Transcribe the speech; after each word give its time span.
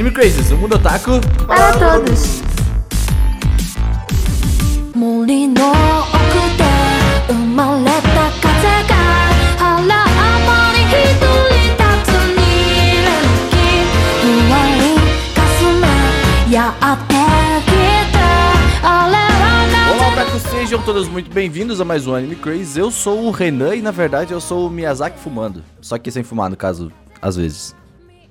Anime 0.00 0.14
Crazes, 0.14 0.50
o 0.50 0.56
mundo 0.56 0.76
otaku 0.76 1.20
para, 1.46 1.72
todos! 1.72 2.40
Olá, 19.92 20.08
otaku, 20.12 20.38
sejam 20.48 20.80
todos 20.82 21.08
muito 21.08 21.30
bem-vindos 21.30 21.78
a 21.78 21.84
mais 21.84 22.06
um 22.06 22.14
Anime 22.14 22.36
Craze. 22.36 22.80
Eu 22.80 22.90
sou 22.90 23.26
o 23.26 23.30
Renan 23.30 23.76
e, 23.76 23.82
na 23.82 23.90
verdade, 23.90 24.32
eu 24.32 24.40
sou 24.40 24.66
o 24.66 24.70
Miyazaki 24.70 25.18
fumando. 25.18 25.62
Só 25.78 25.98
que 25.98 26.10
sem 26.10 26.22
fumar, 26.22 26.48
no 26.48 26.56
caso, 26.56 26.90
às 27.20 27.36
vezes. 27.36 27.78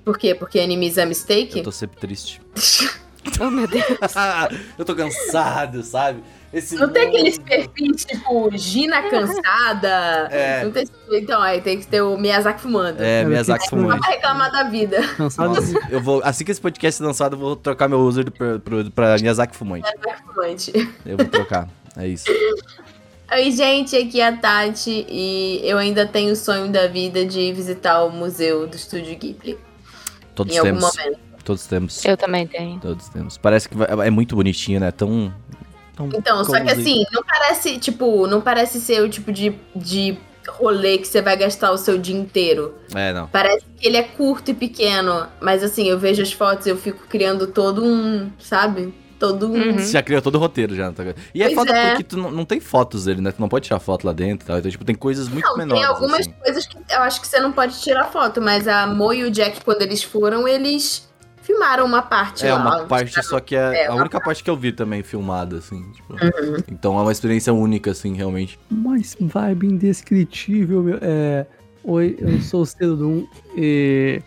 Por 0.04 0.18
quê? 0.18 0.34
Porque 0.34 0.58
enemies 0.58 0.98
é 0.98 1.04
mistake? 1.06 1.58
Eu 1.58 1.64
tô 1.64 1.72
sempre 1.72 1.98
triste. 1.98 2.40
Oh, 3.38 3.50
meu 3.50 3.68
Deus. 3.68 3.84
eu 4.78 4.84
tô 4.84 4.94
cansado, 4.96 5.82
sabe? 5.82 6.22
Esse 6.54 6.74
Não 6.74 6.88
tem 6.88 7.04
mundo- 7.06 7.16
aqueles 7.16 7.38
perfis 7.38 8.04
tipo 8.06 8.50
Gina 8.56 9.02
cansada. 9.10 9.88
É. 10.30 10.64
Não 10.64 10.72
tem... 10.72 10.86
Então, 11.12 11.40
aí 11.42 11.60
tem 11.60 11.78
que 11.78 11.86
ter 11.86 12.00
o 12.00 12.16
Miyazaki 12.16 12.62
fumando. 12.62 12.98
É, 12.98 13.22
Miyazaki 13.24 13.64
Só 13.64 13.70
fumante. 13.70 14.00
pra 14.00 14.10
reclamar 14.10 14.50
da 14.50 14.62
vida. 14.64 15.06
Cansado 15.18 15.54
Nossa, 15.54 15.78
eu 15.90 16.00
vou, 16.00 16.22
assim 16.24 16.46
que 16.46 16.50
esse 16.50 16.60
podcast 16.60 16.96
ser 16.98 17.04
lançado, 17.04 17.34
eu 17.34 17.38
vou 17.38 17.56
trocar 17.56 17.88
meu 17.88 18.00
user 18.00 18.30
pra, 18.30 18.58
pra, 18.58 18.84
pra 18.94 19.16
Miyazaki 19.18 19.54
Fumante. 19.54 19.86
Miyazaki 20.02 20.26
fumante. 20.26 20.72
Eu 21.04 21.16
vou 21.18 21.26
trocar. 21.26 21.68
É 21.98 22.08
isso. 22.08 22.24
Oi, 23.32 23.50
gente, 23.50 23.94
aqui 23.96 24.18
é 24.20 24.28
a 24.28 24.36
Tati 24.36 25.06
e 25.08 25.60
eu 25.62 25.76
ainda 25.76 26.06
tenho 26.06 26.32
o 26.32 26.36
sonho 26.36 26.68
da 26.72 26.88
vida 26.88 27.24
de 27.26 27.52
visitar 27.52 28.02
o 28.02 28.10
museu 28.10 28.66
do 28.66 28.74
Estúdio 28.76 29.14
Ghibli. 29.16 29.58
Todos 30.34 30.54
em 30.54 30.58
algum 30.58 30.70
temos. 30.72 30.96
momento. 30.96 31.20
Todos 31.44 31.66
temos. 31.66 32.04
Eu 32.04 32.16
também 32.16 32.46
tenho. 32.46 32.78
Todos 32.80 33.08
temos. 33.08 33.38
Parece 33.38 33.68
que 33.68 33.74
é 34.04 34.10
muito 34.10 34.36
bonitinho, 34.36 34.80
né? 34.80 34.90
Tão. 34.90 35.32
tão 35.96 36.08
Então, 36.14 36.44
só 36.44 36.60
que 36.60 36.70
assim, 36.70 37.04
não 37.12 37.22
parece, 37.22 37.78
tipo, 37.78 38.26
não 38.26 38.40
parece 38.40 38.80
ser 38.80 39.02
o 39.02 39.08
tipo 39.08 39.32
de, 39.32 39.54
de 39.74 40.18
rolê 40.48 40.98
que 40.98 41.06
você 41.06 41.22
vai 41.22 41.36
gastar 41.36 41.70
o 41.72 41.78
seu 41.78 41.98
dia 41.98 42.16
inteiro. 42.16 42.74
É, 42.94 43.12
não. 43.12 43.26
Parece 43.28 43.64
que 43.76 43.86
ele 43.86 43.96
é 43.96 44.02
curto 44.02 44.50
e 44.50 44.54
pequeno, 44.54 45.26
mas 45.40 45.62
assim, 45.62 45.88
eu 45.88 45.98
vejo 45.98 46.22
as 46.22 46.32
fotos 46.32 46.66
e 46.66 46.70
eu 46.70 46.76
fico 46.76 47.06
criando 47.08 47.46
todo 47.46 47.84
um, 47.84 48.30
sabe? 48.38 48.94
Todo 49.20 49.46
um. 49.46 49.52
Uhum. 49.54 49.78
Você 49.78 49.92
já 49.92 50.02
criou 50.02 50.20
todo 50.22 50.34
o 50.34 50.38
roteiro 50.38 50.74
já. 50.74 50.90
Tá? 50.90 51.04
E 51.34 51.42
é 51.42 51.46
Pois 51.46 51.54
foda 51.54 51.72
é. 51.76 51.88
porque 51.90 52.02
tu 52.02 52.16
não, 52.16 52.30
não 52.30 52.44
tem 52.44 52.58
fotos 52.58 53.04
dele, 53.04 53.20
né? 53.20 53.30
Tu 53.30 53.40
não 53.40 53.48
pode 53.48 53.66
tirar 53.66 53.78
foto 53.78 54.04
lá 54.06 54.12
dentro 54.12 54.44
e 54.44 54.48
tal. 54.48 54.58
Então, 54.58 54.70
tipo, 54.70 54.84
tem 54.84 54.94
coisas 54.96 55.28
muito 55.28 55.44
Não, 55.46 55.56
menores. 55.58 55.80
tem 55.82 55.88
algumas 55.94 56.20
assim. 56.20 56.32
coisas 56.42 56.66
que 56.66 56.76
eu 56.90 56.98
acho 57.00 57.20
que 57.20 57.28
você 57.28 57.38
não 57.38 57.52
pode 57.52 57.78
tirar 57.80 58.04
foto, 58.06 58.40
mas 58.40 58.66
a 58.66 58.86
Mo 58.86 59.12
e 59.12 59.22
o 59.22 59.30
Jack, 59.30 59.62
quando 59.64 59.82
eles 59.82 60.02
foram, 60.02 60.48
eles 60.48 61.08
filmaram 61.42 61.84
uma 61.84 62.00
parte 62.02 62.46
É 62.46 62.52
lá. 62.54 62.60
uma 62.60 62.84
parte, 62.86 63.22
só 63.24 63.40
que 63.40 63.54
é, 63.56 63.84
É, 63.84 63.86
a 63.88 63.94
única 63.94 64.20
parte 64.20 64.42
que 64.42 64.48
eu 64.48 64.56
vi 64.56 64.72
também 64.72 65.02
filmada, 65.02 65.58
assim. 65.58 65.82
Tipo. 65.92 66.14
Uhum. 66.14 66.56
Então 66.72 66.98
é 66.98 67.02
uma 67.02 67.12
experiência 67.12 67.52
única, 67.52 67.90
assim, 67.90 68.14
realmente. 68.14 68.58
mais 68.70 69.16
vibe 69.20 69.66
indescritível. 69.66 70.82
meu- 70.82 70.98
É... 71.02 71.46
Oi, 71.84 72.16
eu 72.18 72.40
sou 72.40 72.62
o 72.62 72.66
Cedum 72.66 73.26
e 73.56 74.20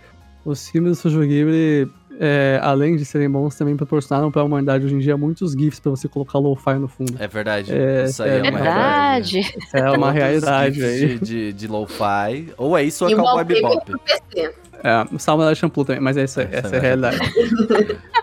os 0.43 0.67
filmes 0.69 0.97
do 0.97 1.01
Sujo 1.01 1.19
Ghibli, 1.21 1.87
é, 2.25 2.57
além 2.63 2.95
de 2.95 3.03
serem 3.03 3.29
bons, 3.29 3.53
também 3.55 3.75
proporcionaram 3.75 4.31
pra 4.31 4.41
humanidade 4.43 4.85
hoje 4.85 4.95
em 4.95 4.99
dia 4.99 5.17
muitos 5.17 5.51
GIFs 5.51 5.81
pra 5.81 5.89
você 5.89 6.07
colocar 6.07 6.39
lo-fi 6.39 6.75
no 6.75 6.87
fundo. 6.87 7.15
É 7.19 7.27
verdade. 7.27 7.73
É, 7.73 8.05
isso 8.05 8.23
aí 8.23 8.29
é 8.29 8.37
é, 8.37 8.49
uma 8.49 8.59
realidade. 8.59 9.41
Verdade. 9.41 9.57
Essa 9.61 9.77
é 9.77 9.91
uma 9.91 10.11
realidade 10.11 10.85
aí. 10.85 10.99
De, 10.99 11.19
de, 11.19 11.53
de 11.53 11.67
lo-fi. 11.67 12.53
Ou 12.57 12.77
é 12.77 12.83
isso 12.83 13.03
ou 13.03 13.11
é 13.11 13.13
o 13.13 13.17
Cowboy 13.17 13.43
Bebop. 13.43 13.91
É, 14.81 15.05
o 15.11 15.19
Salma 15.19 15.43
da 15.43 15.53
Shampoo 15.53 15.83
também, 15.83 16.01
mas 16.01 16.15
essa, 16.15 16.43
Essa 16.43 16.67
essa 16.67 16.75
é 16.75 16.77
é 16.77 16.79
a 16.79 16.81
realidade. 16.81 17.19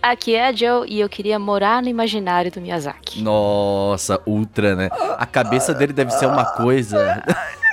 Aqui 0.00 0.34
é 0.34 0.46
a 0.46 0.52
Joe 0.52 0.88
e 0.88 1.00
eu 1.00 1.08
queria 1.08 1.38
morar 1.38 1.82
no 1.82 1.88
imaginário 1.88 2.50
do 2.52 2.60
Miyazaki. 2.60 3.20
Nossa, 3.20 4.20
ultra, 4.24 4.76
né? 4.76 4.88
A 5.18 5.26
cabeça 5.26 5.74
dele 5.74 5.92
deve 5.92 6.12
ser 6.12 6.26
uma 6.26 6.44
coisa. 6.44 7.22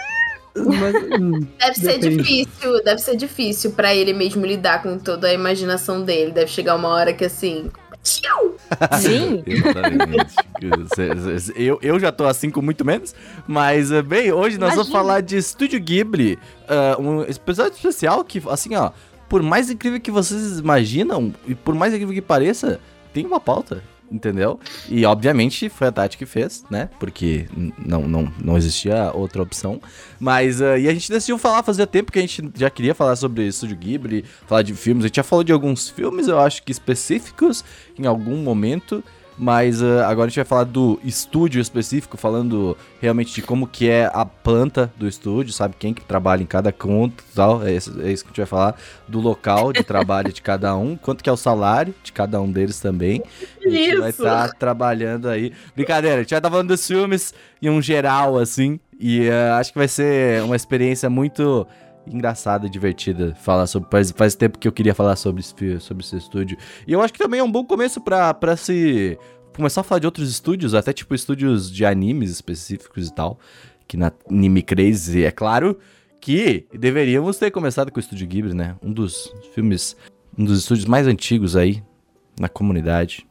Mas, 0.56 0.96
hum, 1.20 1.40
Deve 1.60 1.76
ser 1.76 2.00
Depende. 2.00 2.18
difícil, 2.24 2.84
deve 2.84 2.98
ser 3.02 3.16
difícil 3.18 3.72
pra 3.72 3.94
ele 3.94 4.14
mesmo 4.14 4.46
lidar 4.46 4.82
com 4.82 4.98
toda 4.98 5.28
a 5.28 5.34
imaginação 5.34 6.02
dele. 6.04 6.32
Deve 6.32 6.48
chegar 6.50 6.76
uma 6.76 6.88
hora 6.90 7.12
que 7.14 7.26
assim. 7.26 7.70
tchiu! 8.04 8.56
Sim. 9.00 9.44
Exatamente. 9.46 10.36
eu, 11.56 11.80
eu 11.82 12.00
já 12.00 12.12
tô 12.12 12.26
assim 12.26 12.50
com 12.50 12.62
muito 12.62 12.86
menos. 12.86 13.14
Mas, 13.48 13.92
eh, 13.92 14.02
bem, 14.02 14.32
hoje 14.32 14.58
nós 14.58 14.72
vamos 14.76 14.88
Imagina. 14.88 14.98
falar 14.98 15.22
de 15.22 15.38
Estúdio 15.38 15.80
Ghibli. 15.80 16.40
ah, 16.68 16.96
um 17.00 17.22
episódio 17.24 17.74
especial 17.74 18.24
que, 18.24 18.42
assim, 18.50 18.76
ó, 18.76 18.92
por 19.28 19.42
mais 19.44 19.70
incrível 19.70 20.00
que 20.00 20.12
vocês 20.12 20.60
imaginam, 20.60 21.34
e 21.48 21.54
por 21.56 21.74
mais 21.76 21.94
incrível 21.94 22.14
que 22.14 22.22
pareça, 22.22 22.80
tem 23.14 23.26
uma 23.26 23.40
pauta. 23.40 23.84
Entendeu? 24.12 24.60
E 24.88 25.04
obviamente 25.06 25.68
foi 25.68 25.88
a 25.88 25.92
Tati 25.92 26.18
que 26.18 26.26
fez, 26.26 26.64
né? 26.70 26.90
Porque 27.00 27.48
não, 27.78 28.08
não, 28.08 28.32
não 28.42 28.56
existia 28.56 29.12
outra 29.14 29.42
opção. 29.42 29.82
Mas 30.20 30.62
ah, 30.62 30.78
e 30.78 30.88
a 30.88 30.94
gente 30.94 31.10
decidiu 31.10 31.38
falar, 31.38 31.64
fazia 31.64 31.88
tempo 31.88 32.12
que 32.12 32.20
a 32.20 32.22
gente 32.22 32.44
já 32.56 32.70
queria 32.70 32.94
falar 32.94 33.16
sobre 33.16 33.48
Estúdio 33.48 33.76
Ghibli, 33.76 34.24
falar 34.46 34.62
de 34.62 34.74
filmes. 34.76 35.04
A 35.04 35.08
gente 35.08 35.16
já 35.16 35.24
falou 35.24 35.44
de 35.44 35.52
alguns 35.52 35.90
filmes, 35.90 36.28
eu 36.28 36.40
acho 36.40 36.62
que 36.64 36.72
específicos 36.72 37.64
em 37.98 38.06
algum 38.06 38.38
momento. 38.38 39.04
Mas 39.38 39.84
ah, 39.84 40.08
agora 40.08 40.28
a 40.28 40.30
gente 40.30 40.38
vai 40.38 40.46
falar 40.46 40.64
do 40.64 41.00
estúdio 41.04 41.62
específico, 41.62 42.16
falando 42.18 42.78
realmente 43.02 43.34
de 43.34 43.42
como 43.42 43.68
que 43.68 43.90
é 43.90 44.10
a 44.14 44.26
planta 44.26 44.92
do 44.98 45.08
estúdio, 45.08 45.52
sabe? 45.52 45.76
Quem 45.78 45.94
que 45.94 46.04
trabalha 46.04 46.42
em 46.42 46.46
cada 46.46 46.72
conto 46.72 47.24
e 47.32 47.36
tal. 47.36 47.66
É 47.66 47.74
isso, 47.74 47.92
é 48.00 48.04
que 48.04 48.10
a 48.10 48.12
gente 48.14 48.38
vai 48.38 48.46
falar. 48.46 48.76
Do 49.08 49.20
local 49.20 49.74
de 49.74 49.84
trabalho 49.84 50.32
de 50.32 50.42
cada 50.42 50.76
um, 50.76 50.96
quanto 50.96 51.24
que 51.24 51.30
é 51.30 51.34
o 51.34 51.38
salário 51.38 51.94
de 52.04 52.12
cada 52.12 52.42
um 52.42 52.52
deles 52.52 52.80
também. 52.80 53.22
A 53.64 53.70
gente 53.70 53.98
vai 53.98 54.10
estar 54.10 54.54
trabalhando 54.54 55.30
aí. 55.30 55.52
Brincadeira, 55.76 56.18
a 56.18 56.20
gente 56.22 56.32
vai 56.32 56.40
estar 56.40 56.50
falando 56.50 56.70
dos 56.70 56.88
filmes 56.88 57.34
em 57.62 57.70
um 57.70 57.82
geral, 57.82 58.38
assim. 58.38 58.80
E 59.00 59.30
ah, 59.30 59.58
acho 59.58 59.74
que 59.74 59.78
vai 59.78 59.88
ser 59.88 60.44
uma 60.44 60.56
experiência 60.56 61.10
muito 61.10 61.68
engraçada, 62.08 62.70
divertida 62.70 63.36
falar 63.36 63.68
sobre. 63.68 63.90
Faz, 63.90 64.12
faz 64.12 64.36
tempo 64.36 64.58
que 64.58 64.68
eu 64.68 64.72
queria 64.72 64.94
falar 64.94 65.16
sobre 65.16 65.42
esse, 65.42 65.80
sobre 65.80 66.04
esse 66.04 66.18
estúdio. 66.18 66.58
E 66.88 66.94
eu 66.94 67.02
acho 67.02 67.14
que 67.14 67.20
também 67.20 67.40
é 67.40 67.44
um 67.44 67.52
bom 67.52 67.64
começo 67.64 68.02
pra 68.02 68.36
se. 68.58 69.18
começar 69.56 69.82
a 69.82 69.84
falar 69.84 70.00
de 70.00 70.08
outros 70.08 70.30
estúdios, 70.30 70.74
até 70.74 70.94
tipo 70.94 71.14
estúdios 71.16 71.72
de 71.72 71.86
animes 71.86 72.32
específicos 72.32 73.08
e 73.08 73.14
tal. 73.14 73.40
Que 73.88 73.98
na 73.98 74.12
Anime 74.30 74.64
Crazy, 74.64 75.24
é 75.24 75.32
claro 75.32 75.78
que 76.20 76.66
deveríamos 76.74 77.38
ter 77.38 77.52
começado 77.52 77.92
com 77.92 77.98
o 77.98 78.00
Estúdio 78.00 78.26
Ghibli, 78.28 78.54
né? 78.54 78.76
Um 78.82 78.92
dos 78.92 79.32
filmes. 79.54 79.96
Um 80.38 80.44
dos 80.44 80.60
estúdios 80.60 80.86
mais 80.86 81.08
antigos 81.08 81.56
aí 81.56 81.84
na 82.40 82.50
comunidade. 82.50 83.26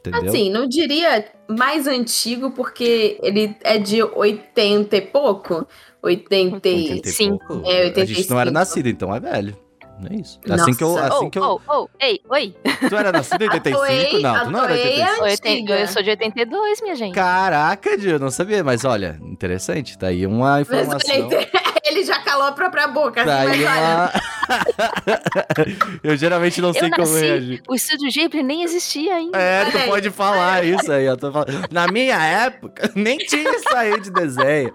Entendeu? 0.00 0.30
Assim, 0.30 0.50
não 0.50 0.66
diria 0.66 1.30
mais 1.46 1.86
antigo, 1.86 2.50
porque 2.52 3.18
ele 3.22 3.54
é 3.62 3.78
de 3.78 4.02
80 4.02 4.96
e 4.96 5.00
pouco. 5.02 5.66
80 6.02 6.68
e... 6.68 6.74
80 6.92 7.08
e 7.08 7.12
Cinco. 7.12 7.46
pouco? 7.46 7.68
É, 7.68 7.82
A 7.82 8.04
gente 8.04 8.28
não 8.30 8.36
85. 8.36 8.38
era 8.40 8.50
nascido, 8.50 8.88
então 8.88 9.14
é 9.14 9.20
velho. 9.20 9.56
Não 10.00 10.10
é 10.10 10.20
isso. 10.20 10.40
Assim 10.48 10.74
que 10.74 10.82
eu. 10.82 10.88
Nossa. 10.88 11.06
Assim 11.06 11.26
oh, 11.26 11.30
que 11.30 11.38
eu 11.38 11.42
oh, 11.42 11.60
oh, 11.68 11.88
ei, 12.00 12.20
oi. 12.28 12.54
Tu 12.88 12.96
era 12.96 13.12
nascido 13.12 13.42
em 13.42 13.50
85? 13.50 13.78
Toei- 13.78 14.22
não, 14.22 14.44
tu 14.44 14.50
não 14.50 14.64
era 14.64 14.74
Toei 14.74 15.00
é 15.00 15.12
85. 15.20 15.22
Oiten- 15.22 15.60
Antiga. 15.60 15.80
Eu 15.80 15.88
sou 15.88 16.02
de 16.02 16.10
82, 16.10 16.82
minha 16.82 16.94
gente. 16.94 17.14
Caraca, 17.14 17.96
Dio, 17.98 18.12
eu 18.12 18.18
não 18.18 18.30
sabia, 18.30 18.64
mas 18.64 18.84
olha, 18.84 19.18
interessante, 19.22 19.98
tá 19.98 20.08
aí 20.08 20.26
uma 20.26 20.60
informação. 20.60 21.14
ele, 21.14 21.48
ele 21.84 22.04
já 22.04 22.18
calou 22.20 22.46
a 22.46 22.52
própria 22.52 22.88
boca. 22.88 23.24
Tá 23.24 23.42
assim, 23.42 23.64
aí 23.64 23.64
uma. 23.64 24.12
eu 26.02 26.16
geralmente 26.16 26.60
não 26.60 26.72
sei 26.72 26.88
eu 26.88 26.90
como 26.90 27.14
reagir. 27.14 27.62
o 27.68 27.74
Estúdio 27.74 28.10
Ghibli 28.10 28.42
nem 28.42 28.62
existia 28.62 29.14
ainda. 29.14 29.38
É, 29.38 29.64
tu 29.66 29.78
pode 29.86 30.10
falar 30.10 30.64
isso 30.64 30.90
aí. 30.90 31.04
Eu 31.04 31.16
tô 31.16 31.30
falando. 31.30 31.68
Na 31.70 31.86
minha 31.86 32.16
época, 32.22 32.90
nem 32.94 33.18
tinha 33.18 33.50
isso 33.56 33.74
aí 33.74 34.00
de 34.00 34.10
desenho. 34.10 34.72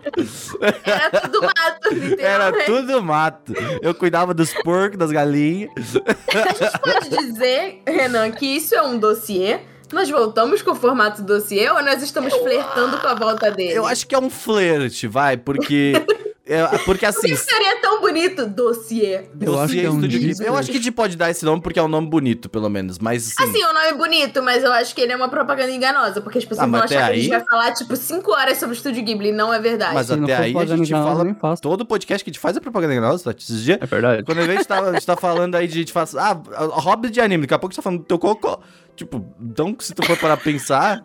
era 0.84 1.22
tudo 1.22 1.42
mato. 1.42 2.20
Era 2.20 2.66
tudo 2.66 3.04
mato. 3.04 3.54
Eu 3.82 3.94
cuidava 3.94 4.34
dos 4.34 4.54
porcos, 4.54 4.98
das 4.98 5.12
galinhas. 5.16 5.96
A 6.28 6.54
gente 6.54 6.80
pode 6.80 7.10
dizer, 7.10 7.82
Renan, 7.88 8.32
que 8.32 8.46
isso 8.46 8.76
é 8.76 8.82
um 8.82 8.98
dossiê. 8.98 9.60
Nós 9.94 10.10
voltamos 10.10 10.62
com 10.62 10.72
o 10.72 10.76
formato 10.76 11.22
dossiê 11.22 11.70
ou 11.70 11.82
nós 11.82 12.04
estamos 12.04 12.34
flertando 12.34 12.98
com 12.98 13.08
a 13.08 13.14
volta 13.14 13.50
dele? 13.50 13.74
Eu 13.74 13.86
acho 13.86 14.06
que 14.06 14.14
é 14.14 14.20
um 14.20 14.30
flerte, 14.30 15.08
vai, 15.08 15.38
porque. 15.38 15.94
É, 16.48 16.66
porque 16.80 17.06
Por 17.06 17.10
assim. 17.10 17.28
que 17.30 17.36
seria 17.38 17.82
tão 17.82 18.00
bonito 18.02 18.46
dossiê? 18.46 19.26
Eu 19.42 19.54
acho 19.60 19.68
Dossiê 19.74 19.80
que 19.82 19.86
é 19.86 19.90
um 19.90 19.96
Estúdio 19.96 20.20
disco. 20.20 20.34
Ghibli. 20.38 20.48
Eu 20.48 20.56
acho 20.58 20.72
que 20.72 20.78
a 20.78 20.80
gente 20.82 20.92
pode 20.92 21.16
dar 21.18 21.30
esse 21.32 21.44
nome 21.44 21.62
porque 21.62 21.80
é 21.80 21.84
um 21.84 21.88
nome 21.88 22.08
bonito, 22.08 22.48
pelo 22.50 22.70
menos. 22.70 23.00
Mas 23.00 23.34
assim. 23.38 23.50
Assim, 23.50 23.64
o 23.64 23.74
nome 23.74 23.88
é 23.88 23.94
bonito, 23.94 24.44
mas 24.44 24.64
eu 24.64 24.72
acho 24.74 24.94
que 24.94 25.02
ele 25.02 25.12
é 25.12 25.16
uma 25.16 25.28
propaganda 25.30 25.72
enganosa, 25.72 26.22
porque 26.22 26.38
as 26.38 26.46
pessoas 26.46 26.68
Ah, 26.68 26.72
vão 26.72 26.84
achar 26.84 26.96
até 26.98 27.06
que 27.06 27.12
a 27.12 27.16
gente 27.16 27.34
aí- 27.34 27.40
vai 27.40 27.48
falar, 27.48 27.72
tipo, 27.74 27.96
5 27.96 28.32
horas 28.32 28.58
sobre 28.58 28.76
o 28.76 28.78
Estúdio 28.78 29.04
Ghibli, 29.04 29.30
e 29.30 29.32
não 29.32 29.54
é 29.54 29.60
verdade. 29.60 29.94
Mas 29.96 30.10
não 30.10 30.24
até 30.24 30.36
aí 30.38 30.56
a 30.58 30.66
gente 30.66 30.92
fala. 30.92 31.58
Todo 31.62 31.86
podcast 31.86 32.24
que 32.24 32.30
a 32.30 32.34
gente 32.34 32.40
faz 32.40 32.56
é 32.56 32.60
propaganda 32.60 32.94
enganosa, 32.94 33.24
tá? 33.34 33.38
Esses 33.40 33.64
dias. 33.64 33.80
É 33.82 33.86
verdade. 33.86 34.24
Quando 34.24 34.40
a 34.40 34.46
gente 34.46 34.66
tá, 34.66 34.80
a 34.80 34.94
gente 34.94 35.06
tá 35.06 35.16
falando 35.18 35.56
aí 35.56 35.68
de. 35.68 35.74
A 35.74 35.80
gente 35.80 35.92
faz, 35.94 36.16
ah, 36.16 36.40
hobby 36.74 37.10
de 37.10 37.20
anime, 37.22 37.42
daqui 37.44 37.54
a 37.54 37.60
pouco 37.60 37.72
a 37.72 37.74
gente 37.74 37.78
tá 37.78 37.82
falando 37.82 38.00
do 38.00 38.06
teu 38.06 38.20
cocô. 38.20 38.60
Tipo, 38.96 39.26
então 39.42 39.76
se 39.80 39.94
tu 39.94 40.06
for 40.06 40.16
para 40.18 40.38
pensar, 40.38 41.02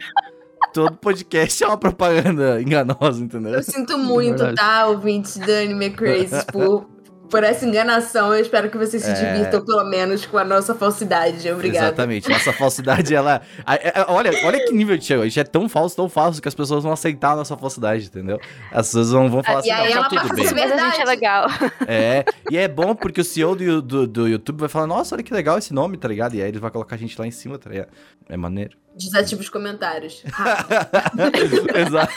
todo 0.73 0.97
podcast 0.97 1.63
é 1.65 1.67
uma 1.67 1.77
propaganda 1.79 2.61
enganosa, 2.61 3.23
entendeu? 3.23 3.55
Eu 3.55 3.63
sinto 3.63 3.97
muito, 3.99 4.39
Verdade. 4.45 4.57
tá, 4.57 4.87
ouvintes 4.87 5.37
do 5.37 5.51
Anime 5.53 5.91
Crazy, 5.91 6.45
por 6.53 6.89
por 7.31 7.45
essa 7.45 7.65
enganação. 7.65 8.35
Eu 8.35 8.41
espero 8.43 8.69
que 8.69 8.77
vocês 8.77 9.05
se 9.05 9.09
É. 9.09 9.15
divirtam, 9.15 9.65
pelo 9.65 9.85
menos, 9.89 10.27
com 10.27 10.37
a 10.37 10.43
nossa 10.43 10.75
falsidade. 10.75 11.49
Obrigada. 11.49 11.87
Exatamente. 11.87 12.29
Nossa 12.29 12.53
falsidade, 12.53 13.15
ela. 13.15 13.41
a- 13.65 13.75
a- 13.75 14.03
a- 14.03 14.07
Olha, 14.13 14.33
olha 14.45 14.65
que 14.65 14.73
nível 14.73 14.97
de 14.99 15.05
chegou. 15.05 15.23
A 15.23 15.29
gente 15.29 15.39
é 15.39 15.45
tão 15.45 15.69
falso, 15.69 15.95
tão 15.95 16.09
falso 16.09 16.43
que 16.43 16.49
as 16.49 16.57
pessoas 16.57 16.83
vão 16.83 16.91
aceitar 16.93 17.31
a 17.35 17.37
nossa 17.37 17.57
falsidade, 17.57 18.07
entendeu? 18.07 18.37
As 18.73 18.89
pessoas 18.89 19.13
vão, 19.13 19.31
vão 19.31 19.45
falar 19.45 19.59
E 19.65 19.71
assim, 19.71 19.81
aí 19.81 19.91
não, 19.91 19.97
ela 20.01 20.09
tá 20.09 20.23
tudo 20.23 20.37
passa 20.37 20.55
bem. 20.55 20.69
Mas 20.69 20.73
a 20.73 20.91
gente 20.91 21.01
é 21.03 21.05
legal. 21.05 21.47
É, 21.87 22.25
e 22.51 22.59
é 22.59 22.67
bom 22.67 22.97
porque 22.97 23.21
o 23.21 23.25
CEO 23.25 23.55
do, 23.55 23.81
do, 23.81 24.07
do 24.09 24.27
YouTube 24.27 24.59
vai 24.59 24.69
falar, 24.69 24.89
nossa, 24.89 25.15
olha 25.15 25.23
que 25.23 25.33
legal 25.33 25.57
esse 25.57 25.73
nome, 25.73 25.97
tá 25.99 26.09
ligado? 26.09 26.35
E 26.35 26.43
aí 26.43 26.49
ele 26.49 26.59
vai 26.59 26.73
colocar 26.73 26.97
a 26.97 26.99
gente 26.99 27.17
lá 27.17 27.29
em 27.29 27.31
cima, 27.31 27.57
tá 27.61 27.71
ligado? 27.71 27.91
É 28.29 28.37
maneiro. 28.37 28.77
Desativa 29.01 29.41
os 29.41 29.49
comentários. 29.49 30.23
Exato. 31.75 32.13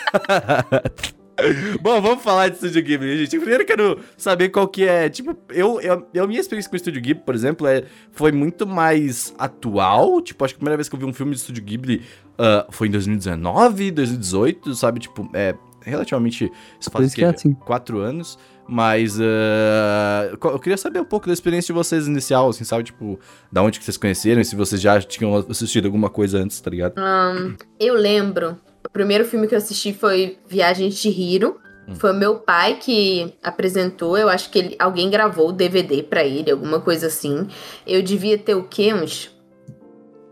Bom, 1.81 1.99
vamos 2.01 2.23
falar 2.23 2.49
de 2.49 2.57
Studio 2.57 2.83
Ghibli, 2.83 3.17
gente. 3.19 3.37
Primeiro 3.37 3.63
eu 3.63 3.67
quero 3.67 3.99
saber 4.17 4.49
qual 4.49 4.67
que 4.67 4.87
é, 4.87 5.09
tipo, 5.09 5.35
eu, 5.49 5.81
eu, 5.81 6.07
eu 6.13 6.27
minha 6.27 6.39
experiência 6.39 6.69
com 6.69 6.75
o 6.75 6.79
Studio 6.79 7.01
Ghibli, 7.01 7.23
por 7.23 7.33
exemplo, 7.33 7.65
é, 7.65 7.85
foi 8.11 8.31
muito 8.31 8.67
mais 8.67 9.33
atual, 9.37 10.21
tipo, 10.21 10.43
acho 10.45 10.53
que 10.53 10.57
a 10.57 10.59
primeira 10.59 10.77
vez 10.77 10.87
que 10.87 10.95
eu 10.95 10.99
vi 10.99 11.05
um 11.05 11.13
filme 11.13 11.33
de 11.33 11.41
Studio 11.41 11.63
Ghibli 11.63 12.03
ah, 12.37 12.67
foi 12.69 12.87
em 12.87 12.91
2019, 12.91 13.91
2018, 13.91 14.75
sabe, 14.75 14.99
tipo, 14.99 15.29
é 15.33 15.55
relativamente, 15.85 16.51
isso 16.79 16.89
Por 16.91 16.97
faz 16.99 17.07
isso 17.07 17.15
que 17.15 17.23
é 17.23 17.29
assim. 17.29 17.53
quatro 17.53 17.99
anos, 17.99 18.37
mas 18.67 19.19
ah, 19.21 20.29
eu 20.43 20.59
queria 20.59 20.77
saber 20.77 20.99
um 20.99 21.05
pouco 21.05 21.27
da 21.27 21.33
experiência 21.33 21.67
de 21.67 21.77
vocês 21.77 22.07
inicial, 22.07 22.49
assim, 22.49 22.63
sabe, 22.63 22.83
tipo, 22.83 23.19
da 23.51 23.61
onde 23.61 23.79
que 23.79 23.85
vocês 23.85 23.97
conheceram, 23.97 24.41
e 24.41 24.45
se 24.45 24.55
vocês 24.55 24.81
já 24.81 24.99
tinham 25.01 25.35
assistido 25.49 25.85
alguma 25.85 26.09
coisa 26.09 26.37
antes, 26.39 26.59
tá 26.61 26.69
ligado? 26.69 26.97
Ahn, 26.97 27.55
eu 27.79 27.93
lembro, 27.95 28.57
o 28.85 28.89
primeiro 28.89 29.25
filme 29.25 29.47
que 29.47 29.53
eu 29.53 29.57
assisti 29.57 29.93
foi 29.93 30.37
Viagem 30.47 30.89
de 30.89 31.09
Hiro. 31.09 31.57
Hum. 31.85 31.95
Foi 31.95 32.13
meu 32.13 32.35
pai 32.35 32.77
que 32.79 33.33
apresentou. 33.43 34.17
Eu 34.17 34.29
acho 34.29 34.49
que 34.49 34.57
ele- 34.57 34.75
alguém 34.79 35.09
gravou 35.09 35.49
o 35.49 35.51
DVD 35.51 36.01
pra 36.01 36.23
ele, 36.23 36.49
alguma 36.49 36.79
coisa 36.79 37.07
assim. 37.07 37.45
Eu 37.85 38.01
devia 38.01 38.37
ter 38.37 38.55
o 38.55 38.63
quê? 38.63 38.93
Uns 38.93 39.29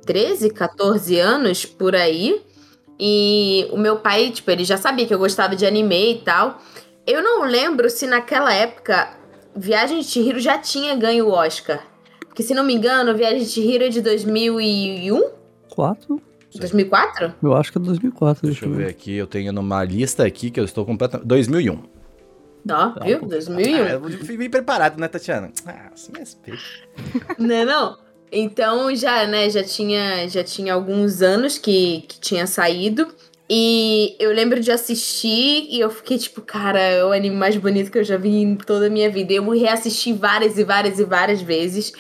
13, 0.05 0.49
14 0.49 1.19
anos 1.19 1.65
por 1.65 1.93
aí. 1.93 2.41
E 3.03 3.67
o 3.71 3.77
meu 3.77 3.97
pai, 3.97 4.29
tipo, 4.29 4.51
ele 4.51 4.63
já 4.63 4.77
sabia 4.77 5.07
que 5.07 5.13
eu 5.13 5.17
gostava 5.17 5.55
de 5.55 5.65
anime 5.65 6.11
e 6.11 6.17
tal. 6.19 6.61
Eu 7.07 7.23
não 7.23 7.43
lembro 7.45 7.89
se 7.89 8.05
naquela 8.05 8.53
época 8.53 9.17
Viagem 9.55 10.01
de 10.01 10.05
Chihiro 10.05 10.39
já 10.39 10.59
tinha 10.59 10.95
ganho 10.95 11.25
o 11.25 11.31
Oscar. 11.31 11.83
Porque 12.27 12.43
se 12.43 12.53
não 12.53 12.63
me 12.63 12.75
engano, 12.75 13.15
Viagem 13.15 13.39
de 13.39 13.49
Chihiro 13.49 13.85
é 13.85 13.89
de 13.89 14.01
2001? 14.01 15.31
Quatro? 15.69 16.21
2004? 16.53 17.33
Eu 17.41 17.55
acho 17.55 17.71
que 17.71 17.79
é 17.79 17.81
2004. 17.81 18.45
Deixa 18.45 18.65
eu 18.65 18.71
ver 18.71 18.89
aqui, 18.89 19.15
eu 19.15 19.25
tenho 19.25 19.51
numa 19.51 19.83
lista 19.83 20.23
aqui 20.23 20.51
que 20.51 20.59
eu 20.59 20.65
estou 20.65 20.85
completamente. 20.85 21.27
2001. 21.27 21.83
Ó, 22.69 23.03
viu? 23.03 23.19
pô. 23.19 23.25
2001. 23.25 23.83
Ah, 23.83 23.89
eu 23.89 24.25
fui 24.25 24.37
bem 24.37 24.49
preparado, 24.49 24.99
né, 24.99 25.07
Tatiana? 25.07 25.51
Ah, 25.65 25.89
você 25.95 26.11
me 26.11 26.19
respeita. 26.19 26.61
Não 27.39 27.55
é 27.55 27.65
não? 27.65 27.97
Então 28.31 28.95
já, 28.95 29.25
né, 29.27 29.49
já 29.49 29.63
tinha, 29.63 30.27
já 30.29 30.43
tinha 30.43 30.73
alguns 30.73 31.21
anos 31.21 31.57
que, 31.57 32.05
que 32.07 32.19
tinha 32.19 32.47
saído. 32.47 33.07
E 33.49 34.15
eu 34.17 34.31
lembro 34.31 34.61
de 34.61 34.71
assistir 34.71 35.67
e 35.69 35.79
eu 35.79 35.89
fiquei 35.89 36.17
tipo, 36.17 36.41
cara, 36.41 36.79
é 36.79 37.03
o 37.03 37.11
anime 37.11 37.35
mais 37.35 37.57
bonito 37.57 37.91
que 37.91 37.97
eu 37.97 38.03
já 38.03 38.15
vi 38.15 38.29
em 38.29 38.55
toda 38.55 38.87
a 38.87 38.89
minha 38.89 39.09
vida. 39.09 39.33
Eu 39.33 39.49
reassisti 39.49 40.13
várias 40.13 40.57
e 40.57 40.63
várias 40.63 40.99
e 40.99 41.03
várias 41.03 41.41
vezes. 41.41 41.91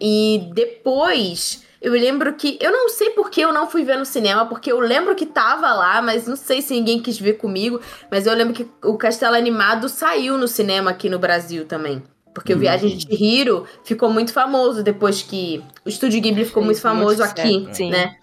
E 0.00 0.48
depois 0.54 1.62
eu 1.80 1.92
lembro 1.92 2.34
que. 2.34 2.58
Eu 2.60 2.72
não 2.72 2.88
sei 2.88 3.10
por 3.10 3.30
que 3.30 3.42
eu 3.42 3.52
não 3.52 3.70
fui 3.70 3.84
ver 3.84 3.98
no 3.98 4.06
cinema, 4.06 4.46
porque 4.46 4.72
eu 4.72 4.80
lembro 4.80 5.14
que 5.14 5.26
tava 5.26 5.72
lá, 5.74 6.00
mas 6.00 6.26
não 6.26 6.36
sei 6.36 6.62
se 6.62 6.72
ninguém 6.72 7.00
quis 7.00 7.18
ver 7.18 7.34
comigo. 7.34 7.80
Mas 8.10 8.26
eu 8.26 8.34
lembro 8.34 8.54
que 8.54 8.66
o 8.82 8.96
Castelo 8.96 9.36
Animado 9.36 9.88
saiu 9.88 10.38
no 10.38 10.48
cinema 10.48 10.90
aqui 10.90 11.10
no 11.10 11.18
Brasil 11.18 11.66
também. 11.66 12.02
Porque 12.36 12.52
o. 12.52 12.58
Viagem 12.58 12.98
de 12.98 13.06
Hiro 13.10 13.66
ficou 13.82 14.10
muito 14.10 14.30
famoso 14.30 14.82
depois 14.82 15.22
que. 15.22 15.64
O 15.86 15.88
Estúdio 15.88 16.20
Ghibli 16.20 16.44
ficou 16.44 16.62
muito 16.62 16.80
famoso 16.82 17.22
aqui, 17.22 17.66
sim. 17.72 17.90
né? 17.90 18.14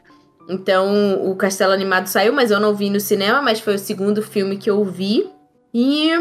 Então 0.48 1.28
o 1.28 1.36
Castelo 1.36 1.74
Animado 1.74 2.06
saiu, 2.06 2.32
mas 2.32 2.52
eu 2.52 2.60
não 2.60 2.76
vi 2.76 2.92
no 2.92 3.00
cinema, 3.00 3.42
mas 3.42 3.60
foi 3.60 3.74
o 3.74 3.80
segundo 3.80 4.22
filme 4.22 4.58
que 4.58 4.70
eu 4.70 4.84
vi. 4.84 5.28
E 5.74 6.12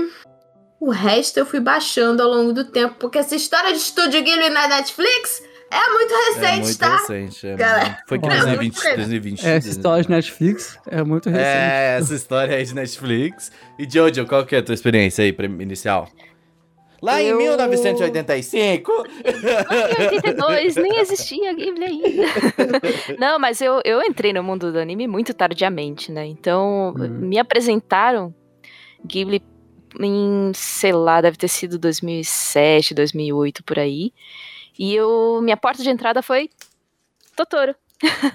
o 0.81 0.91
resto 0.91 1.37
eu 1.37 1.45
fui 1.45 1.61
baixando 1.61 2.23
ao 2.23 2.31
longo 2.31 2.55
do 2.55 2.65
tempo, 2.65 2.95
porque 2.99 3.19
essa 3.19 3.37
história 3.37 3.71
de 3.73 3.79
Estúdio 3.79 4.23
Ghibli 4.23 4.49
na 4.49 4.69
Netflix 4.69 5.43
é 5.71 5.89
muito 5.91 6.15
É 6.15 6.25
recente, 6.29 6.63
muito 6.63 6.79
tá? 6.79 6.97
recente. 6.97 7.47
É, 7.47 7.57
Cara, 7.57 7.99
foi 8.09 8.19
que 8.19 8.27
olha, 8.27 8.37
2020, 8.37 8.75
muito 8.75 8.97
2020. 8.97 9.47
Essa 9.47 9.69
história 9.69 10.03
de 10.03 10.11
Netflix 10.11 10.79
é 10.87 11.03
muito 11.03 11.29
recente. 11.29 11.47
É, 11.47 11.99
essa 11.99 12.15
história 12.15 12.57
aí 12.57 12.65
de 12.65 12.75
Netflix. 12.75 13.53
E 13.79 13.87
Jojo, 13.91 14.25
qual 14.27 14.47
que 14.47 14.57
é 14.57 14.61
a 14.61 14.63
tua 14.63 14.75
experiência 14.75 15.25
aí, 15.25 15.37
inicial? 15.61 16.09
Lá 17.03 17.21
em 17.21 17.27
Eu- 17.27 17.37
1985. 17.39 18.93
Em 19.25 20.05
82, 20.05 20.77
nem 20.77 20.99
existia 21.01 21.53
Ghibli 21.53 21.85
ainda. 21.85 22.23
Não, 23.19 23.39
mas 23.39 23.61
eu, 23.61 23.81
eu 23.85 24.01
entrei 24.03 24.33
no 24.33 24.43
mundo 24.43 24.71
do 24.73 24.79
anime 24.79 25.09
muito 25.09 25.35
tardiamente, 25.35 26.13
né? 26.13 26.25
Então, 26.27 26.95
Uhum. 26.97 27.09
me 27.09 27.39
apresentaram 27.39 28.33
Ghibli 29.05 29.43
em, 30.01 30.53
sei 30.55 30.93
lá, 30.93 31.21
deve 31.21 31.37
ter 31.37 31.49
sido 31.49 31.79
2007, 31.79 32.95
2008, 32.95 33.63
por 33.65 33.79
aí. 33.79 34.13
E 34.79 34.95
eu, 34.95 35.41
minha 35.43 35.57
porta 35.57 35.83
de 35.83 35.91
entrada 35.91 36.23
foi 36.23 36.49
Totoro. 37.37 37.75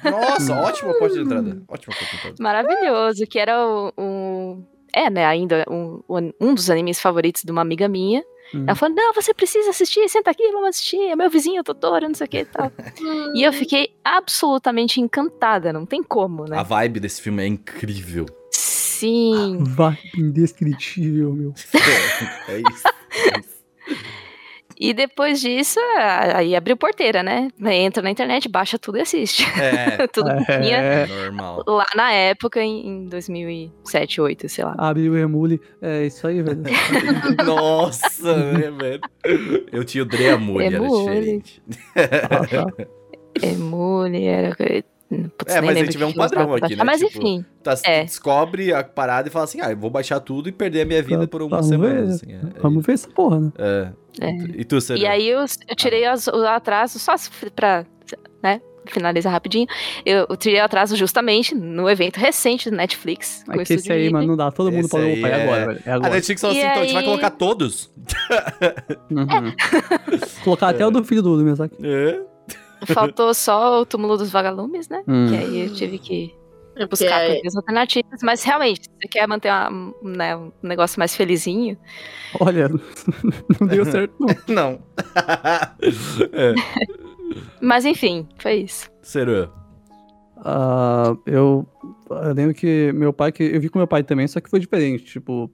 Nossa, 0.03 0.53
ótima 0.59 0.93
porta 0.99 1.15
de 1.15 1.21
entrada. 1.21 1.61
Ótima 1.67 1.95
porta 1.95 2.05
de 2.11 2.17
entrada. 2.17 2.35
Maravilhoso, 2.39 3.25
que 3.27 3.39
era 3.39 3.65
o... 3.65 3.93
o- 3.97 4.63
é, 4.93 5.09
né, 5.09 5.25
ainda 5.25 5.63
um, 5.69 6.01
um 6.39 6.53
dos 6.55 6.69
animes 6.69 6.99
favoritos 6.99 7.43
de 7.43 7.51
uma 7.51 7.61
amiga 7.61 7.87
minha. 7.87 8.23
Hum. 8.53 8.63
Ela 8.65 8.75
falou, 8.75 8.95
não, 8.95 9.13
você 9.13 9.33
precisa 9.33 9.69
assistir, 9.69 10.07
senta 10.09 10.31
aqui, 10.31 10.51
vamos 10.51 10.69
assistir, 10.69 11.01
é 11.01 11.15
meu 11.15 11.29
vizinho 11.29 11.63
Totoro, 11.63 12.07
não 12.07 12.15
sei 12.15 12.25
o 12.25 12.29
que 12.29 12.39
e 12.39 12.45
tal. 12.45 12.71
E 13.35 13.43
eu 13.43 13.53
fiquei 13.53 13.93
absolutamente 14.03 14.99
encantada, 14.99 15.71
não 15.71 15.85
tem 15.85 16.01
como, 16.01 16.45
né? 16.45 16.57
A 16.57 16.63
vibe 16.63 16.99
desse 16.99 17.21
filme 17.21 17.43
é 17.43 17.47
incrível. 17.47 18.25
Sim. 18.51 19.59
Vai 19.61 19.97
indescritível, 20.17 21.33
meu. 21.33 21.53
É. 21.73 22.51
É 22.57 22.59
isso. 22.59 22.96
E 24.79 24.93
depois 24.93 25.41
disso, 25.41 25.79
a- 25.97 26.37
aí 26.37 26.55
abriu 26.55 26.77
porteira, 26.77 27.23
né? 27.23 27.47
Entra 27.65 28.03
na 28.03 28.11
internet, 28.11 28.47
baixa 28.47 28.77
tudo 28.77 28.97
e 28.99 29.01
assiste. 29.01 29.43
É, 29.59 30.05
tudo 30.13 30.29
que 30.37 30.45
tinha 30.45 30.77
É, 30.77 31.07
normal. 31.07 31.63
lá 31.67 31.85
na 31.95 32.11
época, 32.11 32.61
em, 32.61 32.87
em 32.87 33.05
2007, 33.09 34.17
2008, 34.17 34.49
sei 34.49 34.63
lá. 34.65 34.75
abriu 34.77 35.13
o 35.13 35.17
emule. 35.17 35.59
É 35.81 36.05
isso 36.05 36.27
aí, 36.27 36.41
velho. 36.43 36.61
Nossa, 37.45 38.35
né, 38.53 38.71
velho? 38.71 39.01
Eu 39.71 39.83
tinha 39.83 40.03
o 40.03 40.05
Dreamuri, 40.05 40.65
era 40.65 40.79
diferente. 40.79 41.61
Ah, 42.29 42.45
tá. 42.47 42.85
Emule, 43.41 44.25
era... 44.25 44.55
Putz, 45.37 45.55
É, 45.55 45.61
mas 45.61 45.73
lembro 45.75 45.89
tiver 45.91 46.03
o 46.05 46.09
um 46.09 46.13
padrão 46.13 46.53
aqui, 46.53 46.75
né? 46.75 46.83
Mas 46.83 46.99
Tipo, 46.99 47.17
enfim, 47.17 47.45
Tá, 47.63 47.75
É. 47.85 48.03
Descobre 48.03 48.73
a 48.73 48.83
parada 48.83 49.29
e 49.29 49.31
fala 49.31 49.45
assim: 49.45 49.61
ah, 49.61 49.71
eu 49.71 49.77
vou 49.77 49.89
baixar 49.89 50.19
tudo 50.19 50.49
e 50.49 50.51
perder 50.51 50.81
a 50.81 50.85
minha 50.85 51.01
vida 51.01 51.25
por 51.27 51.41
uma 51.41 51.49
Vamos 51.61 51.67
semana. 51.67 51.93
ver. 52.05 52.09
assim, 52.09 52.33
é- 52.33 52.59
Vamos 52.61 52.85
ver 52.85 52.91
essa 52.93 53.07
porra, 53.09 53.39
né? 53.39 53.51
é. 53.57 53.89
É. 54.21 54.31
E 54.59 54.65
tu, 54.65 54.79
Serena? 54.81 55.05
E 55.05 55.07
aí 55.07 55.27
eu, 55.29 55.39
eu 55.41 55.75
tirei 55.75 56.05
as- 56.05 56.27
o 56.27 56.45
atraso, 56.45 56.97
só 56.99 57.15
pra 57.55 57.85
né, 58.43 58.61
finalizar 58.85 59.31
rapidinho. 59.31 59.67
Eu, 60.05 60.25
eu 60.29 60.37
tirei 60.37 60.59
o 60.59 60.63
atraso 60.63 60.95
justamente 60.95 61.53
no 61.53 61.89
evento 61.89 62.17
recente 62.17 62.69
do 62.69 62.75
Netflix. 62.75 63.43
É 63.49 63.63
que 63.63 63.73
esse 63.73 63.91
aí, 63.91 63.99
Ghibli. 64.03 64.13
mano, 64.13 64.27
não 64.29 64.37
dá. 64.37 64.51
Todo 64.51 64.71
mundo 64.71 64.81
Esse 64.85 64.89
pode 64.89 65.05
aí 65.05 65.19
upar 65.19 65.31
é- 65.31 65.43
agora. 65.43 65.81
É 65.85 65.91
A 65.91 65.95
agora. 65.95 66.13
Netflix 66.13 66.41
falou 66.41 66.55
E 66.55 66.59
assim: 66.59 66.67
então, 66.69 66.81
a 66.81 66.85
gente 66.85 66.93
vai 66.93 67.03
aí- 67.03 67.09
colocar 67.09 67.29
todos. 67.31 67.91
Uhum. 69.11 69.27
Colocar 70.43 70.69
até 70.69 70.85
o 70.85 70.91
do 70.91 71.03
filho 71.03 71.21
do 71.21 71.37
Miyazaki. 71.37 71.75
É. 71.83 72.21
Faltou 72.93 73.33
só 73.33 73.81
o 73.81 73.85
túmulo 73.85 74.17
dos 74.17 74.29
vagalumes, 74.29 74.87
né? 74.87 75.01
Hum. 75.07 75.27
Que 75.29 75.35
aí 75.35 75.59
eu 75.67 75.73
tive 75.73 75.97
que 75.97 76.33
É 76.79 76.85
buscar 76.87 77.21
é- 77.23 77.35
coisas 77.41 77.55
alternativas. 77.55 78.19
Mas 78.23 78.43
realmente, 78.43 78.83
se 78.83 78.89
você 78.89 79.07
quer 79.07 79.27
manter 79.27 79.49
uma- 79.51 79.93
né, 80.03 80.35
um 80.35 80.51
negócio 80.61 80.99
mais 80.99 81.15
felizinho, 81.15 81.77
Olha, 82.39 82.69
não 83.59 83.67
deu 83.67 83.83
certo, 83.85 84.13
não. 84.19 84.27
Não. 84.53 84.79
é. 86.33 86.53
Mas 87.61 87.85
enfim, 87.85 88.27
foi 88.37 88.55
isso. 88.61 88.89
Seru. 89.01 89.51
Ah, 90.37 91.15
eu, 91.25 91.67
eu 92.09 92.33
lembro 92.33 92.53
que 92.53 92.91
meu 92.93 93.11
pai, 93.11 93.31
que 93.31 93.43
eu 93.43 93.59
vi 93.59 93.69
com 93.69 93.79
meu 93.79 93.87
pai 93.87 94.03
também, 94.03 94.27
só 94.27 94.39
que 94.39 94.49
foi 94.49 94.59
diferente. 94.59 95.03
Tipo, 95.05 95.51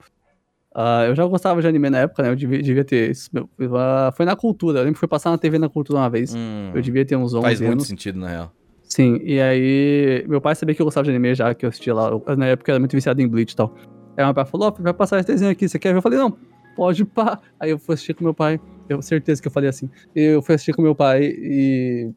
ah, 0.75 1.05
eu 1.07 1.15
já 1.15 1.25
gostava 1.25 1.61
de 1.61 1.67
anime 1.67 1.89
na 1.89 1.99
época, 1.99 2.21
né? 2.23 2.29
Eu 2.29 2.35
devia, 2.35 2.61
devia 2.61 2.83
ter 2.83 3.11
isso. 3.11 3.29
Meu, 3.31 3.49
ah, 3.77 4.11
foi 4.15 4.25
na 4.25 4.35
cultura. 4.35 4.79
Eu 4.79 4.83
lembro 4.83 4.95
que 4.95 4.99
foi 4.99 5.07
passar 5.07 5.29
na 5.31 5.37
TV 5.37 5.57
na 5.57 5.69
cultura 5.69 5.99
uma 5.99 6.09
vez. 6.09 6.35
Hum, 6.35 6.71
Eu 6.75 6.81
devia 6.81 7.05
ter 7.05 7.15
uns 7.15 7.33
11 7.33 7.41
faz 7.43 7.59
muito 7.61 7.71
anos. 7.73 7.87
sentido, 7.87 8.19
na 8.19 8.27
real. 8.27 8.51
Sim, 8.93 9.19
e 9.23 9.41
aí 9.41 10.23
meu 10.27 10.39
pai 10.39 10.53
sabia 10.53 10.75
que 10.75 10.81
eu 10.81 10.85
gostava 10.85 11.03
de 11.03 11.09
anime 11.09 11.33
já, 11.33 11.51
que 11.55 11.65
eu 11.65 11.69
assistia 11.69 11.95
lá. 11.95 12.09
Eu, 12.09 12.37
na 12.37 12.45
época 12.45 12.69
eu 12.69 12.73
era 12.73 12.79
muito 12.79 12.91
viciado 12.91 13.19
em 13.19 13.27
Bleach 13.27 13.53
e 13.53 13.55
tal. 13.55 13.73
Aí 14.15 14.23
meu 14.23 14.35
pai 14.35 14.45
falou, 14.45 14.67
ó, 14.67 14.83
vai 14.83 14.93
passar 14.93 15.19
esse 15.19 15.27
desenho 15.27 15.49
aqui, 15.51 15.67
você 15.67 15.79
quer 15.79 15.93
ver? 15.93 15.97
Eu 15.97 16.01
falei, 16.03 16.19
não, 16.19 16.37
pode 16.75 17.03
pá. 17.03 17.39
Aí 17.59 17.71
eu 17.71 17.79
fui 17.79 17.95
assistir 17.95 18.13
com 18.13 18.23
meu 18.23 18.35
pai, 18.35 18.61
eu 18.87 19.01
certeza 19.01 19.41
que 19.41 19.47
eu 19.47 19.51
falei 19.51 19.67
assim. 19.67 19.89
Eu 20.15 20.43
fui 20.43 20.53
assistir 20.53 20.73
com 20.73 20.83
meu 20.83 20.93
pai 20.93 21.23
e. 21.23 22.11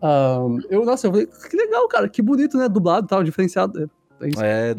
ahn, 0.00 0.58
eu, 0.70 0.84
nossa, 0.84 1.08
eu 1.08 1.10
falei, 1.10 1.26
que 1.50 1.56
legal, 1.56 1.88
cara, 1.88 2.08
que 2.08 2.22
bonito, 2.22 2.56
né? 2.56 2.68
Dublado 2.68 3.06
e 3.06 3.08
tal, 3.08 3.24
diferenciado. 3.24 3.90
É 4.20 4.28
isso. 4.28 4.44
É, 4.44 4.70
E- 4.70 4.74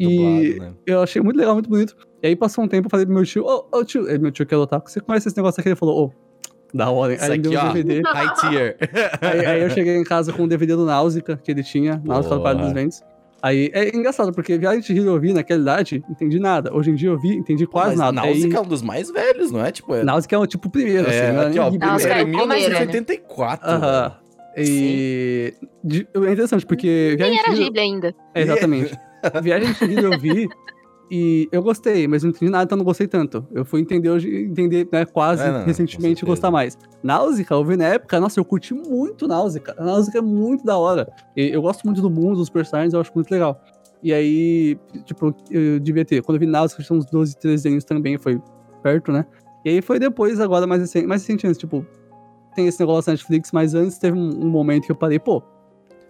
dublado, 0.56 0.70
né? 0.72 0.78
Eu 0.86 1.02
achei 1.02 1.20
muito 1.20 1.36
legal, 1.36 1.52
muito 1.52 1.68
bonito. 1.68 1.94
E 2.22 2.28
aí 2.28 2.34
passou 2.34 2.64
um 2.64 2.68
tempo, 2.68 2.86
eu 2.86 2.90
falei 2.90 3.04
pro 3.04 3.14
meu 3.14 3.26
tio, 3.26 3.44
ô, 3.44 3.68
ô 3.70 3.84
tio, 3.84 4.06
aí 4.08 4.18
meu 4.18 4.30
tio 4.32 4.46
que 4.46 4.54
é 4.54 4.56
otaku, 4.56 4.90
você 4.90 5.00
conhece 5.00 5.28
esse 5.28 5.36
negócio 5.36 5.60
aqui? 5.60 5.68
Ele 5.68 5.76
falou, 5.76 6.06
ô, 6.06 6.25
Da 6.76 6.90
hora. 6.90 7.14
Isso 7.14 7.24
Aí 7.24 7.30
ele 7.32 7.40
aqui, 7.40 7.48
deu 7.56 7.60
um. 7.60 7.72
DVD. 7.72 8.02
High 8.06 8.34
tier. 8.34 8.76
Aí, 9.20 9.46
aí 9.46 9.62
eu 9.62 9.70
cheguei 9.70 9.96
em 9.96 10.04
casa 10.04 10.32
com 10.32 10.44
o 10.44 10.48
DVD 10.48 10.74
do 10.76 10.84
Náusica 10.84 11.36
que 11.42 11.50
ele 11.50 11.62
tinha, 11.62 12.00
Náusica 12.04 12.36
do 12.36 12.42
Vale 12.42 12.62
dos. 12.62 12.72
Ventos. 12.72 13.02
Aí 13.42 13.70
é 13.72 13.94
engraçado, 13.94 14.32
porque 14.32 14.56
Viagem 14.58 14.80
de 14.80 14.92
Hiro 14.92 15.10
eu 15.10 15.20
vi 15.20 15.32
naquela 15.32 15.60
idade, 15.60 16.02
entendi 16.10 16.38
nada. 16.40 16.74
Hoje 16.74 16.90
em 16.90 16.94
dia 16.94 17.10
eu 17.10 17.18
vi, 17.18 17.34
entendi 17.36 17.66
quase 17.66 17.90
Mas 17.90 17.98
nada. 17.98 18.12
Náusica 18.12 18.56
é 18.56 18.60
um 18.60 18.64
dos 18.66 18.82
mais 18.82 19.10
velhos, 19.10 19.50
não 19.52 19.64
é? 19.64 19.70
Tipo, 19.70 19.94
é, 19.94 20.02
Náusica 20.02 20.34
é 20.34 20.38
o 20.38 20.46
tipo 20.46 20.68
primeiro, 20.68 21.06
assim, 21.06 21.16
é, 21.16 21.20
é 21.20 21.46
aqui, 21.46 21.58
ó, 21.58 21.68
primeiro, 21.70 22.08
é 22.08 22.18
em 22.18 22.22
o 22.22 22.24
primeiro, 22.24 22.48
né? 22.48 22.56
1984. 22.56 23.70
Aham. 23.70 24.12
E 24.56 25.54
de- 25.84 26.08
é 26.14 26.32
interessante, 26.32 26.64
porque 26.66 27.14
Viagem 27.18 27.34
Nem 27.36 27.44
era. 27.44 27.54
Ghibli 27.54 27.80
ainda. 27.80 28.14
É, 28.34 28.40
exatamente. 28.42 28.98
Viagem 29.42 29.72
de 29.72 29.84
Hiro 29.84 30.12
eu 30.14 30.18
vi 30.18 30.48
e 31.10 31.48
eu 31.52 31.62
gostei, 31.62 32.08
mas 32.08 32.22
não 32.22 32.30
entendi 32.30 32.50
nada, 32.50 32.64
então 32.64 32.76
não 32.76 32.84
gostei 32.84 33.06
tanto. 33.06 33.46
Eu 33.52 33.64
fui 33.64 33.80
entender 33.80 34.10
hoje, 34.10 34.28
entender 34.28 34.88
né, 34.90 35.04
quase 35.04 35.42
É, 35.42 35.52
não, 35.52 35.64
recentemente 35.64 36.24
e 36.24 36.26
gostar 36.26 36.50
mais. 36.50 36.76
Náusica, 37.02 37.54
eu 37.54 37.64
vi 37.64 37.76
na 37.76 37.84
época, 37.84 38.18
nossa, 38.18 38.40
eu 38.40 38.44
curti 38.44 38.74
muito 38.74 39.28
Náusica. 39.28 39.74
A 39.78 39.84
Náusica 39.84 40.18
é 40.18 40.20
muito 40.20 40.64
da 40.64 40.76
hora. 40.76 41.08
E 41.36 41.48
eu 41.48 41.62
gosto 41.62 41.84
muito 41.84 42.02
do 42.02 42.10
mundo, 42.10 42.36
dos 42.36 42.50
personagens, 42.50 42.92
eu 42.92 43.00
acho 43.00 43.12
muito 43.14 43.30
legal. 43.30 43.60
E 44.02 44.12
aí, 44.12 44.78
tipo, 45.04 45.34
eu 45.50 45.78
devia 45.78 46.04
ter. 46.04 46.22
Quando 46.22 46.36
eu 46.36 46.40
vi 46.40 46.46
Náusica, 46.46 46.82
tinha 46.82 46.98
uns 46.98 47.06
12, 47.06 47.36
13 47.38 47.68
anos 47.68 47.84
também, 47.84 48.18
foi 48.18 48.40
perto, 48.82 49.12
né? 49.12 49.24
E 49.64 49.70
aí 49.70 49.82
foi 49.82 49.98
depois, 49.98 50.40
agora 50.40 50.66
mais 50.66 50.80
recente, 50.80 51.06
mais 51.06 51.22
recente 51.22 51.46
antes, 51.46 51.58
tipo, 51.58 51.86
tem 52.54 52.66
esse 52.66 52.80
negócio 52.80 53.06
da 53.06 53.12
Netflix, 53.12 53.52
mas 53.52 53.74
antes 53.74 53.98
teve 53.98 54.18
um, 54.18 54.46
um 54.46 54.48
momento 54.48 54.86
que 54.86 54.92
eu 54.92 54.96
parei, 54.96 55.18
pô. 55.18 55.42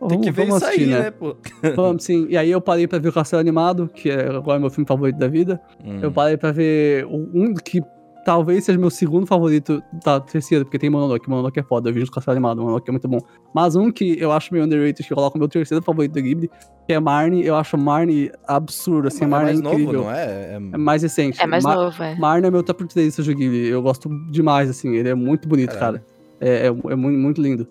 Tem 0.09 0.21
que 0.21 0.31
vamos- 0.31 0.37
ver 0.37 0.47
vamos 0.47 0.57
isso 0.57 0.65
aí, 0.67 0.75
assistir, 0.76 0.91
né, 1.03 1.11
pô? 1.11 1.37
Vamos, 1.75 2.05
sim. 2.05 2.26
E 2.29 2.37
aí 2.37 2.50
eu 2.50 2.61
parei 2.61 2.87
pra 2.87 2.99
ver 2.99 3.09
o 3.09 3.12
Castelo 3.12 3.41
Animado, 3.41 3.88
que 3.93 4.11
é 4.11 4.29
agora 4.29 4.59
meu 4.61 4.71
filme 4.71 4.87
favorito 4.87 5.17
da 5.19 5.26
vida. 5.26 5.61
Hum. 5.85 6.00
Eu 6.03 6.12
parei 6.12 6.37
pra 6.37 6.53
ver 6.53 7.07
um 7.07 7.55
que 7.55 7.81
talvez 8.25 8.65
seja 8.65 8.76
meu 8.79 8.91
segundo 8.91 9.25
favorito 9.26 9.81
da 10.05 10.19
terceira, 10.21 10.65
porque 10.65 10.79
tem 10.79 10.91
Mononoke. 10.91 11.29
Mononoke 11.31 11.59
é 11.59 11.62
foda, 11.62 11.88
eu 11.88 11.95
vi 11.95 12.03
o 12.03 12.11
Castelo 12.11 12.33
Animado, 12.37 12.61
Mononoke 12.61 12.91
é 12.91 12.93
muito 12.93 13.09
bom. 13.09 13.19
Mas 13.55 13.75
um 13.76 13.91
que 13.91 14.17
eu 14.21 14.33
acho 14.33 14.53
meio 14.53 14.65
underrated, 14.67 15.07
que 15.07 15.12
eu 15.12 15.17
coloco 15.17 15.38
meu 15.38 15.49
terceiro 15.49 15.83
favorito 15.83 16.12
da 16.12 16.21
Ghibli, 16.21 16.50
que 16.87 16.93
é 16.93 17.00
Marnie. 17.00 17.47
Eu 17.47 17.55
acho 17.57 17.79
Marnie 17.79 18.31
absurdo, 18.47 19.09
assim, 19.09 19.25
é 19.25 19.26
Marnie 19.29 19.55
mais 19.55 19.65
é 19.65 19.69
incrível. 19.75 19.93
novo, 19.95 20.05
não 20.07 20.12
é? 20.15 20.25
É- 20.25 20.61
É 20.73 20.76
mais 20.76 21.03
recente. 21.03 21.41
É 21.41 21.47
mais 21.47 21.65
Ma- 21.65 21.75
novo, 21.75 22.03
é. 22.03 22.15
Marnie 22.17 22.49
é 22.49 22.50
meu 22.50 22.62
top 22.62 22.85
3 22.87 23.17
do 23.17 23.23
Ghibli. 23.35 23.69
Eu 23.69 23.81
gosto 23.81 24.09
demais, 24.31 24.69
assim, 24.69 24.95
ele 24.95 25.09
é 25.09 25.15
muito 25.15 25.49
bonito, 25.49 25.73
Caralho. 25.73 26.00
cara. 26.00 26.17
É, 26.38 26.67
é, 26.67 26.67
é 26.67 26.71
muito, 26.97 27.19
muito 27.19 27.41
lindo. 27.41 27.67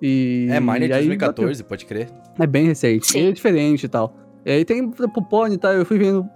E, 0.00 0.46
É, 0.50 0.60
Marnie 0.60 0.86
é 0.86 0.90
e 0.90 0.92
aí, 0.92 1.06
2014, 1.06 1.64
pode 1.64 1.84
crer. 1.86 2.08
é 2.38 2.46
bem 2.46 2.66
recente. 2.66 3.06
Sim. 3.06 3.18
E 3.20 3.28
é 3.28 3.32
diferente 3.32 3.84
e 3.84 3.88
tal. 3.88 4.14
E 4.46 4.50
aí 4.52 4.64
tem 4.64 4.82
o 4.82 5.22
Pony 5.22 5.54
e 5.54 5.58
tal. 5.58 5.72
Eu 5.72 5.84
fui 5.84 5.98
vendo 5.98 6.26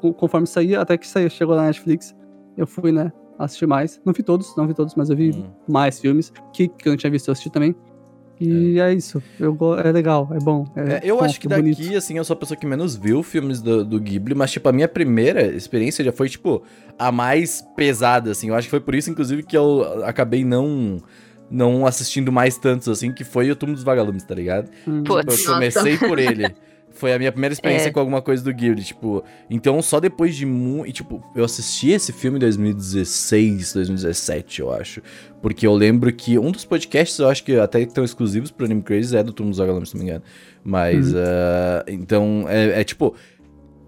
co- 0.00 0.12
conforme 0.12 0.46
saía, 0.46 0.80
até 0.80 0.96
que 0.98 1.06
saiu, 1.06 1.30
chegou 1.30 1.54
na 1.56 1.66
Netflix. 1.66 2.14
Eu 2.56 2.66
fui, 2.66 2.90
né, 2.92 3.12
assistir 3.38 3.66
mais. 3.66 4.00
Não 4.04 4.12
vi 4.12 4.22
todos, 4.22 4.54
não 4.56 4.66
vi 4.66 4.74
todos, 4.74 4.94
mas 4.96 5.08
eu 5.10 5.16
vi 5.16 5.30
Hum. 5.30 5.44
mais 5.68 5.98
filmes. 6.00 6.32
Que, 6.52 6.68
que 6.68 6.88
eu 6.88 6.92
não 6.92 6.96
tinha 6.96 7.10
visto, 7.10 7.28
eu 7.28 7.32
assisti 7.32 7.50
também. 7.50 7.74
E 8.40 8.80
é, 8.80 8.92
isso. 8.92 9.22
Eu, 9.38 9.56
é 9.78 9.92
legal, 9.92 10.28
é 10.32 10.38
bom. 10.44 10.66
É, 10.74 10.94
É, 10.94 11.00
eu 11.04 11.14
fofo, 11.14 11.24
acho 11.24 11.40
que 11.40 11.46
bonito. 11.48 11.78
daqui, 11.78 11.94
assim, 11.96 12.18
eu 12.18 12.24
sou 12.24 12.34
a 12.34 12.36
pessoa 12.36 12.58
que 12.58 12.66
menos 12.66 12.96
viu 12.96 13.22
filmes 13.22 13.62
do, 13.62 13.84
do 13.84 14.00
Ghibli, 14.00 14.34
mas, 14.34 14.50
tipo, 14.50 14.68
a 14.68 14.72
minha 14.72 14.88
primeira 14.88 15.46
experiência 15.46 16.04
já 16.04 16.10
foi, 16.12 16.28
tipo, 16.28 16.62
a 16.98 17.12
mais 17.12 17.64
pesada, 17.76 18.32
assim. 18.32 18.48
Eu 18.48 18.56
acho 18.56 18.66
que 18.66 18.70
foi 18.72 18.80
por 18.80 18.94
isso, 18.96 19.08
inclusive, 19.08 19.44
que 19.44 19.56
eu 19.56 20.04
acabei 20.04 20.44
não 20.44 20.98
não 21.50 21.86
assistindo 21.86 22.32
mais 22.32 22.56
tantos, 22.58 22.88
assim, 22.88 23.12
que 23.12 23.24
foi 23.24 23.50
o 23.50 23.56
Túmulo 23.56 23.76
dos 23.76 23.84
Vagalumes, 23.84 24.22
tá 24.24 24.34
ligado? 24.34 24.70
Hum. 24.86 25.02
Tipo, 25.02 25.18
eu 25.20 25.24
Nossa. 25.24 25.52
comecei 25.54 25.96
por 25.98 26.18
ele. 26.18 26.54
Foi 26.96 27.12
a 27.12 27.18
minha 27.18 27.32
primeira 27.32 27.52
experiência 27.52 27.88
É. 27.88 27.90
com 27.90 27.98
alguma 27.98 28.22
coisa 28.22 28.44
do 28.44 28.54
Ghibli, 28.54 28.84
tipo... 28.84 29.24
Então, 29.50 29.82
só 29.82 29.98
depois 29.98 30.36
de 30.36 30.46
muito... 30.46 30.92
Tipo, 30.92 31.20
eu 31.34 31.44
assisti 31.44 31.90
esse 31.90 32.12
filme 32.12 32.36
em 32.36 32.40
2016, 32.40 33.72
2017, 33.74 34.60
eu 34.60 34.72
acho. 34.72 35.02
Porque 35.42 35.66
eu 35.66 35.74
lembro 35.74 36.12
que 36.12 36.38
um 36.38 36.52
dos 36.52 36.64
podcasts, 36.64 37.18
eu 37.18 37.28
acho 37.28 37.42
que 37.42 37.56
até 37.58 37.80
estão 37.80 38.04
exclusivos 38.04 38.50
pro 38.52 38.64
Anime 38.64 38.80
Crazy, 38.82 39.16
é 39.16 39.24
do 39.24 39.32
Túmulo 39.32 39.50
dos 39.50 39.58
Vagalumes, 39.58 39.88
se 39.90 39.96
não 39.96 40.04
me 40.04 40.08
engano. 40.10 40.24
Mas, 40.62 41.12
Uhum. 41.12 41.18
ah, 41.18 41.84
então, 41.88 42.44
é, 42.48 42.80
é 42.80 42.84
tipo... 42.84 43.14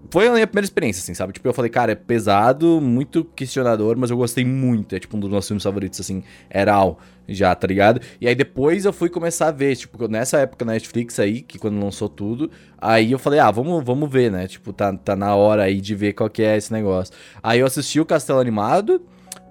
Foi 0.09 0.27
a 0.27 0.31
minha 0.31 0.47
primeira 0.47 0.65
experiência, 0.65 1.01
assim, 1.01 1.13
sabe? 1.13 1.33
Tipo, 1.33 1.47
eu 1.47 1.53
falei, 1.53 1.69
cara, 1.69 1.91
é 1.91 1.95
pesado, 1.95 2.79
muito 2.81 3.25
questionador, 3.25 3.97
mas 3.97 4.09
eu 4.09 4.17
gostei 4.17 4.45
muito. 4.45 4.95
É 4.95 4.99
tipo 4.99 5.17
um 5.17 5.19
dos 5.19 5.29
meus 5.29 5.45
filmes 5.45 5.63
favoritos, 5.63 5.99
assim, 5.99 6.23
era 6.49 6.73
Al, 6.73 6.97
já, 7.27 7.53
tá 7.53 7.67
ligado? 7.67 7.99
E 8.21 8.27
aí 8.27 8.33
depois 8.33 8.85
eu 8.85 8.93
fui 8.93 9.09
começar 9.09 9.47
a 9.49 9.51
ver, 9.51 9.75
tipo, 9.75 10.07
nessa 10.07 10.37
época 10.39 10.63
na 10.63 10.71
Netflix 10.73 11.19
aí, 11.19 11.41
que 11.41 11.59
quando 11.59 11.77
lançou 11.83 12.07
tudo, 12.07 12.49
aí 12.77 13.11
eu 13.11 13.19
falei, 13.19 13.39
ah, 13.39 13.51
vamos, 13.51 13.83
vamos 13.83 14.09
ver, 14.09 14.31
né? 14.31 14.47
Tipo, 14.47 14.71
tá, 14.71 14.93
tá 14.93 15.15
na 15.15 15.35
hora 15.35 15.63
aí 15.63 15.81
de 15.81 15.93
ver 15.93 16.13
qual 16.13 16.29
que 16.29 16.41
é 16.41 16.55
esse 16.55 16.71
negócio. 16.71 17.13
Aí 17.43 17.59
eu 17.59 17.65
assisti 17.67 17.99
o 17.99 18.05
Castelo 18.05 18.39
Animado, 18.39 19.01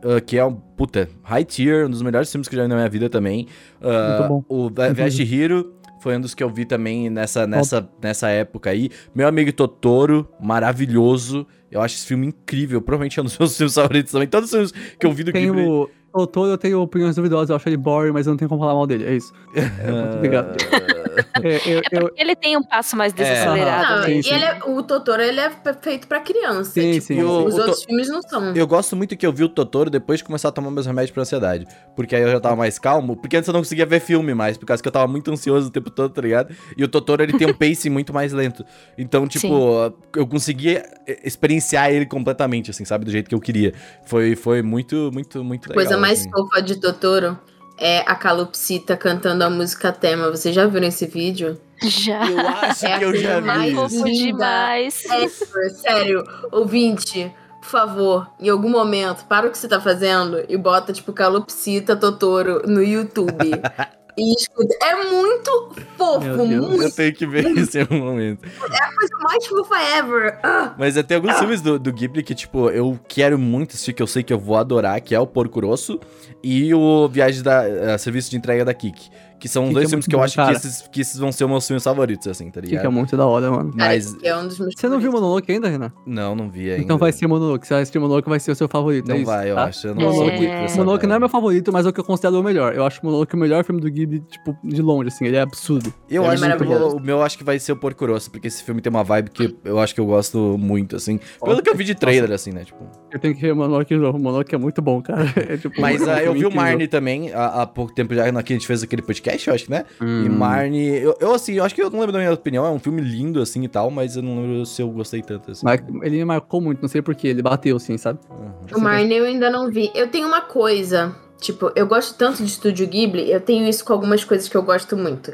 ah, 0.03 0.21
que 0.21 0.39
é 0.39 0.45
um, 0.45 0.55
puta, 0.55 1.09
high 1.23 1.45
tier, 1.45 1.87
um 1.87 1.91
dos 1.91 2.01
melhores 2.01 2.31
filmes 2.33 2.49
que 2.49 2.55
eu 2.55 2.59
já 2.59 2.63
vi 2.63 2.69
na 2.71 2.77
minha 2.77 2.89
vida 2.89 3.11
também. 3.11 3.47
Muito 3.83 4.29
bom. 4.29 4.45
O 4.49 4.71
Vi- 4.71 4.95
Viagem 4.95 5.27
de 5.27 5.35
Hiro 5.35 5.75
foi 6.01 6.17
um 6.17 6.21
dos 6.21 6.35
que 6.35 6.43
eu 6.43 6.51
vi 6.51 6.65
também 6.65 7.09
nessa, 7.11 7.47
nessa, 7.47 7.89
nessa 8.03 8.29
época 8.29 8.71
aí. 8.71 8.91
Meu 9.15 9.27
amigo 9.27 9.53
Totoro, 9.53 10.29
maravilhoso. 10.41 11.47
Eu 11.71 11.81
acho 11.81 11.97
esse 11.97 12.07
filme 12.07 12.27
incrível. 12.29 12.81
Provavelmente 12.81 13.19
é 13.19 13.23
um 13.23 13.25
dos 13.25 13.39
meus 13.39 13.55
filmes 13.57 13.75
favoritos 13.75 14.13
também. 14.13 14.29
Todos 14.29 14.53
os 14.53 14.71
filmes 14.71 14.97
que 14.99 15.07
eu 15.07 15.13
vi 15.13 15.25
do 15.25 15.33
Tem 15.33 15.47
Ghibli. 15.47 15.63
o. 15.67 15.89
O 16.17 16.27
Toro 16.27 16.51
eu 16.51 16.57
tenho 16.59 16.81
opiniões 16.81 17.15
duvidosas, 17.15 17.51
eu 17.51 17.57
acho 17.57 17.69
ele 17.69 17.77
boring, 17.77 18.11
mas 18.13 18.27
eu 18.27 18.31
não 18.31 18.39
tenho 18.39 18.49
como 18.49 18.61
falar 18.61 18.73
mal 18.75 18.87
dele, 18.87 19.05
é 19.05 19.15
isso. 19.17 19.33
É, 19.55 19.61
muito 19.93 20.17
obrigado. 20.17 20.57
É, 21.43 21.57
eu, 21.67 21.83
eu, 21.93 22.11
Ele 22.17 22.37
tem 22.37 22.57
um 22.59 22.63
passo 22.63 22.95
mais 22.95 23.13
desacelerado, 23.13 23.91
Não, 23.91 24.01
né? 24.01 24.07
sim, 24.07 24.19
e 24.19 24.23
sim. 24.23 24.35
ele 24.35 24.45
é- 24.45 24.59
o 24.67 24.83
Totoro, 24.83 25.23
ele 25.23 25.41
é 25.41 25.51
feito 25.81 26.07
pra 26.07 26.21
criança. 26.21 26.73
Sim, 26.73 26.93
tipo, 26.93 27.07
sim, 27.07 27.23
os 27.23 27.55
sim. 27.55 27.61
outros 27.61 27.83
O 27.83 27.87
filmes 27.87 28.09
não 28.09 28.21
são. 28.23 28.55
Eu 28.55 28.67
gosto 28.67 28.95
muito 28.95 29.17
que 29.17 29.27
eu 29.27 29.33
vi 29.33 29.43
o 29.45 29.49
Totoro 29.49 29.89
depois 29.89 30.19
de 30.19 30.25
começar 30.25 30.49
a 30.49 30.53
tomar 30.53 30.71
meus 30.71 30.85
remédios 30.87 31.11
pra 31.13 31.23
ansiedade. 31.23 31.67
Porque 31.95 32.15
aí 32.15 32.23
eu 32.23 32.31
já 32.31 32.39
tava 32.41 32.57
mais 32.57 32.79
calmo. 32.79 33.17
Porque 33.17 33.37
antes 33.37 33.49
eu 33.49 33.53
não 33.55 33.61
conseguia 33.61 33.87
ver 33.87 34.01
filme 34.01 34.35
mais, 34.35 34.59
por 34.59 34.67
causa 34.67 34.83
que 34.83 34.89
eu 34.89 34.93
tava 34.93 35.07
muito 35.07 35.31
ansioso 35.31 35.69
o 35.69 35.71
tempo 35.71 35.91
todo, 35.91 36.13
tá 36.13 36.21
ligado? 36.21 36.55
E 36.77 36.85
o 36.85 36.89
Totoro, 36.89 37.23
ele 37.23 37.33
tem 37.33 37.47
um 37.47 37.55
pacing 37.57 37.91
muito 37.91 38.13
mais 38.13 38.33
lento. 38.33 38.65
Então, 38.99 39.27
tipo, 39.27 39.95
eu 40.15 40.27
conseguia 40.27 40.85
eh, 41.07 41.21
experienciar 41.25 41.91
ele 41.91 42.05
completamente, 42.07 42.71
assim, 42.71 42.85
sabe? 42.85 43.05
Do 43.05 43.11
jeito 43.11 43.29
que 43.29 43.35
eu 43.35 43.41
queria. 43.41 43.73
Foi, 44.05 44.37
foi 44.37 44.61
muito, 44.63 45.11
muito, 45.13 45.43
muito 45.43 45.69
legal. 45.69 45.85
Coisa 45.85 45.99
mais 46.07 46.21
assim. 46.21 46.31
fofa 46.31 46.63
de 46.63 46.77
Totoro 46.77 47.39
é 47.79 47.99
a 48.07 48.15
Calopsita 48.15 48.97
cantando 48.97 49.45
a 49.45 49.51
música 49.51 49.93
tema. 49.93 50.31
Vocês 50.31 50.55
já 50.55 50.67
viram 50.67 50.87
esse 50.87 51.07
vídeo? 51.07 51.61
Já. 51.83 52.31
Eu 52.31 52.41
acho 52.41 52.87
É 52.87 52.99
que 52.99 53.05
eu 53.05 53.15
já 53.17 53.41
vi. 53.41 53.75
Fofo 53.75 54.05
demais. 54.05 55.05
É, 55.05 55.29
sério, 55.71 56.25
ouvinte, 56.51 57.31
por 57.61 57.69
favor, 57.69 58.31
em 58.41 58.49
algum 58.49 58.71
momento, 58.71 59.27
para 59.27 59.47
o 59.47 59.51
que 59.51 59.59
você 59.59 59.69
tá 59.69 59.81
fazendo 59.81 60.43
e 60.49 60.57
bota, 60.57 60.93
tipo, 60.93 61.13
Calopsita 61.13 61.95
Totoro 61.97 62.63
no 62.67 62.83
YouTube. 62.83 63.51
e 64.17 64.33
escuta. 64.35 64.75
É 64.83 65.05
muito 65.11 65.71
fofo, 65.97 66.21
Meu 66.21 66.37
Deus. 66.47 66.67
muito 66.69 66.83
Eu 66.83 66.91
tenho 66.93 67.15
que 67.15 67.27
ver 67.27 67.47
isso 67.57 67.77
em 67.79 67.83
algum 67.83 67.99
momento. 67.99 68.41
coisa 68.59 69.17
mais 69.23 69.47
fofa 69.47 69.75
ever. 69.99 70.39
Ah, 70.43 70.75
Mas 70.79 70.95
tem 71.03 71.17
alguns 71.17 71.39
filmes 71.39 71.61
do, 71.61 71.79
do 71.79 71.93
Ghibli 71.93 72.23
que, 72.23 72.35
tipo, 72.35 72.71
eu 72.71 72.99
quero 73.09 73.39
muito 73.39 73.71
assistir, 73.73 73.93
que 73.93 74.03
eu 74.03 74.07
sei 74.07 74.23
que 74.23 74.33
eu 74.33 74.39
vou 74.39 74.57
adorar, 74.57 75.01
que 75.01 75.15
é 75.15 75.21
o 75.21 75.27
Porco 75.27 75.61
Rosso 75.61 76.01
e 76.43 76.73
o 76.75 77.09
Viagem 77.09 77.43
da... 77.43 77.69
eh, 77.69 77.99
Serviço 77.99 78.31
de 78.31 78.37
Entrega 78.37 78.65
da 78.65 78.73
Kik. 78.75 79.11
Que 79.39 79.49
são 79.49 79.71
dois 79.73 79.87
é 79.87 79.89
filmes 79.91 80.07
que 80.07 80.15
eu 80.15 80.19
bom, 80.19 80.25
acho 80.25 80.35
que 80.35 80.53
esses, 80.53 80.89
que 80.89 81.01
esses 81.01 81.19
vão 81.19 81.31
ser 81.31 81.45
os 81.45 81.51
meus 81.51 81.67
filmes 81.67 81.85
favoritos, 81.85 82.27
assim, 82.27 82.51
tá 82.51 82.61
que 82.61 82.69
ligado? 82.69 82.87
é 82.87 82.89
muito 82.89 83.17
da 83.17 83.27
hora, 83.27 83.51
mano. 83.51 83.71
cara, 83.77 83.91
Mas... 83.91 84.17
é 84.23 84.37
um 84.37 84.47
dos 84.49 84.59
meus 84.59 84.75
Você 84.77 84.89
não 84.89 84.99
viu. 84.99 85.13
Mononoke 85.13 85.53
ainda, 85.53 85.69
Renan? 85.69 85.93
Não, 86.07 86.35
não 86.35 86.49
vi 86.51 86.71
ainda. 86.71 86.83
Então 86.83 86.99
vai 86.99 87.13
ser 87.13 87.27
Mononoke. 87.27 87.67
Você 87.67 87.75
vai 87.75 87.83
assistir 87.83 87.99
Mononoke, 87.99 88.29
vai 88.29 88.41
ser 88.41 88.51
o 88.51 88.55
seu 88.55 88.69
favorito, 88.69 89.11
é 89.11 89.15
Não 89.15 89.21
isso, 89.21 89.27
vai, 89.31 89.51
eu 89.51 89.55
tá? 89.55 89.65
acho. 89.65 89.87
Eu 89.89 89.95
não 89.95 90.03
Mononoke, 90.03 90.77
Mononoke 90.77 91.07
não 91.07 91.17
é 91.17 91.19
meu 91.19 91.29
favorito, 91.29 91.73
mas 91.73 91.87
é 91.87 91.89
o 91.89 91.93
que 91.93 92.01
eu 92.01 92.05
considero 92.05 92.41
o 92.41 92.43
melhor. 92.43 92.75
Eu 92.75 92.85
acho 92.85 93.05
Mononoke 93.05 93.35
o 93.35 93.39
melhor 93.39 93.65
filme 93.65 93.81
do 93.81 93.91
Ghibli, 93.91 94.21
tipo, 94.21 94.57
de 94.65 94.81
longe, 94.83 95.09
assim. 95.09 95.27
Ele 95.27 95.37
é 95.37 95.41
absurdo. 95.41 95.93
Eu 96.09 96.23
Ele 96.23 96.31
é 96.31 96.33
acho 96.35 96.43
que 96.43 96.49
maravilhoso. 96.49 96.97
o, 96.97 96.99
o 96.99 97.01
meu 97.03 97.23
acho 97.23 97.37
que 97.39 97.45
vai 97.45 97.59
ser 97.59 97.73
o 97.73 97.77
Porco 97.77 98.07
Rosso, 98.07 98.31
porque 98.31 98.49
esse 98.49 98.63
filme 98.65 98.81
tem 98.81 98.91
uma 98.91 99.05
vibe 99.05 99.31
que 99.31 99.57
eu 99.65 99.79
acho 99.79 99.95
que 99.95 100.01
eu 100.01 100.07
gosto 100.07 100.57
muito, 100.59 100.97
assim. 100.97 101.21
Pelo 101.45 101.63
que 101.63 101.69
eu 101.71 101.75
vi 101.77 101.85
de 101.85 101.95
trailer, 101.95 102.33
assim, 102.33 102.53
né? 102.53 102.65
Tipo. 102.65 102.85
Eu 103.13 103.19
tenho 103.21 103.35
que 103.35 103.41
ver 103.43 103.55
Mononoke 103.55 103.95
de 103.95 104.01
novo. 104.01 104.19
Mononoke 104.19 104.55
é 104.55 104.59
muito 104.59 104.81
bom, 104.81 105.03
cara. 105.03 105.27
É, 105.49 105.57
tipo, 105.57 105.81
Mas 105.81 106.03
é 106.07 106.13
ah, 106.15 106.23
eu 106.25 106.33
vi 106.33 106.45
o. 106.47 106.51
Marnie 106.51 106.89
também 106.89 107.33
há, 107.33 107.63
há 107.63 107.67
pouco 107.67 107.95
tempo 107.95 108.15
já, 108.15 108.25
que 108.43 108.53
a 108.53 108.57
gente 108.57 108.67
fez 108.67 108.83
aquele 108.83 109.03
podcast, 109.03 109.26
eu 109.49 109.55
acho 109.55 109.65
que, 109.65 109.71
né? 109.71 109.85
E 110.01 110.05
Hum. 110.05 110.29
Marnie, 110.31 110.99
eu, 111.03 111.17
eu, 111.21 111.35
assim, 111.35 111.55
eu 111.55 111.65
acho 111.65 111.75
que 111.75 111.83
eu 111.83 111.91
não 111.91 111.99
lembro 112.01 112.13
da 112.13 112.19
minha 112.19 112.33
opinião, 112.33 112.65
é 112.67 112.71
um 112.71 112.79
filme 112.79 113.01
lindo, 113.01 113.41
assim, 113.41 113.63
e 113.65 113.69
tal, 113.69 113.91
mas 113.91 114.17
eu 114.17 114.23
não 114.23 114.41
lembro 114.41 114.67
se 114.67 114.81
eu 114.83 114.89
gostei 114.91 115.23
tanto, 115.23 115.51
assim. 115.51 115.63
Mas 115.65 115.81
ele 116.03 116.17
me 116.19 116.25
marcou 116.25 116.61
muito, 116.61 116.81
não 116.81 116.89
sei 116.89 117.03
porquê. 117.03 117.29
Ele 117.29 117.43
bateu, 117.43 117.77
assim, 117.77 117.97
sabe? 117.99 118.19
Uhum. 118.31 118.79
O 118.79 118.81
Marnie 118.81 119.17
eu 119.17 119.25
ainda 119.25 119.51
não 119.51 119.71
vi. 119.71 119.91
Eu 119.95 120.09
tenho 120.09 120.27
uma 120.29 120.41
coisa, 120.41 121.15
tipo, 121.41 121.71
eu 121.75 121.87
gosto 121.87 122.17
tanto 122.17 122.39
de 122.39 122.49
Estúdio 122.49 122.87
Ghibli, 122.87 123.31
eu 123.31 123.41
tenho 123.41 123.67
isso 123.69 123.85
com 123.85 123.93
algumas 123.93 124.23
coisas 124.25 124.49
que 124.49 124.57
eu 124.57 124.63
gosto 124.63 124.97
muito. 124.97 125.33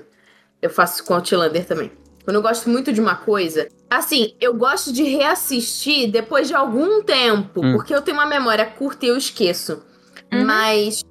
Eu 0.60 0.70
faço 0.70 1.04
com 1.04 1.14
Outlander 1.14 1.64
também. 1.64 1.90
Quando 2.24 2.36
eu 2.36 2.42
gosto 2.42 2.70
muito 2.70 2.92
de 2.92 3.00
uma 3.00 3.16
coisa, 3.16 3.66
assim, 3.90 4.34
eu 4.40 4.54
gosto 4.54 4.92
de 4.92 5.02
reassistir 5.02 6.08
depois 6.08 6.46
de 6.46 6.54
algum 6.54 7.02
tempo, 7.02 7.60
Hum. 7.64 7.72
porque 7.72 7.92
eu 7.92 8.00
tenho 8.00 8.16
uma 8.16 8.26
memória 8.26 8.64
curta 8.64 9.04
e 9.04 9.08
eu 9.08 9.16
esqueço. 9.16 9.82
Uhum. 10.32 10.44
Mas 10.44 11.02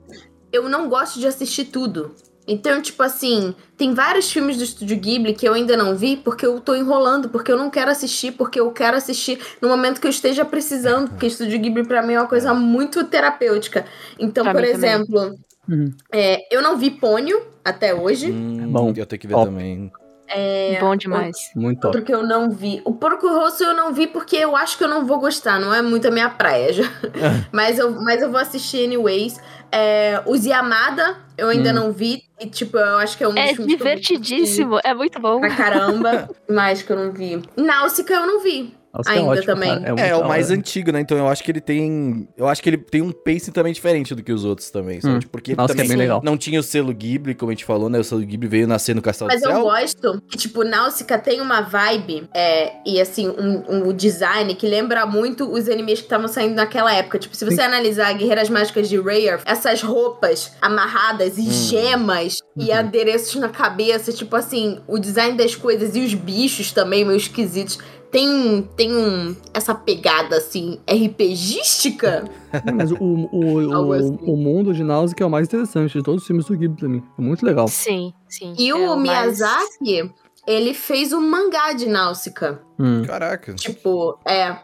eu 0.53 0.69
não 0.69 0.87
gosto 0.87 1.19
de 1.19 1.27
assistir 1.27 1.65
tudo. 1.65 2.15
Então, 2.47 2.81
tipo 2.81 3.01
assim, 3.03 3.53
tem 3.77 3.93
vários 3.93 4.31
filmes 4.31 4.57
do 4.57 4.63
Estúdio 4.63 4.97
Ghibli 4.97 5.33
que 5.33 5.47
eu 5.47 5.53
ainda 5.53 5.77
não 5.77 5.95
vi 5.95 6.17
porque 6.17 6.45
eu 6.45 6.59
tô 6.59 6.75
enrolando, 6.75 7.29
porque 7.29 7.51
eu 7.51 7.57
não 7.57 7.69
quero 7.69 7.91
assistir, 7.91 8.31
porque 8.33 8.59
eu 8.59 8.71
quero 8.71 8.97
assistir 8.97 9.39
no 9.61 9.69
momento 9.69 10.01
que 10.01 10.07
eu 10.07 10.11
esteja 10.11 10.43
precisando, 10.43 11.09
porque 11.09 11.27
Estúdio 11.27 11.59
Ghibli 11.59 11.85
pra 11.85 12.01
mim 12.01 12.13
é 12.13 12.19
uma 12.19 12.27
coisa 12.27 12.53
muito 12.53 13.03
terapêutica. 13.05 13.85
Então, 14.19 14.43
Pra 14.43 14.53
por 14.53 14.63
exemplo, 14.63 15.37
Uhum. 15.69 15.93
É, 16.11 16.53
eu 16.53 16.61
não 16.61 16.77
vi 16.77 16.91
Pônio 16.91 17.41
até 17.63 17.93
hoje. 17.93 18.31
Hum, 18.31 18.71
bom. 18.71 18.93
Eu 18.95 19.05
tenho 19.05 19.19
que 19.19 19.27
ver 19.27 19.35
Ó. 19.35 19.45
também. 19.45 19.91
É, 20.33 20.77
Bom 20.79 20.95
demais. 20.95 21.51
Muito 21.55 21.81
top. 21.81 21.87
Outro 21.97 22.03
que 22.03 22.13
eu 22.13 22.23
não 22.23 22.49
vi. 22.49 22.81
O 22.85 22.93
Porco 22.93 23.27
Rosso 23.27 23.63
eu 23.63 23.73
não 23.75 23.93
vi 23.93 24.07
porque 24.07 24.37
eu 24.37 24.55
acho 24.55 24.77
que 24.77 24.83
eu 24.83 24.87
não 24.87 25.05
vou 25.05 25.19
gostar, 25.19 25.59
não 25.59 25.73
é 25.73 25.81
muito 25.81 26.07
a 26.07 26.11
minha 26.11 26.29
praia 26.29 26.71
já. 26.71 26.83
mas, 27.51 27.77
eu, 27.77 27.91
mas 28.01 28.21
eu 28.21 28.31
vou 28.31 28.39
assistir 28.39 28.85
anyways. 28.85 29.37
É, 29.71 30.21
os 30.25 30.45
Yamada 30.45 31.17
eu 31.37 31.49
ainda 31.49 31.71
Hum. 31.71 31.73
não 31.73 31.91
vi. 31.91 32.23
E, 32.39 32.47
tipo, 32.47 32.77
eu 32.77 32.97
acho 32.97 33.17
que 33.17 33.23
é 33.23 33.27
um 33.27 33.37
É 33.37 33.53
divertidíssimo, 33.53 34.79
é 34.83 34.93
muito 34.93 35.19
bom. 35.19 35.39
Pra 35.39 35.55
caramba. 35.55 36.29
mais 36.49 36.81
que 36.81 36.91
eu 36.91 36.97
não 36.97 37.11
vi. 37.11 37.41
Náusica 37.55 38.13
eu 38.13 38.25
não 38.25 38.41
vi. 38.41 38.73
Nossa, 38.93 39.11
ainda 39.11 39.25
ótimo, 39.31 39.45
também. 39.45 39.69
cara. 39.69 39.87
muito 39.95 39.99
É, 39.99 40.15
o 40.15 40.27
mais 40.27 40.47
hora. 40.49 40.59
antigo, 40.59 40.91
né? 40.91 40.99
Então 40.99 41.17
eu 41.17 41.27
acho 41.27 41.43
que 41.43 41.51
ele 41.51 41.61
tem. 41.61 42.27
Eu 42.37 42.47
acho 42.47 42.61
que 42.61 42.69
ele 42.69 42.77
tem 42.77 43.01
um 43.01 43.11
pacing 43.11 43.51
também 43.51 43.71
diferente 43.73 44.13
do 44.13 44.21
que 44.23 44.31
os 44.31 44.43
outros 44.45 44.69
também, 44.69 44.99
sabe? 44.99 45.15
Hum. 45.15 45.19
Tipo, 45.19 45.31
Porque 45.31 45.51
ele 45.51 45.57
Nossa, 45.57 45.73
que 45.73 45.79
é 45.79 45.83
também 45.83 45.97
bem 45.97 46.05
legal. 46.07 46.21
não 46.23 46.37
tinha 46.37 46.59
o 46.59 46.63
selo 46.63 46.93
Ghibli, 46.93 47.33
como 47.35 47.51
a 47.51 47.53
gente 47.53 47.65
falou, 47.65 47.89
né? 47.89 47.99
O 47.99 48.03
selo 48.03 48.21
Ghibli 48.21 48.47
veio 48.47 48.67
nascer 48.67 48.93
no 48.95 49.01
Castelo 49.01 49.29
Mas 49.31 49.41
do 49.41 49.47
eu 49.49 49.53
Céu. 49.53 49.61
gosto 49.63 50.21
que, 50.29 50.37
tipo, 50.37 50.63
Náusica 50.63 51.17
tem 51.17 51.39
uma 51.41 51.61
vibe 51.61 52.27
é, 52.33 52.73
e, 52.85 52.99
assim, 52.99 53.29
um, 53.29 53.87
um 53.89 53.93
design 53.93 54.53
que 54.55 54.67
lembra 54.67 55.05
muito 55.05 55.49
os 55.51 55.69
animes 55.69 55.99
que 55.99 56.05
estavam 56.05 56.27
saindo 56.27 56.55
naquela 56.55 56.93
época. 56.93 57.17
Tipo, 57.19 57.35
se 57.35 57.45
você 57.45 57.61
analisar 57.61 58.13
Guerreiras 58.13 58.49
Mágicas 58.49 58.89
de 58.89 58.97
Rare, 58.99 59.41
essas 59.45 59.81
roupas 59.81 60.51
amarradas 60.61 61.37
e 61.37 61.49
gemas 61.49 62.39
e 62.57 62.71
adereços 62.71 63.35
na 63.39 63.49
cabeça, 63.49 64.11
tipo 64.11 64.35
assim, 64.35 64.79
o 64.87 64.99
design 64.99 65.37
das 65.37 65.55
coisas 65.55 65.95
e 65.95 66.01
os 66.01 66.13
bichos 66.13 66.71
também, 66.71 67.05
meio 67.05 67.17
esquisitos. 67.17 67.79
Tem, 68.11 68.61
tem 68.75 68.93
um, 68.93 69.35
essa 69.53 69.73
pegada, 69.73 70.35
assim, 70.37 70.79
RPGística. 70.85 72.25
É, 72.51 72.71
Mas 72.71 72.91
o, 72.91 72.97
o, 73.01 73.87
o, 73.87 73.93
assim. 73.93 74.17
o 74.21 74.35
mundo 74.35 74.73
de 74.73 74.83
Náusea 74.83 75.15
é 75.19 75.25
o 75.25 75.29
mais 75.29 75.47
interessante 75.47 75.97
de 75.97 76.03
todos 76.03 76.21
os 76.21 76.27
filmes 76.27 76.45
do 76.45 76.57
Ghibli 76.57 76.77
pra 76.77 76.89
mim. 76.89 77.03
É 77.17 77.21
muito 77.21 77.45
legal. 77.45 77.67
Sim, 77.67 78.13
sim. 78.27 78.53
E 78.57 78.69
é 78.69 78.75
o 78.75 78.97
mais- 78.97 79.01
Miyazaki, 79.39 80.11
ele 80.45 80.73
fez 80.73 81.13
um 81.13 81.21
mangá 81.21 81.71
de 81.73 81.87
Náusica. 81.87 82.61
Hum. 82.77 83.03
Caraca. 83.05 83.53
Tipo, 83.53 84.19
é. 84.25 84.57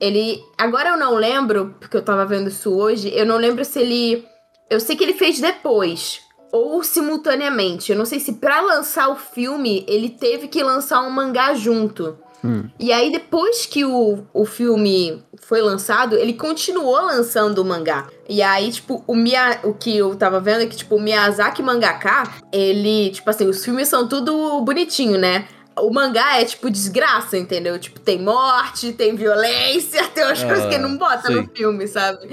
Ele. 0.00 0.40
Agora 0.58 0.90
eu 0.90 0.96
não 0.96 1.14
lembro, 1.14 1.74
porque 1.78 1.96
eu 1.96 2.02
tava 2.02 2.24
vendo 2.26 2.48
isso 2.48 2.70
hoje. 2.74 3.10
Eu 3.14 3.26
não 3.26 3.36
lembro 3.36 3.64
se 3.64 3.78
ele. 3.78 4.24
Eu 4.70 4.80
sei 4.80 4.96
que 4.96 5.04
ele 5.04 5.14
fez 5.14 5.40
depois. 5.40 6.20
Ou 6.52 6.82
simultaneamente. 6.82 7.92
Eu 7.92 7.98
não 7.98 8.04
sei 8.04 8.20
se 8.20 8.34
pra 8.34 8.60
lançar 8.60 9.08
o 9.10 9.16
filme 9.16 9.84
ele 9.88 10.08
teve 10.10 10.48
que 10.48 10.62
lançar 10.62 11.02
um 11.02 11.10
mangá 11.10 11.54
junto. 11.54 12.16
Hum. 12.44 12.68
E 12.78 12.92
aí, 12.92 13.10
depois 13.10 13.66
que 13.66 13.84
o, 13.84 14.24
o 14.32 14.44
filme 14.44 15.22
foi 15.42 15.60
lançado, 15.60 16.16
ele 16.16 16.34
continuou 16.34 17.00
lançando 17.00 17.58
o 17.58 17.64
mangá. 17.64 18.06
E 18.28 18.42
aí, 18.42 18.70
tipo, 18.70 19.02
o, 19.06 19.14
Mia, 19.14 19.60
o 19.64 19.72
que 19.74 19.96
eu 19.96 20.14
tava 20.16 20.38
vendo 20.40 20.62
é 20.62 20.66
que, 20.66 20.76
tipo, 20.76 20.96
o 20.96 21.00
Miyazaki 21.00 21.62
Mangaka, 21.62 22.24
ele, 22.52 23.10
tipo 23.10 23.28
assim, 23.30 23.48
os 23.48 23.64
filmes 23.64 23.88
são 23.88 24.06
tudo 24.08 24.60
bonitinho, 24.62 25.18
né? 25.18 25.46
O 25.78 25.90
mangá 25.92 26.40
é, 26.40 26.44
tipo, 26.44 26.70
desgraça, 26.70 27.36
entendeu? 27.36 27.78
Tipo, 27.78 28.00
tem 28.00 28.18
morte, 28.20 28.92
tem 28.92 29.14
violência, 29.14 30.04
tem 30.14 30.24
umas 30.24 30.42
Ah, 30.42 30.46
coisas 30.46 30.66
que 30.66 30.74
ele 30.74 30.82
não 30.82 30.96
bota 30.96 31.28
no 31.30 31.42
sim. 31.42 31.50
filme, 31.54 31.86
sabe? 31.86 32.28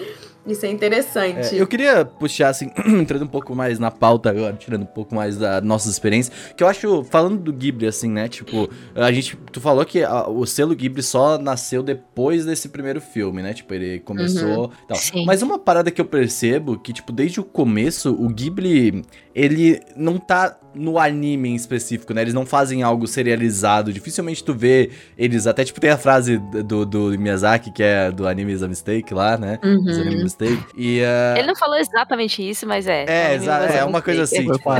Isso 0.45 0.65
é 0.65 0.69
interessante. 0.69 1.55
É, 1.55 1.61
eu 1.61 1.65
queria 1.65 2.03
puxar, 2.03 2.49
assim, 2.49 2.69
entrando 2.85 3.23
um 3.23 3.27
pouco 3.27 3.55
mais 3.55 3.79
na 3.79 3.89
pauta 3.89 4.29
agora, 4.29 4.53
tirando 4.53 4.81
um 4.83 4.85
pouco 4.85 5.15
mais 5.15 5.37
da 5.37 5.61
nossa 5.61 5.89
experiência, 5.89 6.33
que 6.55 6.63
eu 6.63 6.67
acho, 6.67 7.03
falando 7.05 7.37
do 7.39 7.53
Ghibli, 7.53 7.87
assim, 7.87 8.09
né, 8.09 8.27
tipo, 8.27 8.69
a 8.93 9.11
gente, 9.11 9.37
tu 9.51 9.61
falou 9.61 9.85
que 9.85 10.03
a- 10.03 10.27
o 10.27 10.45
selo 10.45 10.75
Ghibli 10.75 11.01
só 11.01 11.37
nasceu 11.37 11.81
depois 11.81 12.45
desse 12.45 12.67
primeiro 12.69 12.99
filme, 12.99 13.41
né, 13.41 13.53
tipo, 13.53 13.73
ele 13.73 13.99
começou 13.99 14.71
e 14.83 14.87
tal. 14.87 14.97
Sim. 14.97 15.25
Mas 15.25 15.41
uma 15.41 15.57
parada 15.57 15.89
que 15.89 16.01
eu 16.01 16.05
percebo, 16.05 16.77
que, 16.77 16.91
tipo, 16.91 17.11
desde 17.13 17.39
o 17.39 17.43
começo, 17.43 18.11
o 18.13 18.27
Ghibli, 18.27 19.01
ele 19.35 19.81
não 19.95 20.17
tá 20.17 20.57
no 20.75 20.97
anime 20.97 21.49
em 21.49 21.55
específico, 21.55 22.13
né, 22.13 22.21
eles 22.21 22.33
não 22.33 22.45
fazem 22.45 22.81
algo 22.81 23.05
serializado, 23.05 23.93
dificilmente 23.93 24.43
tu 24.43 24.55
vê 24.55 24.89
eles, 25.15 25.45
até, 25.45 25.63
tipo, 25.63 25.79
tem 25.79 25.91
a 25.91 25.97
frase 25.97 26.39
do, 26.39 26.83
do 26.83 27.19
Miyazaki, 27.19 27.71
que 27.71 27.83
é 27.83 28.11
do 28.11 28.27
anime 28.27 28.53
is 28.53 28.63
a 28.63 28.67
mistake 28.67 29.13
lá, 29.13 29.37
né, 29.37 29.59
Uhum. 29.63 29.87
Is 29.87 29.97
a 29.97 30.01
Anime 30.01 30.23
Mistake, 30.23 30.65
e... 30.75 31.01
ah, 31.03 31.35
Ele 31.37 31.47
não 31.47 31.55
falou 31.55 31.77
exatamente 31.77 32.47
isso, 32.47 32.65
mas 32.65 32.87
é. 32.87 33.05
é, 33.07 33.37
a 33.49 33.75
é 33.75 33.83
uma 33.83 34.01
coisa 34.01 34.23
assim. 34.23 34.51
Tipo. 34.51 34.71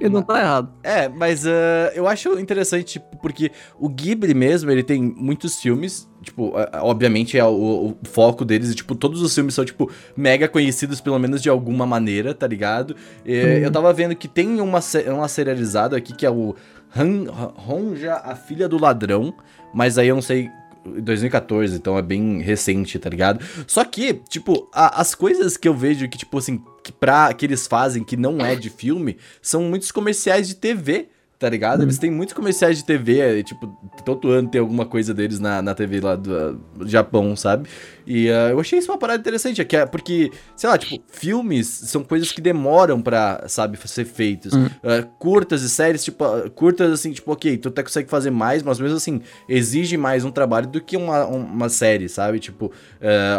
Ele 0.00 0.08
não 0.10 0.22
tá 0.22 0.38
errado. 0.40 0.72
É, 0.82 1.08
mas 1.08 1.46
ah, 1.46 1.92
eu 1.94 2.06
acho 2.06 2.38
interessante, 2.38 2.84
tipo, 2.84 3.16
porque 3.18 3.50
o 3.78 3.88
Ghibli 3.88 4.34
mesmo, 4.34 4.70
ele 4.70 4.82
tem 4.82 5.02
muitos 5.02 5.60
filmes, 5.60 6.08
tipo, 6.22 6.52
ah, 6.56 6.80
obviamente 6.82 7.36
é 7.38 7.44
o, 7.44 7.50
o 7.50 7.96
foco 8.04 8.44
deles, 8.44 8.70
e, 8.70 8.74
tipo, 8.74 8.94
todos 8.94 9.20
os 9.22 9.34
filmes 9.34 9.54
são, 9.54 9.64
tipo, 9.64 9.90
mega 10.16 10.48
conhecidos, 10.48 11.00
pelo 11.00 11.18
menos 11.18 11.42
de 11.42 11.48
alguma 11.48 11.84
maneira, 11.84 12.32
tá 12.34 12.46
ligado? 12.46 12.96
E, 13.26 13.32
Hum. 13.42 13.48
Eu 13.64 13.70
tava 13.70 13.92
vendo 13.92 14.14
que 14.16 14.28
tem 14.28 14.60
uma, 14.60 14.80
uma 15.08 15.28
serializada 15.28 15.96
aqui 15.96 16.12
que 16.14 16.24
é 16.26 16.30
o 16.30 16.54
Han, 16.96 17.26
Honja, 17.68 18.14
a 18.16 18.34
Filha 18.36 18.68
do 18.68 18.78
Ladrão, 18.78 19.34
mas 19.74 19.98
aí 19.98 20.08
eu 20.08 20.14
não 20.14 20.22
sei... 20.22 20.48
2014, 20.84 21.76
então 21.76 21.96
é 21.96 22.02
bem 22.02 22.40
recente, 22.40 22.98
tá 22.98 23.08
ligado? 23.08 23.40
Só 23.68 23.84
que, 23.84 24.14
tipo, 24.28 24.68
a- 24.74 25.00
as 25.00 25.14
coisas 25.14 25.56
que 25.56 25.68
eu 25.68 25.74
vejo 25.74 26.08
que, 26.08 26.18
tipo 26.18 26.36
assim, 26.38 26.60
que, 26.82 26.90
pra, 26.92 27.32
que 27.32 27.46
eles 27.46 27.66
fazem 27.68 28.02
que 28.02 28.16
não 28.16 28.44
é 28.44 28.56
de 28.56 28.68
filme, 28.68 29.16
são 29.40 29.62
muitos 29.62 29.92
comerciais 29.92 30.48
de 30.48 30.56
TV, 30.56 31.08
tá 31.42 31.48
ligado? 31.48 31.82
Eles 31.82 31.98
têm 31.98 32.08
muitos 32.08 32.36
comerciais 32.36 32.78
de 32.78 32.84
TV, 32.84 33.18
é, 33.18 33.42
tipo, 33.42 33.66
todo 34.04 34.30
ano 34.30 34.48
tem 34.48 34.60
alguma 34.60 34.86
coisa 34.86 35.12
deles 35.12 35.40
na, 35.40 35.60
na 35.60 35.74
TV 35.74 36.00
lá 36.00 36.14
do, 36.14 36.32
ah, 36.32 36.54
do 36.78 36.88
Japão, 36.88 37.34
sabe? 37.34 37.68
E 38.06 38.30
ah, 38.30 38.50
eu 38.50 38.60
achei 38.60 38.78
isso 38.78 38.92
uma 38.92 38.98
parada 38.98 39.18
interessante, 39.18 39.60
é 39.60 39.64
que 39.64 39.76
é 39.76 39.84
porque, 39.84 40.30
sei 40.54 40.70
lá, 40.70 40.78
tipo, 40.78 41.02
filmes 41.08 41.66
são 41.66 42.04
coisas 42.04 42.30
que 42.30 42.40
demoram 42.40 43.02
pra, 43.02 43.42
sabe, 43.48 43.76
ser 43.88 44.04
feitos. 44.04 44.52
Ah, 44.84 45.02
curtas 45.18 45.62
e 45.62 45.68
séries, 45.68 46.04
tipo, 46.04 46.22
ah, 46.22 46.48
curtas 46.48 46.92
assim, 46.92 47.10
tipo, 47.10 47.32
ok, 47.32 47.56
tu 47.56 47.70
até 47.70 47.82
consegue 47.82 48.08
fazer 48.08 48.30
mais, 48.30 48.62
mas 48.62 48.78
mesmo 48.78 48.96
assim, 48.96 49.20
exige 49.48 49.96
mais 49.96 50.24
um 50.24 50.30
trabalho 50.30 50.68
do 50.68 50.80
que 50.80 50.96
uma, 50.96 51.26
uma 51.26 51.68
série, 51.68 52.08
sabe? 52.08 52.38
Tipo, 52.38 52.70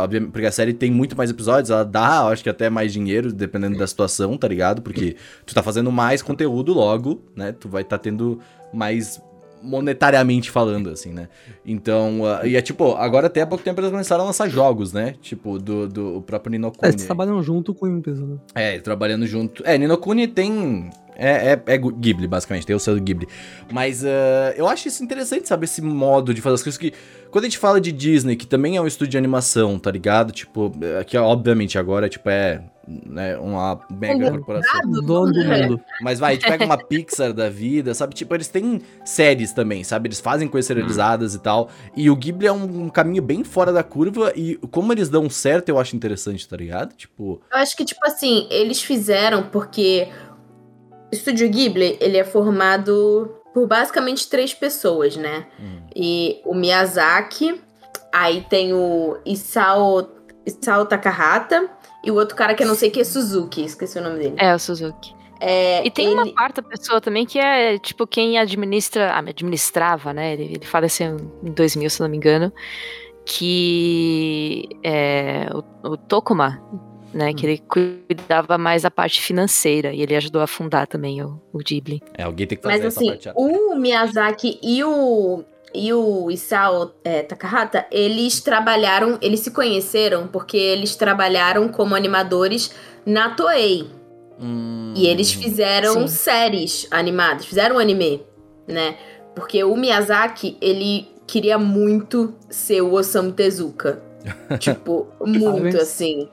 obviamente, 0.01 0.31
porque 0.31 0.47
a 0.47 0.51
série 0.51 0.73
tem 0.73 0.91
muito 0.91 1.15
mais 1.15 1.29
episódios, 1.29 1.69
ela 1.69 1.85
dá, 1.85 2.23
eu 2.23 2.27
acho 2.33 2.43
que 2.43 2.49
até 2.49 2.69
mais 2.69 2.91
dinheiro, 2.91 3.31
dependendo 3.31 3.77
da 3.77 3.87
situação, 3.87 4.37
tá 4.37 4.47
ligado? 4.49 4.81
Porque 4.81 5.15
tu 5.45 5.55
tá 5.55 5.63
fazendo 5.63 5.89
mais 5.89 6.21
conteúdo 6.21 6.73
logo, 6.73 7.23
né? 7.33 7.53
Tu 7.53 7.69
vai 7.69 7.83
estar 7.95 8.03
tendo 8.03 8.39
mais 8.73 9.21
monetariamente 9.61 10.51
falando, 10.51 10.89
assim, 10.89 11.13
né? 11.13 11.29
Então, 11.65 12.25
ah, 12.25 12.45
e 12.45 12.55
é 12.57 12.61
tipo, 12.61 12.95
agora 12.95 13.27
até 13.27 13.41
há 13.41 13.47
pouco 13.47 13.63
tempo 13.63 13.79
eles 13.79 13.91
começaram 13.91 14.23
a 14.23 14.27
lançar 14.27 14.49
jogos, 14.49 14.91
né? 14.91 15.15
Tipo, 15.21 15.57
do, 15.57 15.87
do 15.87 16.21
próprio 16.21 16.49
É, 16.49 16.57
Ninokuni. 16.57 16.91
eles 16.91 17.05
trabalham 17.05 17.41
junto 17.41 17.73
com 17.73 17.85
a 17.85 17.89
empresa, 17.89 18.25
né? 18.25 18.37
É, 18.53 18.79
trabalhando 18.79 19.25
junto. 19.25 19.63
É, 19.65 19.77
Ninokuni 19.77 20.27
tem. 20.27 20.89
É, 21.15 21.53
é, 21.53 21.61
é 21.65 21.77
Ghibli, 21.77 22.27
basicamente, 22.27 22.65
tem 22.65 22.75
o 22.75 22.79
selo 22.79 22.99
Ghibli. 22.99 23.27
Mas 23.71 24.03
ah, 24.05 24.53
eu 24.55 24.67
acho 24.67 24.87
isso 24.87 25.03
interessante, 25.03 25.47
sabe? 25.47 25.65
Esse 25.65 25.81
modo 25.81 26.33
de 26.33 26.41
fazer 26.41 26.55
as 26.55 26.63
coisas 26.63 26.77
que. 26.77 26.93
Quando 27.31 27.45
a 27.45 27.47
gente 27.47 27.57
fala 27.57 27.81
de 27.81 27.91
Disney, 27.91 28.35
que 28.35 28.45
também 28.45 28.77
é 28.77 28.81
um 28.81 28.85
estúdio 28.85 29.11
de 29.11 29.17
animação, 29.17 29.79
tá 29.79 29.89
ligado? 29.89 30.31
Tipo, 30.31 30.71
é, 30.81 31.03
que 31.03 31.17
obviamente 31.17 31.77
agora, 31.77 32.07
tipo, 32.07 32.29
é. 32.29 32.63
Né, 32.85 33.37
uma 33.37 33.79
mega 33.89 34.29
corporação. 34.29 34.81
O 34.89 35.01
dono 35.01 35.31
do 35.31 35.45
mundo. 35.45 35.79
Mas 36.01 36.19
vai, 36.19 36.33
a 36.33 36.35
gente 36.35 36.45
pega 36.45 36.65
uma 36.65 36.77
Pixar 36.77 37.31
da 37.31 37.49
vida, 37.49 37.93
sabe? 37.93 38.13
Tipo, 38.13 38.35
eles 38.35 38.49
têm 38.49 38.81
séries 39.05 39.53
também, 39.53 39.85
sabe? 39.85 40.09
Eles 40.09 40.19
fazem 40.19 40.49
coisas 40.49 40.67
serializadas 40.67 41.33
e 41.33 41.39
tal. 41.39 41.69
E 41.95 42.09
o 42.09 42.15
Ghibli 42.15 42.45
é 42.45 42.51
um, 42.51 42.83
um 42.83 42.89
caminho 42.89 43.23
bem 43.23 43.41
fora 43.41 43.71
da 43.71 43.83
curva. 43.83 44.33
E 44.35 44.57
como 44.69 44.91
eles 44.91 45.07
dão 45.07 45.29
certo, 45.29 45.69
eu 45.69 45.79
acho 45.79 45.95
interessante, 45.95 46.45
tá 46.45 46.57
ligado? 46.57 46.93
Tipo. 46.93 47.41
Eu 47.53 47.57
acho 47.57 47.77
que, 47.77 47.85
tipo 47.85 48.05
assim, 48.05 48.47
eles 48.51 48.81
fizeram 48.83 49.43
porque 49.43 50.09
Estúdio 51.13 51.49
Ghibli, 51.49 51.97
ele 52.01 52.17
é 52.17 52.23
formado 52.23 53.33
por 53.53 53.67
basicamente 53.67 54.27
três 54.29 54.53
pessoas, 54.53 55.15
né? 55.15 55.45
hum. 55.59 55.79
E 55.95 56.41
o 56.45 56.53
Miyazaki, 56.55 57.61
aí 58.11 58.41
tem 58.49 58.73
o 58.73 59.17
Isao, 59.25 60.09
Isao 60.45 60.85
Takahata 60.85 61.69
e 62.03 62.11
o 62.11 62.15
outro 62.15 62.35
cara 62.35 62.53
que 62.55 62.63
eu 62.63 62.67
não 62.67 62.75
sei 62.75 62.89
que 62.89 62.99
é 62.99 63.03
Suzuki, 63.03 63.63
esqueci 63.63 63.97
o 63.97 64.01
nome 64.01 64.19
dele. 64.19 64.35
É, 64.37 64.53
o 64.55 64.59
Suzuki. 64.59 65.13
É, 65.39 65.85
E 65.85 65.91
tem 65.91 66.05
ele- 66.05 66.15
uma 66.15 66.33
quarta 66.33 66.61
pessoa 66.61 67.01
também 67.01 67.25
que 67.25 67.37
é, 67.37 67.77
tipo, 67.77 68.07
quem 68.07 68.37
administra. 68.39 69.11
Ah, 69.11 69.19
administrava, 69.19 70.13
né? 70.13 70.33
Ele, 70.33 70.43
ele 70.55 70.65
faleceu 70.65 71.17
em 71.43 71.51
2000, 71.51 71.89
se 71.89 71.99
não 71.99 72.07
me 72.07 72.15
engano. 72.17 72.51
Que 73.25 74.69
é 74.83 75.47
o, 75.53 75.89
o 75.91 75.97
Tokuma, 75.97 76.61
né? 77.13 77.33
Que 77.33 77.45
ele 77.45 77.63
cuidava 77.67 78.57
mais 78.57 78.81
da 78.81 78.91
parte 78.91 79.21
financeira. 79.21 79.93
E 79.93 80.01
ele 80.01 80.15
ajudou 80.15 80.41
a 80.41 80.47
fundar 80.47 80.87
também 80.87 81.21
o, 81.21 81.39
o 81.51 81.59
Ghibli. 81.59 82.01
É, 82.13 82.23
alguém 82.23 82.47
tem 82.47 82.57
que 82.57 82.63
fazer 82.63 82.83
Mas 82.83 82.85
essa 82.85 82.99
assim, 82.99 83.09
parte. 83.09 83.31
o 83.35 83.75
Miyazaki 83.75 84.59
e 84.61 84.83
o, 84.83 85.43
e 85.73 85.93
o 85.93 86.29
Isao 86.29 86.93
é, 87.03 87.21
Takahata, 87.21 87.85
eles 87.91 88.41
trabalharam, 88.41 89.17
eles 89.21 89.41
se 89.41 89.51
conheceram 89.51 90.27
porque 90.27 90.57
eles 90.57 90.95
trabalharam 90.95 91.67
como 91.69 91.95
animadores 91.95 92.73
na 93.05 93.29
Toei. 93.29 93.87
Hum, 94.39 94.93
E 94.95 95.07
eles 95.07 95.31
fizeram 95.31 96.01
Sim. 96.01 96.07
séries 96.07 96.87
animadas, 96.89 97.45
fizeram 97.45 97.77
anime, 97.77 98.23
né? 98.67 98.97
Porque 99.35 99.63
o 99.63 99.75
Miyazaki, 99.75 100.57
ele 100.61 101.07
queria 101.25 101.57
muito 101.57 102.33
ser 102.49 102.81
o 102.81 102.93
Osamu 102.93 103.31
Tezuka. 103.31 104.01
tipo, 104.59 105.07
muito 105.25 105.77
assim. 105.77 106.29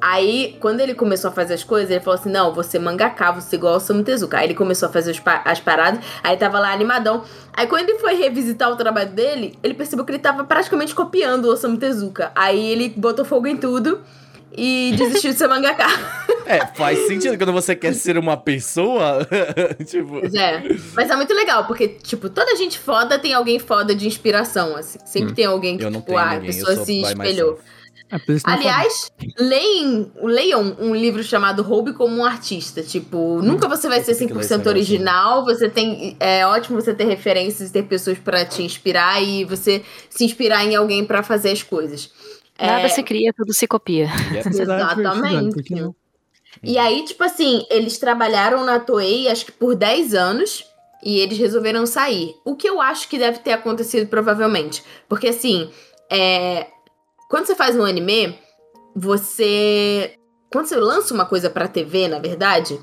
Aí, 0.00 0.56
quando 0.60 0.80
ele 0.80 0.94
começou 0.94 1.30
a 1.30 1.32
fazer 1.32 1.54
as 1.54 1.64
coisas, 1.64 1.90
ele 1.90 2.00
falou 2.00 2.18
assim: 2.18 2.30
não, 2.30 2.54
você 2.54 2.78
mangaka, 2.78 3.32
você 3.32 3.56
igual 3.56 3.76
o 3.76 3.80
Samu 3.80 4.04
Tezuka. 4.04 4.38
Aí 4.38 4.46
ele 4.46 4.54
começou 4.54 4.88
a 4.88 4.92
fazer 4.92 5.20
as 5.44 5.60
paradas, 5.60 6.04
aí 6.22 6.36
tava 6.36 6.60
lá 6.60 6.72
animadão. 6.72 7.24
Aí 7.52 7.66
quando 7.66 7.88
ele 7.88 7.98
foi 7.98 8.14
revisitar 8.14 8.70
o 8.70 8.76
trabalho 8.76 9.10
dele, 9.10 9.58
ele 9.62 9.74
percebeu 9.74 10.04
que 10.04 10.12
ele 10.12 10.18
tava 10.20 10.44
praticamente 10.44 10.94
copiando 10.94 11.46
o 11.46 11.48
Osamu 11.52 11.76
Tezuka. 11.76 12.30
Aí 12.34 12.70
ele 12.70 12.90
botou 12.96 13.24
fogo 13.24 13.48
em 13.48 13.56
tudo 13.56 14.00
e 14.56 14.94
desistiu 14.98 15.32
de 15.32 15.38
ser 15.38 15.48
mangaka. 15.48 15.86
É, 16.46 16.64
faz 16.66 17.06
sentido 17.08 17.36
quando 17.36 17.52
você 17.52 17.74
quer 17.74 17.92
ser 17.92 18.16
uma 18.16 18.36
pessoa. 18.36 19.26
tipo. 19.84 20.24
É. 20.36 20.62
Mas 20.94 21.10
é 21.10 21.16
muito 21.16 21.34
legal, 21.34 21.66
porque, 21.66 21.88
tipo, 21.88 22.28
toda 22.30 22.54
gente 22.54 22.78
foda 22.78 23.18
tem 23.18 23.34
alguém 23.34 23.58
foda 23.58 23.94
de 23.96 24.06
inspiração, 24.06 24.76
assim. 24.76 24.98
Sempre 25.04 25.34
tem 25.34 25.44
alguém 25.44 25.76
que, 25.76 25.90
tipo, 25.90 26.16
ah, 26.16 26.32
a 26.36 26.40
pessoa 26.40 26.76
se 26.84 27.02
espelhou. 27.02 27.52
myself. 27.52 27.77
É 28.10 28.18
Aliás, 28.44 29.12
leem, 29.38 30.10
leiam 30.22 30.76
um 30.80 30.94
livro 30.94 31.22
chamado 31.22 31.62
Roube 31.62 31.92
como 31.92 32.16
um 32.16 32.24
Artista. 32.24 32.82
Tipo, 32.82 33.42
nunca 33.42 33.68
você 33.68 33.86
vai 33.86 34.00
ser 34.02 34.14
tenho 34.14 34.28
que 34.28 34.34
ler 34.34 34.40
esse 34.40 34.54
100% 34.54 34.58
negócio. 34.58 34.70
original. 34.70 35.44
Você 35.44 35.68
tem. 35.68 36.16
É 36.18 36.46
ótimo 36.46 36.80
você 36.80 36.94
ter 36.94 37.04
referências 37.04 37.68
e 37.68 37.72
ter 37.72 37.82
pessoas 37.82 38.18
pra 38.18 38.46
te 38.46 38.62
inspirar 38.62 39.22
e 39.22 39.44
você 39.44 39.82
se 40.08 40.24
inspirar 40.24 40.64
em 40.64 40.74
alguém 40.74 41.04
pra 41.04 41.22
fazer 41.22 41.50
as 41.50 41.62
coisas. 41.62 42.10
Nada 42.58 42.86
É, 42.86 42.88
se 42.88 43.02
cria, 43.02 43.32
tudo 43.32 43.52
se 43.52 43.66
copia. 43.66 44.08
Divertido, 44.28 44.62
Exatamente. 44.62 45.94
E 46.62 46.78
aí, 46.78 47.04
tipo 47.04 47.22
assim, 47.22 47.64
eles 47.70 47.98
trabalharam 47.98 48.64
na 48.64 48.80
Toei 48.80 49.28
acho 49.28 49.46
que 49.46 49.52
por 49.52 49.76
10 49.76 50.14
anos 50.14 50.64
e 51.04 51.20
eles 51.20 51.38
resolveram 51.38 51.86
sair. 51.86 52.34
O 52.44 52.56
que 52.56 52.68
eu 52.68 52.80
acho 52.80 53.08
que 53.08 53.18
deve 53.18 53.38
ter 53.38 53.52
acontecido 53.52 54.08
provavelmente. 54.08 54.82
Porque 55.08 55.28
assim, 55.28 55.70
é, 56.10 56.66
quando 57.28 57.46
você 57.46 57.54
faz 57.54 57.76
um 57.76 57.84
anime, 57.84 58.38
você. 58.96 60.14
Quando 60.50 60.66
você 60.66 60.76
lança 60.76 61.12
uma 61.12 61.26
coisa 61.26 61.50
pra 61.50 61.68
TV, 61.68 62.08
na 62.08 62.18
verdade, 62.18 62.80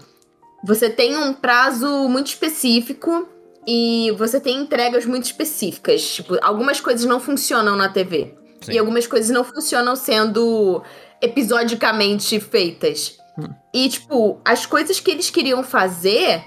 você 0.63 0.89
tem 0.89 1.17
um 1.17 1.33
prazo 1.33 1.87
muito 2.07 2.27
específico 2.27 3.27
e 3.67 4.13
você 4.17 4.39
tem 4.39 4.61
entregas 4.61 5.05
muito 5.05 5.23
específicas. 5.23 6.15
Tipo, 6.15 6.37
algumas 6.41 6.79
coisas 6.79 7.05
não 7.05 7.19
funcionam 7.19 7.75
na 7.75 7.89
TV. 7.89 8.35
Sim. 8.61 8.73
E 8.73 8.77
algumas 8.77 9.07
coisas 9.07 9.31
não 9.31 9.43
funcionam 9.43 9.95
sendo 9.95 10.83
episodicamente 11.21 12.39
feitas. 12.39 13.17
E, 13.73 13.89
tipo, 13.89 14.39
as 14.45 14.65
coisas 14.65 14.99
que 14.99 15.11
eles 15.11 15.29
queriam 15.29 15.63
fazer 15.63 16.43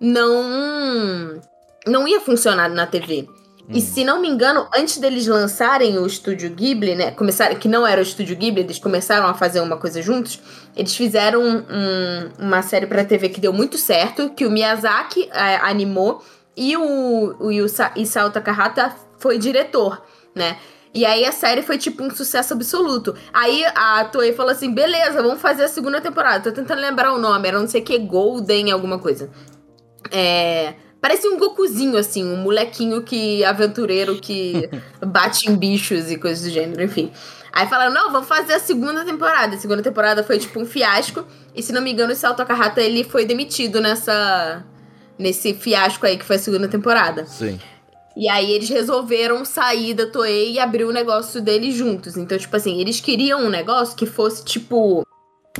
não. 0.00 1.40
não 1.86 2.08
ia 2.08 2.20
funcionar 2.20 2.70
na 2.70 2.86
TV. 2.86 3.28
E 3.72 3.80
se 3.80 4.04
não 4.04 4.20
me 4.20 4.28
engano, 4.28 4.66
antes 4.74 4.98
deles 4.98 5.26
lançarem 5.26 5.98
o 5.98 6.06
Estúdio 6.06 6.50
Ghibli, 6.50 6.94
né? 6.94 7.10
Começaram, 7.12 7.54
que 7.56 7.68
não 7.68 7.86
era 7.86 8.00
o 8.00 8.02
Estúdio 8.02 8.36
Ghibli, 8.36 8.62
eles 8.62 8.78
começaram 8.78 9.26
a 9.26 9.34
fazer 9.34 9.60
uma 9.60 9.76
coisa 9.76 10.02
juntos. 10.02 10.40
Eles 10.76 10.94
fizeram 10.94 11.40
um- 11.42 12.28
uma 12.38 12.62
série 12.62 12.86
pra 12.86 13.04
TV 13.04 13.28
que 13.28 13.40
deu 13.40 13.52
muito 13.52 13.78
certo, 13.78 14.30
que 14.30 14.44
o 14.46 14.50
Miyazaki 14.50 15.28
eh, 15.32 15.56
animou 15.62 16.22
e 16.56 16.76
o, 16.76 17.36
o 17.40 17.50
Isao 17.96 18.30
Takahata 18.30 18.94
foi 19.18 19.38
diretor, 19.38 20.02
né? 20.34 20.58
E 20.94 21.06
aí 21.06 21.24
a 21.24 21.32
série 21.32 21.62
foi 21.62 21.78
tipo 21.78 22.02
um 22.04 22.10
sucesso 22.10 22.52
absoluto. 22.52 23.14
Aí 23.32 23.64
a 23.74 24.04
Toei 24.04 24.34
falou 24.34 24.52
assim: 24.52 24.74
beleza, 24.74 25.22
vamos 25.22 25.40
fazer 25.40 25.64
a 25.64 25.68
segunda 25.68 26.00
temporada. 26.02 26.44
Tô 26.44 26.52
tentando 26.52 26.80
lembrar 26.82 27.14
o 27.14 27.18
nome, 27.18 27.48
era 27.48 27.58
não 27.58 27.66
sei 27.66 27.80
o 27.80 27.84
que, 27.84 27.96
Golden, 27.98 28.70
alguma 28.70 28.98
coisa. 28.98 29.30
É. 30.10 30.74
Parece 31.02 31.26
um 31.26 31.36
Gokuzinho, 31.36 31.98
assim, 31.98 32.24
um 32.24 32.36
molequinho 32.36 33.02
que. 33.02 33.44
aventureiro 33.44 34.20
que 34.20 34.70
bate 35.04 35.50
em 35.50 35.56
bichos 35.56 36.08
e 36.12 36.16
coisas 36.16 36.44
do 36.44 36.50
gênero, 36.50 36.80
enfim. 36.80 37.10
Aí 37.52 37.66
falaram, 37.66 37.92
não, 37.92 38.12
vamos 38.12 38.28
fazer 38.28 38.54
a 38.54 38.60
segunda 38.60 39.04
temporada. 39.04 39.56
A 39.56 39.58
segunda 39.58 39.82
temporada 39.82 40.22
foi 40.22 40.38
tipo 40.38 40.60
um 40.60 40.64
fiasco. 40.64 41.26
E 41.56 41.60
se 41.60 41.72
não 41.72 41.82
me 41.82 41.90
engano, 41.92 42.12
o 42.12 42.16
Sal 42.16 42.34
Takahata 42.34 42.80
ele 42.80 43.02
foi 43.02 43.24
demitido 43.24 43.80
nessa. 43.80 44.64
nesse 45.18 45.52
fiasco 45.54 46.06
aí 46.06 46.16
que 46.16 46.24
foi 46.24 46.36
a 46.36 46.38
segunda 46.38 46.68
temporada. 46.68 47.26
Sim. 47.26 47.58
E 48.16 48.28
aí 48.28 48.52
eles 48.52 48.68
resolveram 48.68 49.44
sair 49.44 49.94
da 49.94 50.06
Toei 50.06 50.52
e 50.52 50.60
abrir 50.60 50.84
o 50.84 50.92
negócio 50.92 51.42
deles 51.42 51.74
juntos. 51.74 52.16
Então, 52.16 52.38
tipo 52.38 52.56
assim, 52.56 52.80
eles 52.80 53.00
queriam 53.00 53.40
um 53.40 53.48
negócio 53.48 53.96
que 53.96 54.06
fosse, 54.06 54.44
tipo, 54.44 55.04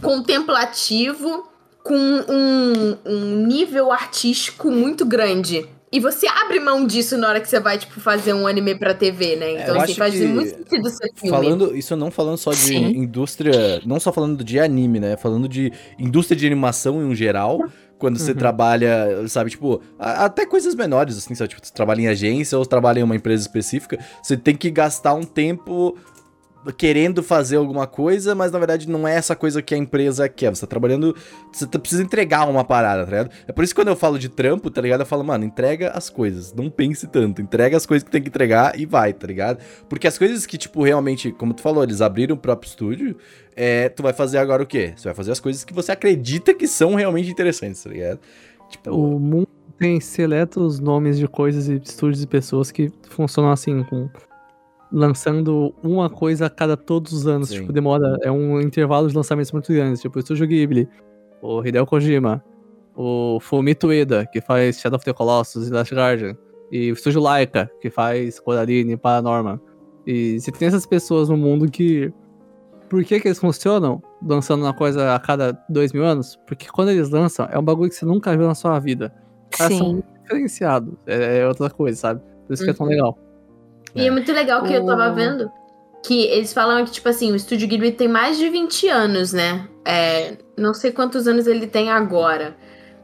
contemplativo, 0.01 1.49
com 1.83 1.95
um, 1.97 2.97
um 3.05 3.37
nível 3.47 3.90
artístico 3.92 4.71
muito 4.71 5.05
grande. 5.05 5.66
E 5.95 6.01
você 6.01 6.27
abre 6.27 6.59
mão 6.59 6.87
disso 6.87 7.18
na 7.18 7.29
hora 7.29 7.38
que 7.40 7.47
você 7.49 7.61
vai, 7.61 7.77
tipo, 7.77 8.01
fazer 8.01 8.33
um 8.33 8.47
anime 8.47 8.75
pra 8.75 8.95
TV, 8.95 9.37
né? 9.37 9.53
É, 9.53 9.62
Então, 9.62 9.75
eu 9.75 9.81
assim, 9.83 9.95
faz 9.95 10.14
que 10.14 10.25
muito 10.27 10.49
sentido 10.49 10.88
ser 10.88 11.11
filme. 11.14 11.29
Falando, 11.29 11.77
isso 11.77 11.95
não 11.95 12.11
falando 12.11 12.38
só 12.38 12.53
de 12.53 12.61
Sim. 12.61 12.87
indústria, 12.97 13.83
não 13.85 14.01
só 14.01 14.11
falando 14.11 14.42
de 14.42 14.59
anime, 14.59 14.99
né? 14.99 15.18
Falando 15.18 15.47
de 15.47 15.71
indústria 15.99 16.35
de 16.38 16.47
animação 16.47 17.03
em 17.11 17.14
geral. 17.14 17.61
Quando 17.99 18.18
você 18.18 18.33
Uhum. 18.33 18.37
trabalha, 18.38 19.29
sabe, 19.29 19.51
tipo, 19.51 19.81
a- 19.99 20.25
até 20.25 20.45
coisas 20.47 20.75
menores, 20.75 21.16
assim, 21.18 21.35
sabe? 21.37 21.51
Tipo, 21.51 21.64
você 21.64 21.73
trabalha 21.73 22.01
em 22.01 22.09
agência 22.09 22.59
ou 22.59 22.64
trabalha 22.66 22.99
em 22.99 23.03
uma 23.05 23.14
empresa 23.14 23.42
específica, 23.42 23.97
você 24.23 24.37
tem 24.37 24.57
que 24.57 24.71
gastar 24.71 25.14
um 25.14 25.23
tempo 25.23 25.97
querendo 26.77 27.22
fazer 27.22 27.57
alguma 27.57 27.87
coisa, 27.87 28.35
mas 28.35 28.53
na 28.53 28.59
verdade 28.59 28.88
não 28.88 29.09
é 29.09 29.14
essa 29.14 29.35
coisa 29.35 29.61
que 29.61 29.75
a 29.75 29.79
empresa 29.79 30.29
quer. 30.29 30.55
Você 30.55 30.61
tá 30.61 30.66
trabalhando, 30.66 31.16
você 31.51 31.66
tá- 31.66 31.79
precisa 31.79 32.03
entregar 32.03 32.48
uma 32.48 32.64
parada, 32.64 33.05
tá 33.05 33.11
ligado? 33.11 33.31
É 33.48 33.53
por 33.53 33.64
isso 33.64 33.75
que 33.75 33.81
quando 33.81 33.88
eu 33.88 33.96
falo 33.96 34.18
de 34.18 34.29
trampo, 34.29 34.70
tá 34.70 34.81
ligado? 34.81 35.01
Eu 35.01 35.07
falo, 35.07 35.25
mano, 35.25 35.44
entrega 35.44 35.90
as 35.90 36.09
coisas, 36.09 36.53
não 36.53 36.70
pense 36.70 37.07
tanto, 37.09 37.42
entrega 37.42 37.77
as 37.77 37.85
coisas 37.87 38.05
que 38.05 38.11
tem 38.11 38.22
que 38.22 38.29
entregar 38.29 38.79
e 38.79 38.87
vai, 38.87 39.12
tá 39.12 39.27
ligado? 39.27 39.59
Porque 39.88 40.07
as 40.07 40.16
coisas 40.16 40.46
que, 40.46 40.57
tipo, 40.57 40.83
realmente, 40.85 41.33
como 41.33 41.53
tu 41.55 41.62
falou, 41.62 41.83
eles 41.83 42.01
abriram 42.01 42.37
o 42.37 42.38
próprio 42.38 42.68
estúdio, 42.68 43.16
é, 43.57 43.88
tu 43.88 44.03
vai 44.03 44.12
fazer 44.12 44.38
agora 44.38 44.62
o 44.62 44.66
quê? 44.66 44.92
Você 44.96 45.05
vai 45.09 45.14
fazer 45.14 45.33
as 45.33 45.40
coisas 45.40 45.64
que 45.64 45.72
você 45.72 45.92
acredita 45.92 46.55
que 46.55 46.68
são 46.68 46.94
realmente 46.94 47.31
interessantes, 47.31 47.83
tá 47.83 47.90
ligado? 47.90 48.20
Tipo, 48.68 48.90
O 48.90 49.18
mundo 49.18 49.48
tem 49.79 50.01
seletos 50.01 50.79
nomes 50.79 51.18
de 51.18 51.27
coisas 51.27 51.68
e 51.68 51.75
estúdios 51.75 52.22
e 52.22 52.27
pessoas 52.27 52.70
que 52.70 52.90
funcionam 53.09 53.51
assim, 53.51 53.83
com 53.85 54.09
lançando 54.93 55.75
uma 55.83 56.11
coisa 56.11 56.47
a 56.47 56.51
cada 56.51 56.77
todos 56.77 57.13
os 57.13 57.27
anos. 57.27 57.49
Sim. 57.49 57.61
Tipo, 57.61 57.73
demora. 57.73 58.19
É 58.23 58.31
um 58.31 58.61
intervalo 58.61 59.09
de 59.09 59.17
lançamentos 59.17 59.51
muito 59.53 59.73
grandes. 59.73 60.01
Tipo, 60.03 60.17
o 60.19 60.21
Estúdio 60.21 60.47
Ghibli, 60.47 60.89
o 61.41 61.65
Hideo 61.65 61.87
Kojima, 61.87 62.45
o 62.95 63.39
Fumito 63.41 63.89
Ueda, 63.89 64.27
que 64.27 64.41
faz 64.41 64.79
Shadow 64.81 64.97
of 64.97 65.05
the 65.05 65.13
Colossus 65.13 65.69
e 65.69 65.73
Last 65.73 65.95
Guardian, 65.95 66.37
e 66.71 66.91
o 66.91 66.95
Estúdio 66.95 67.21
Laika, 67.21 67.71
que 67.81 67.91
faz 67.91 68.39
Coraline 68.39 68.93
e 68.93 68.97
Paranorman. 68.97 69.59
E 70.07 70.39
você 70.41 70.51
tem 70.53 70.69
essas 70.69 70.87
pessoas 70.87 71.29
no 71.29 71.37
mundo 71.37 71.71
que. 71.71 72.13
Por 72.91 73.03
que, 73.05 73.19
que 73.21 73.29
eles 73.29 73.39
funcionam 73.39 74.03
lançando 74.23 74.63
uma 74.65 74.75
coisa 74.75 75.15
a 75.15 75.19
cada 75.19 75.53
dois 75.71 75.95
mil 75.95 76.05
anos? 76.05 76.39
Porque 76.47 76.67
quando 76.71 76.91
eles 76.91 77.09
lançam, 77.09 77.49
é 77.51 77.59
um 77.59 77.63
bagulho 77.63 77.89
que 77.89 77.95
você 77.97 78.05
nunca 78.05 78.37
viu 78.37 78.47
na 78.47 78.55
sua 78.55 78.79
vida. 78.79 79.11
Os 79.51 79.57
caras 79.59 79.79
são 79.79 79.87
Sim. 79.87 79.93
muito 79.95 80.07
diferenciados. 80.23 80.95
É, 81.07 81.39
é 81.39 81.49
outra 81.49 81.71
coisa, 81.71 81.97
sabe? 81.99 82.21
Por 82.47 82.53
isso 82.53 82.63
que 82.65 82.71
é 82.71 82.75
tão 82.75 82.85
Uhum. 82.85 82.93
legal. 82.93 83.19
E 83.95 84.07
é 84.07 84.11
muito 84.11 84.33
legal 84.33 84.63
que 84.63 84.73
eu 84.73 84.85
tava 84.87 85.11
O- 85.11 85.15
vendo 85.15 85.51
que 86.05 86.23
eles 86.25 86.53
falam 86.53 86.85
que, 86.85 86.91
tipo 86.91 87.09
assim, 87.09 87.31
o 87.31 87.37
Estúdio 87.37 87.69
Ghibli 87.69 87.93
tem 87.93 88.09
mais 88.09 88.37
de 88.39 88.49
20 88.49 88.89
anos, 88.89 89.33
né? 89.33 89.69
É, 89.85 90.37
não 90.57 90.75
sei 90.75 90.91
quantos 90.93 91.29
anos 91.29 91.47
ele 91.47 91.67
tem 91.67 91.91
agora, 91.91 92.57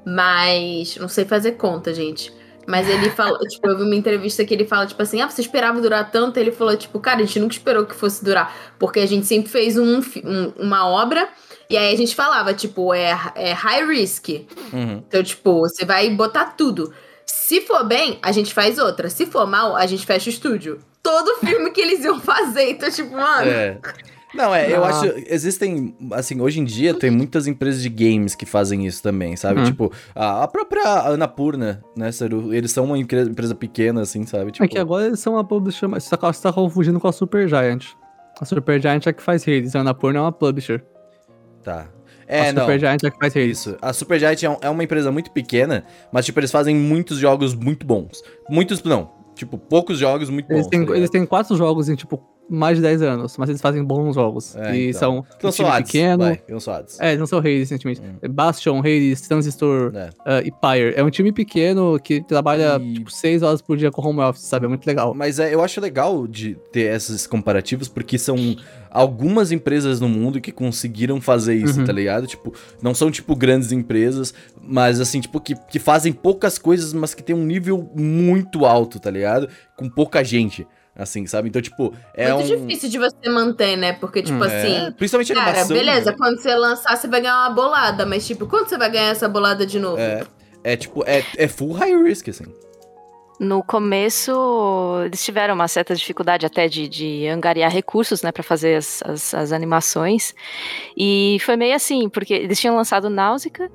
mas. 0.05 0.96
Não 0.96 1.09
sei 1.09 1.24
fazer 1.24 1.53
conta, 1.53 1.92
gente. 1.94 2.33
Mas 2.66 2.88
ele 2.88 3.09
falou, 3.11 3.38
tipo, 3.40 3.66
eu 3.68 3.77
vi 3.79 3.83
uma 3.85 3.94
entrevista 3.94 4.44
que 4.44 4.53
ele 4.53 4.66
fala, 4.66 4.87
tipo 4.87 5.01
assim, 5.03 5.20
ah, 5.20 5.29
você 5.29 5.40
esperava 5.40 5.81
durar 5.81 6.11
tanto? 6.11 6.38
Ele 6.38 6.51
falou, 6.53 6.77
tipo, 6.77 6.98
cara, 7.01 7.20
a 7.20 7.24
gente 7.24 7.40
nunca 7.40 7.55
esperou 7.55 7.87
que 7.87 7.94
fosse 7.94 8.24
durar. 8.24 8.55
Porque 8.79 9.01
a 9.01 9.07
gente 9.07 9.27
sempre 9.27 9.51
fez 9.51 9.79
um, 9.79 10.01
um- 10.24 10.53
uma 10.59 10.87
obra 10.88 11.29
e 11.70 11.77
aí 11.77 11.92
a 11.92 11.96
gente 11.96 12.14
falava, 12.14 12.53
tipo, 12.53 12.92
é, 12.92 13.11
é 13.35 13.53
high 13.53 13.87
risk. 13.87 14.29
uhum. 14.72 15.03
Então, 15.07 15.22
tipo, 15.22 15.61
você 15.61 15.85
vai 15.85 16.11
botar 16.11 16.57
tudo. 16.57 16.92
Se 17.48 17.62
for 17.62 17.82
bem, 17.82 18.18
a 18.20 18.30
gente 18.30 18.52
faz 18.52 18.76
outra. 18.78 19.08
Se 19.08 19.24
for 19.24 19.46
mal, 19.46 19.74
a 19.74 19.87
gente 19.87 20.04
fecha 20.04 20.28
o 20.28 20.32
estúdio. 20.32 20.80
Todo 21.02 21.37
filme 21.37 21.70
que 21.70 21.80
eles 21.80 22.04
iam 22.04 22.20
fazer. 22.20 22.72
Então, 22.72 22.90
tipo, 22.90 23.11
mano. 23.16 23.50
É. 23.50 23.78
Não, 24.34 24.54
é, 24.54 24.70
eu 24.70 24.84
Ah. 24.84 24.88
acho. 24.90 25.06
Existem. 25.26 25.96
Assim, 26.12 26.38
hoje 26.42 26.61
em 26.61 26.64
dia 26.64 26.92
tem 26.92 27.11
muitas 27.11 27.46
empresas 27.46 27.80
de 27.80 27.88
games 27.88 28.34
que 28.34 28.44
fazem 28.44 28.84
isso 28.87 29.02
também, 29.02 29.34
sabe? 29.34 29.61
Uhum. 29.61 29.64
Tipo, 29.64 29.90
a, 30.14 30.42
a 30.42 30.48
própria 30.48 30.82
Anapurna, 31.08 31.82
né, 31.96 32.12
Saru? 32.12 32.52
Eles 32.52 32.70
são 32.70 32.84
uma 32.84 32.98
empre- 32.98 33.22
empresa 33.22 33.54
pequena, 33.54 34.02
assim, 34.02 34.26
sabe? 34.26 34.52
Tipo, 34.52 34.66
É 34.66 34.68
que 34.68 34.78
agora 34.78 35.06
eles 35.06 35.18
são 35.20 35.32
uma 35.32 35.42
publisher. 35.44 35.88
mas 35.88 36.04
Você 36.04 36.14
tá, 36.14 36.30
você 36.30 36.42
tá 36.42 36.52
confundindo 36.52 37.00
com 37.00 37.08
a 37.08 37.12
Supergiant. 37.12 37.82
A 38.38 38.44
Supergiant 38.44 39.06
é 39.06 39.08
a 39.08 39.12
que 39.14 39.22
faz 39.22 39.42
redes, 39.44 39.74
a 39.74 39.80
Annapurna 39.80 40.18
é 40.18 40.22
uma 40.22 40.32
publisher. 40.32 40.84
Tá. 41.64 41.87
É, 42.28 42.50
a 42.50 42.52
não. 42.52 42.62
Supergiant 42.62 42.98
é 43.02 43.10
que 43.10 43.18
faz. 43.18 43.34
Isso. 43.36 43.76
A 43.80 43.92
Supergiant 43.92 44.42
é, 44.42 44.50
um- 44.50 44.56
é 44.60 44.68
uma 44.68 44.84
empresa 44.84 45.10
muito 45.10 45.30
pequena, 45.30 45.84
mas, 46.12 46.26
tipo, 46.26 46.38
eles 46.38 46.50
fazem 46.50 46.76
muitos 46.76 47.18
jogos 47.18 47.54
muito 47.54 47.86
bons. 47.86 48.22
Muitos, 48.50 48.82
não. 48.82 49.10
Tipo, 49.34 49.56
poucos 49.56 49.98
jogos 49.98 50.28
muito 50.28 50.46
bons. 50.48 50.54
Eles 50.56 50.66
têm, 50.68 50.84
tá 50.86 50.96
eles 50.96 51.10
têm 51.10 51.24
quatro 51.24 51.56
jogos 51.56 51.88
em, 51.88 51.94
tipo, 51.94 52.22
mais 52.48 52.76
de 52.76 52.82
10 52.82 53.02
anos, 53.02 53.37
mas 53.37 53.48
eles 53.48 53.61
fazem 53.61 53.84
bons 53.84 54.14
jogos. 54.14 54.56
É, 54.56 54.74
e 54.76 54.88
então. 54.88 54.98
são 55.00 55.26
Então 55.37 55.50
um 55.50 55.52
time 55.52 55.72
pequeno. 55.84 56.24
Vai, 56.24 56.40
são. 56.61 56.74
É, 57.00 57.08
eles 57.08 57.18
não 57.18 57.26
são 57.26 57.38
Hades 57.38 57.58
recentemente. 57.70 58.00
Hum. 58.00 58.14
É 58.22 58.28
Bastion, 58.28 58.78
Hades, 58.80 59.20
Transistor 59.22 59.92
É. 59.94 60.11
ah, 60.24 60.40
e 60.42 60.50
Pyre. 60.50 60.94
É 60.96 61.02
um 61.04 61.11
time 61.11 61.32
pequeno 61.32 61.98
que 62.02 62.22
trabalha 62.22 62.78
E- 62.82 62.94
tipo, 62.94 63.11
6 63.11 63.42
horas 63.42 63.61
por 63.61 63.76
dia 63.76 63.90
com 63.90 64.06
home 64.06 64.20
office, 64.20 64.42
sabe? 64.44 64.66
É 64.66 64.68
muito 64.68 64.87
legal. 64.87 65.14
Mas 65.14 65.38
é, 65.38 65.54
eu 65.54 65.62
acho 65.62 65.80
legal 65.80 66.26
de 66.26 66.56
ter 66.72 66.94
esses 66.94 67.26
comparativos, 67.26 67.88
porque 67.88 68.16
são 68.18 68.37
algumas 68.90 69.52
empresas 69.52 70.00
no 70.00 70.08
mundo 70.08 70.40
que 70.40 70.50
conseguiram 70.50 71.20
fazer 71.20 71.54
isso, 71.54 71.80
Uhum. 71.80 71.84
tá 71.84 71.92
ligado? 71.92 72.26
Tipo, 72.26 72.54
não 72.82 72.94
são, 72.94 73.11
tipo, 73.11 73.37
grandes 73.37 73.70
empresas, 73.72 74.32
mas, 74.62 75.00
assim, 75.00 75.20
tipo, 75.20 75.38
que, 75.40 75.54
que 75.70 75.78
fazem 75.78 76.12
poucas 76.12 76.58
coisas, 76.58 76.92
mas 76.92 77.14
que 77.14 77.22
tem 77.22 77.37
um 77.37 77.44
nível 77.44 77.90
muito 77.94 78.64
alto, 78.64 78.98
tá 78.98 79.11
ligado? 79.11 79.48
Com 79.76 79.88
pouca 79.88 80.24
gente, 80.24 80.66
assim, 80.98 81.26
sabe? 81.26 81.48
Então, 81.48 81.62
tipo, 81.62 81.94
é 82.12 82.32
Muito 82.34 82.52
um... 82.52 82.66
difícil 82.66 82.90
de 82.90 82.98
você 82.98 83.30
manter, 83.30 83.76
né? 83.76 83.92
Porque, 83.92 84.20
tipo 84.20 84.38
Hum, 84.38 84.42
assim. 84.42 84.74
É, 84.74 84.90
principalmente 84.90 85.32
Cara, 85.32 85.50
animação. 85.50 85.76
beleza, 85.76 86.11
né? 86.11 86.16
quando 86.18 86.40
você 86.40 86.54
lançar, 86.54 86.96
você 86.96 87.06
vai 87.06 87.20
ganhar 87.20 87.37
uma 87.37 87.50
bolada. 87.50 88.04
Mas, 88.04 88.26
tipo, 88.26 88.46
quando 88.46 88.68
você 88.68 88.76
vai 88.76 88.90
ganhar 88.90 89.11
essa 89.11 89.28
bolada 89.28 89.64
de 89.64 89.78
novo? 89.78 89.98
É, 89.98 90.26
é, 90.64 90.76
tipo, 90.76 91.04
é, 91.06 91.24
é 91.37 91.46
full 91.46 91.72
high 91.72 91.94
risk, 92.02 92.28
assim. 92.28 92.44
No 93.38 93.62
começo, 93.62 94.32
eles 95.06 95.24
tiveram 95.24 95.54
uma 95.54 95.68
certa 95.68 95.94
dificuldade 95.94 96.44
até 96.44 96.66
de, 96.66 96.88
de 96.88 97.28
angariar 97.28 97.70
recursos, 97.70 98.20
né, 98.20 98.32
para 98.32 98.42
fazer 98.42 98.74
as, 98.74 99.00
as, 99.04 99.32
as 99.32 99.52
animações. 99.52 100.34
E 100.96 101.38
foi 101.42 101.54
meio 101.54 101.76
assim, 101.76 102.08
porque 102.08 102.34
eles 102.34 102.58
tinham 102.58 102.74
lançado 102.74 103.08
Náusica 103.08 103.70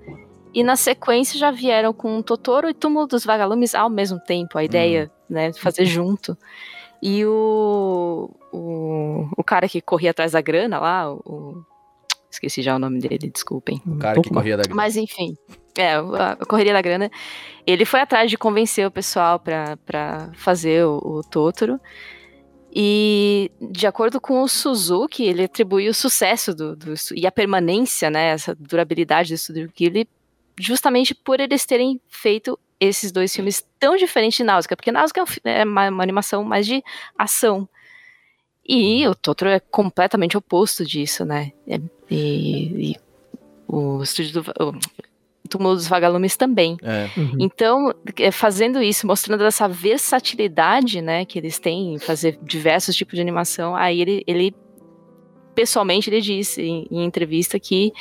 e 0.53 0.63
na 0.63 0.75
sequência 0.75 1.39
já 1.39 1.49
vieram 1.49 1.93
com 1.93 2.21
Totoro 2.21 2.69
e 2.69 2.73
Túmulo 2.73 3.07
dos 3.07 3.23
Vagalumes 3.23 3.73
ao 3.73 3.89
mesmo 3.89 4.19
tempo, 4.19 4.57
a 4.57 4.65
ideia, 4.65 5.09
né, 5.29 5.49
de 5.51 5.59
fazer 5.61 5.85
junto. 5.85 6.37
E 7.05 7.25
o, 7.25 8.29
o, 8.53 9.27
o 9.35 9.43
cara 9.43 9.67
que 9.67 9.81
corria 9.81 10.11
atrás 10.11 10.31
da 10.31 10.39
grana 10.39 10.79
lá, 10.79 11.11
o, 11.11 11.17
o- 11.25 11.65
esqueci 12.31 12.61
já 12.61 12.75
o 12.75 12.79
nome 12.79 12.99
dele, 12.99 13.29
desculpem. 13.29 13.81
O 13.85 13.97
cara 13.97 14.21
que 14.21 14.29
corria 14.29 14.55
da 14.55 14.63
grana. 14.63 14.75
Mas 14.75 14.95
enfim, 14.95 15.35
é, 15.77 15.95
a 15.95 16.37
correria 16.47 16.71
da 16.71 16.81
grana. 16.81 17.11
Ele 17.67 17.83
foi 17.83 17.99
atrás 17.99 18.29
de 18.31 18.37
convencer 18.37 18.87
o 18.87 18.91
pessoal 18.91 19.37
pra 19.37 19.75
pra 19.85 20.31
fazer 20.35 20.85
o, 20.85 20.97
o 21.03 21.21
Totoro. 21.29 21.77
E, 22.75 23.51
de 23.71 23.85
acordo 23.85 24.19
com 24.19 24.41
o 24.41 24.47
Suzuki, 24.47 25.23
ele 25.25 25.43
atribui 25.43 25.87
o 25.89 25.93
sucesso 25.93 26.55
do, 26.55 26.75
do 26.75 26.93
e 27.15 27.27
a 27.27 27.31
permanência, 27.31 28.09
né, 28.09 28.29
essa 28.29 28.55
durabilidade 28.55 29.29
do 29.29 29.35
Estúdio 29.35 29.71
Ghibli, 29.77 30.07
justamente 30.59 31.13
por 31.13 31.39
eles 31.39 31.65
terem 31.67 32.01
feito 32.07 32.57
esses 32.83 33.11
dois 33.11 33.35
filmes 33.35 33.63
tão 33.79 33.95
diferentes 33.95 34.37
de 34.37 34.43
Náusea, 34.43 34.75
porque 34.75 34.91
Náusea 34.91 35.13
é, 35.17 35.21
um 35.21 35.25
é 35.45 35.63
uma, 35.63 35.89
uma 35.89 36.03
animação 36.03 36.43
mais 36.43 36.65
de 36.65 36.83
ação. 37.17 37.67
E 38.65 39.05
o 39.07 39.13
Totoro 39.15 39.51
é 39.51 39.59
completamente 39.59 40.37
oposto 40.37 40.85
disso, 40.85 41.25
né? 41.25 41.51
É- 41.67 41.81
E, 42.09 42.91
e 42.91 42.95
o 43.67 44.01
estúdio 44.03 44.41
do, 44.41 44.53
o 44.59 44.79
Túmulo 45.49 45.75
dos 45.75 45.87
Vagalumes 45.87 46.37
também. 46.37 46.77
É. 46.81 47.09
Uhum. 47.19 47.37
Então, 47.39 47.93
é, 48.17 48.31
fazendo 48.31 48.81
isso, 48.81 49.05
mostrando 49.05 49.43
essa 49.43 49.67
versatilidade, 49.67 51.01
né, 51.01 51.25
que 51.25 51.37
eles 51.37 51.59
têm 51.59 51.95
em 51.95 51.99
fazer 51.99 52.39
diversos 52.41 52.95
tipos 52.95 53.15
de 53.15 53.21
animação, 53.21 53.75
aí 53.75 53.99
ele, 53.99 54.23
ele 54.25 54.55
pessoalmente 55.55 56.09
ele 56.09 56.21
disse 56.21 56.61
em, 56.61 56.87
em 56.91 57.03
entrevista 57.05 57.59
que 57.59 57.91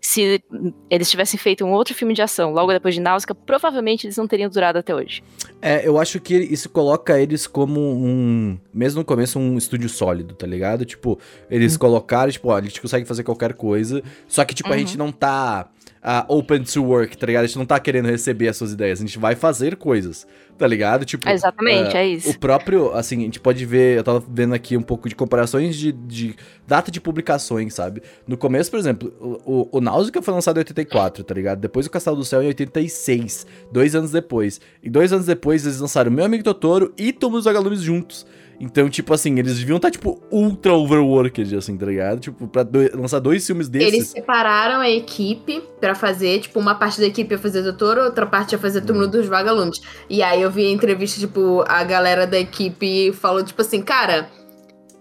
se 0.00 0.42
eles 0.88 1.10
tivessem 1.10 1.38
feito 1.38 1.64
um 1.64 1.72
outro 1.72 1.94
filme 1.94 2.14
de 2.14 2.22
ação 2.22 2.52
logo 2.52 2.72
depois 2.72 2.94
de 2.94 3.00
Náusea, 3.00 3.34
provavelmente 3.34 4.06
eles 4.06 4.16
não 4.16 4.26
teriam 4.26 4.48
durado 4.48 4.78
até 4.78 4.94
hoje. 4.94 5.22
É, 5.60 5.86
eu 5.86 5.98
acho 5.98 6.20
que 6.20 6.34
isso 6.36 6.68
coloca 6.68 7.18
eles 7.20 7.46
como 7.46 7.80
um. 7.80 8.58
Mesmo 8.72 9.00
no 9.00 9.04
começo, 9.04 9.38
um 9.38 9.56
estúdio 9.58 9.88
sólido, 9.88 10.34
tá 10.34 10.46
ligado? 10.46 10.84
Tipo, 10.84 11.18
eles 11.50 11.76
colocaram, 11.76 12.30
tipo, 12.30 12.48
ó, 12.50 12.56
a 12.56 12.60
gente 12.62 12.80
consegue 12.80 13.04
fazer 13.04 13.24
qualquer 13.24 13.54
coisa. 13.54 14.02
Só 14.28 14.44
que, 14.44 14.54
tipo, 14.54 14.68
a 14.68 14.72
Uhum. 14.72 14.78
gente 14.78 14.96
não 14.98 15.10
tá 15.10 15.68
ah, 16.08 16.24
open 16.28 16.62
to 16.62 16.84
work, 16.84 17.18
tá 17.18 17.26
ligado? 17.26 17.42
A 17.42 17.46
gente 17.48 17.58
não 17.58 17.66
tá 17.66 17.80
querendo 17.80 18.06
receber 18.06 18.46
as 18.46 18.56
suas 18.56 18.72
ideias. 18.72 19.00
A 19.00 19.04
gente 19.04 19.18
vai 19.18 19.34
fazer 19.34 19.74
coisas, 19.74 20.24
tá 20.56 20.64
ligado? 20.64 21.04
Tipo. 21.04 21.28
Exatamente, 21.28 21.96
ah, 21.96 22.00
é 22.00 22.06
isso. 22.06 22.30
O 22.30 22.38
próprio, 22.38 22.92
assim, 22.92 23.22
a 23.22 23.24
gente 23.24 23.40
pode 23.40 23.66
ver, 23.66 23.98
eu 23.98 24.04
tava 24.04 24.24
vendo 24.28 24.54
aqui 24.54 24.76
um 24.76 24.82
pouco 24.82 25.08
de 25.08 25.16
comparações 25.16 25.74
de, 25.74 25.90
de 25.90 26.36
data 26.64 26.92
de 26.92 27.00
publicações, 27.00 27.74
sabe? 27.74 28.04
No 28.24 28.36
começo, 28.36 28.70
por 28.70 28.78
exemplo, 28.78 29.12
o, 29.20 29.62
o, 29.62 29.78
o 29.78 29.80
Náusea 29.80 30.12
foi 30.22 30.32
lançado 30.32 30.58
em 30.58 30.60
84, 30.60 31.24
tá 31.24 31.34
ligado? 31.34 31.58
Depois 31.58 31.86
o 31.86 31.90
Castelo 31.90 32.16
do 32.16 32.24
Céu 32.24 32.40
em 32.40 32.46
86, 32.46 33.44
dois 33.72 33.96
anos 33.96 34.12
depois. 34.12 34.60
E 34.80 34.88
dois 34.88 35.12
anos 35.12 35.26
depois 35.26 35.66
eles 35.66 35.80
lançaram 35.80 36.08
Meu 36.08 36.24
Amigo 36.24 36.44
Totoro 36.44 36.94
e 36.96 37.12
Túmulo 37.12 37.38
dos 37.38 37.46
Vagalumes 37.46 37.82
juntos. 37.82 38.24
Então, 38.58 38.88
tipo 38.88 39.12
assim, 39.12 39.38
eles 39.38 39.58
deviam 39.58 39.76
estar, 39.76 39.90
tipo, 39.90 40.20
ultra 40.30 40.72
overworked, 40.72 41.54
assim, 41.56 41.76
tá 41.76 41.84
ligado? 41.86 42.20
Tipo, 42.20 42.48
pra 42.48 42.62
do- 42.62 42.98
lançar 42.98 43.18
dois 43.18 43.46
filmes 43.46 43.68
desses. 43.68 43.92
Eles 43.92 44.08
separaram 44.08 44.80
a 44.80 44.88
equipe 44.90 45.62
pra 45.80 45.94
fazer, 45.94 46.40
tipo, 46.40 46.58
uma 46.58 46.74
parte 46.74 46.98
da 47.00 47.06
equipe 47.06 47.34
ia 47.34 47.38
fazer 47.38 47.62
Doutor, 47.62 47.98
outra 47.98 48.24
parte 48.26 48.52
ia 48.52 48.58
fazer 48.58 48.80
Túmulo 48.80 49.08
dos 49.08 49.26
Vagalumes. 49.26 49.80
E 50.08 50.22
aí 50.22 50.40
eu 50.40 50.50
vi 50.50 50.66
a 50.66 50.70
entrevista, 50.70 51.20
tipo, 51.20 51.64
a 51.68 51.84
galera 51.84 52.26
da 52.26 52.38
equipe 52.38 53.12
falou, 53.12 53.44
tipo 53.44 53.60
assim, 53.60 53.82
cara, 53.82 54.28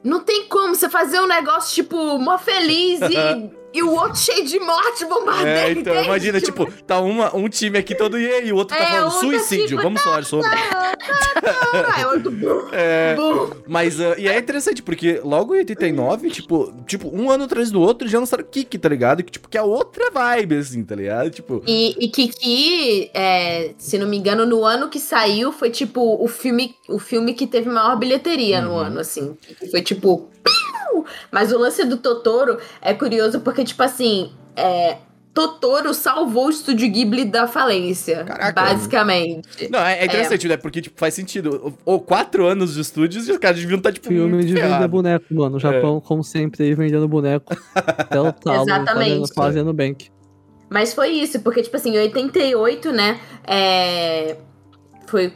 não 0.04 0.20
tem 0.20 0.48
como 0.48 0.76
você 0.76 0.90
fazer 0.90 1.20
um 1.22 1.28
negócio, 1.28 1.74
tipo, 1.74 2.20
mó 2.20 2.38
feliz 2.38 3.00
e, 3.02 3.50
e 3.76 3.84
o 3.84 3.92
outro 3.94 4.18
cheio 4.18 4.46
de 4.46 4.60
morte, 4.60 5.06
bombardeio. 5.06 5.48
É, 5.48 5.72
então, 5.72 5.94
entende? 5.94 6.06
imagina, 6.08 6.42
tipo, 6.42 6.72
tá 6.84 7.00
uma, 7.00 7.36
um 7.36 7.48
time 7.50 7.78
aqui 7.78 7.94
todo 7.96 8.18
e 8.20 8.26
aí, 8.26 8.52
o 8.52 8.56
outro 8.56 8.78
tá 8.78 8.84
É, 8.84 8.88
falando 8.88 9.12
tá 9.14 9.20
suicídio, 9.20 9.68
tipo, 9.68 9.82
vamos 9.82 10.02
falar 10.02 10.24
sobre. 10.24 10.50
O 10.50 12.14
outro, 12.14 12.32
bum, 12.32 12.70
É, 12.72 13.16
bum. 13.16 13.50
Mas, 13.68 14.00
ah, 14.00 14.16
e 14.18 14.28
é 14.28 14.38
interessante, 14.38 14.82
porque 14.82 15.20
logo 15.24 15.54
em 15.56 15.60
89, 15.60 16.30
tipo, 16.30 16.74
tipo, 16.88 17.10
um 17.14 17.30
ano 17.30 17.44
atrás 17.46 17.72
do 17.72 17.82
outro, 17.82 18.08
já 18.08 18.20
lançaram 18.20 18.44
Kiki, 18.44 18.78
tá 18.78 18.90
ligado? 18.90 19.24
Que, 19.24 19.32
tipo, 19.32 19.50
que 19.50 19.58
é 19.58 19.62
outra 19.62 20.10
vibe, 20.12 20.56
assim, 20.58 20.84
tá 20.84 20.96
ligado? 20.96 21.30
Tipo, 21.30 21.62
E, 21.68 21.96
e 22.00 22.08
Kiki, 22.10 23.12
é, 23.14 23.72
se 23.78 23.98
não 23.98 24.08
me 24.08 24.18
engano, 24.18 24.46
no 24.46 24.64
ano 24.64 24.90
que 24.90 25.00
saiu, 25.00 25.52
foi 25.52 25.70
tipo 25.70 26.24
o 26.24 26.28
filme, 26.28 26.76
o 26.88 27.00
filme 27.00 27.34
que 27.34 27.46
teve 27.48 27.70
maior 27.70 27.96
bilheteria 27.98 28.62
no 28.62 28.72
Uhum. 28.72 28.78
ano, 28.80 29.00
assim. 29.00 29.36
Foi 29.72 29.82
tipo. 29.82 30.30
Mas 31.32 31.52
o 31.52 31.58
lance 31.58 31.84
do 31.84 31.98
Totoro 31.98 32.60
é 32.82 32.94
curioso 32.94 33.40
porque, 33.42 33.64
tipo 33.64 33.82
assim, 33.82 34.32
é, 34.56 34.98
Totoro 35.36 35.94
salvou 35.94 36.48
o 36.48 36.50
estúdio 36.50 36.90
Ghibli 36.90 37.26
da 37.26 37.46
falência. 37.46 38.24
Caraca. 38.24 38.54
Basicamente. 38.54 39.70
não, 39.70 39.80
é, 39.80 40.00
é 40.00 40.06
interessante, 40.06 40.48
né? 40.48 40.56
Porque, 40.56 40.82
tipo, 40.82 40.98
faz 40.98 41.14
sentido. 41.14 41.74
Ou 41.84 42.00
quatro 42.00 42.46
anos 42.46 42.76
de 42.76 42.80
estúdios 42.80 43.28
e 43.28 43.34
os 43.34 43.38
caras 43.38 43.60
deviam 43.60 43.78
estar, 43.78 43.92
tipo, 43.92 44.08
Filme 44.08 44.30
muito 44.34 44.48
de 44.48 44.54
vender 44.54 44.88
boneco, 44.88 45.26
mano. 45.32 45.58
O 45.58 45.60
Japão, 45.60 46.00
como 46.00 46.24
sempre, 46.24 46.64
aí 46.64 46.74
vendendo 46.74 47.06
boneco. 47.06 47.54
Até 47.76 48.22
o 48.22 48.32
talo, 48.32 48.64
Exatamente. 48.64 49.10
fazendo, 49.10 49.34
fazendo 49.34 49.74
bank. 49.74 50.10
Mas 50.70 50.94
foi 50.94 51.10
isso, 51.10 51.42
porque, 51.42 51.62
tipo 51.62 51.76
assim, 51.76 51.96
em 51.96 52.00
88, 52.00 52.94
né? 52.94 53.20
É, 53.46 54.38
foi 55.06 55.34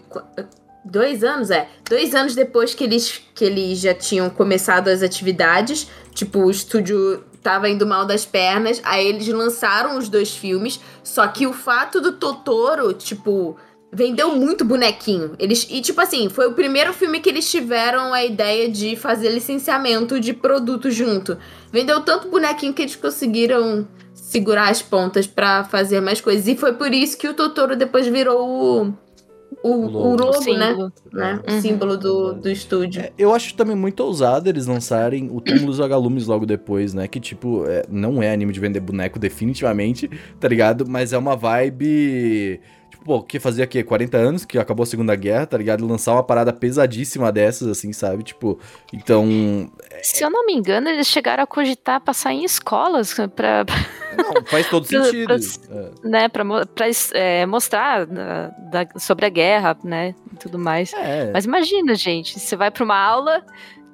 dois 0.90 1.24
anos, 1.24 1.52
é. 1.52 1.68
Dois 1.88 2.14
anos 2.16 2.36
depois 2.36 2.74
que 2.74 2.84
eles, 2.84 3.22
que 3.34 3.46
eles 3.46 3.80
já 3.80 3.94
tinham 3.94 4.30
começado 4.30 4.88
as 4.88 5.02
atividades. 5.02 5.88
Tipo, 6.14 6.40
o 6.40 6.52
estúdio 6.52 7.24
tava 7.42 7.70
indo 7.70 7.86
mal 7.86 8.06
das 8.06 8.26
pernas. 8.26 8.82
Aí 8.84 9.08
eles 9.08 9.28
lançaram 9.28 9.98
os 9.98 10.10
dois 10.10 10.36
filmes. 10.36 10.80
Só 11.04 11.28
que 11.28 11.48
o 11.48 11.54
fato 11.54 12.02
do 12.02 12.14
Totoro, 12.14 12.94
tipo. 12.94 13.56
Vendeu 13.92 14.36
muito 14.36 14.64
bonequinho. 14.64 15.34
Eles, 15.40 15.66
e, 15.68 15.82
tipo 15.82 16.00
assim, 16.00 16.30
foi 16.30 16.46
o 16.46 16.54
primeiro 16.54 16.94
filme 16.94 17.20
que 17.20 17.28
eles 17.28 17.50
tiveram 17.50 18.14
a 18.14 18.24
ideia 18.24 18.70
de 18.70 18.96
fazer 18.96 19.32
licenciamento 19.32 20.20
de 20.20 20.32
produto 20.32 20.92
junto. 20.92 21.36
Vendeu 21.72 22.00
tanto 22.02 22.28
bonequinho 22.28 22.72
que 22.72 22.84
eles 22.84 22.96
conseguiram 22.96 23.88
segurar 24.14 24.70
as 24.70 24.80
pontas 24.80 25.26
pra 25.26 25.64
fazer 25.64 26.02
mais 26.02 26.22
coisas. 26.22 26.48
E 26.48 26.56
foi 26.56 26.74
por 26.74 26.94
isso 26.94 27.18
que 27.18 27.28
o 27.28 27.34
Totoro 27.34 27.76
depois 27.76 28.06
virou 28.06 28.48
o, 28.48 28.94
o, 29.64 29.70
O 29.70 29.86
o 29.86 29.90
logo. 29.90 30.16
logo, 30.24 30.34
Símbolo. 30.42 30.92
né? 31.12 31.34
né? 31.34 31.40
O 31.48 31.52
Uhum. 31.54 31.62
símbolo 31.62 31.98
do, 31.98 32.34
do 32.34 32.50
estúdio. 32.50 33.02
É, 33.02 33.12
Eu 33.18 33.34
acho 33.34 33.54
também 33.56 33.76
muito 33.76 34.00
ousado 34.02 34.48
eles 34.50 34.66
lançarem 34.68 35.30
o 35.32 35.42
Túmulo 35.42 35.68
dos 35.68 35.78
Vagalumes 35.78 36.28
logo 36.28 36.46
depois, 36.46 36.94
né? 36.94 37.08
Que, 37.08 37.20
tipo, 37.20 37.66
é, 37.68 37.84
não 37.90 38.22
é 38.24 38.32
anime 38.32 38.54
de 38.54 38.60
vender 38.60 38.80
boneco, 38.80 39.20
definitivamente, 39.20 40.10
tá 40.40 40.48
ligado? 40.48 40.86
Mas 40.88 41.12
é 41.14 41.18
uma 41.18 41.36
vibe. 41.36 42.60
Pô, 43.06 43.24
que 43.24 43.40
fazia 43.40 43.64
aqui 43.64 43.82
40 43.84 44.18
anos 44.18 44.46
que 44.46 44.58
acabou 44.60 44.84
a 44.84 44.86
Segunda 44.86 45.16
Guerra, 45.16 45.46
tá 45.48 45.58
ligado? 45.58 45.88
Lançar 45.88 46.14
uma 46.14 46.24
parada 46.24 46.52
pesadíssima 46.54 47.32
dessas, 47.32 47.68
assim, 47.68 47.92
sabe? 47.94 48.24
Tipo, 48.24 48.60
então. 48.94 49.72
Se 50.04 50.24
eu 50.24 50.30
não 50.30 50.46
me 50.46 50.54
engano, 50.54 50.90
eles 50.90 51.08
chegaram 51.08 51.44
a 51.44 51.48
cogitar 51.48 52.02
passar 52.02 52.34
em 52.34 52.44
escolas 52.44 53.14
pra, 53.36 53.66
Não, 54.18 54.44
faz 54.46 54.70
todo 54.70 54.86
Pra- 54.88 55.04
sentido. 55.06 55.28
pra- 55.28 55.78
É. 55.78 55.92
né, 56.04 56.28
pra, 56.30 56.44
pra, 56.66 56.86
é, 57.14 57.46
mostrar 57.46 58.06
da- 58.06 58.48
da- 58.70 59.00
sobre 59.00 59.26
a 59.26 59.30
guerra, 59.30 59.78
né, 59.84 60.14
e 60.34 60.36
tudo 60.38 60.60
mais. 60.60 60.94
É. 60.94 61.32
Mas 61.32 61.46
imagina, 61.46 61.96
gente, 61.96 62.40
você 62.40 62.56
vai 62.56 62.70
pra 62.70 62.84
uma 62.84 62.98
aula, 62.98 63.44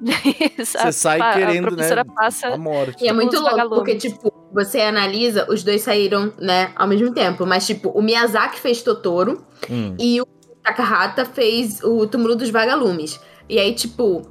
Você 0.58 0.92
sai 0.92 1.20
a, 1.22 1.34
querendo, 1.34 1.68
a 1.68 1.72
professora 1.72 2.04
né? 2.04 2.14
passa 2.16 2.48
A 2.48 2.58
morte. 2.58 3.04
E 3.04 3.08
é 3.08 3.14
muito 3.14 3.36
louco, 3.36 3.52
vagalumes. 3.52 3.78
porque, 3.78 3.96
tipo, 3.96 4.34
você 4.54 4.82
analisa, 4.82 5.48
os 5.50 5.64
dois 5.64 5.82
saíram, 5.82 6.34
né, 6.40 6.72
ao 6.76 6.88
mesmo 6.88 7.14
tempo. 7.14 7.46
Mas, 7.46 7.66
tipo, 7.66 7.90
o 7.90 8.02
Miyazaki 8.02 8.60
fez 8.60 8.82
Totoro 8.82 9.46
Hum. 9.70 9.96
e 10.00 10.22
o 10.22 10.26
Takahata 10.64 11.26
fez 11.26 11.82
o 11.84 12.06
Túmulo 12.08 12.36
dos 12.36 12.50
Vagalumes. 12.50 13.20
E 13.48 13.60
aí, 13.60 13.74
tipo, 13.74 14.22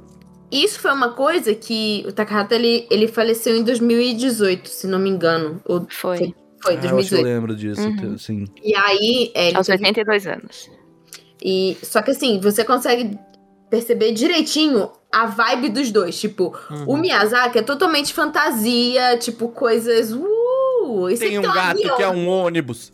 isso 0.51 0.79
foi 0.79 0.91
uma 0.91 1.13
coisa 1.13 1.53
que 1.55 2.03
o 2.07 2.11
Takahata 2.11 2.55
ele, 2.55 2.87
ele 2.91 3.07
faleceu 3.07 3.55
em 3.55 3.63
2018, 3.63 4.67
se 4.69 4.87
não 4.87 4.99
me 4.99 5.09
engano. 5.09 5.61
Ou 5.65 5.85
Foi. 5.89 6.17
foi 6.61 6.75
Ah, 6.75 6.79
eu 6.85 6.97
acho 6.97 7.09
que 7.09 7.15
eu 7.15 7.21
2018. 7.21 7.23
lembro 7.23 7.55
disso, 7.55 7.81
Uhum. 7.87 8.17
sim. 8.17 8.45
E 8.63 8.75
aí, 8.75 9.31
é, 9.33 9.47
ele 9.49 9.57
Aos 9.57 9.67
teve 9.67 9.83
82 9.83 10.27
anos. 10.27 10.69
E 11.43 11.77
só 11.83 12.01
que 12.01 12.11
assim, 12.11 12.39
você 12.39 12.63
consegue 12.63 13.17
perceber 13.69 14.11
direitinho 14.13 14.89
a 15.23 15.25
vibe 15.27 15.69
dos 15.69 15.91
dois. 15.91 16.19
Tipo, 16.19 16.55
Uhum. 16.69 16.85
o 16.87 16.97
Miyazaki 16.97 17.59
é 17.59 17.61
totalmente 17.61 18.13
fantasia, 18.13 19.17
tipo, 19.17 19.49
coisas. 19.49 20.11
Uh, 20.11 21.09
isso 21.09 21.19
Tem 21.21 21.37
aqui 21.37 21.47
um 21.47 21.53
gato 21.53 21.77
avião. 21.79 21.95
que 21.97 22.03
é 22.03 22.09
um 22.09 22.27
ônibus. 22.27 22.91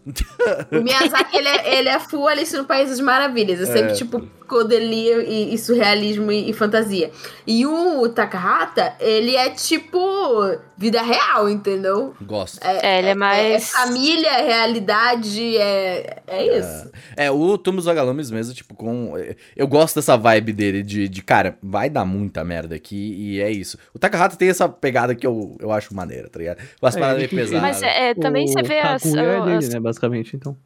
O 0.71 0.81
Miyazaki, 0.81 1.35
ele 1.37 1.47
é, 1.47 1.77
ele 1.79 1.89
é 1.89 1.99
full 1.99 2.27
Alice 2.27 2.55
no 2.55 2.63
País 2.65 2.89
das 2.89 2.99
Maravilhas. 2.99 3.59
É 3.61 3.65
sempre, 3.65 3.91
É. 3.91 3.95
tipo, 3.95 4.21
psicodelia 4.55 5.23
e, 5.23 5.53
e 5.53 5.57
surrealismo 5.57 6.31
e, 6.31 6.49
e 6.49 6.53
fantasia. 6.53 7.09
E 7.47 7.65
o 7.65 8.07
Takahata, 8.09 8.93
ele 8.99 9.35
é, 9.35 9.49
tipo, 9.49 9.97
vida 10.77 11.01
real, 11.01 11.49
entendeu? 11.49 12.13
Gosto. 12.21 12.59
É, 12.63 12.99
ele 12.99 13.07
é 13.07 13.09
É, 13.09 13.11
é 13.11 13.15
mais. 13.15 13.69
família, 13.71 14.27
é 14.39 14.45
realidade, 14.45 15.57
é, 15.57 16.21
é 16.27 16.57
isso. 16.59 16.91
É, 17.15 17.31
o 17.31 17.57
Tumos 17.57 17.85
Vagalumes 17.85 18.29
mesmo, 18.29 18.53
tipo, 18.53 18.75
com. 18.75 19.13
Eu 19.55 19.67
gosto 19.67 19.95
dessa 19.95 20.17
vibe 20.17 20.51
dele, 20.53 20.83
de, 20.83 21.07
de, 21.07 21.21
cara, 21.23 21.57
vai 21.63 21.89
dar 21.89 22.05
muita 22.05 22.43
merda 22.43 22.75
aqui 22.75 23.15
e 23.17 23.41
é 23.41 23.49
isso. 23.49 23.77
O 23.93 23.99
Takahata 23.99 24.35
tem 24.35 24.49
essa 24.49 24.67
pegada 24.67 25.15
que 25.15 25.25
eu, 25.25 25.55
eu 25.59 25.71
acho 25.71 25.95
maneira, 25.95 26.27
tá 26.29 26.39
ligado? 26.39 26.59
Umas 26.81 26.95
É, 26.95 26.99
paradas 26.99 27.17
meio 27.19 27.29
pesadas. 27.29 27.61
Mas 27.61 27.83
é, 27.83 28.09
é, 28.09 28.15
também 28.15 28.47
você 28.47 28.61
vê 28.63 28.79
as, 28.79 29.01
Kaguya 29.03 29.21
é 29.21 29.41
dele, 29.45 29.57
as- 29.57 29.69
né, 29.69 29.79
basicamente, 29.79 30.35
então. 30.35 30.57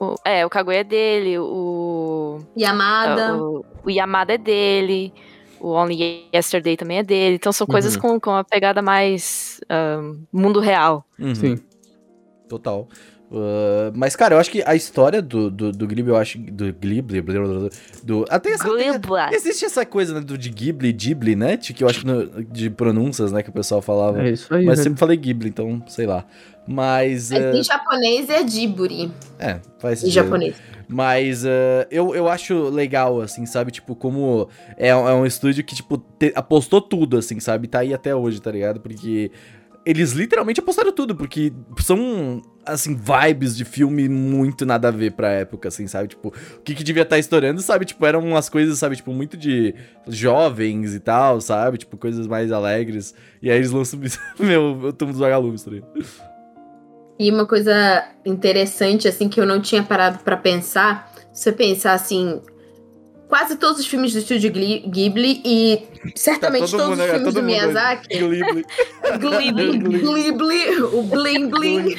O, 0.00 0.14
é, 0.24 0.44
o 0.46 0.50
Kaguya 0.50 0.80
é 0.80 0.84
dele, 0.84 1.38
o, 1.38 2.40
Yamada. 2.56 3.36
o, 3.36 3.64
o 3.84 3.90
Yamada 3.90 4.34
é 4.34 4.38
dele, 4.38 5.12
o 5.60 5.70
Only 5.70 6.28
Yesterday 6.34 6.76
também 6.76 6.98
é 6.98 7.02
dele. 7.02 7.36
Então 7.36 7.52
são 7.52 7.66
coisas 7.66 7.94
Uhum. 7.96 8.00
com, 8.00 8.20
com 8.20 8.30
uma 8.30 8.44
pegada 8.44 8.80
mais 8.80 9.60
ahn, 9.68 10.16
mundo 10.32 10.60
real. 10.60 11.04
Uhum, 11.18 11.34
Sim. 11.34 11.58
Total. 12.48 12.88
Uh, 13.30 13.92
mas, 13.94 14.16
cara, 14.16 14.34
eu 14.34 14.38
acho 14.38 14.50
que 14.50 14.62
a 14.64 14.74
história 14.74 15.20
do, 15.20 15.50
do, 15.50 15.70
do 15.70 15.86
Ghibli, 15.86 16.08
eu 16.08 16.16
acho. 16.16 16.38
Do 16.38 16.72
Ghibli, 16.72 17.20
blá, 17.20 17.40
blá, 17.40 17.58
blá, 17.58 17.68
do. 18.02 18.24
Até 18.30 18.50
essa. 18.52 18.64
Glibla. 18.64 19.28
Existe 19.32 19.66
essa 19.66 19.84
coisa 19.84 20.14
né, 20.14 20.20
do 20.20 20.38
de 20.38 20.48
Ghibli, 20.48 20.92
Ghibli, 20.92 21.36
né? 21.36 21.56
Que 21.58 21.84
eu 21.84 21.88
acho 21.88 22.00
que 22.00 22.06
no- 22.06 22.42
de 22.44 22.70
pronúncias, 22.70 23.30
né, 23.30 23.42
que 23.42 23.50
o 23.50 23.52
pessoal 23.52 23.82
falava. 23.82 24.22
É 24.22 24.30
isso 24.30 24.52
aí, 24.54 24.64
Mas 24.64 24.78
velho. 24.78 24.84
sempre 24.84 24.98
falei 25.00 25.16
Ghibli, 25.18 25.50
então, 25.50 25.82
sei 25.88 26.06
lá. 26.06 26.24
Mas. 26.66 27.30
Mas 27.30 27.32
uh, 27.32 27.56
em 27.58 27.62
japonês 27.62 28.30
é 28.30 28.46
Jiburi. 28.48 29.10
é, 29.38 29.58
faz 29.78 29.98
Em 30.02 30.06
sentido. 30.06 30.24
japonês. 30.24 30.56
Mas 30.90 31.44
uh, 31.44 31.84
eu, 31.90 32.14
eu 32.14 32.28
acho 32.28 32.70
legal, 32.70 33.20
assim, 33.20 33.44
sabe? 33.44 33.70
Tipo, 33.70 33.94
como 33.94 34.48
é, 34.76 34.96
um- 34.96 35.06
é 35.08 35.12
um 35.14 35.26
estúdio 35.26 35.62
que, 35.62 35.74
tipo, 35.74 35.98
te- 35.98 36.32
apostou 36.34 36.80
tudo, 36.80 37.18
assim, 37.18 37.38
sabe? 37.40 37.68
Tá 37.68 37.80
aí 37.80 37.92
até 37.92 38.14
hoje, 38.16 38.40
tá 38.40 38.50
ligado? 38.50 38.80
Porque 38.80 39.30
eles 39.88 40.12
literalmente 40.12 40.60
apostaram 40.60 40.92
tudo, 40.92 41.16
porque 41.16 41.50
são, 41.78 42.42
assim, 42.62 42.94
vibes 42.94 43.56
de 43.56 43.64
filme 43.64 44.06
muito 44.06 44.66
nada 44.66 44.88
a 44.88 44.90
ver 44.90 45.12
pra 45.12 45.30
época, 45.30 45.68
assim, 45.68 45.86
sabe? 45.86 46.08
Tipo, 46.08 46.28
o 46.28 46.60
que, 46.60 46.74
que 46.74 46.84
devia 46.84 47.04
estar 47.04 47.18
estourando, 47.18 47.62
sabe? 47.62 47.86
Tipo, 47.86 48.04
eram 48.04 48.20
umas 48.20 48.50
coisas, 48.50 48.78
sabe? 48.78 48.96
Tipo, 48.96 49.14
muito 49.14 49.34
de 49.34 49.74
jovens 50.06 50.94
e 50.94 51.00
tal, 51.00 51.40
sabe? 51.40 51.78
Tipo, 51.78 51.96
coisas 51.96 52.26
mais 52.26 52.52
alegres. 52.52 53.14
E 53.40 53.50
aí 53.50 53.56
eles 53.56 53.70
lançam, 53.70 53.98
meu, 54.38 54.78
eu 54.84 54.92
tomo 54.92 55.10
dos 55.10 55.20
vagalumes, 55.22 55.62
tá 55.62 55.70
ligado? 55.70 55.90
E 57.18 57.30
uma 57.30 57.46
coisa 57.46 58.04
interessante, 58.26 59.08
assim, 59.08 59.26
que 59.26 59.40
eu 59.40 59.46
não 59.46 59.58
tinha 59.58 59.82
parado 59.82 60.18
pra 60.18 60.36
pensar, 60.36 61.10
se 61.32 61.44
você 61.44 61.52
pensar 61.52 61.94
assim, 61.94 62.42
quase 63.28 63.56
todos 63.56 63.78
os 63.80 63.86
filmes 63.86 64.12
do 64.12 64.18
estúdio 64.20 64.50
Ghibli 64.50 65.42
e 65.44 65.82
certamente 66.16 66.70
Tá 66.70 66.78
todo 66.78 66.80
todos 66.80 66.88
mundo- 66.90 67.00
os 67.00 67.04
é, 67.06 67.10
filmes 67.14 67.34
todo 67.34 67.40
do 67.42 67.46
Miyazaki, 67.46 68.08
Ghibli. 68.18 68.64
Ghibli, 69.18 69.78
Ghibli, 69.78 70.82
o 70.82 71.02
Bling 71.02 71.48
Bling, 71.48 71.96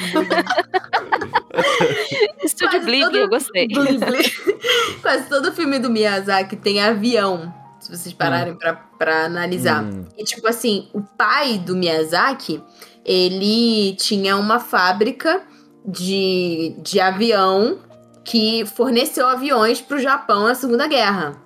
Estúdio 2.44 2.80
todo- 2.80 3.16
eu 3.16 3.28
gostei. 3.28 3.68
Bling 3.68 3.98
Bling. 3.98 4.30
Quase 5.02 5.28
todo 5.28 5.52
filme 5.52 5.78
do 5.78 5.90
Miyazaki 5.90 6.56
tem 6.56 6.80
avião, 6.80 7.52
se 7.80 7.90
vocês 7.90 8.12
pararem 8.12 8.54
pra, 8.54 8.74
pra 8.74 9.24
analisar. 9.24 9.82
Hum. 9.84 10.04
E 10.16 10.24
tipo 10.24 10.46
assim, 10.46 10.88
o 10.92 11.00
pai 11.00 11.58
do 11.58 11.74
Miyazaki, 11.76 12.62
ele 13.04 13.94
tinha 13.96 14.36
uma 14.36 14.58
fábrica 14.60 15.42
de, 15.84 16.74
de 16.82 17.00
avião 17.00 17.78
que 18.24 18.64
forneceu 18.66 19.26
aviões 19.26 19.80
pro 19.80 19.98
Japão 19.98 20.44
na 20.44 20.54
Segunda 20.54 20.86
Guerra. 20.86 21.36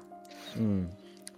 Hum. 0.57 0.87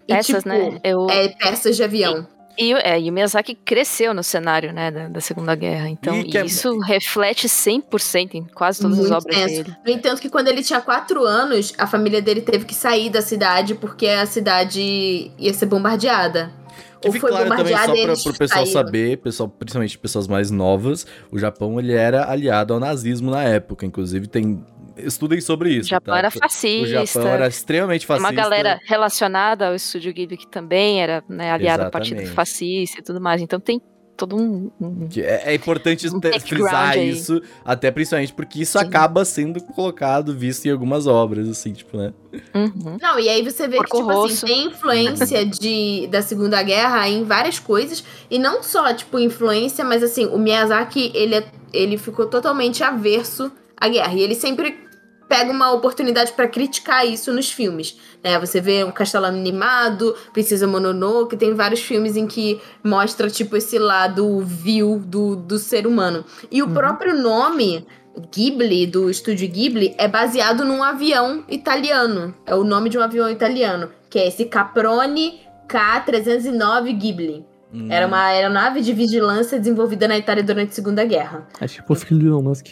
E, 0.09 0.15
Peças, 0.15 0.43
tipo, 0.45 0.49
né? 0.49 0.79
Eu, 0.85 1.09
É, 1.11 1.29
peças 1.29 1.77
de 1.77 1.83
avião. 1.83 2.27
E, 2.59 2.73
o- 2.73 2.79
é, 2.79 2.99
e 2.99 3.11
o 3.11 3.13
Miyazaki 3.13 3.55
cresceu 3.55 4.15
no 4.15 4.23
cenário, 4.23 4.73
né, 4.73 4.91
da, 4.91 5.09
da 5.09 5.21
Segunda 5.21 5.55
Guerra. 5.55 5.91
Então, 5.91 6.17
E 6.17 6.25
que 6.25 6.39
é- 6.39 6.45
isso 6.47 6.79
reflete 6.81 7.49
100% 7.51 8.35
em 8.35 8.45
quase 8.45 8.81
todas 8.81 8.97
Muito 8.97 9.13
as 9.13 9.23
obras 9.25 9.37
tenso. 9.37 9.65
dele. 9.65 9.77
No 9.85 9.93
entanto, 9.93 10.23
que 10.23 10.31
quando 10.31 10.49
ele 10.49 10.63
tinha 10.63 10.81
quatro 10.81 11.23
anos, 11.27 11.75
a 11.77 11.87
família 11.87 12.23
dele 12.23 12.41
teve 12.41 12.65
que 12.65 12.75
sair 12.75 13.11
da 13.11 13.21
cidade 13.21 13.75
porque 13.75 14.07
a 14.07 14.25
cidade 14.25 15.31
ia 15.39 15.53
ser 15.53 15.67
bombardeada. 15.67 16.51
Que 16.99 17.09
Ou 17.09 17.13
fique 17.13 17.21
foi 17.21 17.31
claro 17.31 17.45
também, 17.51 17.63
bombardeada 17.65 17.95
só 17.95 17.95
e 17.95 18.05
pra, 18.07 18.15
pro 18.15 18.39
pessoal 18.39 18.65
saíram. 18.67 18.73
saber, 18.87 19.17
pessoal, 19.19 19.49
principalmente 19.51 19.99
pessoas 19.99 20.27
mais 20.27 20.51
novas, 20.51 21.07
o 21.31 21.39
Japão 21.39 21.79
ele 21.79 21.93
era 21.93 22.31
aliado 22.31 22.73
ao 22.73 22.81
nazismo 22.81 23.31
na 23.31 23.43
época. 23.43 23.85
Inclusive, 23.85 24.27
tem. 24.29 24.65
Estudem 24.97 25.41
sobre 25.41 25.69
O 25.69 25.73
isso. 25.73 25.89
Japão 25.91 26.15
tá? 26.15 26.19
era 26.19 26.29
O 26.29 26.31
fascista. 26.33 27.05
Japão 27.07 27.29
era 27.29 27.47
extremamente 27.49 28.01
Tem 28.07 28.17
fascista. 28.17 28.31
uma 28.33 28.43
galera 28.43 28.81
relacionada 28.87 29.69
ao 29.69 29.75
Estúdio 29.75 30.13
Ghibli 30.13 30.37
que 30.37 30.47
também 30.49 31.03
era 31.03 31.23
né, 31.29 31.51
aliada 31.53 31.85
ao 31.85 31.91
Partido. 31.91 32.27
Fascista 32.29 33.01
e 33.01 33.03
tudo 33.03 33.21
mais. 33.21 33.41
Então 33.43 33.61
tem 33.61 33.81
todo 34.17 34.35
um... 34.35 34.71
um- 34.81 35.07
que 35.09 35.21
É, 35.21 35.43
é 35.51 35.55
importante 35.55 36.09
Um 36.09 36.19
frisar 36.41 36.93
aí. 36.93 37.11
isso, 37.11 37.43
até 37.63 37.91
principalmente 37.91 38.33
porque 38.33 38.63
isso 38.63 38.79
Sim. 38.79 38.87
acaba 38.87 39.23
sendo 39.27 39.63
colocado, 39.63 40.35
visto 40.35 40.65
em 40.65 40.71
algumas 40.71 41.07
obras, 41.07 41.47
assim, 41.47 41.75
tipo, 41.75 41.99
né? 41.99 42.15
Uhum. 42.55 42.97
Não, 42.99 43.19
e 43.21 43.29
aí 43.29 43.43
você 43.43 43.69
vê 43.69 43.77
que, 43.77 43.91
Porco 43.91 43.99
tipo 44.09 44.25
assim, 44.25 44.47
tem 44.47 44.67
influência 44.69 45.45
de, 45.45 46.07
da 46.07 46.23
Segunda 46.23 46.63
Guerra 46.63 47.07
em 47.07 47.25
várias 47.25 47.59
coisas. 47.59 48.03
E 48.31 48.39
não 48.39 48.63
só, 48.63 48.91
tipo, 48.95 49.19
influência, 49.19 49.85
mas 49.85 50.03
assim, 50.03 50.25
o 50.25 50.39
Miyazaki, 50.39 51.13
ele, 51.15 51.35
é- 51.35 51.47
ele 51.75 51.99
ficou 51.99 52.25
totalmente 52.27 52.83
averso 52.83 53.53
à 53.77 53.87
guerra. 53.87 54.15
E 54.15 54.23
ele 54.23 54.35
sempre 54.35 54.86
pega 55.29 55.51
uma 55.51 55.73
oportunidade 55.73 56.33
pra 56.33 56.49
criticar 56.49 57.07
isso 57.07 57.33
nos 57.33 57.51
filmes. 57.51 57.99
Né? 58.23 58.39
Você 58.39 58.61
vê 58.61 58.85
um 58.85 58.91
Castelo 58.91 59.27
Animado, 59.27 60.15
Princesa 60.33 60.67
Mononoke, 60.67 61.37
tem 61.37 61.55
vários 61.55 61.81
filmes 61.81 62.17
em 62.17 62.27
que 62.27 62.61
mostra, 62.83 63.29
tipo, 63.29 63.57
esse 63.57 63.79
lado 63.79 64.41
vil 64.41 64.99
do, 65.05 65.37
do 65.37 65.59
ser 65.59 65.87
humano. 65.87 66.25
E 66.51 66.63
o 66.63 66.69
próprio 66.69 67.21
nome 67.21 67.87
Ghibli, 68.33 68.87
do 68.87 69.11
estúdio 69.11 69.49
Ghibli, 69.49 69.95
é 69.99 70.09
baseado 70.09 70.65
num 70.65 70.83
avião 70.83 71.45
italiano. 71.49 72.35
É 72.47 72.55
o 72.55 72.65
nome 72.65 72.89
de 72.89 72.99
um 72.99 73.03
avião 73.03 73.29
italiano, 73.29 73.91
que 74.09 74.19
é 74.19 74.27
esse 74.29 74.47
Caproni 74.47 75.41
K-309 75.69 76.97
Ghibli. 76.99 77.45
Hum, 77.73 77.89
Era 77.91 78.07
uma 78.07 78.27
aeronave 78.27 78.81
de 78.81 78.93
vigilância 78.93 79.59
desenvolvida 79.59 80.07
na 80.09 80.17
Itália 80.17 80.43
durante 80.43 80.71
a 80.71 80.75
Segunda 80.75 81.05
Guerra. 81.05 81.47
É 81.61 81.67
tipo 81.67 81.93
o 81.93 81.97
filho 81.97 82.21
do 82.21 82.27
Elon 82.29 82.43
Musk. 82.43 82.69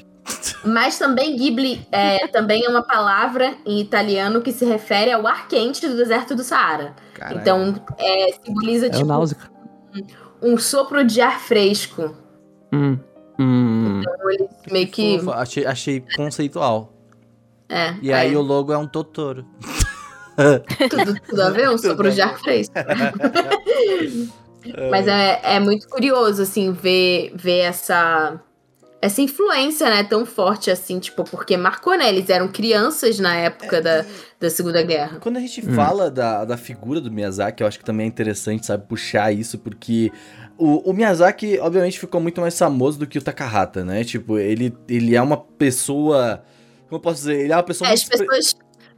Mas 0.65 0.99
também 0.99 1.37
Ghibli 1.37 1.87
é, 1.93 2.27
também 2.33 2.65
é 2.65 2.69
uma 2.69 2.83
palavra 2.83 3.55
em 3.67 3.81
italiano 3.81 4.41
que 4.41 4.53
se 4.53 4.65
refere 4.65 5.13
ao 5.13 5.27
ar 5.27 5.47
quente 5.49 5.87
do 5.87 5.97
deserto 5.97 6.35
do 6.35 6.43
Saara. 6.43 6.95
caralho. 7.13 7.41
Então, 7.41 7.75
é, 7.99 8.33
simboliza, 8.45 8.87
É 8.87 8.91
tipo, 8.91 9.05
Náusea. 9.07 9.37
um 10.43 10.57
sopro 10.57 11.05
de 11.05 11.21
ar 11.21 11.39
fresco. 11.41 12.17
Hum. 12.73 12.99
Hum. 13.39 14.03
Meio 14.71 14.89
que... 14.89 15.21
Achei, 15.35 15.67
achei 15.67 16.05
conceitual. 16.17 16.93
É, 17.69 17.95
E 18.01 18.13
aí 18.13 18.33
é, 18.33 18.37
o 18.37 18.43
logo 18.43 18.73
é 18.73 18.79
um 18.79 18.87
Totoro. 18.87 19.45
tudo, 20.91 21.21
tudo 21.29 21.43
a 21.43 21.51
ver, 21.51 21.69
um 21.69 21.77
sopro 21.79 22.11
de 22.11 22.21
ar 22.21 22.39
fresco. 22.39 22.75
Mas 24.91 25.07
é, 25.07 25.41
é 25.43 25.61
muito 25.61 25.89
curioso, 25.89 26.43
assim, 26.43 26.73
ver, 26.73 27.33
ver 27.35 27.59
essa, 27.61 28.41
essa 29.05 29.21
influência, 29.21 29.89
né, 29.91 30.03
tão 30.03 30.25
forte 30.25 30.71
assim, 30.71 30.99
tipo, 30.99 31.25
porque 31.25 31.59
marcou, 31.59 31.95
né? 31.95 32.09
Eles 32.09 32.31
eram 32.31 32.49
crianças 32.49 33.19
na 33.19 33.37
época 33.37 33.83
da, 33.83 34.03
da 34.41 34.49
Segunda 34.49 34.83
Guerra. 34.83 35.19
Quando 35.21 35.37
a 35.37 35.41
gente 35.41 35.61
Hum. 35.61 35.75
fala 35.75 36.11
da, 36.11 36.45
da 36.47 36.57
figura 36.57 37.03
do 37.03 37.11
Miyazaki, 37.11 37.63
eu 37.63 37.67
acho 37.67 37.79
que 37.79 37.85
também 37.85 38.05
é 38.05 38.09
interessante, 38.09 38.65
sabe, 38.65 38.87
puxar 38.89 39.31
isso, 39.31 39.59
porque 39.59 40.11
o, 40.57 40.89
o 40.91 40.95
Miyazaki, 40.95 41.59
obviamente, 41.59 42.01
ficou 42.01 42.19
muito 42.19 42.41
mais 42.41 42.59
famoso 42.59 42.99
do 42.99 43.07
que 43.07 43.19
o 43.19 43.23
Takahata, 43.23 43.85
né? 43.85 44.05
Tipo, 44.05 44.39
ele, 44.39 44.75
ele 44.89 45.15
é 45.15 45.21
uma 45.21 45.37
pessoa. 45.37 46.43
Como 46.89 46.97
eu 46.97 47.01
posso 47.01 47.17
dizer? 47.17 47.41
Ele 47.41 47.53
é 47.53 47.57
uma 47.57 47.63
pessoa 47.63 47.91
É, 47.91 47.93
as 47.93 48.05
pessoas, 48.05 48.55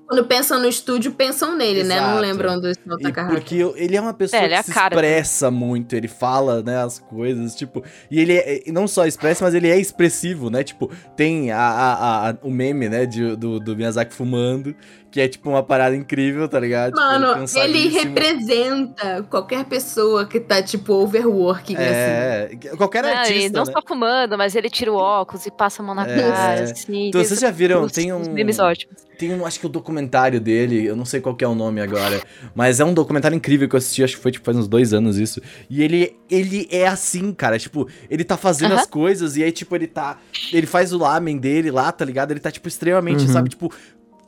quando 0.07 0.25
pensam 0.25 0.59
no 0.61 0.69
estúdio, 0.69 1.13
pensam 1.13 1.57
nele, 1.57 1.83
né? 1.83 1.97
Não 2.01 2.07
Exato. 2.11 2.21
lembram 2.21 2.61
do 2.61 2.71
Snow 2.71 2.99
Takahata. 2.99 3.35
porque 3.35 3.57
ele 3.77 3.97
é 3.97 4.01
uma 4.01 4.15
pessoa 4.15 4.41
É, 4.41 4.45
ele 4.45 4.55
é 4.55 4.57
que 4.57 4.61
a 4.61 4.65
se 4.65 4.73
cara 4.73 4.95
expressa 4.95 5.51
muito, 5.51 5.95
ele 5.97 6.09
fala, 6.09 6.63
né, 6.63 6.79
as 6.83 6.99
coisas, 6.99 7.55
tipo, 7.55 7.83
e 8.11 8.21
ele 8.21 8.35
é, 8.37 8.63
não 8.69 8.87
só 8.87 9.05
expressa, 9.07 9.45
mas 9.45 9.55
ele 9.55 9.69
é 9.69 9.79
expressivo, 9.79 10.49
né, 10.51 10.63
tipo, 10.63 10.91
tem 11.17 11.51
a, 11.51 11.59
a- 11.59 12.31
a- 12.31 12.37
o 12.43 12.51
meme, 12.51 12.89
né, 12.89 13.05
de- 13.07 13.35
do, 13.37 13.59
do 13.59 13.77
Miyazaki 13.77 14.15
fumando, 14.15 14.75
que 15.17 15.21
é 15.23 15.27
tipo 15.29 15.49
uma 15.49 15.63
parada 15.63 15.97
incrível, 15.97 16.47
tá 16.47 16.61
ligado? 16.61 16.93
Tipo, 16.93 17.01
Mano, 17.01 17.33
cansadíssimo. 17.33 17.75
ele 17.87 17.89
representa 17.89 19.23
qualquer 19.31 19.65
pessoa 19.65 20.27
que 20.27 20.39
tá, 20.39 20.63
tipo, 20.63 20.93
overworking, 20.93 21.75
assim. 21.75 21.85
É, 21.87 22.51
qualquer 22.77 23.03
Não, 23.03 23.11
artista, 23.11 23.59
não 23.59 23.65
né? 23.65 23.73
só 23.73 23.81
fumando, 23.81 24.37
mas 24.37 24.55
ele 24.55 24.69
tira 24.69 24.93
o 24.93 24.97
óculos 24.97 25.47
e 25.47 25.51
passa 25.51 25.83
a 25.83 25.87
mão 25.87 25.95
na 25.95 26.07
É. 26.07 26.21
cara, 26.21 26.63
assim. 26.65 27.09
Então, 27.09 27.25
vocês 27.25 27.41
já 27.41 27.51
viram, 27.51 27.85
os- 27.85 27.93
tem 27.93 28.13
um- 28.13 28.31
memes 28.31 28.59
ótimos. 28.59 29.07
Tem 29.19 29.33
um, 29.33 29.47
acho 29.47 29.59
que 29.59 29.65
o 29.65 29.69
documentário 29.71 30.39
dele, 30.39 30.85
eu 30.85 30.95
não 30.95 31.07
sei 31.07 31.23
qual 31.23 31.35
que 31.35 31.43
é 31.43 31.49
o 31.49 31.55
nome 31.55 31.81
agora, 31.81 32.21
mas 32.55 32.81
é 32.81 32.85
um 32.85 32.93
documentário 32.93 33.35
incrível 33.35 33.67
que 33.67 33.75
eu 33.75 33.79
assisti, 33.79 34.05
acho 34.05 34.17
que 34.17 34.23
foi 34.23 34.31
tipo 34.31 34.45
faz 34.45 34.59
uns 34.59 34.69
dois 34.69 34.93
anos 34.93 35.17
isso. 35.17 35.41
E 35.71 35.83
ele, 35.83 36.15
ele 36.31 36.69
é 36.71 36.87
assim, 36.87 37.33
cara, 37.33 37.59
tipo, 37.59 37.89
ele 38.11 38.23
tá 38.25 38.37
fazendo 38.37 38.73
Aham. 38.73 38.83
as 38.83 38.87
coisas 38.87 39.39
e 39.39 39.43
aí, 39.43 39.51
tipo, 39.51 39.75
ele 39.75 39.87
tá. 39.87 40.19
Ele 40.53 40.67
faz 40.67 40.93
o 40.93 40.99
lamen 40.99 41.39
dele 41.39 41.71
lá, 41.71 41.91
tá 41.91 42.05
ligado? 42.05 42.33
Ele 42.33 42.41
tá, 42.41 42.51
tipo, 42.51 42.69
extremamente, 42.69 43.23
Uhum. 43.25 43.33
sabe, 43.33 43.49
tipo. 43.49 43.73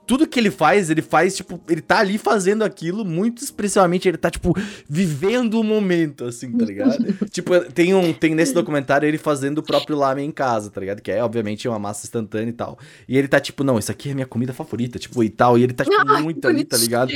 Tudo 0.08 0.26
que 0.26 0.40
ele 0.40 0.50
faz, 0.50 0.88
ele 0.88 1.02
faz, 1.02 1.36
tipo, 1.36 1.60
ele 1.68 1.82
tá 1.82 1.98
ali 1.98 2.16
fazendo 2.16 2.64
aquilo 2.64 3.04
muito 3.04 3.44
expressivamente, 3.44 4.08
ele 4.08 4.16
tá, 4.16 4.30
tipo, 4.30 4.56
vivendo 4.88 5.60
o 5.60 5.62
momento, 5.62 6.24
assim, 6.24 6.50
tá 6.50 6.64
ligado? 6.64 6.96
tipo, 7.30 7.60
tem 7.72 7.94
um, 7.94 8.12
tem 8.14 8.34
nesse 8.34 8.54
documentário 8.54 9.06
ele 9.06 9.18
fazendo 9.18 9.58
o 9.58 9.62
próprio 9.62 9.98
lamen 9.98 10.26
em 10.26 10.32
casa, 10.32 10.70
tá 10.70 10.80
ligado? 10.80 11.02
Que 11.02 11.12
é, 11.12 11.22
obviamente, 11.22 11.68
uma 11.68 11.78
massa 11.78 12.06
instantânea 12.06 12.48
e 12.48 12.54
tal. 12.54 12.78
E 13.06 13.18
ele 13.18 13.28
tá, 13.28 13.38
tipo, 13.38 13.62
não, 13.62 13.78
isso 13.78 13.92
aqui 13.92 14.10
é 14.10 14.14
minha 14.14 14.26
comida 14.26 14.54
favorita, 14.54 14.98
tipo, 14.98 15.22
e 15.22 15.28
tal. 15.28 15.58
E 15.58 15.62
ele 15.62 15.74
tá, 15.74 15.84
tipo, 15.84 15.94
muito 16.22 16.48
ali, 16.48 16.64
tá 16.64 16.78
ligado? 16.78 17.12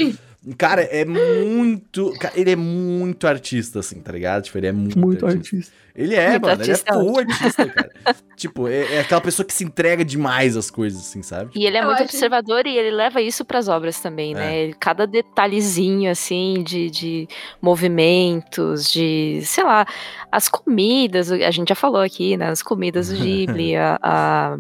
Cara, 0.59 0.83
é 0.83 1.05
muito. 1.05 2.13
Ele 2.35 2.51
é 2.51 2.57
muito 2.57 3.27
artista, 3.29 3.79
assim, 3.79 4.01
tá 4.01 4.11
ligado? 4.11 4.43
Tipo, 4.43 4.59
ele 4.59 4.67
é 4.67 4.73
muito, 4.73 4.99
Muito 4.99 5.25
artista. 5.25 5.57
artista. 5.57 5.83
Ele 5.95 6.15
é, 6.15 6.31
Muito 6.31 6.43
mano, 6.47 6.63
ele 6.63 6.71
é 6.71 6.73
artista, 6.73 6.95
full 6.95 7.19
artista, 7.19 7.67
cara. 7.69 7.91
tipo, 8.35 8.67
é, 8.67 8.95
é 8.95 9.01
aquela 9.01 9.21
pessoa 9.21 9.45
que 9.47 9.53
se 9.53 9.63
entrega 9.63 10.03
demais 10.05 10.57
às 10.57 10.71
coisas, 10.71 10.99
assim, 11.01 11.23
sabe? 11.23 11.51
E 11.55 11.67
ele 11.67 11.77
é 11.77 11.81
Eu 11.81 11.85
muito 11.85 11.97
acho- 12.03 12.05
observador 12.05 12.67
e 12.67 12.77
ele 12.77 12.91
leva 12.91 13.21
isso 13.21 13.45
pras 13.45 13.69
obras 13.69 14.01
também, 14.01 14.35
né? 14.35 14.59
Ele- 14.59 14.75
Cada 14.81 15.07
detalhezinho, 15.07 16.11
assim, 16.11 16.65
de, 16.67 16.91
de 16.91 17.29
movimentos, 17.61 18.91
de, 18.91 19.41
sei 19.45 19.65
lá, 19.65 19.87
as 20.31 20.49
comidas, 20.49 21.31
a 21.31 21.51
gente 21.51 21.69
já 21.69 21.75
falou 21.75 22.01
aqui, 22.01 22.37
né? 22.37 22.49
As 22.49 22.63
comidas 22.63 23.09
do 23.11 23.15
Ghibli, 23.23 23.77
a, 23.77 23.99
a- 24.03 24.59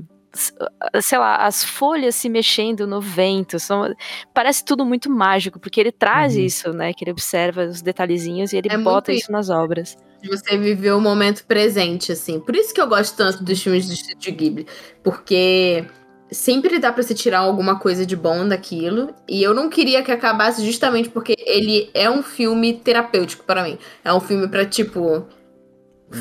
sei 1.00 1.18
lá, 1.18 1.36
as 1.36 1.62
folhas 1.64 2.14
se 2.14 2.28
mexendo 2.28 2.86
no 2.86 3.00
vento, 3.00 3.58
são, 3.60 3.94
parece 4.32 4.64
tudo 4.64 4.84
muito 4.84 5.10
mágico, 5.10 5.58
porque 5.60 5.80
ele 5.80 5.92
traz 5.92 6.34
Uhum. 6.34 6.40
isso, 6.42 6.72
né? 6.72 6.92
Que 6.92 7.04
ele 7.04 7.10
observa 7.12 7.64
os 7.66 7.82
detalhezinhos 7.82 8.52
e 8.52 8.56
ele 8.56 8.68
É 8.70 8.78
bota 8.78 9.12
isso 9.12 9.30
nas 9.30 9.50
obras. 9.50 9.96
você 10.24 10.56
viver 10.56 10.92
o 10.92 11.00
momento 11.00 11.44
presente, 11.46 12.12
assim. 12.12 12.38
Por 12.40 12.54
isso 12.56 12.72
que 12.72 12.80
eu 12.80 12.86
gosto 12.88 13.16
tanto 13.16 13.42
dos 13.44 13.60
filmes 13.62 13.86
do 13.88 13.92
Estúdio 13.94 14.32
Ghibli. 14.34 14.66
Porque 15.02 15.84
sempre 16.30 16.78
dá 16.78 16.92
pra 16.92 17.02
se 17.02 17.14
tirar 17.14 17.40
alguma 17.40 17.78
coisa 17.78 18.06
de 18.06 18.14
bom 18.16 18.46
daquilo. 18.46 19.12
E 19.28 19.42
eu 19.42 19.52
não 19.52 19.68
queria 19.68 20.02
que 20.02 20.12
acabasse 20.12 20.64
justamente 20.64 21.08
porque 21.10 21.34
ele 21.38 21.90
é 21.92 22.08
um 22.08 22.22
filme 22.22 22.72
terapêutico 22.74 23.44
para 23.44 23.64
mim. 23.64 23.76
É 24.04 24.12
um 24.14 24.20
filme 24.20 24.46
pra, 24.48 24.64
tipo. 24.64 25.26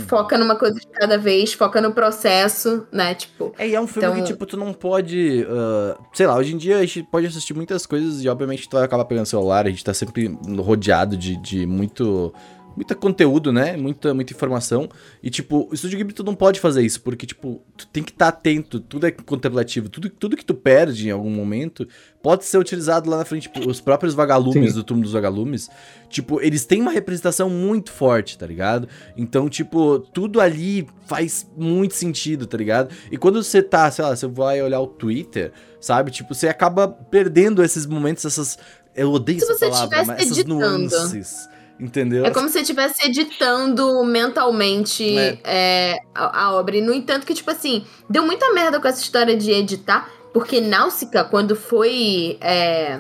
Foca 0.08 0.38
numa 0.38 0.56
coisa 0.56 0.80
de 0.80 0.88
cada 0.88 1.18
vez, 1.18 1.54
foca 1.54 1.82
no 1.82 1.92
processo, 1.94 2.88
né? 2.92 3.14
Tipo. 3.16 3.54
É, 3.58 3.68
e 3.68 3.76
é 3.76 3.82
um 3.82 3.88
filme 3.88 4.08
Então- 4.08 4.22
que, 4.22 4.28
tipo, 4.32 4.46
tu 4.46 4.58
não 4.58 4.74
pode. 4.74 5.46
ah, 5.50 5.98
sei 6.14 6.26
lá, 6.28 6.36
hoje 6.36 6.54
em 6.54 6.58
dia 6.58 6.78
a 6.78 6.82
gente 6.82 7.04
pode 7.04 7.28
assistir 7.28 7.54
muitas 7.54 7.86
coisas 7.86 8.24
e, 8.24 8.30
obviamente, 8.30 8.68
tu 8.70 8.76
vai 8.78 8.86
acabar 8.86 9.06
pegando 9.06 9.26
celular. 9.26 9.66
A 9.66 9.70
gente 9.70 9.84
tá 9.84 9.94
sempre 9.94 10.38
rodeado 10.60 11.16
de, 11.18 11.36
de 11.36 11.66
muito. 11.66 12.34
Muito 12.76 12.96
conteúdo, 12.96 13.52
né? 13.52 13.76
Muita, 13.76 14.14
muita 14.14 14.34
informação. 14.34 14.90
E, 15.22 15.30
tipo, 15.30 15.68
o 15.70 15.74
Estúdio 15.74 15.98
Ghibli 15.98 16.14
tu 16.14 16.24
não 16.24 16.36
pode 16.36 16.60
fazer 16.60 16.82
isso, 16.82 17.02
porque, 17.02 17.26
tipo, 17.26 17.62
tu 17.78 17.86
tem 17.88 18.02
que 18.02 18.12
estar 18.12 18.30
atento, 18.30 18.80
tudo 18.80 19.06
é 19.06 19.12
contemplativo, 19.12 19.90
tudo, 19.90 20.10
tudo 20.10 20.38
que 20.38 20.46
tu 20.46 20.54
perde 20.54 21.08
em 21.08 21.12
algum 21.12 21.30
momento 21.30 21.88
pode 22.24 22.46
ser 22.46 22.58
utilizado 22.58 23.10
lá 23.10 23.18
na 23.18 23.26
frente. 23.26 23.50
Tipo, 23.52 23.70
os 23.70 23.82
próprios 23.82 24.14
vagalumes 24.14 24.72
Sim. 24.72 24.76
do 24.78 24.84
túmulo 24.84 25.04
dos 25.04 25.14
vagalumes, 25.14 25.70
tipo, 26.10 26.42
eles 26.42 26.66
têm 26.66 26.82
uma 26.82 26.92
representação 26.92 27.50
muito 27.50 27.92
forte, 27.92 28.38
tá 28.38 28.46
ligado? 28.48 28.88
Então, 29.18 29.50
tipo, 29.50 30.00
tudo 30.00 30.40
ali 30.40 30.88
faz 31.08 31.50
muito 31.58 31.94
sentido, 31.96 32.46
tá 32.48 32.58
ligado? 32.58 32.94
E 33.12 33.18
quando 33.18 33.44
você 33.44 33.62
tá, 33.62 33.90
sei 33.92 34.06
lá, 34.06 34.16
você 34.16 34.28
vai 34.28 34.62
olhar 34.62 34.80
o 34.80 34.88
Twitter, 34.88 35.52
sabe? 35.80 36.12
Tipo, 36.12 36.34
você 36.34 36.48
acaba 36.48 36.88
perdendo 36.88 37.64
esses 37.64 37.86
momentos, 37.86 38.24
essas. 38.24 38.58
Eu 38.96 39.12
odeio 39.12 39.40
Se 39.40 39.46
essa 39.46 39.54
você 39.54 39.70
palavra, 39.70 40.06
mas 40.06 40.22
essas 40.22 40.38
editando. 40.38 40.60
nuances. 40.60 41.50
Entendeu? 41.82 42.24
É 42.26 42.30
como 42.30 42.48
se 42.48 42.54
você 42.54 42.60
estivesse 42.62 43.04
editando 43.08 44.04
mentalmente 44.04 45.18
É. 45.18 45.40
é, 45.44 46.00
a, 46.14 46.44
a 46.46 46.54
obra. 46.54 46.78
E, 46.78 46.82
no 46.82 46.94
entanto, 46.94 47.26
que, 47.26 47.34
tipo 47.34 47.50
assim, 47.50 47.84
deu 48.08 48.24
muita 48.24 48.54
merda 48.54 48.80
com 48.80 48.88
essa 48.88 49.02
história 49.02 49.36
de 49.36 49.52
editar, 49.52 50.08
porque 50.32 50.62
Náusica, 50.62 51.24
quando 51.24 51.56
foi. 51.56 52.38
é, 52.40 53.00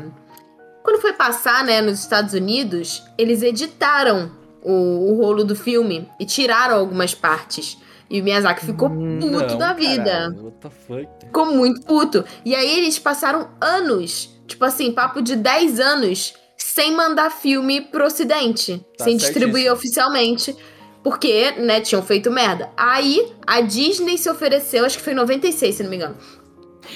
quando 0.84 1.00
foi 1.00 1.14
passar, 1.14 1.64
né, 1.64 1.80
nos 1.80 2.00
Estados 2.00 2.34
Unidos, 2.34 3.04
eles 3.16 3.44
editaram 3.44 4.32
o, 4.64 5.12
o 5.12 5.22
rolo 5.22 5.44
do 5.44 5.56
filme 5.56 6.10
e 6.20 6.26
tiraram 6.26 6.76
algumas 6.80 7.14
partes. 7.14 7.78
E 8.10 8.20
o 8.20 8.24
Miyazaki 8.24 8.66
ficou 8.66 8.90
puto 8.90 8.98
Não, 9.28 9.58
da 9.58 9.74
vida. 9.74 10.04
caralho, 10.04 10.44
what 10.46 10.58
the 10.60 10.70
fuck? 10.70 11.08
Ficou 11.26 11.46
muito 11.54 11.82
puto. 11.86 12.26
E 12.44 12.56
aí 12.56 12.80
eles 12.80 12.98
passaram 13.00 13.50
anos, 13.62 14.30
tipo 14.48 14.66
assim, 14.66 14.92
papo 14.92 15.22
de 15.22 15.36
10 15.36 15.80
anos, 15.80 16.34
sem 16.74 16.96
mandar 16.96 17.30
filme 17.30 17.82
pro 17.82 18.06
ocidente. 18.06 18.84
Tá 18.98 19.04
sem 19.04 19.18
distribuir 19.18 19.64
certíssimo. 19.66 19.76
oficialmente. 19.76 20.56
Porque, 21.04 21.52
né, 21.58 21.82
tinham 21.82 22.04
feito 22.04 22.30
merda. 22.32 22.70
Aí, 22.78 23.32
a 23.48 23.60
Disney 23.62 24.18
se 24.18 24.30
ofereceu, 24.30 24.86
acho 24.86 24.98
que 25.00 25.04
foi 25.04 25.14
em 25.14 25.16
96, 25.16 25.76
se 25.76 25.84
não 25.84 25.90
me 25.90 25.96
engano. 25.96 26.16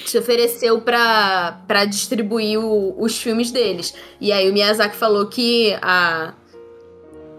Se 0.05 0.17
ofereceu 0.17 0.79
pra, 0.81 1.63
pra 1.67 1.85
distribuir 1.85 2.59
o- 2.59 2.95
os 3.01 3.17
filmes 3.17 3.49
deles. 3.51 3.93
E 4.21 4.31
aí 4.31 4.47
o 4.49 4.53
Miyazaki 4.53 4.95
falou 4.95 5.25
que 5.27 5.75
a, 5.81 6.33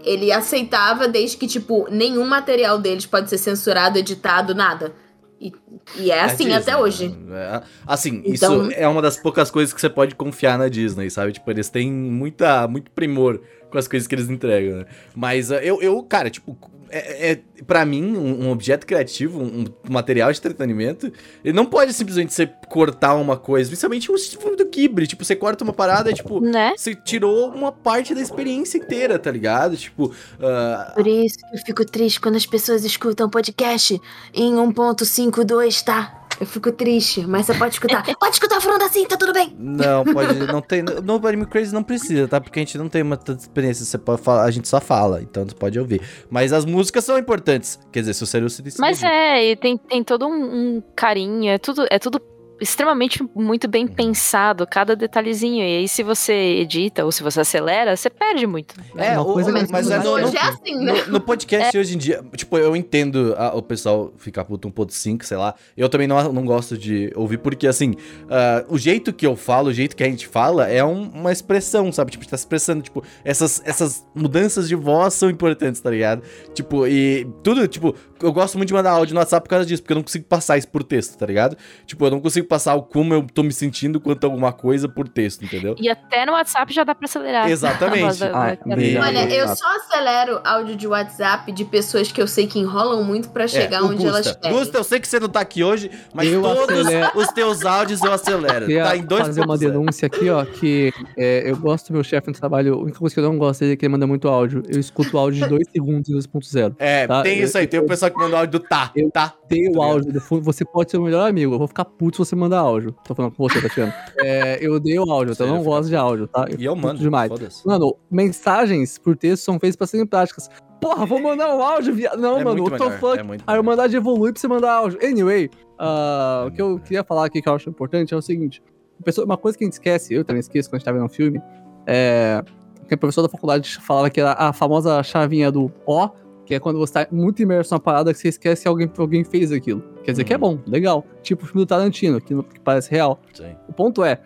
ele 0.03 0.31
aceitava 0.31 1.07
desde 1.07 1.37
que, 1.37 1.47
tipo, 1.47 1.87
nenhum 1.89 2.25
material 2.27 2.77
deles 2.77 3.05
pode 3.05 3.29
ser 3.29 3.37
censurado, 3.37 3.97
editado, 3.97 4.53
nada. 4.53 4.93
E, 5.39 5.51
e 5.97 6.11
é 6.11 6.21
assim 6.21 6.45
Disney, 6.45 6.53
até 6.55 6.75
hoje. 6.77 7.09
né? 7.09 7.57
É, 7.57 7.61
Assim, 7.85 8.23
Então- 8.25 8.67
isso 8.67 8.71
é 8.75 8.87
uma 8.87 9.01
das 9.01 9.17
poucas 9.17 9.51
coisas 9.51 9.73
que 9.73 9.79
você 9.79 9.89
pode 9.89 10.15
confiar 10.15 10.57
na 10.57 10.67
Disney, 10.67 11.09
sabe? 11.11 11.31
Tipo, 11.33 11.51
eles 11.51 11.69
têm 11.69 11.91
muita, 11.91 12.67
muito 12.67 12.89
primor 12.91 13.39
com 13.69 13.77
as 13.77 13.87
coisas 13.87 14.07
que 14.07 14.15
eles 14.15 14.29
entregam, 14.29 14.79
né? 14.79 14.85
Mas 15.15 15.51
ah, 15.51 15.63
eu, 15.63 15.81
eu, 15.81 16.01
cara, 16.03 16.29
tipo, 16.29 16.57
é, 16.89 17.31
é, 17.31 17.41
pra 17.65 17.85
mim, 17.85 18.15
um, 18.15 18.45
um 18.45 18.51
objeto 18.51 18.85
criativo, 18.85 19.41
um, 19.41 19.65
um 19.65 19.91
material 19.91 20.31
de 20.31 20.39
entretenimento, 20.39 21.11
ele 21.43 21.53
não 21.53 21.65
pode 21.65 21.93
simplesmente 21.93 22.33
você 22.33 22.47
cortar 22.69 23.15
uma 23.15 23.37
coisa, 23.37 23.69
principalmente 23.69 24.11
o 24.11 24.17
filme 24.17 24.55
do 24.55 24.65
Ghibli. 24.65 25.07
Tipo, 25.07 25.25
você 25.25 25.35
corta 25.35 25.63
uma 25.63 25.73
parada, 25.73 26.13
tipo, 26.13 26.39
Né? 26.39 26.73
você 26.75 26.95
tirou 26.95 27.49
uma 27.49 27.71
parte 27.71 28.13
da 28.13 28.21
experiência 28.21 28.77
inteira, 28.77 29.19
tá 29.19 29.31
ligado? 29.31 29.75
Tipo, 29.75 30.13
ah, 30.41 30.93
Por 30.95 31.07
isso 31.07 31.37
que 31.37 31.55
eu 31.55 31.59
fico 31.65 31.85
triste 31.85 32.19
quando 32.21 32.35
as 32.35 32.45
pessoas 32.45 32.83
escutam 32.85 33.29
podcast 33.29 33.99
em 34.33 34.53
1.52, 34.53 35.83
tá? 35.83 36.16
Eu 36.39 36.45
fico 36.45 36.71
triste, 36.71 37.25
mas 37.25 37.45
você 37.45 37.53
pode 37.55 37.73
escutar. 37.73 38.03
pode 38.19 38.35
escutar 38.35 38.61
falando 38.61 38.83
assim, 38.83 39.05
tá 39.05 39.17
tudo 39.17 39.33
bem. 39.33 39.55
Não, 39.57 40.03
pode, 40.03 40.33
não 40.45 40.61
tem. 40.61 40.83
Nobody 41.03 41.37
Me 41.37 41.45
Crazy 41.45 41.73
não 41.73 41.83
precisa, 41.83 42.27
tá? 42.27 42.39
Porque 42.39 42.59
a 42.59 42.63
gente 42.63 42.77
não 42.77 42.87
tem 42.87 43.01
uma 43.01 43.17
tanta 43.17 43.41
experiência. 43.41 43.83
Você 43.83 43.97
pode 43.97 44.21
falar, 44.21 44.43
a 44.43 44.51
gente 44.51 44.67
só 44.67 44.79
fala, 44.79 45.21
então 45.21 45.45
você 45.45 45.55
pode 45.55 45.79
ouvir. 45.79 46.01
Mas 46.29 46.53
as 46.53 46.65
músicas 46.65 47.03
são 47.03 47.17
importantes. 47.17 47.79
Quer 47.91 48.01
dizer, 48.01 48.13
se 48.13 48.23
o 48.23 48.27
Seru 48.27 48.49
se. 48.49 48.63
Mas 48.79 49.03
é, 49.03 49.51
e 49.51 49.55
tem, 49.55 49.77
tem 49.77 50.03
todo 50.03 50.27
um, 50.27 50.77
um 50.77 50.83
carinho, 50.95 51.49
é 51.49 51.57
tudo, 51.57 51.85
é 51.89 51.97
tudo 51.97 52.21
extremamente 52.59 53.23
muito 53.35 53.67
bem 53.67 53.87
pensado, 53.87 54.65
cada 54.67 54.95
detalhezinho. 54.95 55.63
E 55.63 55.77
aí, 55.77 55.87
se 55.87 56.03
você 56.03 56.33
edita 56.33 57.05
ou 57.05 57.11
se 57.11 57.21
você 57.23 57.41
acelera, 57.41 57.95
você 57.95 58.09
perde 58.09 58.45
muito. 58.47 58.75
É, 58.95 59.11
Uma 59.13 59.21
o- 59.21 59.33
coisa 59.33 59.51
mas, 59.51 59.69
mas 59.69 59.89
é, 59.91 59.99
no, 59.99 60.09
hoje 60.11 60.31
no- 60.33 60.37
é 60.37 60.41
assim, 60.41 60.75
né? 60.83 60.93
no- 61.05 61.13
no 61.13 61.21
podcast 61.21 61.77
hoje 61.77 61.95
em 61.95 61.97
dia, 61.97 62.23
tipo, 62.35 62.57
eu 62.57 62.75
entendo 62.75 63.33
a- 63.37 63.55
o 63.55 63.61
pessoal 63.61 64.13
ficar 64.17 64.45
puto 64.45 64.67
1.5, 64.69 65.23
sei 65.25 65.37
lá. 65.37 65.53
Eu 65.75 65.89
também 65.89 66.07
não, 66.07 66.31
não 66.33 66.45
gosto 66.45 66.77
de 66.77 67.11
ouvir, 67.15 67.37
porque 67.37 67.67
assim, 67.67 67.93
ah, 68.29 68.65
o 68.69 68.77
jeito 68.77 69.13
que 69.13 69.25
eu 69.25 69.35
falo, 69.35 69.69
o 69.69 69.73
jeito 69.73 69.95
que 69.95 70.03
a 70.03 70.07
gente 70.07 70.27
fala 70.27 70.67
é 70.67 70.83
um- 70.83 71.09
uma 71.09 71.31
expressão, 71.31 71.91
sabe? 71.91 72.11
Tipo, 72.11 72.21
a 72.21 72.23
gente 72.23 72.31
tá 72.31 72.37
se 72.37 72.41
expressando, 72.43 72.81
tipo, 72.81 73.03
essas, 73.23 73.61
essas 73.65 74.05
mudanças 74.15 74.67
de 74.67 74.75
voz 74.75 75.13
são 75.13 75.29
importantes, 75.29 75.79
tá 75.81 75.89
ligado? 75.89 76.21
Tipo, 76.53 76.87
e 76.87 77.27
tudo, 77.43 77.67
tipo, 77.67 77.93
eu 78.21 78.31
gosto 78.33 78.57
muito 78.57 78.67
de 78.69 78.73
mandar 78.73 78.91
áudio 78.91 79.13
no 79.13 79.19
WhatsApp 79.19 79.43
por 79.43 79.49
causa 79.49 79.65
disso, 79.65 79.81
porque 79.83 79.93
eu 79.93 79.97
não 79.97 80.03
consigo 80.03 80.25
passar 80.25 80.57
isso 80.57 80.67
por 80.67 80.83
texto, 80.83 81.17
tá 81.17 81.25
ligado? 81.25 81.55
Tipo, 81.85 82.05
eu 82.05 82.11
não 82.11 82.19
consigo 82.19 82.46
passar 82.47 82.75
o 82.75 82.83
como 82.83 83.13
eu 83.13 83.25
tô 83.33 83.43
me 83.43 83.51
sentindo 83.51 83.99
quanto 83.99 84.23
alguma 84.23 84.51
coisa 84.53 84.87
por 84.87 85.07
texto, 85.07 85.43
entendeu? 85.45 85.75
E 85.79 85.89
até 85.89 86.25
no 86.25 86.31
WhatsApp 86.33 86.73
já 86.73 86.83
dá 86.83 86.95
pra 86.95 87.05
acelerar. 87.05 87.49
Exatamente. 87.49 88.19
da- 88.19 88.55
da- 88.55 88.57
Olha, 88.65 89.33
eu 89.33 89.47
só 89.55 89.67
acelero 89.77 90.39
áudio 90.43 90.75
de 90.75 90.87
WhatsApp 90.87 91.51
de 91.51 91.65
pessoas 91.65 92.11
que 92.11 92.21
eu 92.21 92.27
sei 92.27 92.47
que 92.47 92.59
enrolam 92.59 93.03
muito 93.03 93.29
pra 93.29 93.47
chegar 93.47 93.77
É, 93.79 93.81
onde 93.81 93.95
Gusta. 94.03 94.09
elas 94.09 94.35
querem. 94.35 94.57
Gusta, 94.57 94.77
eu 94.77 94.83
sei 94.83 94.99
que 94.99 95.07
você 95.07 95.19
não 95.19 95.29
tá 95.29 95.39
aqui 95.41 95.63
hoje, 95.63 95.89
mas 96.13 96.27
Eu 96.31 96.41
todos 96.41 96.79
acelero. 96.79 97.11
os 97.15 97.27
teus 97.29 97.65
áudios 97.65 98.01
eu 98.01 98.11
acelero. 98.11 98.65
Queria 98.65 98.83
Tá 98.83 98.95
em 98.97 99.03
2 99.05 99.27
fazer 99.27 99.41
uma 99.43 99.57
denúncia 99.57 100.05
aqui, 100.05 100.29
ó, 100.29 100.45
que 100.45 100.93
é, 101.17 101.49
eu 101.49 101.57
gosto 101.57 101.87
do 101.87 101.93
meu 101.93 102.03
chefe 102.03 102.27
no 102.27 102.33
trabalho, 102.33 102.73
a 102.75 102.77
única 102.77 102.99
coisa 102.99 103.13
que 103.13 103.19
eu 103.19 103.23
não 103.25 103.37
gosto 103.37 103.59
dele 103.61 103.73
é 103.73 103.75
que 103.75 103.85
ele 103.85 103.91
manda 103.91 104.07
muito 104.07 104.27
áudio. 104.27 104.63
Eu 104.67 104.79
escuto 104.79 105.17
áudio 105.17 105.43
de 105.43 105.49
2 105.49 105.67
segundos 105.71 106.09
e 106.09 106.13
2.0. 106.13 106.75
É, 106.79 107.07
Tá, 107.07 107.21
tem 107.23 107.39
eu- 107.39 107.45
isso 107.45 107.57
aí. 107.57 107.67
Tem 107.67 107.79
o 107.79 107.85
pessoal 107.85 108.11
que 108.11 108.17
manda 108.17 108.37
áudio 108.37 108.59
do 108.59 108.65
tá, 108.67 108.91
eu- 108.95 109.09
tá. 109.11 109.33
Tem 109.47 109.69
o 109.69 109.73
Tá 109.73 109.83
áudio 109.83 110.11
do 110.13 110.21
fundo, 110.21 110.43
você 110.43 110.63
pode 110.65 110.91
ser 110.91 110.97
o 110.97 111.03
melhor 111.03 111.27
amigo, 111.29 111.53
eu 111.53 111.57
vou 111.57 111.67
ficar 111.67 111.85
puto 111.85 112.17
se 112.17 112.29
você 112.29 112.35
manda 112.37 112.57
áudio. 112.57 112.95
Tô 113.03 113.13
falando 113.15 113.33
com 113.33 113.47
você, 113.47 113.61
Tatiana. 113.61 113.93
É, 114.19 114.57
eu 114.65 114.73
odeio 114.73 115.03
áudio, 115.09 115.33
então 115.33 115.45
eu 115.47 115.53
não 115.53 115.63
gosto 115.63 115.89
de 115.89 115.95
áudio, 115.95 116.27
tá? 116.27 116.45
E 116.57 116.63
eu 116.65 116.75
mando. 116.75 116.99
demais. 116.99 117.29
Foda-se. 117.29 117.65
Mano, 117.67 117.95
mensagens 118.09 118.97
por 118.97 119.15
texto 119.15 119.43
são 119.43 119.59
feitas 119.59 119.75
pra 119.75 119.85
serem 119.87 120.05
práticas. 120.05 120.49
Porra, 120.81 121.05
vou 121.05 121.19
mandar 121.21 121.55
um 121.55 121.61
áudio, 121.61 121.93
viado. 121.93 122.19
Não, 122.19 122.39
É 122.39 122.43
mano, 122.43 122.63
what 122.63 122.77
the 122.77 122.83
melhor, 122.85 122.99
fuck? 122.99 123.19
é 123.19 123.23
muito 123.23 123.43
Aí 123.47 123.55
eu 123.57 123.63
melhor. 123.63 123.71
mandar 123.75 123.87
de 123.87 123.95
evoluir 123.97 124.33
pra 124.33 124.39
você 124.41 124.47
mandar 124.47 124.73
áudio. 124.73 124.99
Anyway, 125.03 125.49
ah, 125.79 126.43
É 126.45 126.47
o 126.47 126.51
que 126.51 126.61
eu 126.61 126.69
muito 126.69 126.83
queria 126.83 127.03
falar 127.03 127.25
aqui 127.25 127.41
que 127.41 127.49
eu 127.49 127.53
acho 127.53 127.69
importante 127.69 128.13
é 128.13 128.17
o 128.17 128.21
seguinte: 128.21 128.61
pessoa- 129.03 129.25
uma 129.25 129.37
coisa 129.37 129.57
que 129.57 129.63
a 129.63 129.67
gente 129.67 129.73
esquece, 129.73 130.13
eu 130.13 130.23
também 130.25 130.39
esqueço 130.39 130.69
quando 130.69 130.75
a 130.75 130.79
gente 130.79 130.85
tá 130.85 130.91
vendo 130.91 131.05
um 131.05 131.09
filme, 131.09 131.41
é 131.85 132.43
que 132.87 132.93
a 132.93 132.97
professora 132.97 133.27
da 133.27 133.31
faculdade 133.31 133.77
falava 133.81 134.09
que 134.09 134.19
era 134.19 134.31
a 134.33 134.53
famosa 134.53 135.01
chavinha 135.03 135.51
do 135.51 135.69
ó, 135.85 136.09
que 136.47 136.55
é 136.55 136.59
quando 136.61 136.79
você 136.79 136.93
tá 136.93 137.07
muito 137.11 137.41
imerso 137.41 137.73
na 137.73 137.79
parada 137.79 138.13
que 138.13 138.19
você 138.19 138.29
esquece 138.29 138.61
que 138.61 138.67
alguém, 138.69 138.89
alguém 138.97 139.21
fez 139.25 139.51
aquilo. 139.51 139.83
Quer 140.01 140.11
dizer 140.11 140.23
que 140.23 140.33
é 140.33 140.37
bom, 140.37 140.57
legal. 140.65 141.05
Tipo 141.21 141.43
o 141.43 141.45
filme 141.45 141.65
do 141.65 141.67
Tarantino, 141.67 142.21
que, 142.21 142.33
que 142.41 142.59
parece 142.61 142.89
real. 142.89 143.19
Sim. 143.33 143.53
O 143.67 143.73
ponto 143.73 144.01
é, 144.01 144.21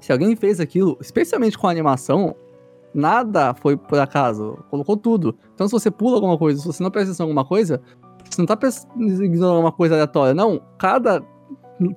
se 0.00 0.10
alguém 0.10 0.34
fez 0.34 0.58
aquilo, 0.58 0.98
especialmente 1.00 1.56
com 1.56 1.68
a 1.68 1.70
animação, 1.70 2.34
nada 2.92 3.54
foi 3.54 3.76
por 3.76 3.96
acaso, 4.00 4.58
colocou 4.68 4.96
tudo. 4.96 5.38
Então 5.54 5.68
se 5.68 5.72
você 5.72 5.88
pula 5.88 6.16
alguma 6.16 6.36
coisa, 6.36 6.60
se 6.60 6.66
você 6.66 6.82
não 6.82 6.90
presta 6.90 7.10
atenção 7.10 7.26
em 7.26 7.30
alguma 7.30 7.44
coisa, 7.44 7.80
você 8.28 8.42
não 8.42 8.46
tá 8.46 8.58
ignorando 8.98 9.60
uma 9.60 9.72
coisa 9.72 9.94
aleatória, 9.94 10.34
não. 10.34 10.60
Cada 10.76 11.22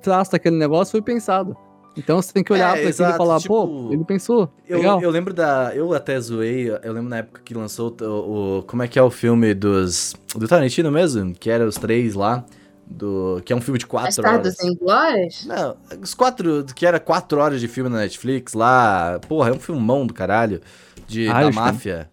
traço 0.00 0.30
daquele 0.30 0.56
negócio 0.56 0.92
foi 0.92 1.02
pensado. 1.02 1.56
Então 2.02 2.20
você 2.20 2.32
tem 2.32 2.42
que 2.42 2.52
olhar 2.52 2.76
É, 2.76 2.80
pra 2.82 2.90
aquilo 2.90 3.08
e 3.08 3.16
falar, 3.16 3.38
tipo, 3.40 3.66
pô, 3.68 3.92
ele 3.92 4.04
pensou, 4.04 4.50
Eu, 4.68 4.78
legal. 4.78 5.00
eu 5.02 5.10
lembro 5.10 5.32
da. 5.34 5.72
Eu 5.74 5.92
até 5.94 6.18
zoei, 6.20 6.68
eu 6.70 6.92
lembro 6.92 7.08
na 7.10 7.18
época 7.18 7.40
que 7.44 7.54
lançou 7.54 7.94
o. 8.00 8.58
o- 8.58 8.62
como 8.64 8.82
é 8.82 8.88
que 8.88 8.98
é 8.98 9.02
o 9.02 9.10
filme 9.10 9.52
dos. 9.54 10.14
Do 10.34 10.48
Tarantino 10.48 10.90
mesmo? 10.90 11.34
Que 11.34 11.50
era 11.50 11.66
os 11.66 11.76
três 11.76 12.14
lá. 12.14 12.44
Do, 12.92 13.40
que 13.44 13.52
é 13.52 13.56
um 13.56 13.60
filme 13.60 13.78
de 13.78 13.86
quatro 13.86 14.10
horas. 14.48 14.56
Não, 15.46 15.76
os 16.02 16.12
quatro. 16.14 16.64
Que 16.74 16.84
era 16.84 16.98
quatro 16.98 17.38
horas 17.38 17.60
de 17.60 17.68
filme 17.68 17.88
na 17.88 17.98
Netflix 17.98 18.52
lá. 18.54 19.20
Porra, 19.28 19.50
é 19.50 19.52
um 19.52 19.60
filmão 19.60 20.04
do 20.06 20.12
caralho. 20.12 20.60
De, 21.06 21.26
da 21.26 21.34
máfia. 21.54 22.10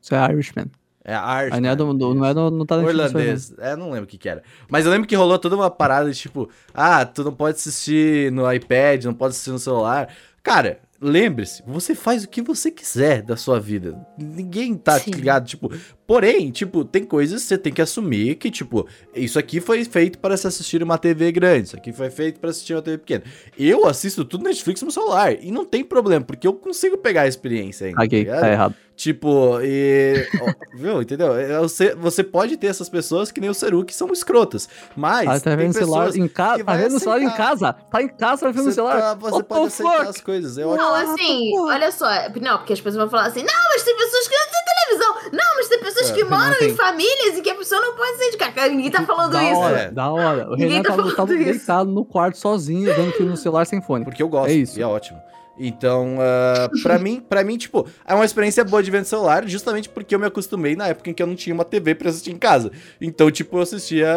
Isso 0.00 0.14
é 0.14 0.32
Irishman. 0.32 0.66
É 1.08 1.14
a 1.14 1.22
arte. 1.22 1.54
Aí 1.54 1.60
não 1.60 1.68
é, 1.70 1.76
do, 1.76 1.94
do- 1.94 2.14
não 2.16 2.26
é 2.26 2.32
isso 2.32 2.40
aí, 2.40 2.74
não. 2.74 2.90
Irlandês. 2.90 3.54
É, 3.58 3.76
não 3.76 3.90
lembro 3.92 4.04
o 4.04 4.06
que 4.08 4.18
que 4.18 4.28
era. 4.28 4.42
Mas 4.68 4.84
eu 4.84 4.90
lembro 4.90 5.06
que 5.06 5.14
rolou 5.14 5.38
toda 5.38 5.54
uma 5.54 5.70
parada 5.70 6.10
de 6.10 6.18
tipo, 6.18 6.50
ah, 6.74 7.06
tu 7.06 7.22
não 7.22 7.32
pode 7.32 7.56
assistir 7.56 8.32
no 8.32 8.52
iPad, 8.52 9.04
não 9.04 9.14
pode 9.14 9.30
assistir 9.30 9.50
no 9.52 9.58
celular. 9.60 10.08
Cara, 10.42 10.80
lembre-se, 11.00 11.62
você 11.64 11.94
faz 11.94 12.24
o 12.24 12.28
que 12.28 12.42
você 12.42 12.72
quiser 12.72 13.22
da 13.22 13.36
sua 13.36 13.60
vida. 13.60 13.96
Ninguém 14.18 14.74
tá 14.74 14.98
Sim. 14.98 15.12
ligado, 15.12 15.46
tipo. 15.46 15.70
Porém, 16.06 16.50
tipo, 16.50 16.84
tem 16.84 17.04
coisas 17.04 17.42
que 17.42 17.48
você 17.48 17.58
tem 17.58 17.72
que 17.72 17.82
assumir 17.82 18.34
que, 18.36 18.50
tipo, 18.50 18.86
isso 19.14 19.38
aqui 19.38 19.60
foi 19.60 19.84
feito 19.84 20.18
para 20.18 20.36
se 20.36 20.46
assistir 20.46 20.82
uma 20.82 20.98
TV 20.98 21.30
grande, 21.32 21.68
isso 21.68 21.76
aqui 21.76 21.92
foi 21.92 22.10
feito 22.10 22.40
para 22.40 22.50
assistir 22.50 22.74
uma 22.74 22.82
TV 22.82 22.98
pequena. 22.98 23.22
Eu 23.58 23.86
assisto 23.86 24.24
tudo 24.24 24.44
Netflix 24.44 24.82
no 24.82 24.90
celular 24.90 25.32
e 25.40 25.50
não 25.52 25.64
tem 25.64 25.84
problema, 25.84 26.24
porque 26.24 26.46
eu 26.46 26.52
consigo 26.52 26.96
pegar 26.98 27.22
a 27.22 27.28
experiência 27.28 27.86
ainda. 27.88 27.98
Caguei, 27.98 28.20
ligado? 28.20 28.40
tá 28.40 28.50
errado. 28.50 28.74
Tipo, 28.96 29.60
e. 29.62 30.26
viu, 30.74 31.02
entendeu? 31.02 31.36
É, 31.36 31.58
Você, 31.58 31.94
você 31.94 32.24
pode 32.24 32.56
ter 32.56 32.68
essas 32.68 32.88
pessoas 32.88 33.30
que 33.30 33.38
nem 33.42 33.50
o 33.50 33.54
Seru, 33.54 33.84
que 33.84 33.94
são 33.94 34.10
escrotas. 34.10 34.66
Mas. 34.96 35.28
Ah, 35.28 35.34
tá 35.34 35.50
tem 35.50 35.56
vendo 35.58 35.70
o 35.70 35.74
celular 35.74 36.06
pessoas 36.06 36.16
em 36.16 36.28
casa? 36.28 36.64
Tá 36.64 36.74
vendo 36.76 36.96
o 36.96 36.98
celular 36.98 37.20
em 37.22 37.30
casa? 37.30 37.72
Tá 37.74 38.02
em 38.02 38.08
casa, 38.08 38.46
tá 38.46 38.50
vendo 38.50 38.60
o 38.62 38.64
Você, 38.64 38.72
celular? 38.72 39.00
tá- 39.00 39.14
você 39.14 39.34
What 39.34 39.44
pode 39.48 39.66
aceitar 39.66 39.96
fuck? 39.98 40.08
as 40.08 40.20
coisas. 40.22 40.56
Eu 40.56 40.72
acho. 40.72 40.82
Não, 40.82 40.94
Ah, 40.94 41.00
assim, 41.02 41.50
porra. 41.50 41.74
olha 41.74 41.92
só. 41.92 42.06
Não, 42.40 42.56
porque 42.56 42.72
as 42.72 42.80
pessoas 42.80 42.96
vão 42.96 43.10
falar 43.10 43.26
assim, 43.26 43.42
não, 43.42 43.68
mas 43.70 43.82
tem 43.82 43.96
pessoas 43.98 44.28
que 44.28 44.34
não 44.34 44.46
têm 44.46 44.64
televisão. 44.86 45.30
Não, 45.32 45.56
mas 45.56 45.68
tem 45.68 45.78
pessoas 45.78 46.10
É, 46.10 46.14
que 46.14 46.24
moram 46.24 46.54
tem. 46.58 46.70
em 46.70 46.74
famílias 46.74 47.36
e 47.36 47.42
que 47.42 47.50
a 47.50 47.54
pessoa 47.54 47.80
não 47.82 47.94
pode 47.96 48.16
sair 48.16 48.30
de 48.30 48.36
casa. 48.38 48.68
Ninguém 48.70 48.90
tá 48.90 49.02
falando 49.04 49.32
da 49.32 49.44
isso. 49.44 49.60
Hora, 49.60 49.78
É. 49.78 49.90
Da 49.90 50.10
hora, 50.10 50.46
O 50.48 50.50
Ninguém 50.52 50.68
Renan 50.70 50.82
tá 50.84 50.88
tava, 50.90 51.02
falando 51.02 51.16
tava 51.16 51.34
isso. 51.34 51.44
deitado 51.44 51.90
no 51.90 52.02
quarto 52.04 52.38
sozinho, 52.38 52.94
vendo 52.94 53.12
filme 53.12 53.30
no 53.30 53.36
celular 53.36 53.66
sem 53.66 53.82
fone. 53.82 54.04
Porque 54.06 54.22
eu 54.22 54.28
gosto. 54.30 54.48
É 54.48 54.54
isso. 54.54 54.78
E 54.78 54.82
é 54.82 54.86
ótimo. 54.86 55.20
Então, 55.58 56.16
ah, 56.20 56.68
pra 56.82 56.98
mim, 57.00 57.20
para 57.20 57.42
mim, 57.44 57.56
tipo, 57.56 57.86
é 58.06 58.14
uma 58.14 58.24
experiência 58.24 58.64
boa 58.64 58.82
de 58.82 58.90
ver 58.90 59.00
no 59.00 59.04
celular, 59.04 59.46
justamente 59.48 59.88
porque 59.88 60.14
eu 60.14 60.18
me 60.18 60.26
acostumei 60.26 60.76
na 60.76 60.88
época 60.88 61.10
em 61.10 61.14
que 61.14 61.22
eu 61.22 61.26
não 61.26 61.34
tinha 61.34 61.54
uma 61.54 61.64
TV 61.64 61.94
pra 61.94 62.10
assistir 62.10 62.30
em 62.30 62.38
casa. 62.38 62.70
Então, 63.00 63.30
tipo, 63.30 63.56
eu 63.56 63.62
assistia. 63.62 64.08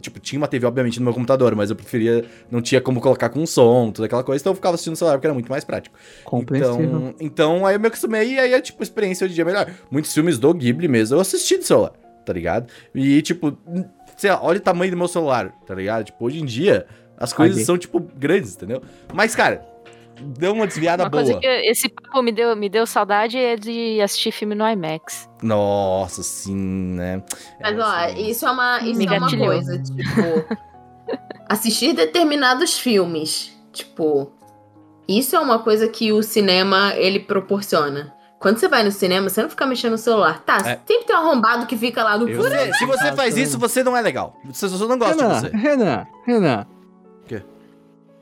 Tipo, 0.00 0.20
tinha 0.20 0.38
uma 0.38 0.48
TV, 0.48 0.66
obviamente, 0.66 0.98
no 0.98 1.04
meu 1.04 1.14
computador, 1.14 1.54
mas 1.54 1.70
eu 1.70 1.76
preferia. 1.76 2.24
Não 2.50 2.60
tinha 2.60 2.80
como 2.80 3.00
colocar 3.00 3.28
com 3.28 3.46
som, 3.46 3.90
toda 3.90 4.06
aquela 4.06 4.22
coisa, 4.22 4.42
então 4.42 4.52
eu 4.52 4.56
ficava 4.56 4.74
assistindo 4.74 4.92
no 4.92 4.96
celular 4.96 5.16
porque 5.16 5.26
era 5.26 5.34
muito 5.34 5.50
mais 5.50 5.64
prático. 5.64 5.96
Então, 6.32 7.14
então, 7.20 7.66
aí 7.66 7.74
eu 7.74 7.80
me 7.80 7.88
acostumei 7.88 8.34
e 8.34 8.38
aí 8.38 8.54
a 8.54 8.60
tipo, 8.60 8.82
experiência 8.82 9.24
hoje 9.24 9.32
em 9.32 9.34
dia 9.36 9.44
é 9.44 9.46
melhor. 9.46 9.70
Muitos 9.90 10.12
filmes 10.12 10.38
do 10.38 10.52
Ghibli 10.52 10.88
mesmo 10.88 11.16
eu 11.16 11.20
assisti 11.20 11.56
no 11.56 11.62
celular, 11.62 11.92
tá 12.24 12.32
ligado? 12.32 12.66
E, 12.94 13.22
tipo, 13.22 13.56
sei 14.16 14.30
lá, 14.30 14.40
olha 14.42 14.58
o 14.58 14.60
tamanho 14.60 14.90
do 14.90 14.96
meu 14.96 15.08
celular, 15.08 15.52
tá 15.66 15.74
ligado? 15.74 16.04
Tipo, 16.04 16.24
hoje 16.24 16.40
em 16.40 16.44
dia, 16.44 16.86
as 17.16 17.32
coisas 17.32 17.56
Caguei. 17.56 17.64
são, 17.66 17.78
tipo, 17.78 18.00
grandes, 18.00 18.54
entendeu? 18.54 18.82
Mas, 19.12 19.34
cara, 19.34 19.64
deu 20.20 20.52
uma 20.52 20.66
desviada 20.66 21.04
Uma 21.04 21.10
boa. 21.10 21.22
coisa 21.24 21.38
que 21.40 21.46
esse 21.46 21.88
papo 21.88 22.22
me 22.22 22.32
deu, 22.32 22.54
me 22.56 22.68
deu 22.68 22.86
saudade 22.86 23.36
é 23.38 23.56
de 23.56 24.00
assistir 24.00 24.32
filme 24.32 24.54
no 24.54 24.66
IMAX. 24.68 25.28
Nossa, 25.42 26.22
sim, 26.22 26.54
né? 26.56 27.22
Mas, 27.60 27.76
É, 27.78 27.80
ó, 27.82 28.08
sim. 28.08 28.30
isso 28.30 28.46
é 28.46 28.50
uma, 28.50 28.80
isso 28.80 28.98
Me 28.98 29.06
é 29.06 29.18
uma 29.18 29.36
coisa, 29.36 29.78
tipo. 29.82 29.96
assistir 31.48 31.92
determinados 31.94 32.78
filmes. 32.78 33.52
Tipo. 33.72 34.32
Isso 35.08 35.36
é 35.36 35.40
uma 35.40 35.60
coisa 35.60 35.86
que 35.88 36.12
o 36.12 36.22
cinema 36.22 36.92
ele 36.96 37.20
proporciona. 37.20 38.12
Quando 38.40 38.58
você 38.58 38.68
vai 38.68 38.82
no 38.82 38.90
cinema, 38.90 39.28
você 39.30 39.40
não 39.42 39.48
fica 39.48 39.64
mexendo 39.66 39.92
no 39.92 39.98
celular. 39.98 40.42
Tá, 40.44 40.56
É. 40.58 40.62
sempre 40.86 41.04
tem 41.06 41.16
um 41.16 41.20
arrombado 41.20 41.66
que 41.66 41.76
fica 41.76 42.02
lá 42.02 42.18
no. 42.18 42.28
Eu- 42.28 42.42
Você- 42.42 42.72
se 42.74 42.84
você 42.86 43.12
faz 43.12 43.36
isso, 43.36 43.58
você 43.58 43.82
não 43.84 43.96
é 43.96 44.00
legal. 44.00 44.36
Você 44.44 44.68
só 44.68 44.86
não 44.88 44.98
gosta 44.98 45.14
Renan, 45.22 45.34
de 45.34 45.40
você. 45.50 45.56
Renan, 45.56 46.06
Renan. 46.26 46.66
O 47.22 47.26
quê? 47.26 47.42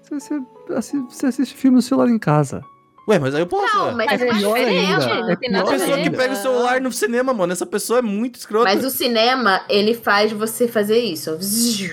Você, 0.02 0.14
você, 0.20 0.42
você 0.68 1.26
assiste 1.26 1.54
filme 1.54 1.76
no 1.76 1.82
celular 1.82 2.08
em 2.08 2.18
casa. 2.18 2.62
Ué, 3.06 3.18
mas 3.18 3.34
aí 3.34 3.42
eu 3.42 3.46
posso. 3.46 3.76
Não, 3.76 3.88
ué. 3.88 3.92
mas 3.92 4.12
É 4.12 4.14
é, 4.14 4.32
pior 4.32 4.54
diferente. 4.56 5.04
ainda, 5.10 5.32
é 5.32 5.36
pior 5.36 5.60
A 5.60 5.64
pessoa 5.66 5.98
que 5.98 6.08
pega 6.08 6.32
o 6.32 6.36
celular 6.36 6.80
no 6.80 6.90
cinema, 6.90 7.34
mano, 7.34 7.52
essa 7.52 7.66
pessoa 7.66 7.98
é 7.98 8.02
muito 8.02 8.36
escrota. 8.36 8.64
Mas 8.64 8.82
o 8.82 8.88
cinema, 8.88 9.60
ele 9.68 9.92
faz 9.92 10.32
você 10.32 10.66
fazer 10.66 11.00
isso. 11.00 11.36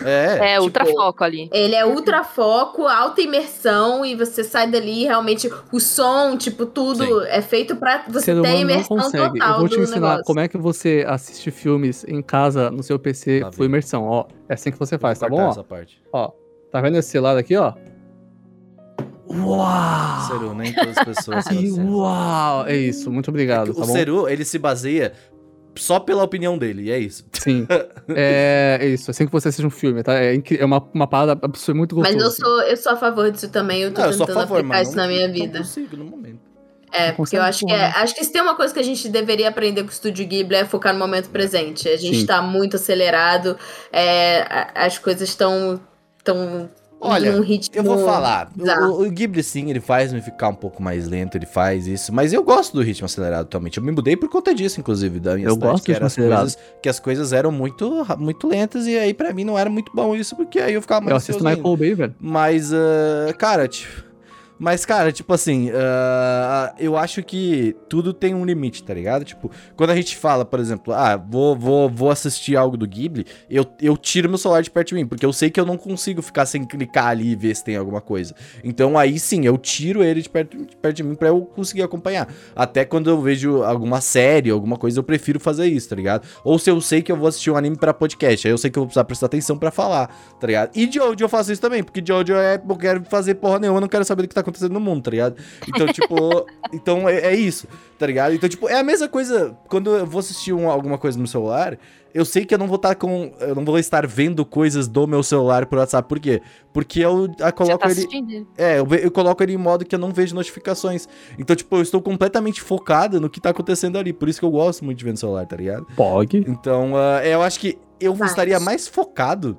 É, 0.06 0.38
É, 0.38 0.52
tipo, 0.54 0.64
ultra 0.64 0.86
foco 0.86 1.22
ali. 1.22 1.50
Ele 1.52 1.76
é 1.76 1.86
ultra 1.86 2.24
foco, 2.24 2.88
alta 2.88 3.20
imersão 3.22 4.06
e 4.06 4.16
você 4.16 4.42
sai 4.42 4.72
dali 4.72 5.04
realmente 5.04 5.52
o 5.70 5.82
som, 5.82 6.38
tipo, 6.38 6.66
tudo 6.66 7.04
Sim. 7.04 7.28
é 7.28 7.42
feito 7.42 7.76
pra 7.76 8.06
você 8.08 8.28
Ser 8.28 8.42
ter 8.42 8.48
não 8.48 8.56
imersão 8.62 8.96
consegue. 8.98 9.34
total 9.40 9.54
Eu 9.56 9.60
vou 9.60 9.68
te 9.68 9.76
do 9.76 9.84
ensinar 9.84 10.00
negócio. 10.00 10.24
como 10.24 10.40
é 10.40 10.48
que 10.48 10.58
você 10.58 11.04
assiste 11.06 11.52
filmes 11.52 12.06
em 12.08 12.22
casa 12.22 12.72
no 12.72 12.82
seu 12.82 12.98
PC 12.98 13.42
Tá 13.42 13.46
com 13.48 13.52
vendo. 13.52 13.66
imersão. 13.66 14.06
Ó, 14.08 14.28
é 14.48 14.54
assim 14.54 14.72
que 14.72 14.80
você 14.80 14.98
faz, 14.98 15.20
tá 15.20 15.28
bom? 15.28 15.42
Ó, 15.42 15.66
ó, 16.14 16.32
tá 16.72 16.80
vendo 16.80 16.98
esse 16.98 17.10
celular 17.10 17.38
aqui, 17.38 17.58
ó? 17.58 17.74
Uau! 19.36 20.28
Seru, 20.28 20.54
nem 20.54 20.74
todas 20.74 20.98
as 20.98 21.06
pessoas 21.06 21.48
assim. 21.48 21.72
uau! 21.90 22.66
É 22.68 22.76
isso, 22.76 23.12
muito 23.12 23.30
obrigado, 23.30 23.70
o 23.70 23.74
tá 23.74 23.86
bom? 23.86 23.92
Seru, 23.92 24.28
ele 24.30 24.46
se 24.46 24.58
baseia 24.60 25.14
só 25.76 26.00
pela 26.00 26.24
opinião 26.24 26.58
dele, 26.58 26.84
e 26.84 26.92
é 26.92 27.00
isso. 27.00 27.26
Sim. 27.34 27.68
É, 28.14 28.78
é 28.82 28.88
isso, 28.88 29.10
assim 29.10 29.26
que 29.26 29.32
você 29.32 29.48
assiste 29.50 29.66
um 29.66 29.70
filme, 29.70 30.04
tá? 30.04 30.16
É, 30.16 30.36
é 30.36 30.66
uma, 30.66 30.86
uma 30.94 31.08
parada 31.08 31.40
absurda, 31.46 31.78
muito 31.78 31.96
gostosa. 31.96 32.16
Mas 32.16 32.24
eu 32.26 32.32
sou, 32.32 32.62
eu 32.64 32.78
sou 32.78 32.92
a 32.92 32.96
favor 32.98 33.32
disso 33.32 33.50
também, 33.50 33.82
eu 33.82 33.94
tô 33.94 34.02
Não, 34.02 34.08
eu 34.10 34.18
tentando 34.18 34.34
favor, 34.34 34.58
aplicar 34.60 34.82
isso 34.82 34.96
não, 34.96 35.04
na 35.04 35.08
minha 35.08 35.28
não 35.28 35.34
vida. 35.34 35.60
consigo 35.60 35.98
no 35.98 36.06
momento. 36.06 36.52
É, 36.92 37.10
Não 37.10 37.16
porque 37.16 37.38
eu 37.38 37.42
acho 37.42 37.66
que, 37.66 37.72
é, 37.72 37.86
acho 37.86 38.14
que 38.14 38.24
se 38.24 38.34
tem 38.34 38.42
uma 38.42 38.56
coisa 38.56 38.74
que 38.74 38.80
a 38.80 38.84
gente 38.84 39.08
deveria 39.08 39.48
aprender 39.48 39.82
com 39.84 39.88
o 39.88 39.92
Estúdio 39.92 40.28
Ghibli 40.28 40.58
é 40.58 40.66
focar 40.66 40.92
no 40.92 41.00
momento 41.00 41.30
presente. 41.30 41.88
A 41.88 41.96
gente 41.96 42.20
Sim. 42.20 42.26
tá 42.26 42.42
muito 42.42 42.76
acelerado, 42.76 43.58
é, 43.94 44.68
as 44.76 44.98
coisas 44.98 45.30
estão 45.30 45.80
tão 46.22 46.70
Olha, 47.02 47.32
num 47.32 47.42
ritmo 47.42 47.76
Eu 47.76 47.84
vou 47.84 48.06
falar, 48.06 48.52
o, 48.84 49.04
o 49.04 49.10
Ghibli 49.12 49.42
sim, 49.42 49.70
ele 49.70 49.80
faz 49.80 50.14
me 50.14 50.22
ficar 50.22 50.50
um 50.50 50.54
pouco 50.56 50.82
mais 50.84 51.08
lento, 51.08 51.36
ele 51.36 51.46
faz 51.46 51.88
isso, 51.88 52.14
mas 52.14 52.32
eu 52.32 52.44
gosto 52.44 52.74
do 52.74 52.82
ritmo 52.82 53.06
acelerado 53.06 53.42
atualmente. 53.44 53.78
Eu 53.78 53.84
me 53.84 53.92
mudei 53.92 54.16
por 54.16 54.30
conta 54.30 54.54
disso, 54.54 54.80
inclusive, 54.80 55.20
da 55.20 55.36
minha 55.36 55.48
Eu 55.48 55.54
cidade, 55.54 55.72
gosto 55.72 55.84
que, 55.86 55.92
era 55.92 56.06
ritmo 56.06 56.08
as 56.08 56.14
acelerado. 56.14 56.40
coisas, 56.42 56.58
que 56.82 56.90
as 56.90 57.00
coisas 57.00 57.34
eram 57.34 57.52
muito, 57.52 58.06
muito 58.20 58.48
lentas 58.48 58.86
e 58.88 58.98
aí 58.98 59.14
pra 59.14 59.34
mim 59.34 59.44
não 59.44 59.58
era 59.58 59.70
muito 59.70 59.92
bom 59.96 60.16
isso, 60.16 60.36
porque 60.36 60.60
aí 60.60 60.74
eu 60.74 60.82
ficava 60.82 61.02
mais 61.02 61.12
Eu 61.12 61.18
assisto. 61.18 61.44
Michael 61.44 61.78
Bay, 61.78 61.94
velho. 61.96 62.16
Mas, 62.20 62.72
ah, 62.74 63.34
cara, 63.38 63.68
tipo. 63.68 64.11
Mas, 64.62 64.86
cara, 64.86 65.12
tipo 65.12 65.34
assim, 65.34 65.72
ah, 65.74 66.72
eu 66.78 66.96
acho 66.96 67.24
que 67.24 67.76
tudo 67.90 68.14
tem 68.14 68.36
um 68.36 68.46
limite, 68.46 68.84
tá 68.84 68.94
ligado? 68.94 69.26
Tipo, 69.26 69.50
quando 69.76 69.90
a 69.90 69.96
gente 69.96 70.16
fala, 70.16 70.46
por 70.46 70.60
exemplo, 70.60 70.94
ah, 70.94 71.18
vou, 71.18 71.56
vou, 71.56 71.90
vou 71.90 72.12
assistir 72.12 72.56
algo 72.56 72.78
do 72.78 72.88
Ghibli, 72.88 73.26
eu, 73.50 73.66
eu 73.82 73.98
tiro 73.98 74.30
meu 74.30 74.38
celular 74.38 74.62
de 74.62 74.70
perto 74.70 74.90
de 74.90 74.94
mim, 74.94 75.08
porque 75.08 75.26
eu 75.26 75.34
sei 75.34 75.50
que 75.50 75.60
eu 75.60 75.66
não 75.66 75.78
consigo 75.78 76.22
ficar 76.22 76.46
sem 76.46 76.64
clicar 76.64 77.08
ali 77.08 77.32
e 77.32 77.36
ver 77.36 77.56
se 77.56 77.64
tem 77.64 77.76
alguma 77.76 78.02
coisa. 78.02 78.36
Então 78.64 79.00
aí 79.00 79.18
sim, 79.18 79.48
eu 79.48 79.58
tiro 79.58 80.04
ele 80.04 80.22
de 80.22 80.30
perto 80.30 80.56
de, 80.56 80.76
perto 80.76 80.96
de 80.96 81.02
mim 81.02 81.16
pra 81.16 81.30
eu 81.30 81.42
conseguir 81.42 81.82
acompanhar. 81.82 82.32
Até 82.56 82.86
quando 82.86 83.10
eu 83.10 83.20
vejo 83.20 83.64
alguma 83.64 84.00
série, 84.00 84.52
alguma 84.52 84.78
coisa, 84.78 85.00
eu 85.00 85.04
prefiro 85.04 85.40
fazer 85.40 85.66
isso, 85.66 85.90
tá 85.90 85.96
ligado? 85.96 86.28
Ou 86.44 86.60
se 86.60 86.70
eu 86.70 86.80
sei 86.80 87.02
que 87.02 87.12
eu 87.12 87.18
vou 87.18 87.28
assistir 87.28 87.50
um 87.50 87.58
anime 87.58 87.78
pra 87.78 87.96
podcast, 87.96 88.48
aí 88.48 88.54
eu 88.54 88.60
sei 88.60 88.70
que 88.70 88.78
eu 88.78 88.82
vou 88.82 88.90
precisar 88.90 89.06
prestar 89.06 89.26
atenção 89.26 89.58
pra 89.58 89.72
falar, 89.72 90.16
tá 90.40 90.46
ligado? 90.46 90.70
E 90.76 90.86
Jojo 90.86 91.16
eu 91.20 91.30
faço 91.30 91.52
isso 91.52 91.62
também, 91.62 91.82
porque 91.82 92.00
Jojo 92.06 92.36
é, 92.36 92.62
eu 92.70 92.76
quero 92.76 93.04
fazer 93.06 93.34
porra 93.34 93.58
nenhuma, 93.58 93.78
eu 93.78 93.82
não 93.82 93.88
quero 93.88 94.06
saber 94.06 94.22
do 94.22 94.28
que 94.28 94.36
tá 94.36 94.42
acontecendo 94.42 94.51
no 94.70 94.80
mundo, 94.80 95.04
tá 95.04 95.12
ligado? 95.12 95.36
Então, 95.68 95.88
tipo, 95.88 96.46
então 96.74 97.08
é, 97.08 97.18
é 97.28 97.36
isso, 97.36 97.68
tá 97.98 98.06
ligado? 98.06 98.34
Então, 98.36 98.50
tipo, 98.50 98.68
é 98.68 98.80
a 98.80 98.84
mesma 98.84 99.08
coisa 99.08 99.58
quando 99.68 99.96
eu 99.96 100.06
vou 100.06 100.20
assistir 100.20 100.54
um- 100.54 100.70
alguma 100.70 100.98
coisa 100.98 101.18
no 101.20 101.28
celular, 101.28 101.78
eu 102.14 102.26
sei 102.26 102.44
que 102.46 102.54
eu 102.54 102.58
não 102.58 102.68
vou 102.68 102.76
estar 102.76 102.94
com. 102.96 103.32
Eu 103.40 103.56
não 103.56 103.64
vou 103.64 103.80
estar 103.80 104.06
vendo 104.06 104.44
coisas 104.44 104.86
do 104.88 105.08
meu 105.08 105.24
celular 105.24 105.66
por 105.66 105.78
WhatsApp. 105.80 106.10
Por 106.10 106.20
quê? 106.20 106.42
Porque 106.74 107.00
eu 107.00 107.28
Você 107.40 107.52
coloco 107.54 107.78
tá 107.80 107.86
ele. 107.90 108.00
assistindo? 108.00 108.48
É, 108.58 108.80
eu, 108.80 108.88
eu 108.96 109.10
coloco 109.10 109.42
ele 109.42 109.54
em 109.54 109.58
modo 109.58 109.86
que 109.86 109.96
eu 109.96 110.00
não 110.00 110.12
vejo 110.12 110.36
notificações. 110.36 111.08
Então, 111.40 111.56
tipo, 111.56 111.74
eu 111.78 111.82
estou 111.82 112.02
completamente 112.02 112.62
focado 112.62 113.22
no 113.22 113.30
que 113.30 113.40
tá 113.40 113.52
acontecendo 113.52 113.98
ali. 113.98 114.12
Por 114.12 114.28
isso 114.28 114.40
que 114.42 114.46
eu 114.46 114.52
gosto 114.52 114.84
muito 114.84 114.98
de 114.98 115.06
ver 115.06 115.12
no 115.12 115.18
celular, 115.18 115.46
tá 115.46 115.56
ligado? 115.56 115.86
Pog. 115.96 116.44
Então, 116.46 116.98
ah, 116.98 117.26
eu 117.26 117.42
acho 117.42 117.58
que 117.58 117.78
eu 117.98 118.14
Vai. 118.14 118.28
estaria 118.28 118.60
mais 118.60 118.90
focado 118.90 119.58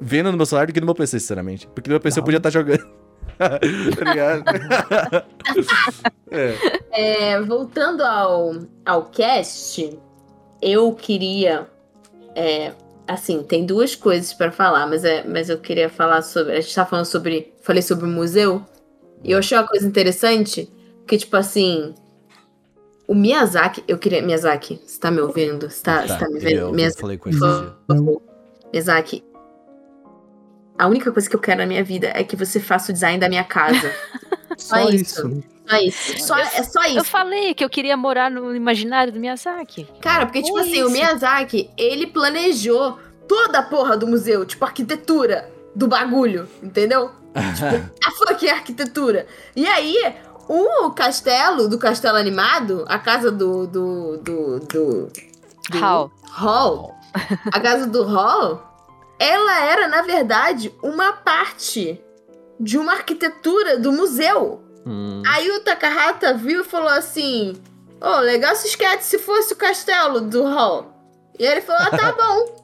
vendo 0.00 0.30
no 0.30 0.36
meu 0.36 0.46
celular 0.46 0.66
do 0.68 0.72
que 0.72 0.78
no 0.80 0.86
meu 0.86 0.94
PC, 0.94 1.18
sinceramente. 1.18 1.66
Porque 1.74 1.90
no 1.90 1.94
meu 1.94 2.00
PC 2.00 2.18
eu 2.18 2.20
Não. 2.20 2.24
podia 2.26 2.36
estar 2.38 2.50
jogando. 2.50 2.86
tá 3.96 4.04
ligado? 4.04 4.44
é. 6.30 6.54
É, 6.92 7.40
voltando 7.40 8.02
ao, 8.02 8.54
ao 8.84 9.04
cast, 9.06 9.98
eu 10.60 10.92
queria. 10.92 11.66
é, 12.34 12.72
assim, 13.08 13.42
tem 13.42 13.64
duas 13.64 13.94
coisas 13.94 14.32
pra 14.34 14.52
falar, 14.52 14.86
mas, 14.86 15.04
é, 15.04 15.24
mas 15.26 15.48
eu 15.48 15.58
queria 15.58 15.88
falar 15.88 16.22
sobre. 16.22 16.52
A 16.52 16.60
gente 16.60 16.74
tá 16.74 16.84
falando 16.84 17.06
sobre. 17.06 17.54
Falei 17.62 17.82
sobre 17.82 18.04
o 18.04 18.08
museu. 18.08 18.62
E 19.24 19.32
eu 19.32 19.38
achei 19.38 19.56
uma 19.56 19.66
coisa 19.66 19.86
interessante, 19.86 20.70
que, 21.06 21.16
tipo 21.16 21.36
assim. 21.36 21.94
O 23.08 23.14
Miyazaki, 23.14 23.82
eu 23.88 23.98
queria. 23.98 24.22
Miyazaki, 24.22 24.80
você 24.86 25.00
tá 25.00 25.10
me 25.10 25.20
ouvindo? 25.20 25.68
Você 25.68 25.82
tá, 25.82 26.06
você 26.06 26.16
tá 26.16 26.28
me 26.28 26.38
vendo? 26.38 26.58
eu 26.58 26.72
Miyazaki, 26.72 27.00
falei 27.00 27.18
com 27.18 27.28
ele. 27.30 27.38
Miyazaki. 28.72 29.29
A 30.80 30.86
única 30.86 31.12
coisa 31.12 31.28
que 31.28 31.36
eu 31.36 31.40
quero 31.40 31.60
na 31.60 31.66
minha 31.66 31.84
vida 31.84 32.10
é 32.14 32.24
que 32.24 32.34
você 32.34 32.58
faça 32.58 32.90
o 32.90 32.94
design 32.94 33.18
da 33.18 33.28
minha 33.28 33.44
casa. 33.44 33.94
Só 34.56 34.88
isso. 34.88 35.28
isso. 35.28 35.42
Só 35.68 35.76
isso. 35.76 36.26
Só, 36.26 36.38
é 36.38 36.62
só 36.62 36.82
isso. 36.84 36.98
Eu 36.98 37.04
falei 37.04 37.52
que 37.52 37.62
eu 37.62 37.68
queria 37.68 37.96
morar 37.98 38.30
no 38.30 38.54
imaginário 38.56 39.12
do 39.12 39.20
Miyazaki. 39.20 39.86
Cara, 40.00 40.24
porque, 40.24 40.42
tipo 40.42 40.58
É 40.58 40.62
assim, 40.62 40.82
o 40.82 40.86
isso. 40.86 40.90
Miyazaki, 40.90 41.70
ele 41.76 42.06
planejou 42.06 42.98
toda 43.28 43.58
a 43.58 43.62
porra 43.62 43.94
do 43.96 44.06
museu, 44.06 44.44
tipo, 44.46 44.64
a 44.64 44.68
arquitetura 44.68 45.52
do 45.76 45.86
bagulho, 45.86 46.48
entendeu? 46.62 47.10
A 48.04 48.10
fucking 48.10 48.48
arquitetura. 48.48 49.26
E 49.54 49.66
aí, 49.66 50.14
o 50.48 50.90
castelo, 50.90 51.68
do 51.68 51.78
castelo 51.78 52.16
animado, 52.16 52.84
a 52.88 52.98
casa 52.98 53.30
do. 53.30 53.66
do. 53.66 54.16
do. 54.16 54.58
do, 54.60 55.10
do 55.70 55.78
Hal. 55.80 56.10
Hall, 56.32 56.96
a 57.52 57.60
casa 57.60 57.86
do 57.86 58.02
Hall, 58.02 58.69
ela 59.20 59.64
era, 59.66 59.86
na 59.86 60.02
verdade, 60.02 60.74
uma 60.82 61.12
parte 61.12 62.02
de 62.58 62.76
uma 62.78 62.92
arquitetura 62.94 63.78
do 63.78 63.92
museu. 63.92 64.62
Hum. 64.86 65.22
Aí 65.26 65.48
o 65.50 65.60
Takahata 65.60 66.34
viu 66.34 66.62
e 66.62 66.64
falou 66.64 66.88
assim: 66.88 67.52
Ô, 68.00 68.18
legal 68.20 68.56
se 68.56 68.66
esquece 68.68 69.04
se 69.10 69.18
fosse 69.18 69.52
o 69.52 69.56
castelo 69.56 70.22
do 70.22 70.42
Hall. 70.44 70.92
E 71.38 71.44
ele 71.44 71.60
falou: 71.60 71.82
ah, 71.86 71.96
tá 71.96 72.12
bom, 72.18 72.60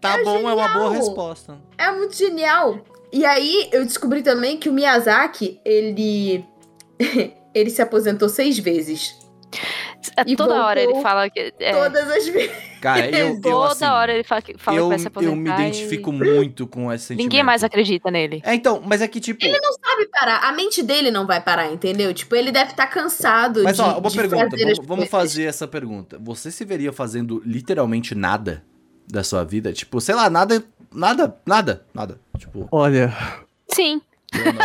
Tá 0.00 0.22
bom, 0.22 0.48
é 0.48 0.54
uma 0.54 0.68
boa 0.68 0.88
genial. 0.88 0.92
resposta. 0.92 1.58
é 1.78 1.90
muito 1.90 2.14
genial. 2.14 2.78
E 3.12 3.24
aí 3.24 3.68
eu 3.72 3.84
descobri 3.84 4.22
também 4.22 4.58
que 4.58 4.68
o 4.68 4.72
Miyazaki, 4.72 5.60
ele. 5.64 6.44
ele 7.54 7.70
se 7.70 7.80
aposentou 7.80 8.28
seis 8.28 8.58
vezes. 8.58 9.16
É, 10.16 10.22
E 10.26 10.36
toda 10.36 10.64
hora 10.66 10.80
ele 10.80 11.00
fala 11.00 11.30
que. 11.30 11.54
É, 11.58 11.72
Todas 11.72 12.10
as 12.10 12.26
vezes. 12.28 12.56
Cara, 12.80 13.10
eu, 13.10 13.28
eu 13.34 13.40
toda 13.40 13.72
assim, 13.72 13.84
hora 13.84 14.12
ele 14.12 14.24
fala 14.24 14.42
que, 14.42 14.54
fala 14.58 14.76
eu, 14.76 14.84
que 14.84 14.88
vai 14.88 14.98
se 14.98 15.08
aposentar. 15.08 15.32
eu 15.32 15.36
me 15.36 15.50
e 15.50 15.52
identifico 15.52 16.12
muito 16.12 16.66
com 16.66 16.92
esse 16.92 17.06
sentimento. 17.06 17.24
Ninguém 17.24 17.42
mais 17.42 17.64
acredita 17.64 18.10
nele. 18.10 18.42
É, 18.44 18.54
então, 18.54 18.82
mas 18.84 19.00
é 19.02 19.08
que 19.08 19.20
tipo... 19.20 19.40
sabe 19.44 20.08
parar. 20.10 20.40
A 20.44 20.52
mente 20.52 20.82
dele 20.82 21.10
não 21.10 21.26
vai 21.26 21.40
parar, 21.40 21.72
entendeu? 21.72 22.12
Tipo, 22.12 22.36
ele 22.36 22.52
deve 22.52 22.70
estar 22.70 22.86
cansado 22.86 23.62
Mas 23.62 23.76
de. 23.76 23.82
ó, 23.82 23.98
uma 23.98 24.10
de 24.10 24.16
pergunta, 24.16 24.50
fazer 24.50 24.64
vamos, 24.64 24.86
vamos 24.86 25.08
fazer 25.08 25.44
essa 25.44 25.66
pergunta. 25.66 26.18
Você 26.22 26.50
se 26.50 26.64
veria 26.64 26.92
fazendo 26.92 27.42
literalmente 27.44 28.14
nada 28.14 28.62
da 29.08 29.22
sua 29.24 29.44
vida? 29.44 29.72
Tipo, 29.72 30.00
sei 30.00 30.14
lá, 30.14 30.28
nada, 30.28 30.62
nada, 30.92 31.36
nada, 31.46 31.86
nada. 31.94 32.20
Tipo, 32.38 32.68
Olha, 32.70 33.12
Sim. 33.68 34.00
Eu 34.34 34.52
não, 34.52 34.62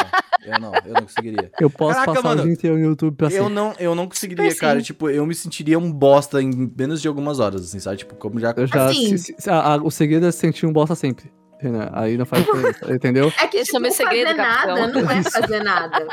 eu 0.55 0.59
não, 0.59 0.73
eu 0.85 0.93
não 0.95 1.01
conseguiria. 1.03 1.51
eu 1.59 1.69
posso 1.69 1.93
Caraca, 1.99 2.13
passar 2.13 2.27
mano. 2.29 2.41
o 2.41 2.45
dia 2.45 2.53
inteiro 2.53 2.77
no 2.77 2.83
YouTube 2.83 3.15
pra 3.15 3.27
Eu 3.27 3.31
sempre. 3.31 3.53
não, 3.53 3.73
eu 3.79 3.95
não 3.95 4.07
conseguiria, 4.07 4.49
Super 4.51 4.59
cara. 4.59 4.81
Tipo, 4.81 5.09
eu 5.09 5.25
me 5.25 5.35
sentiria 5.35 5.77
um 5.77 5.91
bosta 5.91 6.41
em 6.41 6.71
menos 6.77 7.01
de 7.01 7.07
algumas 7.07 7.39
horas, 7.39 7.61
assim, 7.63 7.79
sabe? 7.79 7.97
Tipo, 7.97 8.15
como 8.15 8.39
já... 8.39 8.53
Eu 8.57 8.65
já. 8.67 8.85
Assim. 8.87 9.17
se- 9.17 9.35
se- 9.37 9.49
a- 9.49 9.73
a- 9.73 9.77
o 9.77 9.91
segredo 9.91 10.25
é 10.25 10.31
sentir 10.31 10.65
um 10.65 10.73
bosta 10.73 10.95
sempre. 10.95 11.31
Renan. 11.59 11.89
Aí 11.93 12.17
não 12.17 12.25
faz 12.25 12.43
diferença, 12.43 12.79
entendeu? 12.91 13.31
É 13.39 13.45
que 13.47 13.63
tipo, 13.63 13.77
é 13.77 13.79
o 13.79 13.81
meu 13.83 13.91
o 13.91 13.93
fazer 13.93 14.09
segredo, 14.09 14.35
nada 14.37 14.87
não 14.87 15.11
é 15.11 15.21
fazer 15.23 15.63
nada. 15.63 16.07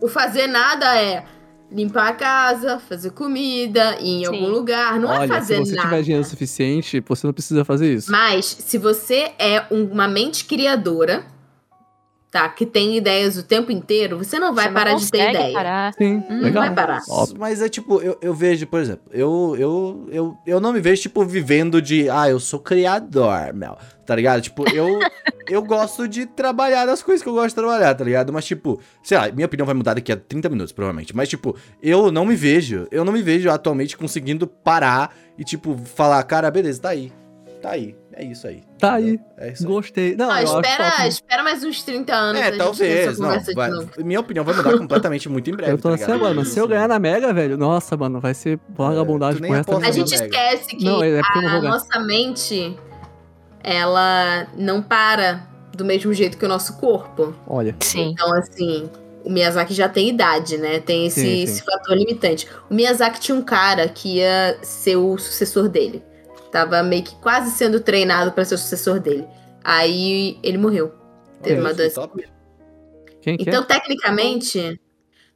O 0.00 0.08
fazer 0.08 0.46
nada 0.46 0.98
é 0.98 1.22
limpar 1.70 2.08
a 2.08 2.12
casa, 2.14 2.78
fazer 2.80 3.10
comida, 3.10 3.98
ir 4.00 4.22
em 4.22 4.24
Sim. 4.24 4.26
algum 4.26 4.48
lugar. 4.48 4.98
Não 4.98 5.12
é 5.12 5.18
Olha, 5.18 5.22
se 5.28 5.28
fazer 5.34 5.56
você 5.58 5.74
nada. 5.74 5.88
tiver 5.88 6.02
dinheiro 6.02 6.24
suficiente, 6.24 7.04
você 7.06 7.26
não 7.26 7.34
precisa 7.34 7.62
fazer 7.62 7.92
isso. 7.92 8.10
Mas 8.10 8.46
se 8.46 8.78
você 8.78 9.32
é 9.38 9.64
um- 9.70 9.84
uma 9.84 10.08
mente 10.08 10.46
criadora, 10.46 11.24
tá? 12.30 12.48
Que 12.48 12.64
tem 12.64 12.96
ideias 12.96 13.36
o 13.36 13.42
tempo 13.42 13.72
inteiro, 13.72 14.18
você 14.18 14.38
não 14.38 14.54
vai 14.54 14.64
Você 14.66 14.70
não 14.70 14.74
parar 14.74 14.94
de 14.94 15.10
ter 15.10 15.30
ideia. 15.30 15.52
Parar. 15.52 15.92
Sim, 15.94 16.22
Hum, 16.30 16.40
legal. 16.42 16.62
vai 16.64 16.74
parar. 16.74 17.00
Óbvio. 17.08 17.36
Mas 17.40 17.60
é 17.60 17.68
tipo, 17.68 18.00
eu, 18.00 18.16
eu 18.22 18.32
vejo, 18.32 18.66
por 18.66 18.80
exemplo, 18.80 19.02
eu, 19.12 19.56
eu, 19.58 20.08
eu, 20.12 20.38
eu 20.46 20.60
não 20.60 20.72
me 20.72 20.80
vejo, 20.80 21.02
tipo, 21.02 21.24
vivendo 21.24 21.82
de, 21.82 22.08
ah, 22.08 22.28
eu 22.28 22.38
sou 22.38 22.60
criador, 22.60 23.52
meu, 23.52 23.76
tá 24.06 24.14
ligado? 24.14 24.40
Tipo, 24.42 24.64
eu, 24.72 24.98
eu 25.48 25.62
gosto 25.62 26.06
de 26.06 26.24
trabalhar 26.26 26.86
nas 26.86 27.02
coisas 27.02 27.22
que 27.22 27.28
eu 27.28 27.32
gosto 27.34 27.48
de 27.48 27.54
trabalhar, 27.56 27.94
tá 27.94 28.04
ligado? 28.04 28.32
Mas, 28.32 28.44
tipo, 28.44 28.80
sei 29.02 29.18
lá, 29.18 29.30
minha 29.32 29.46
opinião 29.46 29.66
vai 29.66 29.74
mudar 29.74 29.94
daqui 29.94 30.12
a 30.12 30.16
30 30.16 30.48
minutos, 30.48 30.72
provavelmente. 30.72 31.14
Mas, 31.16 31.28
tipo, 31.28 31.56
eu 31.82 32.12
não 32.12 32.24
me 32.24 32.36
vejo, 32.36 32.86
eu 32.92 33.04
não 33.04 33.12
me 33.12 33.22
vejo 33.22 33.50
atualmente 33.50 33.96
conseguindo 33.96 34.46
parar 34.46 35.14
e, 35.36 35.42
tipo, 35.44 35.76
falar, 35.96 36.22
cara, 36.24 36.50
beleza, 36.50 36.80
tá 36.82 36.90
aí, 36.90 37.12
tá 37.60 37.70
aí, 37.70 37.96
é 38.14 38.24
isso 38.24 38.46
aí. 38.46 38.62
Tá 38.78 38.94
aí. 38.94 39.20
É 39.38 39.52
isso 39.52 39.62
aí. 39.66 39.72
Gostei. 39.72 40.16
Não, 40.16 40.30
acho 40.30 40.54
espera, 40.60 41.06
espera 41.06 41.42
mais 41.42 41.62
uns 41.64 41.82
30 41.82 42.14
anos. 42.14 42.40
a 42.40 42.44
É, 42.44 42.48
gente 42.48 42.58
talvez, 42.58 43.18
não, 43.18 43.28
conversa 43.28 43.52
vai- 43.54 43.70
de 43.70 43.76
novo. 43.76 43.90
minha 44.04 44.20
opinião 44.20 44.44
vai 44.44 44.54
mudar 44.54 44.76
completamente 44.78 45.28
muito 45.28 45.48
em 45.50 45.54
breve, 45.54 45.72
Eu 45.72 45.78
tô 45.78 45.88
tá 45.88 45.94
assim, 45.94 46.14
mano. 46.20 46.44
Se 46.44 46.58
eu 46.58 46.66
ganhar 46.68 46.88
na 46.88 46.98
Mega, 46.98 47.32
velho, 47.32 47.56
nossa, 47.56 47.96
mano, 47.96 48.20
vai 48.20 48.34
ser 48.34 48.58
vagabundagem 48.70 49.40
nem 49.40 49.50
com 49.50 49.56
essa 49.56 49.86
A 49.88 49.90
gente 49.90 50.14
esquece 50.14 50.76
que 50.76 50.84
Não, 50.84 51.02
é 51.02 51.20
a 51.20 51.60
nossa 51.62 51.98
mente, 52.00 52.76
ela 53.62 54.46
não 54.56 54.82
para 54.82 55.46
do 55.76 55.84
mesmo 55.84 56.12
jeito 56.12 56.36
que 56.36 56.44
o 56.44 56.48
nosso 56.48 56.76
corpo. 56.78 57.34
Olha, 57.46 57.74
Sim. 57.80 58.10
Então, 58.10 58.34
assim, 58.34 58.90
o 59.24 59.30
Miyazaki 59.30 59.72
já 59.74 59.88
tem 59.88 60.08
idade, 60.08 60.58
né? 60.58 60.80
Tem 60.80 61.06
esse, 61.06 61.20
Sim, 61.20 61.26
sim. 61.26 61.42
esse 61.42 61.62
fator 61.62 61.96
limitante. 61.96 62.46
O 62.68 62.74
Miyazaki 62.74 63.20
tinha 63.20 63.36
um 63.36 63.42
cara 63.42 63.88
que 63.88 64.16
ia 64.16 64.58
ser 64.62 64.96
o 64.96 65.16
sucessor 65.18 65.68
dele. 65.68 66.02
Tava 66.50 66.82
meio 66.82 67.02
que 67.02 67.14
quase 67.16 67.50
sendo 67.50 67.80
treinado 67.80 68.32
pra 68.32 68.44
ser 68.44 68.54
o 68.54 68.58
sucessor 68.58 68.98
dele. 69.00 69.26
Aí 69.62 70.38
ele 70.42 70.58
morreu. 70.58 70.92
Teve 71.42 71.56
Olha, 71.60 71.68
uma 71.68 71.74
doença. 71.74 72.00
top. 72.00 72.28
quem 73.22 73.36
que 73.36 73.42
Então, 73.48 73.62
é? 73.62 73.66
tecnicamente. 73.66 74.80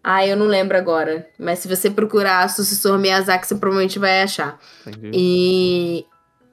Ah, 0.03 0.27
eu 0.27 0.37
não 0.37 0.47
lembro 0.47 0.77
agora. 0.77 1.27
Mas 1.39 1.61
se 1.61 1.69
você 1.69 1.89
procurar 1.91 2.49
sucessor 2.51 2.99
Miyazaki, 2.99 3.47
você 3.47 3.55
provavelmente 3.55 3.99
vai 3.99 4.23
achar. 4.23 4.59
Entendi. 4.87 5.11
E, 5.15 6.07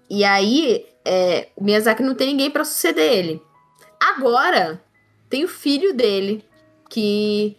e 0.10 0.24
aí, 0.24 0.86
é, 1.06 1.50
o 1.56 1.64
Miyazaki 1.64 2.02
não 2.04 2.16
tem 2.16 2.28
ninguém 2.28 2.50
pra 2.50 2.64
suceder 2.64 3.12
ele. 3.12 3.42
Agora, 4.00 4.82
tem 5.30 5.44
o 5.44 5.48
filho 5.50 5.94
dele, 5.94 6.44
que 6.90 7.58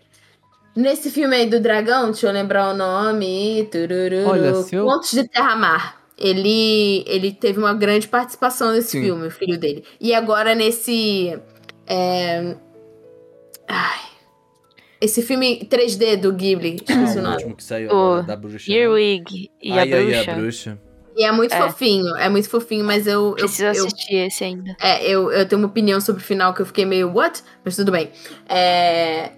nesse 0.74 1.10
filme 1.10 1.36
aí 1.36 1.46
do 1.48 1.60
dragão, 1.60 2.06
deixa 2.10 2.26
eu 2.26 2.32
lembrar 2.32 2.70
o 2.72 2.76
nome, 2.76 3.68
turururu, 3.70 4.28
Olha, 4.30 4.54
se 4.62 4.74
eu- 4.74 4.86
Contos 4.86 5.10
de 5.12 5.28
Terra-Mar. 5.28 6.01
Ele, 6.22 7.02
ele 7.06 7.32
teve 7.32 7.58
uma 7.58 7.74
grande 7.74 8.06
participação 8.06 8.70
nesse 8.72 8.90
Sim. 8.92 9.02
filme, 9.02 9.26
o 9.26 9.30
filho 9.30 9.58
dele. 9.58 9.82
E 10.00 10.14
agora 10.14 10.54
nesse... 10.54 11.36
é, 11.86 12.54
ai, 13.68 14.00
esse 15.00 15.20
filme 15.22 15.66
3D 15.68 16.16
do 16.16 16.32
Ghibli, 16.32 16.76
esqueci 16.76 16.92
o 16.94 17.06
Ah, 17.06 17.10
o 17.10 17.22
nome. 17.22 17.34
último 17.34 17.56
que 17.56 17.64
saiu 17.64 17.90
O 17.90 18.22
da 18.22 18.36
bruxa. 18.36 18.70
né? 18.70 18.78
Earwig 18.78 19.50
e 19.60 19.72
Ai, 19.72 19.78
a 19.92 19.96
ai, 19.96 20.04
bruxa. 20.04 20.30
a 20.30 20.34
bruxa. 20.36 20.78
E 21.16 21.24
é 21.24 21.32
muito 21.32 21.52
É. 21.52 21.60
fofinho, 21.60 22.16
é 22.16 22.28
muito 22.28 22.48
fofinho, 22.48 22.84
mas 22.84 23.06
eu, 23.06 23.30
eu, 23.30 23.34
Preciso 23.34 23.64
eu, 23.64 23.70
assistir 23.86 24.14
esse 24.14 24.44
ainda. 24.44 24.74
é, 24.80 25.04
eu, 25.06 25.30
eu 25.30 25.46
tenho 25.46 25.60
uma 25.60 25.68
opinião 25.68 26.00
sobre 26.00 26.22
o 26.22 26.24
final 26.24 26.54
que 26.54 26.62
eu 26.62 26.66
fiquei 26.66 26.84
meio, 26.86 27.12
what? 27.12 27.42
Mas 27.64 27.76
tudo 27.76 27.90
bem. 27.92 28.10
É, 28.48 29.32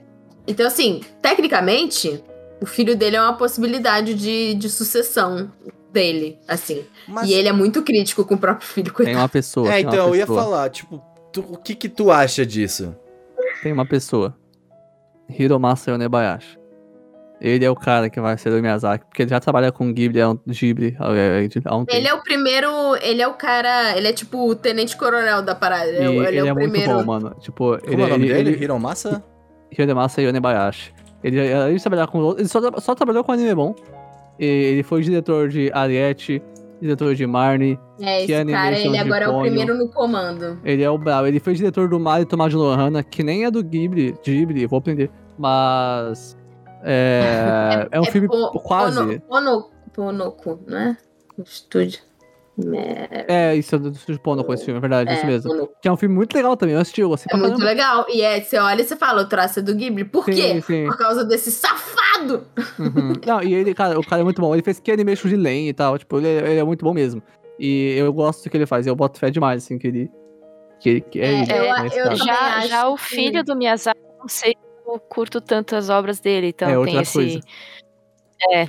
Então, 0.47 0.67
assim, 0.67 1.01
tecnicamente, 1.23 2.23
o 2.61 2.67
filho 2.67 2.95
dele 2.95 3.17
é 3.17 3.21
uma 3.23 3.33
possibilidade 3.37 4.15
de, 4.15 4.55
de 4.55 4.69
sucessão 4.69 5.51
dele, 5.95 6.39
assim. 6.47 6.85
Mas, 7.09 7.31
E 7.31 7.33
ele 7.33 7.49
é 7.49 7.53
muito 7.53 7.83
crítico 7.83 8.25
com 8.25 8.35
o 8.35 8.39
próprio 8.39 8.67
filho, 8.69 8.87
Tem 8.89 8.95
coitado. 8.95 9.19
uma 9.19 9.29
pessoa. 9.29 9.69
é, 9.69 9.73
tem 9.77 9.81
então, 9.87 10.09
eu 10.09 10.17
ia 10.17 10.27
pessoa, 10.27 10.43
falar, 10.43 10.69
tipo, 10.71 11.01
tu- 11.33 11.47
o 11.49 11.57
que 11.57 11.75
que 11.75 11.89
tu 11.89 12.11
acha 12.11 12.45
disso? 12.45 12.95
Tem 13.63 13.73
uma 13.73 13.87
pessoa. 13.87 14.37
Hiromasa 15.39 15.91
Yonebayashi. 15.93 16.59
Ele 17.41 17.65
é 17.65 17.71
o 17.71 17.75
cara 17.77 18.09
que 18.09 18.21
vai 18.21 18.39
ser 18.39 18.51
o 18.53 18.61
Miyazaki, 18.63 19.05
porque 19.07 19.23
ele 19.23 19.31
já 19.31 19.41
trabalha 19.41 19.71
com 19.73 19.93
Ghibli 19.93 20.21
há 20.21 20.31
um, 20.31 20.39
Ghibli, 20.47 20.97
há, 20.99 21.13
é, 21.15 21.43
um 21.75 21.85
tempo. 21.85 21.87
Ele 21.91 22.09
é 22.09 22.15
o 22.15 22.23
primeiro, 22.23 22.69
ele 23.03 23.21
é 23.21 23.29
o 23.29 23.35
cara, 23.35 23.97
ele 23.97 24.09
é 24.09 24.13
tipo 24.13 24.49
o 24.49 24.55
tenente 24.55 24.97
coronel 24.97 25.43
da 25.43 25.55
parada. 25.55 25.89
Ele, 25.89 26.05
é 26.05 26.09
o- 26.09 26.13
E 26.13 26.17
ele 26.19 26.27
ele 26.29 26.37
é 26.39 26.41
é, 26.49 26.53
o 26.53 26.55
muito 26.57 26.71
primeiro. 26.71 26.95
bom, 26.99 27.05
mano. 27.05 27.37
Tipo, 27.41 27.79
Como 27.79 27.93
ele, 27.93 28.03
é 28.03 28.05
o 28.05 28.09
nome 28.09 28.25
ele, 28.27 28.35
dele? 28.35 28.51
ele- 28.51 28.65
Hiromasa? 28.65 29.23
Hiromasa 29.77 30.23
Yonebayashi. 30.23 30.95
Ele, 31.23 31.73
de 31.75 31.81
trabalhar 31.83 32.07
com 32.07 32.33
ele 32.39 32.47
só, 32.49 32.61
só 32.81 32.95
trabalhou 32.95 33.25
com 33.25 33.33
anime 33.33 33.55
bom. 33.55 33.75
Ele 34.39 34.83
foi 34.83 35.03
diretor 35.03 35.49
de 35.49 35.71
Ariete, 35.73 36.43
diretor 36.81 37.15
de 37.15 37.27
Marnie. 37.27 37.79
É, 38.01 38.25
esse 38.25 38.45
cara, 38.47 38.79
ele 38.79 38.99
agora 38.99 39.25
é 39.25 39.29
o 39.29 39.33
Ponyo. 39.33 39.45
primeiro 39.47 39.79
no 39.79 39.89
comando. 39.89 40.59
Ele 40.65 40.83
é 40.83 40.91
o. 40.91 40.99
Ele 41.27 41.39
foi 41.41 41.55
diretor 41.55 41.89
do 41.89 41.99
Mario 42.01 42.27
Tomás 42.27 42.51
de 42.51 42.57
Lohana, 42.57 43.03
que 43.03 43.23
nem 43.23 43.45
é 43.45 43.51
do 43.51 43.63
Ghibli, 43.63 44.15
Ghibli, 44.25 44.67
vou 44.67 44.79
aprender. 44.79 45.11
Mas. 45.39 46.37
É, 46.83 47.89
é 47.93 48.01
um 48.01 48.05
filme 48.05 48.29
Po- 48.29 48.59
quase. 48.61 49.21
Pono, 49.21 49.71
Ponoku, 49.93 50.59
não 50.67 50.79
é? 50.79 50.97
O 51.39 51.43
estúdio. 51.43 52.01
É, 52.73 53.51
É, 53.51 53.57
isso 53.57 53.75
é 53.75 53.79
do 53.79 53.93
Pono 54.21 54.45
com 54.45 54.55
esse 54.55 54.65
filme, 54.65 54.79
é 54.79 54.81
verdade, 54.81 55.13
isso 55.13 55.25
é, 55.25 55.27
mesmo. 55.27 55.51
Ponoku. 55.51 55.75
Que 55.83 55.89
é 55.89 55.93
um 55.93 55.97
filme 55.97 56.15
muito 56.15 56.35
legal 56.35 56.57
também, 56.57 56.75
eu 56.77 56.81
assisti, 56.81 57.01
eu 57.01 57.09
gostei 57.09 57.27
É 57.33 57.37
muito 57.37 57.51
caramba. 57.59 57.65
legal. 57.65 58.07
E 58.09 58.23
é, 58.23 58.41
você 58.41 58.59
olha 58.59 58.81
e 58.81 58.85
você 58.85 58.95
fala, 58.97 59.23
o 59.23 59.29
traço 59.29 59.59
é 59.59 59.63
do 59.63 59.75
Ghibli. 59.75 60.05
Por 60.05 60.25
Sim, 60.25 60.33
quê? 60.33 60.61
sim. 60.63 60.87
Por 60.87 60.97
causa 60.97 61.25
desse 61.25 61.51
safado! 61.51 62.47
Uhum. 62.79 63.13
Não, 63.27 63.43
e 63.43 63.53
ele, 63.55 63.75
cara, 63.75 63.99
o 63.99 64.07
cara 64.07 64.21
é 64.23 64.25
muito 64.25 64.41
bom. 64.41 64.55
Ele 64.55 64.63
fez 64.63 64.79
que 64.79 64.93
animation 64.93 65.29
de 65.29 65.37
Len 65.37 65.69
e 65.69 65.73
tal, 65.73 65.99
tipo, 65.99 66.17
ele, 66.19 66.29
é- 66.29 66.51
ele 66.53 66.61
é 66.61 66.65
muito 66.65 66.85
bom 66.85 66.95
mesmo. 66.95 67.21
E 67.59 67.95
eu 67.99 68.13
gosto 68.13 68.45
do 68.45 68.51
que 68.51 68.57
ele 68.57 68.67
faz, 68.67 68.87
eu 68.87 68.95
boto 68.95 69.19
fé 69.19 69.31
demais, 69.31 69.65
assim, 69.65 69.77
que 69.79 69.87
ele. 69.89 70.11
Que, 70.81 71.01
que 71.01 71.21
é, 71.21 71.25
É, 71.25 71.43
ele, 71.43 71.53
eu- 71.53 71.65
né, 71.83 71.89
eu 71.93 72.17
Já, 72.17 72.67
já 72.67 72.89
o 72.89 72.97
que- 72.97 73.03
filho 73.05 73.43
do 73.45 73.57
Miyazaki, 73.57 73.99
não 74.19 74.29
sei 74.29 74.53
se 74.53 74.59
eu 74.91 74.99
curto 75.01 75.41
tanto 75.41 75.75
as 75.75 75.89
obras 75.89 76.21
dele, 76.21 76.49
então 76.49 76.69
É 76.69 76.73
tem 76.73 76.79
outra 76.79 77.03
esse. 77.03 77.13
coisa. 77.13 77.41
É. 78.53 78.69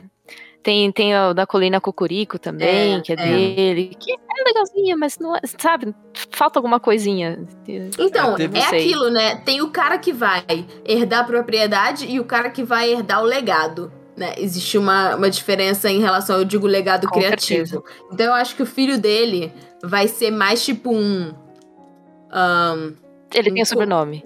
Tem, 0.66 0.92
tem 0.92 1.16
o 1.16 1.32
da 1.32 1.46
Colina 1.46 1.80
Cocurico 1.80 2.40
também, 2.40 2.96
É, 2.96 3.02
que 3.02 3.12
é, 3.12 3.16
é. 3.16 3.18
dele, 3.18 3.96
que 4.00 4.12
é 4.12 4.44
legalzinha, 4.44 4.98
mas 4.98 5.20
não 5.20 5.36
é, 5.36 5.42
sabe, 5.60 5.94
falta 6.32 6.58
alguma 6.58 6.80
coisinha. 6.80 7.46
Então, 7.68 8.36
É, 8.36 8.58
é 8.58 8.66
aquilo, 8.66 9.12
né? 9.12 9.36
Tem 9.36 9.62
o 9.62 9.70
cara 9.70 10.00
que 10.00 10.12
vai 10.12 10.66
herdar 10.84 11.20
a 11.20 11.24
propriedade 11.24 12.08
e 12.08 12.20
o 12.20 12.26
cara 12.26 12.50
que 12.50 12.64
vai 12.64 12.92
herdar 12.92 13.22
o 13.22 13.26
legado. 13.26 13.94
Né? 14.18 14.34
Existe 14.40 14.76
uma, 14.76 15.16
uma 15.16 15.30
diferença 15.30 15.88
em 15.88 16.00
relação, 16.00 16.40
eu 16.40 16.46
digo, 16.46 16.66
legado 16.66 17.08
Com 17.08 17.20
criativo. 17.20 17.84
Então 18.12 18.26
eu 18.26 18.34
acho 18.34 18.56
que 18.56 18.64
o 18.64 18.66
filho 18.66 18.98
dele 18.98 19.54
vai 19.84 20.08
ser 20.08 20.32
mais 20.32 20.66
tipo 20.66 20.92
um. 20.92 21.32
ahn, 22.32 22.94
Ele 23.36 23.52
tem 23.52 23.60
Um 23.60 23.64
o 23.64 23.66
sobrenome. 23.68 24.24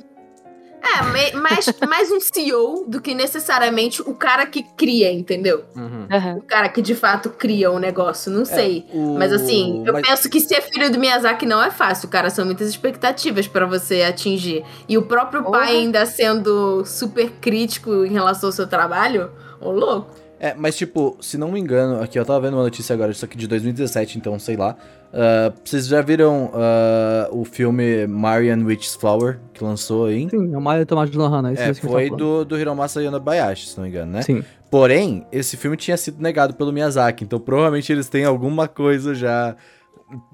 É, 0.81 1.35
mais, 1.35 1.65
mais 1.87 2.11
um 2.11 2.19
CEO 2.19 2.85
do 2.87 3.01
que 3.01 3.13
necessariamente 3.13 4.01
o 4.01 4.13
cara 4.13 4.45
que 4.45 4.63
cria, 4.63 5.11
entendeu? 5.11 5.63
Uhum. 5.75 6.07
O 6.37 6.41
cara 6.41 6.69
que 6.69 6.81
de 6.81 6.95
fato 6.95 7.29
cria 7.29 7.71
o 7.71 7.79
negócio, 7.79 8.31
não 8.31 8.45
sei. 8.45 8.85
O- 8.93 9.17
Mas 9.17 9.31
assim, 9.33 9.83
eu 9.85 9.93
mas- 9.93 10.07
penso 10.07 10.29
que 10.29 10.39
ser 10.39 10.61
filho 10.61 10.91
do 10.91 10.99
Miyazaki 10.99 11.45
não 11.45 11.61
é 11.61 11.69
fácil, 11.71 12.07
cara. 12.09 12.29
São 12.29 12.45
muitas 12.45 12.67
expectativas 12.69 13.47
pra 13.47 13.65
você 13.65 14.01
atingir. 14.03 14.63
E 14.87 14.97
o 14.97 15.03
próprio 15.03 15.43
Porra. 15.43 15.59
pai 15.59 15.75
ainda 15.77 16.05
sendo 16.05 16.83
super 16.85 17.29
crítico 17.41 18.05
em 18.05 18.11
relação 18.11 18.49
ao 18.49 18.53
seu 18.53 18.67
trabalho, 18.67 19.31
ô 19.59 19.71
louco. 19.71 20.15
É, 20.39 20.53
mas 20.57 20.77
tipo, 20.77 21.17
se 21.19 21.37
não 21.37 21.51
me 21.51 21.59
engano, 21.59 22.01
aqui 22.01 22.17
eu 22.17 22.23
tava 22.25 22.39
vendo 22.39 22.53
uma 22.53 22.63
notícia 22.63 22.93
agora, 22.93 23.11
isso 23.11 23.25
aqui 23.25 23.37
de 23.37 23.45
2017, 23.45 24.17
então 24.17 24.39
sei 24.39 24.55
lá. 24.55 24.75
Ah, 25.13 25.51
vocês 25.63 25.87
já 25.87 26.01
viram 26.01 26.51
ah, 26.53 27.27
o 27.31 27.43
filme 27.43 28.05
Marian 28.07 28.63
Witch's 28.63 28.95
Flower, 28.95 29.39
que 29.53 29.63
lançou 29.63 30.11
em. 30.11 30.29
Sim, 30.29 30.53
é 30.53 30.57
o 30.57 30.61
Mario 30.61 30.85
Tomás 30.85 31.09
de 31.09 31.17
Lohana, 31.17 31.53
esse 31.53 31.61
É, 31.61 31.69
eu 31.69 31.75
foi 31.75 32.09
do, 32.09 32.45
do 32.45 32.57
Hiromasa 32.57 33.01
Yanabayashi, 33.01 33.69
se 33.69 33.77
não 33.77 33.83
me 33.83 33.89
engano, 33.89 34.11
né? 34.11 34.21
Sim. 34.21 34.43
Porém, 34.69 35.25
esse 35.31 35.57
filme 35.57 35.75
tinha 35.75 35.97
sido 35.97 36.21
negado 36.21 36.53
pelo 36.53 36.71
Miyazaki, 36.71 37.23
então 37.23 37.39
provavelmente 37.39 37.91
eles 37.91 38.07
têm 38.07 38.23
alguma 38.23 38.67
coisa 38.67 39.15
já 39.15 39.55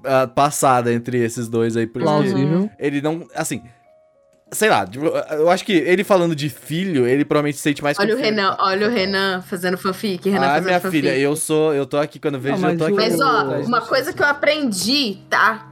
ah, 0.04 0.26
passada 0.26 0.92
entre 0.92 1.18
esses 1.18 1.48
dois 1.48 1.76
aí, 1.76 1.86
Plausível. 1.86 2.70
ele 2.78 3.00
não. 3.00 3.26
Assim. 3.34 3.62
Sei 4.52 4.68
lá, 4.70 4.86
tipo, 4.86 5.04
eu 5.06 5.50
acho 5.50 5.64
que 5.64 5.72
ele 5.72 6.04
falando 6.04 6.34
de 6.34 6.48
filho, 6.48 7.04
ele 7.04 7.24
provavelmente 7.24 7.56
se 7.56 7.62
sente 7.64 7.82
mais 7.82 7.98
Olha 7.98 8.14
o. 8.14 8.18
Renan, 8.18 8.56
olha 8.60 8.86
o 8.86 8.90
Renan 8.90 9.42
fazendo 9.42 9.76
fanfic. 9.76 10.28
Renan 10.30 10.46
Ah, 10.46 10.48
fazendo 10.50 10.64
minha 10.66 10.80
fanfic. 10.80 11.02
filha, 11.02 11.18
eu 11.18 11.34
sou. 11.34 11.74
Eu 11.74 11.84
tô 11.84 11.96
aqui 11.98 12.20
quando 12.20 12.38
vejo, 12.38 12.56
Não, 12.62 12.70
eu 12.70 12.78
tô 12.78 12.84
mas 12.84 13.14
aqui. 13.14 13.20
o- 13.20 13.24
Mas 13.26 13.64
ó, 13.64 13.66
uma 13.66 13.80
coisa 13.80 14.12
que 14.12 14.22
eu 14.22 14.26
aprendi, 14.26 15.18
tá? 15.28 15.66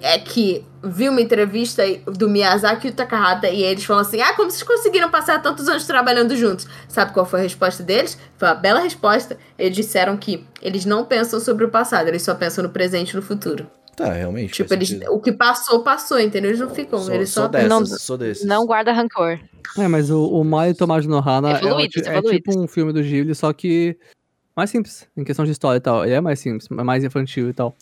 É 0.00 0.18
que 0.18 0.64
vi 0.82 1.08
uma 1.10 1.20
entrevista 1.20 1.82
do 2.06 2.26
Miyazaki 2.28 2.86
e 2.86 2.90
o 2.90 2.94
Takahata 2.94 3.48
e 3.50 3.62
eles 3.62 3.84
falam 3.84 4.00
assim: 4.02 4.20
Ah, 4.22 4.32
como 4.32 4.50
vocês 4.50 4.62
conseguiram 4.62 5.10
passar 5.10 5.42
tantos 5.42 5.68
anos 5.68 5.86
trabalhando 5.86 6.34
juntos? 6.36 6.66
Sabe 6.88 7.12
qual 7.12 7.26
foi 7.26 7.40
a 7.40 7.42
resposta 7.42 7.82
deles? 7.82 8.18
Foi 8.38 8.48
uma 8.48 8.54
bela 8.54 8.80
resposta. 8.80 9.36
Eles 9.58 9.76
disseram 9.76 10.16
que 10.16 10.42
eles 10.62 10.86
não 10.86 11.04
pensam 11.04 11.38
sobre 11.38 11.66
o 11.66 11.68
passado, 11.70 12.08
eles 12.08 12.22
só 12.22 12.34
pensam 12.34 12.64
no 12.64 12.70
presente 12.70 13.10
e 13.10 13.16
no 13.16 13.22
futuro. 13.22 13.66
Tá, 13.96 14.12
realmente. 14.12 14.52
Tipo, 14.52 14.74
eles, 14.74 14.88
sentido. 14.88 15.10
o 15.12 15.20
que 15.20 15.32
passou, 15.32 15.82
passou, 15.82 16.20
entendeu? 16.20 16.50
Eles 16.50 16.60
não 16.60 16.68
ficam, 16.68 16.98
Sou, 16.98 17.14
eles 17.14 17.30
sou 17.30 17.44
só 17.44 17.48
dessas, 17.48 17.68
Não- 17.68 17.86
sou 17.86 18.18
desses. 18.18 18.44
Não 18.44 18.66
guarda 18.66 18.92
rancor. 18.92 19.40
É, 19.78 19.88
mas 19.88 20.10
o, 20.10 20.22
o 20.28 20.44
Mario 20.44 20.74
Tomás 20.74 21.02
de 21.02 21.08
Lohana 21.08 21.52
é, 21.52 21.54
o 21.54 21.66
Evoluídos, 21.66 22.02
ti- 22.02 22.08
é 22.08 22.12
evoluídos. 22.12 22.52
tipo 22.54 22.58
um 22.62 22.68
filme 22.68 22.92
do 22.92 23.02
Ghibli, 23.02 23.34
só 23.34 23.52
que 23.54 23.96
mais 24.54 24.68
simples, 24.70 25.08
em 25.16 25.24
questão 25.24 25.44
de 25.46 25.50
história 25.50 25.78
e 25.78 25.80
tal. 25.80 26.04
Ele 26.04 26.12
é 26.14 26.20
mais 26.20 26.38
simples, 26.38 26.68
é 26.70 26.82
mais 26.82 27.02
infantil 27.04 27.48
e 27.48 27.54
tal. 27.54 27.74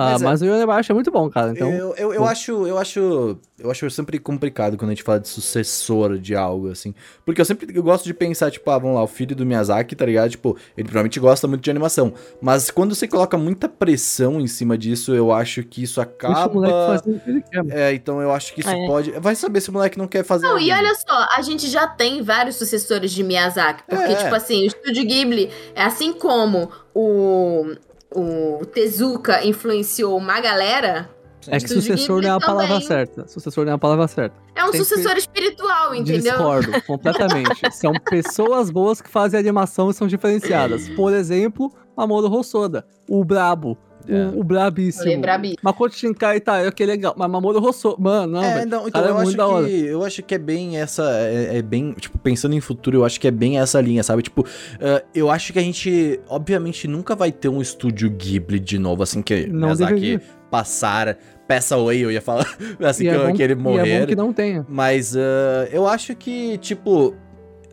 Ah, 0.00 0.12
Mas 0.12 0.22
mas, 0.22 0.42
é- 0.42 0.64
o 0.64 0.70
é 0.90 0.94
muito 0.94 1.10
bom, 1.10 1.28
cara. 1.28 1.52
Então, 1.52 1.70
eu, 1.70 1.94
eu, 1.96 2.14
eu 2.14 2.24
acho, 2.26 2.66
eu 2.66 2.78
acho, 2.78 3.38
eu 3.58 3.70
acho 3.70 3.90
sempre 3.90 4.18
complicado 4.18 4.76
quando 4.76 4.90
a 4.90 4.94
gente 4.94 5.02
fala 5.02 5.20
de 5.20 5.28
sucessor 5.28 6.18
de 6.18 6.34
algo 6.34 6.70
assim, 6.70 6.94
porque 7.24 7.40
eu 7.40 7.44
sempre 7.44 7.76
eu 7.76 7.82
gosto 7.82 8.04
de 8.04 8.14
pensar 8.14 8.50
tipo, 8.50 8.70
ah, 8.70 8.78
vamos 8.78 8.96
lá, 8.96 9.02
o 9.02 9.06
filho 9.06 9.36
do 9.36 9.44
Miyazaki, 9.44 9.94
tá 9.94 10.06
ligado? 10.06 10.30
Tipo, 10.30 10.56
ele 10.76 10.84
provavelmente 10.84 11.20
gosta 11.20 11.46
muito 11.46 11.62
de 11.62 11.70
animação, 11.70 12.14
mas 12.40 12.70
quando 12.70 12.94
você 12.94 13.06
coloca 13.06 13.36
muita 13.36 13.68
pressão 13.68 14.40
em 14.40 14.46
cima 14.46 14.78
disso, 14.78 15.14
eu 15.14 15.30
acho 15.32 15.62
que 15.62 15.82
isso 15.82 16.00
deixa 16.00 16.46
o 16.46 16.54
moleque 16.54 16.72
acaba 16.74 16.98
fazer 16.98 17.10
o 17.16 17.20
que 17.20 17.30
ele 17.30 17.42
quer. 17.42 17.64
É, 17.70 17.94
então 17.94 18.22
eu 18.22 18.32
acho 18.32 18.54
que 18.54 18.60
isso 18.60 18.70
É. 18.70 18.86
pode. 18.86 19.10
Vai 19.12 19.34
saber 19.34 19.60
se 19.60 19.70
o 19.70 19.72
moleque 19.72 19.98
não 19.98 20.06
quer 20.08 20.24
fazer. 20.24 20.46
Não, 20.46 20.58
e 20.58 20.72
olha 20.72 20.94
só, 20.94 21.26
a 21.36 21.42
gente 21.42 21.68
já 21.68 21.86
tem 21.86 22.22
vários 22.22 22.56
sucessores 22.56 23.10
de 23.10 23.22
Miyazaki. 23.22 23.82
Porque, 23.88 24.02
É. 24.12 24.14
tipo 24.14 24.34
assim, 24.34 24.62
o 24.62 24.66
Estúdio 24.66 25.04
Ghibli 25.04 25.50
é 25.74 25.82
assim 25.82 26.12
como 26.12 26.70
o, 26.94 27.74
o 28.14 28.64
Tezuka 28.66 29.44
influenciou 29.44 30.16
uma 30.16 30.40
galera, 30.40 31.08
É 31.46 31.58
que 31.58 31.68
sucessor 31.68 32.20
não 32.22 32.28
é 32.28 32.32
a 32.32 32.40
palavra 32.40 32.66
também. 32.74 32.86
certa. 32.86 33.26
Sucessor 33.28 33.64
não 33.64 33.72
é 33.72 33.74
a 33.74 33.78
palavra 33.78 34.06
certa. 34.08 34.36
é 34.54 34.62
um 34.64 34.70
Tem 34.70 34.80
que- 34.80 34.86
sucessor 34.86 35.16
espiritual, 35.16 35.94
entendeu? 35.94 36.32
Discordo 36.34 36.72
completamente. 36.86 37.70
São 37.72 37.92
pessoas 38.10 38.70
boas 38.70 39.00
que 39.00 39.08
fazem 39.08 39.38
animação 39.40 39.90
e 39.90 39.94
são 39.94 40.06
diferenciadas. 40.06 40.88
Por 40.90 41.12
exemplo, 41.12 41.72
Mamoru 41.96 42.30
Hosoda, 42.32 42.84
o 43.08 43.24
brabo, 43.24 43.76
É. 44.08 44.26
o, 44.34 44.40
o 44.40 44.44
brabíssimo. 44.44 45.04
Falei, 45.04 45.18
brabi. 45.18 45.56
Makoto 45.62 45.94
Shinkai 45.94 46.40
tá, 46.40 46.62
ok, 46.68 46.84
legal. 46.86 47.14
Mas 47.16 47.30
Mamoru 47.30 47.62
Hosoda, 47.64 47.96
mano, 47.98 48.32
não, 48.34 48.42
É, 48.44 48.64
não, 48.66 48.88
então 48.88 48.90
cara 48.90 49.06
é 49.06 49.10
eu 49.10 49.14
acho 49.16 49.24
muito 49.24 49.36
da 49.36 49.46
hora. 49.46 49.66
que 49.66 49.86
eu 49.86 50.04
acho 50.04 50.22
que 50.22 50.34
é 50.34 50.38
bem 50.38 50.78
essa 50.78 51.02
é, 51.20 51.58
é 51.58 51.62
bem, 51.62 51.92
tipo, 51.92 52.18
pensando 52.18 52.54
em 52.54 52.60
futuro, 52.60 52.96
eu 52.98 53.04
acho 53.04 53.20
que 53.20 53.28
é 53.28 53.30
bem 53.30 53.58
essa 53.58 53.80
linha, 53.80 54.02
sabe? 54.02 54.22
Tipo, 54.22 54.44
eh, 54.80 55.04
eu 55.14 55.30
acho 55.30 55.52
que 55.52 55.58
a 55.58 55.62
gente 55.62 56.20
obviamente 56.28 56.86
nunca 56.88 57.14
vai 57.14 57.30
ter 57.32 57.48
um 57.48 57.60
estúdio 57.60 58.10
Ghibli 58.10 58.58
de 58.58 58.78
novo 58.78 59.02
assim 59.02 59.22
que 59.22 59.46
Não 59.46 59.68
Miyazaki 59.68 60.20
passar, 60.50 61.16
peça 61.46 61.76
away, 61.76 62.04
eu 62.04 62.10
ia 62.10 62.20
falar 62.20 62.46
assim 62.80 63.04
E 63.06 63.10
que, 63.10 63.14
é 63.14 63.26
bom- 63.26 63.32
que 63.34 63.42
ele 63.42 63.52
E 63.52 63.56
é 63.56 63.56
morrer. 63.56 64.00
bom 64.00 64.06
que 64.06 64.16
não 64.16 64.32
tenha. 64.32 64.66
Mas 64.68 65.14
eh, 65.14 65.68
eu 65.72 65.86
acho 65.86 66.14
que, 66.16 66.58
tipo. 66.58 67.14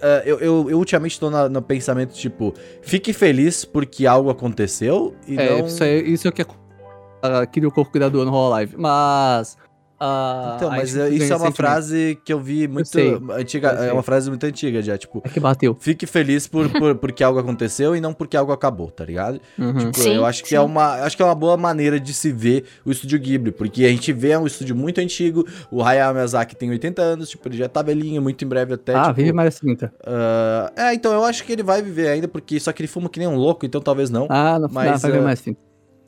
Eh, 0.02 0.24
eu, 0.26 0.40
eu, 0.40 0.70
eu 0.70 0.78
ultimamente 0.78 1.20
na- 1.30 1.50
no 1.50 1.62
pensamento, 1.62 2.14
tipo, 2.14 2.54
fique 2.82 3.14
feliz 3.14 3.66
porque 3.66 4.06
algo 4.06 4.30
aconteceu 4.30 5.16
e 5.28 5.38
É, 5.38 5.50
não. 5.60 5.66
isso, 5.68 5.84
é, 5.84 5.98
isso 5.98 6.28
é 6.28 6.30
o 6.30 6.34
que 6.34 6.42
é, 6.42 6.46
uh, 6.46 7.48
queria 7.52 7.68
o 7.70 7.72
corpo 7.72 7.92
cuidador 7.92 8.26
no 8.26 8.34
Hololive. 8.34 8.76
Mas. 8.78 9.58
Ah, 10.00 10.54
Então, 10.58 10.70
mas 10.70 10.96
eh, 10.96 11.00
ganha 11.10 11.16
isso 11.16 11.34
é 11.34 11.36
uma 11.36 11.52
frase 11.52 12.20
que 12.24 12.32
eu 12.32 12.40
vi 12.40 12.68
muito 12.68 12.88
sei, 12.90 13.14
antiga, 13.32 13.70
eu 13.70 13.78
sei. 13.80 13.90
é 13.90 13.94
uma 13.94 14.04
frase 14.04 14.30
muito 14.30 14.44
antiga 14.46 14.82
já, 14.82 14.98
tipo, 14.98 15.22
É 15.26 15.30
que 15.30 15.40
bateu. 15.40 15.76
fique 15.80 16.06
feliz 16.06 16.48
por, 16.48 16.70
por 16.70 16.96
porque 16.96 17.24
algo 17.24 17.40
aconteceu 17.40 17.96
e 17.96 18.02
não 18.02 18.14
porque 18.14 18.38
algo 18.38 18.52
acabou, 18.52 18.92
tá 18.92 19.04
ligado? 19.06 19.40
Uhum. 19.58 19.74
Tipo, 19.78 19.98
Sim, 20.00 20.16
eu 20.16 20.26
acho 20.26 20.44
que 20.44 20.50
sim. 20.50 20.56
é 20.56 20.62
uma, 20.62 21.02
acho 21.04 21.16
que 21.16 21.22
é 21.24 21.26
uma 21.26 21.36
boa 21.36 21.58
maneira 21.58 22.00
de 22.00 22.14
se 22.14 22.32
ver 22.32 22.66
o 22.86 22.92
estúdio 22.92 23.20
Ghibli, 23.20 23.52
porque 23.52 23.86
a 23.86 23.90
gente 23.90 24.12
vê 24.14 24.30
é 24.32 24.40
um 24.40 24.46
estúdio 24.46 24.76
muito 24.76 25.00
antigo, 25.02 25.46
o 25.72 25.84
Hayao 25.84 26.14
Miyazaki 26.14 26.56
tem 26.56 26.70
80 26.70 27.02
anos, 27.02 27.30
tipo, 27.30 27.48
ele 27.48 27.58
já 27.58 27.68
tá 27.68 27.82
velhinho, 27.82 28.22
muito 28.22 28.44
em 28.44 28.48
breve 28.48 28.74
até, 28.76 28.94
ah, 28.96 29.02
tipo, 29.04 29.14
vive 29.16 29.34
mais 29.34 29.60
30. 29.60 29.92
ah, 30.06 30.72
é, 30.76 30.94
então 30.94 31.12
eu 31.14 31.24
acho 31.24 31.44
que 31.44 31.52
ele 31.52 31.64
vai 31.64 31.82
viver 31.82 32.08
ainda, 32.10 32.28
porque 32.28 32.60
só 32.60 32.72
que 32.72 32.82
ele 32.82 32.88
fuma 32.88 33.10
que 33.10 33.20
nem 33.20 33.28
um 33.28 33.36
louco, 33.36 33.66
então 33.66 33.82
talvez 33.82 34.10
não. 34.10 34.28
Ah, 34.30 34.60
não, 34.60 34.70
Mas, 34.72 34.92
não 34.92 34.98
vai 35.00 35.12
ver 35.12 35.20
ah, 35.20 35.22
mais 35.24 35.42
30. 35.42 35.60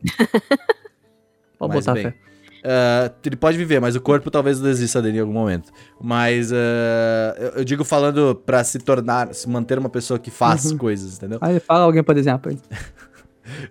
Pode 1.57 1.75
mas 1.75 1.85
botar 1.85 1.93
bem. 1.93 2.03
fé. 2.03 2.13
Ah, 2.63 3.11
ele 3.25 3.35
pode 3.35 3.57
viver, 3.57 3.79
mas 3.79 3.95
o 3.95 4.01
corpo 4.01 4.29
talvez 4.29 4.59
desista 4.59 5.01
dele 5.01 5.17
em 5.17 5.21
algum 5.21 5.33
momento. 5.33 5.71
Mas 6.01 6.51
ah, 6.51 7.35
eu, 7.37 7.47
eu 7.57 7.63
digo 7.65 7.83
falando 7.83 8.35
pra 8.45 8.63
se 8.63 8.79
tornar, 8.79 9.33
se 9.33 9.47
manter 9.47 9.77
uma 9.77 9.89
pessoa 9.89 10.19
que 10.19 10.31
faz 10.31 10.71
Uhum. 10.71 10.77
coisas, 10.77 11.17
entendeu? 11.17 11.39
Aí 11.41 11.59
fala 11.59 11.85
alguém 11.85 12.03
pra 12.03 12.13
desenhar 12.13 12.39
pra 12.39 12.51
ele. 12.51 12.61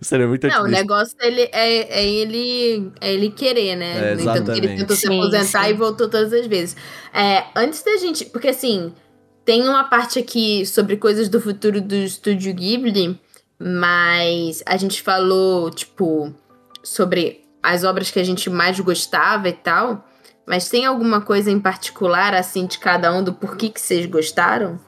Seria 0.00 0.26
muito 0.26 0.46
Não, 0.48 0.64
o 0.64 0.66
negócio 0.66 1.14
ele 1.20 1.42
é, 1.52 2.00
é 2.00 2.04
ele 2.04 2.90
é 3.00 3.12
ele 3.12 3.30
querer, 3.30 3.76
né? 3.76 3.96
É, 3.96 4.00
que 4.00 4.06
ele 4.06 4.20
exatamente. 4.22 4.76
tentou 4.76 4.96
se 4.96 5.06
aposentar 5.06 5.64
sim. 5.64 5.70
e 5.70 5.72
voltou 5.74 6.08
todas 6.08 6.32
as 6.32 6.46
vezes. 6.46 6.76
É, 7.14 7.44
antes 7.54 7.82
da 7.84 7.96
gente. 7.96 8.24
Porque 8.24 8.48
assim, 8.48 8.92
tem 9.44 9.68
uma 9.68 9.84
parte 9.84 10.18
aqui 10.18 10.66
sobre 10.66 10.96
coisas 10.96 11.28
do 11.28 11.40
futuro 11.40 11.80
do 11.80 11.94
estúdio 11.94 12.52
Ghibli, 12.52 13.20
mas 13.58 14.62
a 14.66 14.76
gente 14.76 15.00
falou, 15.00 15.70
tipo, 15.70 16.34
sobre 16.82 17.42
as 17.72 17.84
obras 17.84 18.10
que 18.10 18.18
a 18.18 18.24
gente 18.24 18.50
mais 18.50 18.78
gostava 18.80 19.48
e 19.48 19.52
tal. 19.52 20.04
Mas 20.46 20.68
tem 20.68 20.86
alguma 20.86 21.20
coisa 21.20 21.50
em 21.50 21.60
particular, 21.60 22.34
assim, 22.34 22.66
de 22.66 22.78
cada 22.78 23.14
um, 23.14 23.22
do 23.22 23.32
porquê 23.32 23.68
que 23.68 23.80
vocês 23.80 24.06
gostaram? 24.06 24.80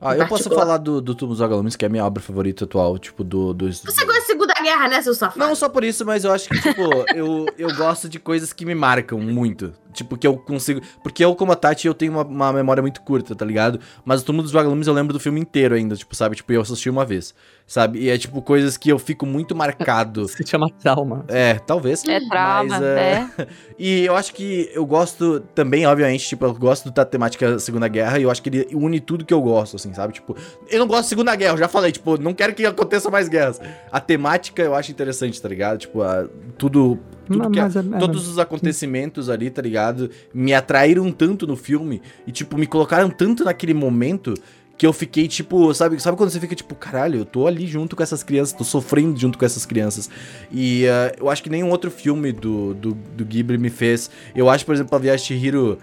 Ah, 0.00 0.16
em 0.16 0.20
eu 0.20 0.26
posso 0.26 0.48
falar 0.50 0.78
do, 0.78 1.00
do 1.00 1.14
Túmulos 1.14 1.38
Vagalumes, 1.38 1.76
que 1.76 1.84
é 1.84 1.88
a 1.88 1.90
minha 1.90 2.04
obra 2.04 2.22
favorita 2.22 2.64
atual, 2.64 2.98
tipo, 2.98 3.22
do... 3.22 3.52
do... 3.54 3.70
Você 3.72 4.04
gosta 4.04 4.20
de 4.20 4.26
Segunda 4.26 4.54
Guerra 4.54 4.74
guerra, 4.74 4.88
né, 4.88 5.02
seu 5.02 5.14
safado? 5.14 5.38
Não 5.38 5.54
só 5.54 5.68
por 5.68 5.84
isso, 5.84 6.04
mas 6.04 6.24
eu 6.24 6.32
acho 6.32 6.48
que, 6.48 6.60
tipo, 6.60 6.82
eu, 7.14 7.46
eu 7.56 7.74
gosto 7.74 8.08
de 8.08 8.18
coisas 8.18 8.52
que 8.52 8.64
me 8.64 8.74
marcam 8.74 9.18
muito. 9.20 9.72
Tipo, 9.94 10.16
que 10.16 10.26
eu 10.26 10.36
consigo. 10.36 10.80
Porque 11.02 11.24
eu, 11.24 11.34
como 11.34 11.52
a 11.52 11.56
Tati, 11.56 11.86
eu 11.86 11.94
tenho 11.94 12.12
uma, 12.12 12.22
uma 12.24 12.52
memória 12.52 12.82
muito 12.82 13.00
curta, 13.02 13.34
tá 13.34 13.44
ligado? 13.44 13.80
Mas 14.04 14.20
o 14.22 14.24
Túmulo 14.24 14.42
dos 14.42 14.52
Vagalumes 14.52 14.86
eu 14.86 14.92
lembro 14.92 15.12
do 15.12 15.20
filme 15.20 15.40
inteiro 15.40 15.74
ainda, 15.74 15.96
tipo, 15.96 16.14
sabe? 16.14 16.36
Tipo, 16.36 16.52
eu 16.52 16.60
assisti 16.60 16.90
uma 16.90 17.04
vez, 17.04 17.34
sabe? 17.66 18.00
E 18.00 18.10
é, 18.10 18.18
tipo, 18.18 18.42
coisas 18.42 18.76
que 18.76 18.88
eu 18.90 18.98
fico 18.98 19.24
muito 19.24 19.54
marcado. 19.54 20.26
Se 20.28 20.46
chama 20.46 20.68
trauma. 20.82 21.24
É, 21.28 21.54
talvez. 21.54 22.04
É 22.06 22.18
trauma, 22.20 22.64
Mas, 22.68 22.82
é, 22.82 22.94
né? 22.94 23.30
E 23.78 24.04
eu 24.04 24.14
acho 24.14 24.32
que 24.34 24.70
eu 24.72 24.86
gosto 24.86 25.40
também, 25.54 25.84
obviamente, 25.86 26.26
tipo, 26.28 26.44
eu 26.44 26.54
gosto 26.54 26.90
da 26.90 27.04
temática 27.04 27.58
Segunda 27.58 27.88
Guerra 27.88 28.18
e 28.18 28.22
eu 28.22 28.30
acho 28.30 28.40
que 28.42 28.48
ele 28.48 28.68
une 28.72 29.00
tudo 29.00 29.24
que 29.24 29.34
eu 29.34 29.40
gosto, 29.42 29.76
assim, 29.76 29.92
sabe? 29.92 30.12
Tipo, 30.12 30.36
eu 30.68 30.78
não 30.78 30.86
gosto 30.86 31.02
de 31.04 31.08
Segunda 31.08 31.34
Guerra, 31.34 31.54
eu 31.54 31.58
já 31.58 31.68
falei, 31.68 31.90
tipo, 31.90 32.16
não 32.20 32.32
quero 32.34 32.54
que 32.54 32.64
aconteça 32.64 33.10
mais 33.10 33.28
guerras. 33.28 33.60
A 33.90 34.00
temática 34.00 34.62
eu 34.62 34.74
acho 34.74 34.90
interessante, 34.92 35.40
tá 35.40 35.48
ligado? 35.48 35.78
Tipo, 35.78 36.02
a- 36.02 36.26
tudo. 36.56 36.98
Tudo 37.26 37.38
Mas- 37.38 37.52
que 37.52 37.58
é- 37.58 37.62
mas 37.62 37.76
é- 37.76 37.96
é- 37.96 37.98
todos 37.98 38.28
os 38.28 38.38
acontecimentos 38.38 39.28
ali, 39.28 39.50
tá 39.50 39.60
ligado? 39.62 40.10
Me 40.32 40.52
atraíram 40.54 41.10
tanto 41.10 41.46
no 41.46 41.56
filme 41.56 42.00
e, 42.26 42.32
tipo, 42.32 42.56
me 42.56 42.66
colocaram 42.66 43.10
tanto 43.10 43.44
naquele 43.44 43.74
momento 43.74 44.34
que 44.76 44.84
eu 44.84 44.92
fiquei, 44.92 45.28
tipo, 45.28 45.72
sabe, 45.72 46.00
sabe 46.02 46.16
quando 46.16 46.30
você 46.30 46.40
fica, 46.40 46.54
tipo, 46.54 46.74
caralho, 46.74 47.20
eu 47.20 47.24
tô 47.24 47.46
ali 47.46 47.64
junto 47.66 47.94
com 47.94 48.02
essas 48.02 48.24
crianças, 48.24 48.52
tô 48.52 48.64
sofrendo 48.64 49.16
junto 49.18 49.38
com 49.38 49.44
essas 49.44 49.64
crianças. 49.64 50.10
E 50.50 50.84
ah, 50.88 51.12
eu 51.18 51.30
acho 51.30 51.42
que 51.42 51.48
nenhum 51.48 51.70
outro 51.70 51.90
filme 51.92 52.32
do, 52.32 52.74
do, 52.74 52.92
do 52.92 53.24
Ghibli 53.24 53.56
me 53.56 53.70
fez. 53.70 54.10
Eu 54.34 54.50
acho, 54.50 54.66
por 54.66 54.74
exemplo, 54.74 54.94
a 54.96 54.98
Viagem 54.98 55.20
de 55.22 55.26
Chihiro. 55.28 55.78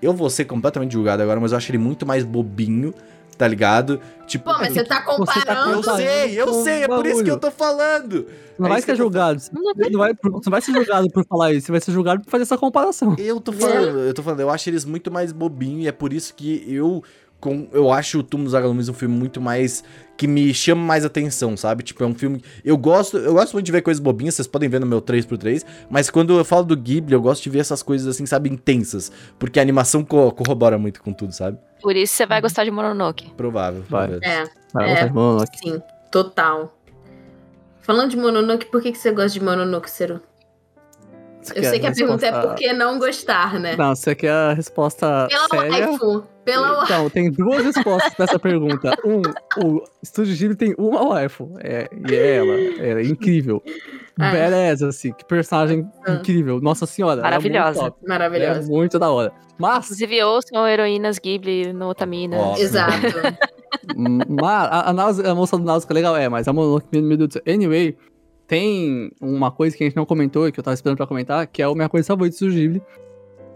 Eu 0.00 0.14
vou 0.14 0.30
ser 0.30 0.46
completamente 0.46 0.92
julgado 0.92 1.22
agora, 1.22 1.38
mas 1.38 1.52
eu 1.52 1.58
acho 1.58 1.70
ele 1.70 1.76
muito 1.76 2.06
mais 2.06 2.24
bobinho, 2.24 2.94
tá 3.40 3.48
ligado? 3.48 3.98
Tipo. 4.26 4.44
Pô, 4.52 4.58
mas 4.58 4.74
você 4.74 4.84
tá 4.84 5.00
Você 5.00 5.40
tá 5.40 5.56
comparando. 5.56 5.72
Eu 5.72 5.82
sei, 5.82 6.40
eu 6.42 6.52
sei, 6.62 6.82
é 6.84 6.86
por 6.86 7.06
isso 7.06 7.24
que 7.24 7.30
eu 7.30 7.38
tô 7.40 7.50
falando. 7.50 8.26
Não 8.58 8.66
É 8.66 8.68
vai 8.68 8.82
ser 8.82 8.90
eu 8.90 8.96
tô- 8.96 9.02
julgado. 9.02 9.40
Você 9.40 9.50
não 9.54 9.98
vai, 9.98 10.12
você 10.12 10.28
não 10.28 10.40
vai 10.50 10.60
ser 10.60 10.72
julgado 10.74 11.10
por 11.10 11.24
falar 11.24 11.52
isso. 11.54 11.64
Você 11.66 11.72
vai 11.72 11.80
ser 11.80 11.92
julgado 11.92 12.22
por 12.22 12.30
fazer 12.30 12.42
essa 12.42 12.58
comparação. 12.58 13.16
Eu 13.18 13.40
tô 13.40 13.50
falando, 13.52 13.98
eu 14.00 14.12
tô 14.12 14.22
falando, 14.22 14.40
eu 14.40 14.50
acho 14.50 14.68
eles 14.68 14.84
muito 14.84 15.10
mais 15.10 15.32
bobinhos 15.32 15.84
e 15.84 15.88
é 15.88 15.92
por 15.92 16.12
isso 16.12 16.34
que 16.34 16.62
eu 16.68 17.02
com, 17.40 17.68
eu 17.72 17.90
acho 17.90 18.18
o 18.18 18.22
Túmulo 18.22 18.44
dos 18.46 18.52
Vagalumes 18.52 18.88
um 18.88 18.94
filme 18.94 19.14
muito 19.16 19.40
mais 19.40 19.82
que 20.16 20.26
me 20.28 20.52
chama 20.52 20.82
mais 20.82 21.04
atenção, 21.04 21.56
sabe? 21.56 21.82
Tipo, 21.82 22.04
é 22.04 22.06
um 22.06 22.14
filme 22.14 22.42
eu 22.64 22.76
gosto, 22.76 23.16
eu 23.16 23.32
gosto 23.32 23.54
muito 23.54 23.64
de 23.66 23.72
ver 23.72 23.80
coisas 23.80 23.98
bobinhas, 24.00 24.34
vocês 24.34 24.46
podem 24.46 24.68
ver 24.68 24.78
no 24.78 24.86
meu 24.86 25.00
3x3, 25.00 25.64
mas 25.88 26.10
quando 26.10 26.38
eu 26.38 26.44
falo 26.44 26.64
do 26.64 26.76
Ghibli, 26.76 27.14
eu 27.14 27.20
gosto 27.22 27.42
de 27.42 27.48
ver 27.50 27.60
essas 27.60 27.82
coisas 27.82 28.06
assim, 28.06 28.26
sabe, 28.26 28.50
intensas, 28.50 29.10
porque 29.38 29.58
a 29.58 29.62
animação 29.62 30.04
co- 30.04 30.30
corrobora 30.32 30.76
muito 30.78 31.02
com 31.02 31.12
tudo, 31.12 31.32
sabe? 31.32 31.58
Por 31.80 31.96
isso 31.96 32.12
você 32.14 32.26
vai 32.26 32.40
gostar 32.42 32.64
de 32.64 32.70
Mononoke. 32.70 33.30
Provável. 33.34 33.82
Vai. 33.88 34.08
provável. 34.08 34.28
É, 34.30 34.44
Vai, 34.74 34.84
É. 34.86 34.90
gostar 34.90 35.06
de 35.06 35.12
Mononoke. 35.14 35.58
sim, 35.58 35.82
total. 36.12 36.76
Falando 37.80 38.10
de 38.10 38.16
Mononoke, 38.18 38.66
por 38.66 38.82
que, 38.82 38.92
que 38.92 38.98
você 38.98 39.10
gosta 39.10 39.30
de 39.30 39.42
Mononoke, 39.42 39.90
Seru? 39.90 40.20
Você 41.42 41.58
Eu 41.58 41.64
sei 41.64 41.78
que 41.80 41.86
a 41.86 41.92
pergunta 41.92 42.26
é 42.26 42.32
por 42.40 42.54
que 42.54 42.72
não 42.72 42.98
gostar, 42.98 43.58
né? 43.58 43.74
Não, 43.76 43.94
você 43.94 44.14
quer 44.14 44.30
a 44.30 44.52
resposta 44.52 45.26
Pela 45.28 45.48
séria? 45.48 45.86
waifu. 45.88 46.24
Pela 46.44 46.84
Então, 46.84 47.08
tem 47.10 47.30
duas 47.30 47.64
respostas 47.64 48.14
pra 48.14 48.24
essa 48.24 48.38
pergunta. 48.38 48.90
Um, 49.04 49.22
o 49.64 49.82
Estúdio 50.02 50.36
Ghibli 50.36 50.56
tem 50.56 50.74
uma 50.78 51.02
waifu. 51.02 51.54
É, 51.60 51.88
e 52.08 52.14
é 52.14 52.36
ela. 52.36 52.54
Ela 52.86 53.00
é 53.00 53.04
incrível. 53.04 53.62
Ah. 54.18 54.30
Beleza, 54.32 54.88
assim, 54.88 55.12
que 55.12 55.24
personagem 55.24 55.88
Ah. 56.06 56.12
incrível. 56.14 56.60
Nossa 56.60 56.84
senhora. 56.86 57.20
é 57.20 57.22
muito 57.22 57.24
Maravilhosa. 57.24 57.80
top. 57.80 57.96
É 58.04 58.08
Maravilhosa. 58.08 58.68
muito 58.70 58.98
da 58.98 59.10
hora. 59.10 59.32
Mas, 59.58 59.84
Inclusive, 59.86 60.22
ouçam 60.24 60.66
heroínas 60.68 61.18
Ghibli 61.18 61.72
no 61.72 61.88
Otamina. 61.88 62.36
Exato. 62.58 62.90
mas 64.28 64.68
a, 64.70 64.90
a, 64.90 65.30
a 65.30 65.34
moça 65.34 65.56
do 65.56 65.64
Náusea 65.64 65.86
é 65.90 65.94
legal, 65.94 66.16
é, 66.16 66.28
mas 66.28 66.48
a 66.48 66.52
Mononoke, 66.52 67.00
meu 67.00 67.16
Deus 67.16 67.28
do 67.28 67.32
céu. 67.34 67.42
Anyway, 67.46 67.96
tem 68.50 69.12
uma 69.20 69.48
coisa 69.52 69.76
que 69.76 69.84
a 69.84 69.86
gente 69.86 69.94
não 69.96 70.04
comentou 70.04 70.48
e 70.48 70.50
que 70.50 70.58
eu 70.58 70.64
tava 70.64 70.74
esperando 70.74 70.96
pra 70.96 71.06
comentar, 71.06 71.46
que 71.46 71.62
é 71.62 71.64
a 71.64 71.72
minha 71.72 71.88
coisa 71.88 72.04
favorita 72.08 72.44
do 72.44 72.50
Ghibli. 72.50 72.82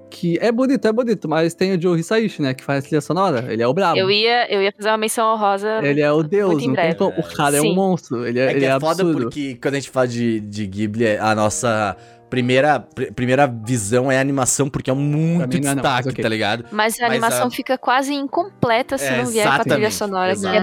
Que 0.08 0.38
é 0.40 0.52
bonito, 0.52 0.86
é 0.86 0.92
bonito, 0.92 1.28
mas 1.28 1.52
tem 1.52 1.74
o 1.76 1.82
Joe 1.82 1.98
Hisaishi, 1.98 2.40
né, 2.40 2.54
que 2.54 2.62
faz 2.62 2.78
a 2.78 2.86
trilha 2.86 3.00
sonora. 3.00 3.52
Ele 3.52 3.60
é 3.60 3.66
o 3.66 3.74
brabo. 3.74 3.98
Eu 3.98 4.08
ia, 4.08 4.48
eu 4.54 4.62
ia 4.62 4.70
fazer 4.70 4.90
uma 4.90 4.96
menção 4.98 5.34
honrosa. 5.34 5.80
Ele 5.82 6.00
é 6.00 6.12
o 6.12 6.22
deus, 6.22 6.64
não 6.64 6.74
como. 6.94 7.18
O 7.18 7.22
cara 7.36 7.56
é 7.56 7.60
um 7.60 7.64
Sim. 7.64 7.74
monstro. 7.74 8.24
Ele 8.24 8.38
é, 8.38 8.44
É 8.46 8.50
ele 8.52 8.60
que 8.60 8.66
é, 8.66 8.68
é 8.68 8.72
foda 8.78 9.02
absurdo. 9.02 9.22
porque 9.22 9.58
quando 9.60 9.74
a 9.74 9.78
gente 9.78 9.90
fala 9.90 10.06
de, 10.06 10.38
de 10.38 10.66
Ghibli, 10.68 11.04
é 11.06 11.18
a 11.18 11.34
nossa 11.34 11.96
primeira, 12.30 12.78
pr- 12.78 13.12
primeira 13.12 13.48
visão 13.48 14.12
é 14.12 14.18
a 14.18 14.20
animação, 14.20 14.70
porque 14.70 14.88
é 14.88 14.94
muito 14.94 15.38
não 15.38 15.42
é 15.42 15.46
não, 15.46 15.82
destaque, 15.82 16.04
mas 16.04 16.06
ok. 16.06 16.22
tá 16.22 16.28
ligado? 16.28 16.64
Mas 16.70 16.94
a 17.00 17.02
Mas 17.02 17.10
animação 17.10 17.46
a- 17.48 17.50
fica 17.50 17.76
quase 17.76 18.14
incompleta 18.14 18.96
se 18.96 19.06
É, 19.06 19.16
não 19.18 19.26
vier 19.26 19.46
com 19.46 19.52
a 19.62 19.64
trilha 19.64 19.90
sonora, 19.90 20.36
que 20.36 20.46
é 20.46 20.60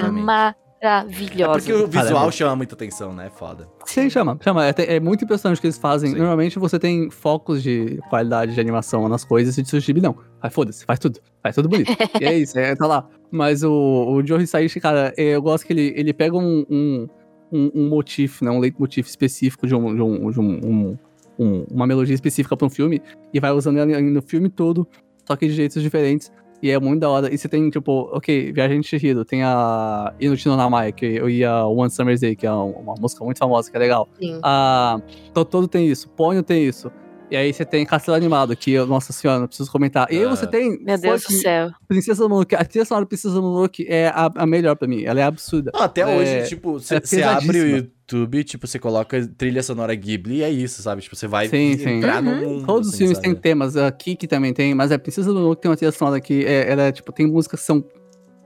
É 0.82 0.88
maravilhosa. 0.88 1.52
porque 1.60 1.74
o 1.74 1.84
é 1.86 1.88
visual 1.88 2.32
chama 2.32 2.56
muita 2.56 2.74
atenção, 2.74 3.14
né? 3.14 3.30
Foda. 3.30 3.70
Sim, 3.86 4.10
chama, 4.10 4.38
chama. 4.44 4.68
É, 4.68 4.74
é 4.96 5.00
muito 5.00 5.24
impressionante 5.24 5.60
o 5.60 5.62
que 5.62 5.68
eles 5.68 5.78
fazem. 5.78 6.12
Sim. 6.12 6.18
Normalmente 6.18 6.58
você 6.58 6.80
tem 6.80 7.10
focos 7.12 7.62
de 7.62 8.00
qualidade 8.10 8.56
de 8.56 8.60
animação 8.60 9.08
nas 9.08 9.24
coisas 9.24 9.56
e 9.58 9.62
de 9.62 9.80
Ghibli 9.80 10.02
não. 10.02 10.18
Vai, 10.42 10.50
foda-se, 10.50 10.84
faz 10.84 10.98
tudo. 10.98 11.20
Faz 11.44 11.54
tudo 11.54 11.70
bonito. 11.70 11.92
e 12.20 12.26
é 12.26 12.36
isso, 12.36 12.58
é, 12.58 12.76
tá 12.76 12.88
lá. 12.88 13.08
Mas 13.30 13.64
o, 13.64 13.72
o 13.72 14.26
Joe 14.26 14.42
Hisaishi, 14.44 14.80
cara, 14.80 15.14
é, 15.16 15.36
eu 15.36 15.42
gosto 15.42 15.66
que 15.68 15.74
ele, 15.74 15.94
ele 15.96 16.14
pega 16.14 16.36
um, 16.36 16.66
um, 16.68 17.08
um, 17.52 17.72
um 17.76 17.90
motif, 17.90 18.42
né, 18.42 18.50
um 18.50 18.60
leitmotiv 18.60 19.06
específico 19.08 19.68
de, 19.68 19.76
um, 19.76 19.96
de, 19.96 20.02
um, 20.02 20.32
de 20.32 20.40
um, 20.40 20.60
um- 20.66 20.98
um- 21.40 21.66
uma 21.72 21.86
melodia 21.88 22.14
específica 22.16 22.58
pra 22.58 22.66
um 22.66 22.70
filme 22.70 23.02
e 23.34 23.40
vai 23.40 23.52
usando 23.52 23.78
ela 23.78 24.02
no 24.02 24.22
filme 24.22 24.50
todo, 24.50 24.88
só 25.28 25.36
que 25.36 25.48
de 25.48 25.54
jeitos 25.54 25.82
diferentes. 25.82 26.32
E 26.62 26.70
é 26.70 26.80
muito 26.80 27.02
da 27.02 27.10
hora. 27.10 27.34
E 27.34 27.38
você 27.38 27.48
tem, 27.48 27.70
tipo, 27.70 28.10
ok, 28.14 28.52
Viagem 28.52 28.82
de 28.82 28.88
Chihiro, 28.88 29.26
tem 29.26 29.44
a 29.44 30.14
Inuchi 30.20 30.48
no 30.48 30.56
Namae, 30.56 30.92
que 30.94 31.06
eu 31.06 31.30
ia 31.30 31.66
One 31.66 31.90
Summer's 31.90 32.22
Day, 32.22 32.36
que 32.36 32.46
é 32.46 32.52
uma 32.52 32.96
música 33.00 33.24
muito 33.26 33.40
famosa, 33.40 33.70
que 33.72 33.76
é 33.76 33.80
legal. 33.80 34.08
Sim. 34.20 34.40
A 34.44 35.02
Totoro 35.34 35.68
tem 35.68 35.88
isso, 35.88 36.08
Ponyo 36.10 36.44
tem 36.44 36.64
isso. 36.64 36.92
E 37.32 37.36
aí 37.38 37.54
você 37.54 37.64
tem 37.64 37.86
Castelo 37.86 38.18
Animado, 38.18 38.54
que, 38.58 38.72
eu- 38.74 38.86
nossa 38.86 39.14
senhora, 39.14 39.40
não 39.40 39.48
preciso 39.48 39.72
comentar. 39.72 40.06
E 40.12 40.18
aí 40.18 40.26
Ah. 40.26 40.30
você 40.30 40.46
tem. 40.46 40.78
Meu 40.84 40.98
Deus 40.98 41.24
do 41.24 41.32
céu. 41.32 41.72
Princesa 41.88 42.24
Mononoke. 42.28 42.56
A 42.56 42.66
trilha 42.66 42.84
sonora 42.84 43.06
Princesa 43.06 43.40
Mononoke 43.42 43.86
é 43.88 44.10
a, 44.10 44.30
a 44.36 44.46
melhor 44.46 44.76
pra 44.76 44.88
mim. 44.88 45.04
Ela 45.06 45.22
é 45.22 45.24
absurda. 45.24 45.72
Não, 45.74 45.82
até 45.82 46.02
É, 46.02 46.06
hoje, 46.08 46.50
tipo, 46.50 46.74
você 46.74 46.96
é 47.22 47.24
abre 47.24 47.60
o. 47.62 47.68
YouTube, 47.68 48.44
tipo, 48.44 48.68
você 48.68 48.78
coloca 48.78 49.26
trilha 49.38 49.64
sonora 49.64 49.96
Ghibli 49.96 50.40
e 50.40 50.44
é 50.44 50.50
isso, 50.50 50.82
sabe? 50.82 51.02
Tipo, 51.02 51.16
você 51.16 51.28
vai 51.28 51.48
Sim, 51.48 51.78
sim. 51.78 51.90
entrar 51.92 52.22
no 52.22 52.32
Uhum. 52.32 52.50
mundo. 52.56 52.66
Todos 52.66 52.88
os 52.90 52.94
assim, 52.94 52.98
filmes 53.06 53.18
sabe? 53.18 53.30
têm 53.30 53.36
temas. 53.42 53.78
A 53.78 53.90
Kiki 53.90 54.28
também 54.28 54.54
tem, 54.54 54.76
mas 54.76 54.92
a 54.92 55.00
Princesa 55.00 55.32
Mononoke 55.32 55.62
tem 55.62 55.72
uma 55.72 55.78
trilha 55.78 55.92
sonora 55.94 56.20
que 56.20 56.44
é, 56.46 56.70
ela 56.70 56.84
é, 56.84 56.92
tipo, 56.92 57.14
tem 57.14 57.26
músicas 57.26 57.62
que 57.62 57.66
são. 57.66 57.82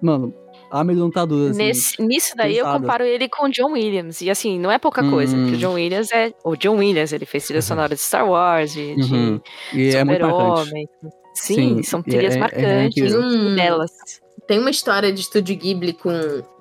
Mano, 0.01 0.31
amedrontadoras. 0.80 1.51
assim. 1.51 1.57
Nesse, 1.65 2.01
nisso 2.01 2.34
daí 2.36 2.57
eu 2.57 2.65
pesada. 2.65 2.80
comparo 2.80 3.03
ele 3.03 3.28
com 3.30 3.45
o 3.45 3.49
John 3.49 3.71
Williams. 3.73 4.21
E 4.21 4.30
assim, 4.30 4.59
não 4.59 4.71
é 4.71 4.78
pouca 4.78 5.01
coisa. 5.09 5.36
Hum. 5.36 5.41
Porque 5.43 5.55
o 5.55 5.59
John 5.59 5.73
Williams 5.73 6.11
é. 6.11 6.32
O 6.43 6.55
John 6.55 6.78
Williams, 6.78 7.11
ele 7.13 7.26
fez 7.26 7.45
trilha 7.45 7.61
sonora 7.63 7.95
de 7.95 8.01
Star 8.01 8.28
Wars, 8.30 8.73
de, 8.73 8.95
de 8.95 9.13
Uhum. 9.13 9.41
E 9.73 9.88
é. 9.88 9.99
Super-Homem. 9.99 10.88
Sim, 11.34 11.55
Sim, 11.55 11.84
são 11.84 12.01
trilhas 12.01 12.34
é- 12.34 12.38
é 12.38 12.39
marcantes. 12.39 13.13
Hum. 13.13 13.55
delas. 13.55 13.91
Tem 14.47 14.59
uma 14.59 14.69
história 14.69 15.11
de 15.11 15.19
estúdio 15.21 15.55
Ghibli 15.57 15.93
com 15.93 16.11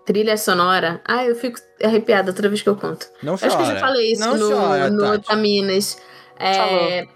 trilha 0.07 0.37
sonora. 0.37 1.01
Ah, 1.07 1.25
eu 1.25 1.35
fico 1.37 1.59
arrepiada 1.83 2.33
toda 2.33 2.49
vez 2.49 2.61
que 2.63 2.69
eu 2.69 2.77
conto. 2.77 3.07
Não 3.23 3.35
Acho 3.35 3.49
que 3.49 3.63
eu 3.63 3.67
já 3.67 3.77
falei 3.79 4.13
isso 4.13 4.21
Não 4.21 4.37
no, 4.37 4.51
chora, 4.51 4.91
no. 4.91 5.13
Otaminas. 5.13 5.99
É, 6.37 7.07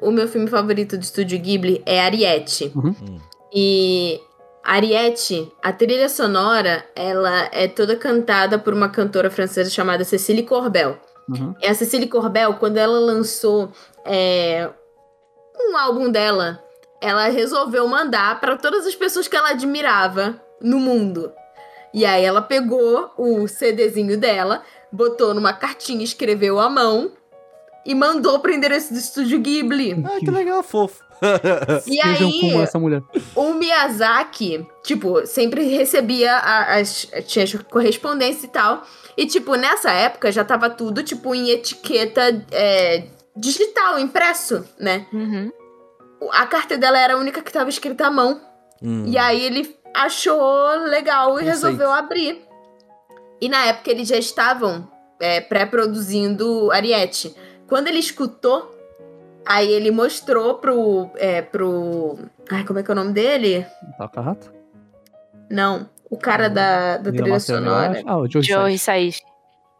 o, 0.00 0.08
o 0.08 0.12
meu 0.12 0.28
filme 0.28 0.46
favorito 0.48 0.96
do 0.96 1.02
estúdio 1.02 1.38
Ghibli 1.40 1.82
é 1.84 2.00
Ariete. 2.00 2.70
Uhum. 2.76 2.94
Hum. 3.02 3.18
E 3.52 4.20
Ariete, 4.62 5.50
a 5.62 5.72
trilha 5.72 6.08
sonora, 6.08 6.84
ela 6.94 7.48
é 7.50 7.66
toda 7.66 7.96
cantada 7.96 8.58
por 8.58 8.74
uma 8.74 8.88
cantora 8.88 9.30
francesa 9.30 9.70
chamada 9.70 10.04
Cecília 10.04 10.44
Corbel. 10.44 10.98
Uhum. 11.28 11.54
E 11.60 11.66
a 11.66 11.74
Cecília 11.74 12.08
Corbel, 12.08 12.54
quando 12.54 12.76
ela 12.76 12.98
lançou 12.98 13.72
é, 14.04 14.68
um 15.58 15.76
álbum 15.76 16.10
dela, 16.10 16.62
ela 17.00 17.28
resolveu 17.28 17.86
mandar 17.88 18.38
para 18.40 18.56
todas 18.56 18.86
as 18.86 18.94
pessoas 18.94 19.26
que 19.26 19.36
ela 19.36 19.50
admirava 19.50 20.40
no 20.60 20.78
mundo. 20.78 21.32
E 21.92 22.04
aí 22.04 22.24
ela 22.24 22.42
pegou 22.42 23.10
o 23.16 23.48
CDzinho 23.48 24.18
dela, 24.18 24.62
botou 24.92 25.34
numa 25.34 25.52
cartinha, 25.52 26.04
escreveu 26.04 26.60
à 26.60 26.68
mão 26.68 27.12
e 27.84 27.94
mandou 27.94 28.38
pro 28.40 28.52
endereço 28.52 28.92
do 28.92 28.98
estúdio 28.98 29.40
Ghibli. 29.40 30.04
Ah, 30.04 30.18
que 30.20 30.30
legal, 30.30 30.62
fofo. 30.62 31.02
E 31.86 32.00
aí, 32.00 32.40
como 32.40 32.62
essa 32.62 32.78
mulher. 32.78 33.02
o 33.34 33.54
Miyazaki, 33.54 34.66
tipo, 34.82 35.26
sempre 35.26 35.64
recebia 35.64 36.36
as, 36.36 37.06
tinha 37.26 37.44
as 37.44 37.54
correspondência 37.54 38.46
e 38.46 38.50
tal. 38.50 38.82
E, 39.16 39.26
tipo, 39.26 39.54
nessa 39.54 39.90
época 39.90 40.32
já 40.32 40.44
tava 40.44 40.70
tudo, 40.70 41.02
tipo, 41.02 41.34
em 41.34 41.50
etiqueta 41.50 42.44
é, 42.50 43.04
digital, 43.36 43.98
impresso, 43.98 44.64
né? 44.78 45.06
Uhum. 45.12 45.50
A 46.32 46.46
carta 46.46 46.76
dela 46.76 46.98
era 46.98 47.14
a 47.14 47.18
única 47.18 47.42
que 47.42 47.52
tava 47.52 47.70
escrita 47.70 48.06
à 48.06 48.10
mão. 48.10 48.40
Hum. 48.82 49.04
E 49.06 49.18
aí 49.18 49.42
ele 49.42 49.76
achou 49.94 50.86
legal 50.86 51.28
e 51.28 51.32
Conceito. 51.32 51.50
resolveu 51.50 51.92
abrir. 51.92 52.42
E 53.40 53.48
na 53.48 53.66
época 53.66 53.90
eles 53.90 54.08
já 54.08 54.16
estavam 54.16 54.88
é, 55.20 55.40
pré-produzindo 55.40 56.70
Ariete. 56.70 57.34
Quando 57.66 57.88
ele 57.88 57.98
escutou, 57.98 58.74
aí 59.46 59.70
ele 59.70 59.90
mostrou 59.90 60.54
pro. 60.54 61.10
É, 61.16 61.42
pro. 61.42 62.18
Ai, 62.50 62.64
como 62.64 62.78
é 62.78 62.82
que 62.82 62.90
é 62.90 62.92
o 62.92 62.96
nome 62.96 63.12
dele? 63.12 63.66
Toca 63.98 64.20
rato. 64.20 64.52
Não, 65.50 65.88
o 66.08 66.16
cara 66.16 66.48
da, 66.48 66.98
da 66.98 67.10
trilha 67.10 67.40
sonora. 67.40 68.02
Ah, 68.06 68.18
o 68.18 68.30
Joe 68.30 68.42
Joe. 68.42 68.74
Hisaishi. 68.74 69.22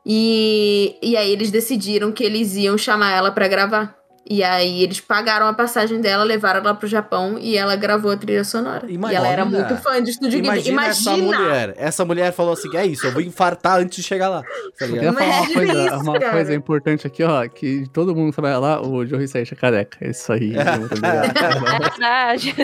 E, 0.05 0.97
e 1.03 1.17
aí 1.17 1.31
eles 1.31 1.51
decidiram 1.51 2.11
que 2.11 2.25
eles 2.25 2.57
iam 2.57 2.79
chamar 2.79 3.13
ela 3.13 3.31
pra 3.31 3.49
gravar. 3.49 4.00
E 4.29 4.45
aí 4.45 4.83
eles 4.83 5.01
pagaram 5.01 5.47
a 5.47 5.53
passagem 5.53 6.01
dela, 6.01 6.23
levaram 6.23 6.61
ela 6.61 6.75
pro 6.75 6.87
Japão 6.87 7.37
e 7.39 7.57
ela 7.57 7.75
gravou 7.75 8.13
a 8.13 8.17
trilha 8.17 8.45
sonora. 8.45 8.87
e 8.89 8.95
ela 8.95 9.27
era 9.27 9.43
Imagina. 9.43 9.47
muito 9.47 9.77
fã 9.83 10.01
de 10.03 10.11
Estúdio 10.11 10.41
Ghibli. 10.41 10.69
Imagina, 10.71 10.87
essa 10.87 11.17
mulher. 11.17 11.75
Essa 11.77 12.05
mulher 12.05 12.33
falou 12.33 12.53
assim: 12.53 12.77
é 12.77 12.87
isso, 12.87 13.07
eu 13.07 13.13
vou 13.13 13.23
infartar 13.23 13.79
antes 13.81 13.97
de 13.97 14.03
chegar 14.05 14.29
lá. 14.29 14.43
Tá 14.79 14.87
Eu 14.87 14.93
queria 14.93 15.13
falar 15.13 15.25
uma 15.27 15.37
Imagina 15.37 15.55
coisa, 15.55 15.87
isso, 15.87 16.05
uma 16.05 16.19
cara. 16.21 16.33
coisa 16.33 16.55
importante 16.55 17.07
aqui, 17.07 17.25
ó, 17.25 17.49
que 17.49 17.89
todo 17.93 18.15
mundo 18.15 18.33
trabalha 18.33 18.59
lá, 18.59 18.81
o 18.81 19.05
Joe 19.05 19.25
Hisaishi 19.25 19.55
é 19.55 19.57
careca. 19.57 19.99
É 20.01 20.11
isso 20.11 20.33
aí. 20.33 20.53
É 20.61 21.79
verdade. 21.81 22.55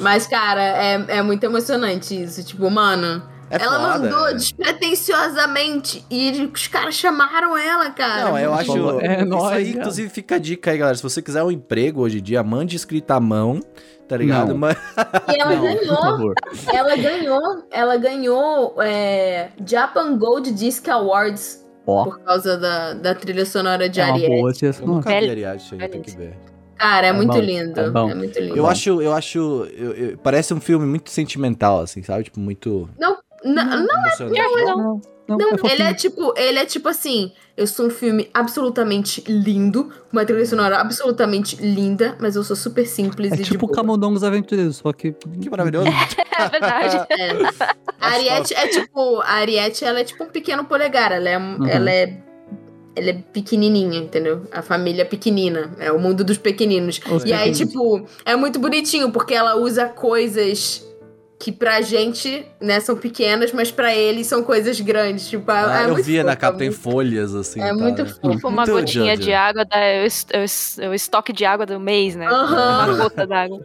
Mas, 0.00 0.26
cara, 0.26 0.62
é, 0.62 1.04
é 1.18 1.22
muito 1.22 1.44
emocionante 1.44 2.22
isso. 2.22 2.44
Tipo, 2.44 2.70
mano, 2.70 3.22
É 3.60 3.62
ela 3.64 3.92
foda, 3.92 3.98
mandou 4.10 4.24
né? 4.26 4.34
despretensiosamente 4.34 6.04
e 6.10 6.50
os 6.52 6.66
caras 6.66 6.94
chamaram 6.94 7.56
ela, 7.56 7.90
cara. 7.90 8.24
Não, 8.30 8.38
eu 8.38 8.52
acho. 8.54 9.00
É 9.00 9.16
isso 9.18 9.26
nóis, 9.26 9.52
aí, 9.52 9.66
cara. 9.66 9.78
inclusive, 9.78 10.08
fica 10.08 10.34
a 10.36 10.38
dica 10.38 10.70
aí, 10.70 10.78
galera. 10.78 10.96
Se 10.96 11.02
você 11.02 11.20
quiser 11.22 11.42
um 11.42 11.50
emprego 11.50 12.00
hoje 12.02 12.18
em 12.18 12.22
dia, 12.22 12.42
mande 12.42 12.76
escrito 12.76 13.10
à 13.10 13.20
mão, 13.20 13.60
tá 14.08 14.16
ligado? 14.16 14.48
Não. 14.48 14.58
Mas- 14.58 14.76
E 15.34 15.40
ela 15.40 15.54
Não, 15.54 15.60
por 15.60 15.74
ganhou, 15.74 15.96
favor. 15.96 16.34
ela 16.72 16.96
ganhou, 16.96 17.64
ela 17.70 17.96
ganhou 17.96 18.74
é, 18.82 19.50
Japan 19.66 20.16
Gold 20.16 20.52
Disc 20.52 20.88
Awards 20.88 21.64
Ó, 21.86 22.04
por 22.04 22.18
causa 22.20 22.56
da, 22.56 22.94
da 22.94 23.14
trilha 23.14 23.44
sonora 23.44 23.88
de 23.88 24.00
é 24.00 24.04
uma 24.04 24.14
Ariete. 24.14 24.30
boa 24.40 24.52
Eu 24.80 24.86
nunca 24.86 25.10
vi 25.10 25.30
Ariadne, 25.30 25.82
aí, 25.82 25.88
tem 25.88 26.00
que 26.02 26.16
ver. 26.16 26.34
Cara, 26.76 27.06
é, 27.06 27.10
É 27.10 27.12
muito 27.12 27.32
bom, 27.32 27.38
lindo. 27.40 27.80
é 27.80 27.88
bom. 27.90 28.14
muito 28.16 28.38
lindo. 28.38 28.56
Eu 28.56 28.66
acho, 28.66 29.00
eu 29.00 29.12
acho. 29.12 29.38
eu- 29.76 29.92
eu- 29.92 30.18
parece 30.18 30.52
um 30.52 30.60
filme 30.60 30.84
muito 30.84 31.08
sentimental, 31.08 31.80
assim, 31.80 32.02
sabe? 32.02 32.24
Tipo, 32.24 32.40
muito 32.40 32.90
Não, 32.98 33.16
não, 33.44 33.62
emocionante. 33.98 34.40
Não, 34.40 34.76
Não, 34.76 35.00
não, 35.26 35.38
Não, 35.38 35.48
é 35.48 35.58
fofinho. 35.58 35.72
ele 35.72 35.82
é 35.82 35.94
tipo, 35.94 36.34
ele 36.36 36.58
é 36.58 36.66
tipo 36.66 36.88
assim, 36.88 37.32
eu 37.56 37.66
sou 37.66 37.86
um 37.86 37.90
filme 37.90 38.28
absolutamente 38.34 39.22
lindo, 39.26 39.84
com 39.84 40.12
uma 40.18 40.24
trilha 40.24 40.44
sonora 40.44 40.76
absolutamente 40.78 41.56
linda, 41.56 42.14
mas 42.20 42.36
eu 42.36 42.44
sou 42.44 42.54
super 42.56 42.86
simples 42.86 43.32
É 43.32 43.34
e 43.36 43.38
de 43.38 43.44
tipo. 43.44 43.66
Camundongos 43.68 44.22
Aventureiros, 44.22 44.76
só 44.76 44.92
que... 44.92 45.12
Que 45.12 45.48
maravilhoso. 45.50 45.86
É 46.38 46.48
verdade. 46.48 47.06
É. 47.18 47.30
A 48.00 48.08
Ariete 48.10 48.54
é 48.54 48.66
tipo, 48.68 49.20
a 49.20 49.30
Ariete, 49.34 49.84
ela 49.84 50.00
é 50.00 50.04
tipo 50.04 50.24
um 50.24 50.28
pequeno 50.28 50.64
polegar, 50.64 51.10
ela 51.12 51.28
é, 51.28 51.38
um- 51.38 51.58
Uhum. 51.58 51.66
ela 51.68 51.90
é 51.90 52.18
ela 52.96 53.10
é 53.10 53.12
pequenininha, 53.32 53.98
entendeu? 53.98 54.42
A 54.52 54.62
família 54.62 55.02
é 55.02 55.04
pequenina, 55.04 55.72
é 55.80 55.90
o 55.90 55.98
mundo 55.98 56.22
dos 56.22 56.38
pequeninos. 56.38 57.00
Os 57.10 57.24
e 57.24 57.32
aí, 57.32 57.50
tipo, 57.52 58.06
é 58.24 58.36
muito 58.36 58.58
bonitinho, 58.60 59.10
porque 59.10 59.34
ela 59.34 59.56
usa 59.56 59.86
coisas 59.88 60.86
que 61.44 61.52
pra 61.52 61.82
gente, 61.82 62.46
né, 62.58 62.80
são 62.80 62.96
pequenas, 62.96 63.52
mas 63.52 63.70
pra 63.70 63.94
eles 63.94 64.26
são 64.26 64.42
coisas 64.42 64.80
grandes. 64.80 65.28
Tipo, 65.28 65.50
é, 65.50 65.54
Ah, 65.54 65.80
é 65.82 65.84
eu 65.84 65.90
muito 65.92 66.02
via 66.06 66.24
na 66.24 66.34
capa, 66.34 66.56
tem 66.56 66.68
muito- 66.70 66.80
folhas, 66.82 67.34
assim. 67.34 67.60
É 67.60 67.68
tá, 67.68 67.74
muito 67.74 68.02
né? 68.02 68.08
fofo. 68.08 68.48
Uma 68.48 68.64
Muito 68.64 68.72
gotinha 68.72 69.14
de 69.14 69.30
água, 69.34 69.62
da, 69.66 69.76
é 69.76 70.06
o, 70.06 70.08
é 70.32 70.40
o 70.40 70.42
es- 70.44 70.78
é 70.78 70.88
o 70.88 70.94
estoque 70.94 71.34
de 71.34 71.44
água 71.44 71.66
do 71.66 71.78
mês, 71.78 72.16
né? 72.16 72.26
Aham. 72.26 72.86
Uma 72.94 72.96
gota 72.96 73.26
d'água. 73.26 73.60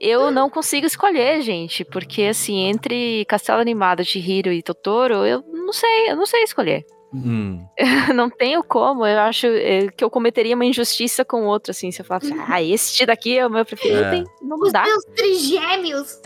Eu 0.00 0.30
não 0.30 0.48
consigo 0.48 0.86
escolher, 0.86 1.42
gente, 1.42 1.84
porque 1.84 2.22
assim, 2.22 2.56
entre 2.68 3.24
Castelo 3.26 3.60
Animado, 3.60 4.02
Chihiro 4.04 4.50
e 4.50 4.62
Totoro, 4.62 5.26
eu 5.26 5.44
não 5.52 5.72
sei, 5.74 6.10
eu 6.10 6.16
não 6.16 6.24
sei 6.24 6.42
escolher. 6.44 6.86
Hum. 7.12 7.64
não 8.14 8.28
tenho 8.28 8.62
como, 8.62 9.06
eu 9.06 9.18
acho 9.20 9.46
eh, 9.46 9.88
que 9.96 10.04
eu 10.04 10.10
cometeria 10.10 10.54
uma 10.54 10.64
injustiça 10.64 11.24
com 11.24 11.46
outro, 11.46 11.70
assim, 11.70 11.90
se 11.90 12.02
eu 12.02 12.04
falasse, 12.04 12.32
ah, 12.46 12.62
este 12.62 13.06
daqui 13.06 13.38
é 13.38 13.46
o 13.46 13.50
meu 13.50 13.64
preferido, 13.64 14.00
É. 14.00 14.24
não 14.42 14.58
Os 14.58 14.72
dá. 14.72 14.82
meus 14.82 15.04
trigêmeos! 15.16 16.20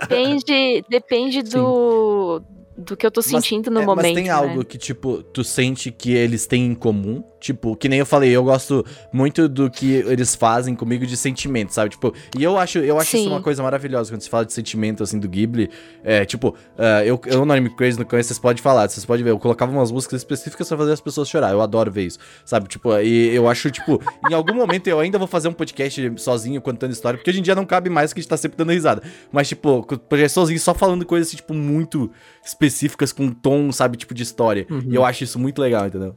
Depende, 0.00 0.84
depende 0.88 1.42
do, 1.42 2.42
do 2.76 2.96
que 2.96 3.06
eu 3.06 3.10
tô 3.10 3.22
sentindo 3.22 3.70
no 3.70 3.80
É, 3.80 3.86
momento. 3.86 4.04
Mas 4.04 4.14
tem 4.14 4.24
né? 4.24 4.30
algo 4.30 4.64
que, 4.64 4.76
tipo, 4.78 5.22
tu 5.22 5.42
sente 5.42 5.90
que 5.90 6.12
eles 6.14 6.46
têm 6.46 6.66
em 6.66 6.74
comum? 6.74 7.22
Tipo, 7.40 7.76
que 7.76 7.88
nem 7.88 8.00
eu 8.00 8.06
falei, 8.06 8.30
eu 8.30 8.42
gosto 8.42 8.84
muito 9.12 9.48
do 9.48 9.70
que 9.70 9.94
eles 10.06 10.34
fazem 10.34 10.74
comigo 10.74 11.06
de 11.06 11.16
sentimento, 11.16 11.72
sabe? 11.72 11.90
Tipo, 11.90 12.12
e 12.36 12.42
eu 12.42 12.58
acho, 12.58 12.78
eu 12.78 12.98
acho 12.98 13.16
isso 13.16 13.28
uma 13.28 13.40
coisa 13.40 13.62
maravilhosa 13.62 14.12
quando 14.12 14.20
se 14.22 14.28
fala 14.28 14.44
de 14.44 14.52
sentimento, 14.52 15.02
assim, 15.02 15.18
do 15.18 15.28
Ghibli. 15.28 15.70
É, 16.02 16.24
tipo, 16.24 16.54
ah, 16.76 17.04
eu, 17.04 17.20
eu 17.26 17.44
no 17.44 17.52
Anime 17.52 17.70
Crazy 17.70 17.98
no 17.98 18.04
começo, 18.04 18.28
vocês 18.28 18.38
podem 18.38 18.62
falar, 18.62 18.88
vocês 18.88 19.04
podem 19.04 19.24
ver, 19.24 19.30
eu 19.30 19.38
colocava 19.38 19.70
umas 19.70 19.92
músicas 19.92 20.20
específicas 20.20 20.68
pra 20.68 20.76
fazer 20.76 20.92
as 20.92 21.00
pessoas 21.00 21.28
chorar. 21.28 21.52
Eu 21.52 21.60
adoro 21.60 21.90
ver 21.90 22.06
isso, 22.06 22.18
sabe? 22.44 22.68
Tipo, 22.68 22.98
e 22.98 23.34
eu 23.34 23.48
acho, 23.48 23.70
tipo, 23.70 24.00
em 24.28 24.34
algum 24.34 24.54
momento 24.54 24.88
eu 24.88 24.98
ainda 24.98 25.18
vou 25.18 25.28
fazer 25.28 25.48
um 25.48 25.52
podcast 25.52 26.12
sozinho 26.16 26.60
contando 26.60 26.92
história, 26.92 27.18
porque 27.18 27.30
hoje 27.30 27.38
em 27.38 27.42
dia 27.42 27.54
não 27.54 27.64
cabe 27.64 27.88
mais 27.88 28.12
que 28.12 28.18
a 28.18 28.22
gente 28.22 28.30
tá 28.30 28.36
sempre 28.36 28.56
dando 28.56 28.72
risada. 28.72 29.02
Mas, 29.30 29.48
tipo, 29.48 29.82
podcast 29.84 30.34
sozinho 30.34 30.58
só 30.58 30.74
falando 30.74 31.06
coisas, 31.06 31.28
assim, 31.28 31.36
tipo, 31.36 31.54
muito 31.54 32.10
específicas, 32.44 33.12
com 33.12 33.24
um 33.24 33.32
tom, 33.32 33.70
sabe, 33.70 33.96
tipo, 33.96 34.14
de 34.14 34.22
história. 34.22 34.66
Uhum. 34.70 34.82
E 34.88 34.94
eu 34.94 35.04
acho 35.04 35.24
isso 35.24 35.38
muito 35.38 35.60
legal, 35.60 35.86
entendeu? 35.86 36.16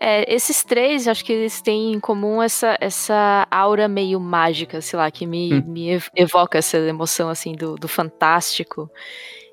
É, 0.00 0.32
esses 0.32 0.62
três, 0.64 1.08
acho 1.08 1.24
que 1.24 1.32
eles 1.32 1.60
têm 1.60 1.92
em 1.92 2.00
comum 2.00 2.40
essa, 2.42 2.76
essa 2.80 3.46
aura 3.50 3.88
meio 3.88 4.20
mágica, 4.20 4.80
sei 4.80 4.96
lá, 4.98 5.10
que 5.10 5.26
me, 5.26 5.54
Hum. 5.54 5.64
me 5.66 5.88
ev- 5.90 6.08
evoca 6.14 6.58
essa 6.58 6.76
emoção, 6.78 7.28
assim, 7.28 7.52
do, 7.52 7.74
do 7.74 7.88
fantástico. 7.88 8.90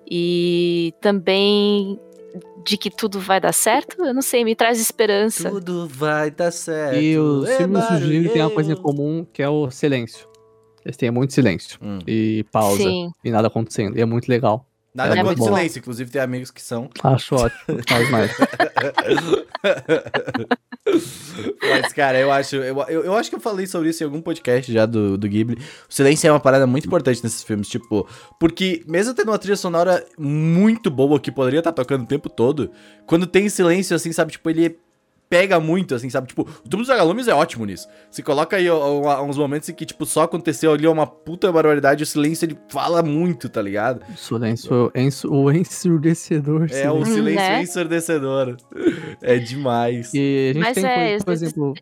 E 0.10 0.94
também 1.02 2.00
de 2.66 2.78
que 2.78 2.90
tudo 2.90 3.20
vai 3.20 3.40
dar 3.40 3.54
certo, 3.54 4.04
eu 4.04 4.14
não 4.14 4.22
sei, 4.22 4.44
me 4.44 4.56
traz 4.56 4.80
esperança. 4.80 5.50
Tudo 5.50 5.88
vai 5.88 6.30
dar 6.30 6.52
certo. 6.52 6.96
E 7.02 7.18
os 7.18 7.50
filmes 7.56 7.82
do 7.88 7.88
Sugiri 7.88 8.30
têm 8.30 8.42
uma 8.42 8.52
coisa 8.52 8.74
em 8.74 8.76
comum, 8.76 9.26
que 9.32 9.42
é 9.42 9.50
o 9.50 9.70
silêncio. 9.72 10.28
Eles 10.84 10.98
têm 10.98 11.10
muito 11.10 11.34
silêncio 11.34 11.80
Hum. 11.82 12.00
e 12.06 12.46
pausa 12.52 12.84
Sim. 12.84 13.10
e 13.24 13.32
nada 13.32 13.48
acontecendo. 13.48 13.98
E 13.98 14.02
é 14.02 14.06
muito 14.06 14.28
legal. 14.28 14.68
Nada 14.96 15.14
É 15.14 15.22
contra 15.22 15.44
o 15.44 15.46
silêncio, 15.46 15.80
inclusive 15.80 16.10
tem 16.10 16.22
amigos 16.22 16.50
que 16.50 16.62
são. 16.62 16.90
Acho 17.04 17.36
ótimo. 17.36 17.82
Faz 17.86 18.10
mais. 18.10 18.32
Mas, 21.62 21.92
cara, 21.92 22.18
eu 22.18 22.32
acho. 22.32 22.56
Eu, 22.56 22.80
eu, 22.88 23.04
eu 23.04 23.14
acho 23.14 23.30
que 23.30 23.36
eu 23.36 23.42
falei 23.42 23.68
sobre 23.68 23.90
isso 23.90 24.02
em 24.02 24.06
algum 24.06 24.22
podcast 24.22 24.72
já 24.72 24.86
do, 24.86 25.18
do 25.18 25.28
Ghibli. 25.28 25.58
O 25.90 25.94
silêncio 25.94 26.30
é 26.30 26.32
uma 26.32 26.40
parada 26.40 26.66
muito 26.66 26.88
importante 26.88 27.22
nesses 27.22 27.44
filmes, 27.44 27.68
tipo. 27.68 28.08
Porque, 28.40 28.86
mesmo 28.88 29.14
tendo 29.14 29.32
uma 29.32 29.38
trilha 29.38 29.58
sonora 29.58 30.02
muito 30.18 30.90
boa 30.90 31.20
que 31.20 31.30
poderia 31.30 31.60
estar 31.60 31.74
tocando 31.74 32.04
o 32.04 32.08
tempo 32.08 32.30
todo, 32.30 32.72
quando 33.06 33.28
tem 33.28 33.50
silêncio, 33.50 33.94
assim, 33.98 34.14
sabe, 34.14 34.32
tipo, 34.32 34.50
ele 34.50 34.80
pega 35.38 35.60
muito, 35.60 35.94
assim, 35.96 36.10
sabe? 36.10 36.28
Tipo, 36.28 36.42
o 36.44 36.46
Túmulo 36.70 36.80
dos 36.80 36.88
Vagalumes 36.88 37.28
é 37.28 37.34
ótimo 37.34 37.66
nisso. 37.66 37.88
Se 38.10 38.24
coloca 38.24 38.56
aí 38.58 38.70
ó, 38.70 39.22
uns 39.24 39.38
momentos 39.38 39.68
em 39.70 39.74
que, 39.74 39.86
tipo, 39.86 40.06
só 40.06 40.24
aconteceu 40.24 40.72
ali 40.72 40.88
uma 40.88 41.06
puta 41.08 41.52
barbaridade, 41.52 42.04
o 42.04 42.06
silêncio 42.06 42.46
ele 42.46 42.58
fala 42.70 43.02
muito, 43.04 43.50
tá 43.50 43.62
ligado? 43.62 44.02
O 44.14 44.18
silêncio, 44.18 44.92
o 45.30 45.52
ensurdecedor. 45.52 46.68
É 46.72 46.90
o 46.92 47.04
silêncio. 47.06 47.36
Né? 47.42 47.62
ensurdecedor. 47.62 48.58
É 49.22 49.38
demais. 49.38 50.14
E 50.14 50.50
a 50.50 50.54
gente 50.54 50.64
Mas 50.64 50.76
tem, 50.76 50.86
é, 50.86 51.18
por 51.20 51.34
exemplo... 51.34 51.74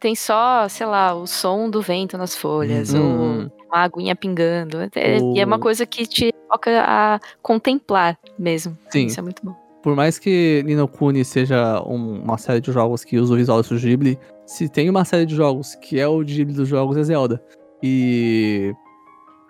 Tem 0.00 0.14
só, 0.14 0.68
sei 0.68 0.86
lá, 0.86 1.14
o 1.14 1.26
som 1.26 1.70
do 1.70 1.80
vento 1.80 2.18
nas 2.18 2.36
folhas, 2.36 2.92
Hum. 2.92 3.00
ou 3.00 3.66
uma 3.68 3.78
aguinha 3.84 4.14
pingando. 4.14 4.78
É- 4.94 5.18
E 5.34 5.40
é 5.40 5.44
uma 5.46 5.56
O- 5.56 5.60
coisa 5.60 5.86
que 5.86 6.06
te 6.06 6.30
toca 6.50 6.70
a 6.86 7.18
contemplar 7.40 8.18
mesmo. 8.38 8.76
Sim. 8.90 9.06
Isso 9.06 9.18
é 9.18 9.22
muito 9.22 9.40
bom. 9.42 9.56
Por 9.84 9.94
mais 9.94 10.18
que 10.18 10.62
Nino 10.64 10.88
Kuni 10.88 11.22
seja 11.26 11.78
um- 11.86 12.22
uma 12.22 12.38
série 12.38 12.58
de 12.58 12.72
jogos 12.72 13.04
que 13.04 13.18
usa 13.18 13.34
o 13.34 13.36
visual 13.36 13.62
do 13.62 13.78
Ghibli, 13.78 14.18
se 14.46 14.66
tem 14.66 14.88
uma 14.88 15.04
série 15.04 15.26
de 15.26 15.36
jogos 15.36 15.74
que 15.74 16.00
é 16.00 16.08
o 16.08 16.24
Ghibli 16.24 16.54
dos 16.54 16.66
jogos, 16.66 16.96
é 16.96 17.02
Zelda. 17.02 17.38
E 17.82 18.72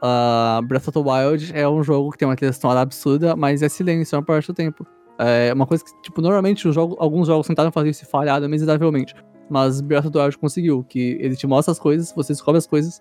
ah, 0.02 0.60
Breath 0.64 0.88
of 0.88 0.92
the 0.92 0.98
Wild 0.98 1.52
é 1.54 1.68
um 1.68 1.84
jogo 1.84 2.10
que 2.10 2.18
tem 2.18 2.26
uma 2.26 2.34
trilha 2.34 2.52
absurda, 2.80 3.36
mas 3.36 3.62
é 3.62 3.68
silêncio 3.68 4.16
maior 4.16 4.24
parte 4.26 4.48
do 4.48 4.54
tempo. 4.54 4.84
É 5.20 5.52
uma 5.54 5.68
coisa 5.68 5.84
que, 5.84 6.02
tipo, 6.02 6.20
normalmente 6.20 6.66
alguns 6.98 7.28
jogos 7.28 7.46
tentaram 7.46 7.70
fazer 7.70 7.90
isso 7.90 8.02
e 8.02 8.06
falharam 8.06 8.48
miseravelmente. 8.48 9.14
Mas 9.48 9.80
Breath 9.80 10.06
of 10.06 10.12
the 10.12 10.18
Wild 10.20 10.38
conseguiu, 10.38 10.82
que 10.82 11.16
ele 11.20 11.36
te 11.36 11.46
mostra 11.46 11.70
as 11.70 11.78
coisas, 11.78 12.12
você 12.12 12.32
descobre 12.32 12.58
as 12.58 12.66
coisas 12.66 13.00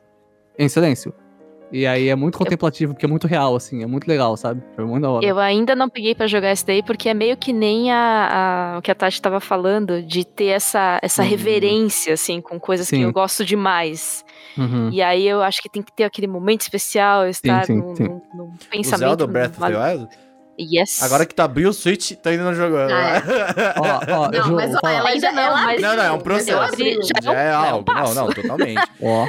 em 0.59 0.69
silêncio. 0.69 1.11
E 1.76 1.88
aí 1.88 2.07
é 2.07 2.15
muito 2.15 2.38
contemplativo, 2.38 2.93
porque 2.93 3.03
é 3.05 3.09
muito 3.09 3.26
real, 3.26 3.55
assim, 3.55 3.82
é 3.82 3.88
muito 3.88 4.07
legal, 4.07 4.38
sabe? 4.38 4.61
Foi 4.76 4.86
muito 4.86 5.01
da 5.01 5.09
hora. 5.09 5.26
Eu 5.26 5.39
ainda 5.39 5.76
não 5.76 5.89
peguei 5.89 6.13
pra 6.13 6.28
jogar 6.28 6.51
esse 6.51 6.63
daí, 6.63 6.84
porque 6.84 7.09
é 7.09 7.15
meio 7.15 7.36
que 7.36 7.51
nem 7.51 7.91
a, 7.91 8.76
a- 8.76 8.78
o 8.78 8.82
que 8.84 8.91
a 8.91 8.95
Tati 8.95 9.19
tava 9.19 9.39
falando, 9.39 9.99
de 10.03 10.24
ter 10.24 10.49
essa, 10.49 10.99
essa 11.01 11.24
Hum. 11.24 11.26
reverência, 11.26 12.13
assim, 12.13 12.39
com 12.41 12.59
coisas 12.59 12.88
que 12.88 12.95
Sim. 12.97 13.03
eu 13.05 13.11
gosto 13.11 13.43
demais. 13.43 14.24
Uhum. 14.55 14.89
E 14.91 15.01
aí 15.01 15.28
eu 15.28 15.41
acho 15.41 15.63
que 15.63 15.69
tem 15.69 15.82
que 15.82 15.91
ter 15.91 16.03
aquele 16.03 16.28
momento 16.28 16.61
especial, 16.61 17.28
estar 17.28 17.65
sim, 17.65 17.78
num, 17.78 17.95
sim. 17.95 18.03
num- 18.03 18.21
num 18.36 18.43
O 18.45 18.57
pensamento. 18.69 18.99
Zelda 18.99 19.26
Breath 19.26 19.59
of 19.59 19.71
the 19.71 19.76
Wild? 19.93 20.07
Yes. 20.59 21.01
Agora 21.01 21.26
que 21.26 21.34
tu 21.34 21.39
abriu 21.39 21.69
o 21.69 21.74
Switch, 21.74 22.11
tu 22.11 22.30
ainda 22.30 22.43
não 22.43 22.53
jogou. 22.53 22.78
Ah, 22.88 23.74
Ó, 24.11 24.26
ó, 24.26 24.30
Não, 24.32 24.51
mas 24.53 24.76
ó, 24.76 24.88
ela 24.88 25.09
Ainda 25.09 25.32
não, 25.32 25.53
mas- 25.53 25.82
Não, 25.82 25.95
não, 25.95 26.03
é 26.03 26.11
um 26.11 26.19
processo. 26.19 26.51
Eu 26.51 26.61
abri- 26.61 26.97
já- 27.01 27.34
Já 27.34 27.41
é 27.41 27.47
é 27.47 27.57
um 27.57 27.59
algo. 27.59 27.78
Não, 27.78 27.84
passo. 27.95 28.13
não, 28.15 28.28
totalmente. 28.30 28.82
ó, 29.01 29.26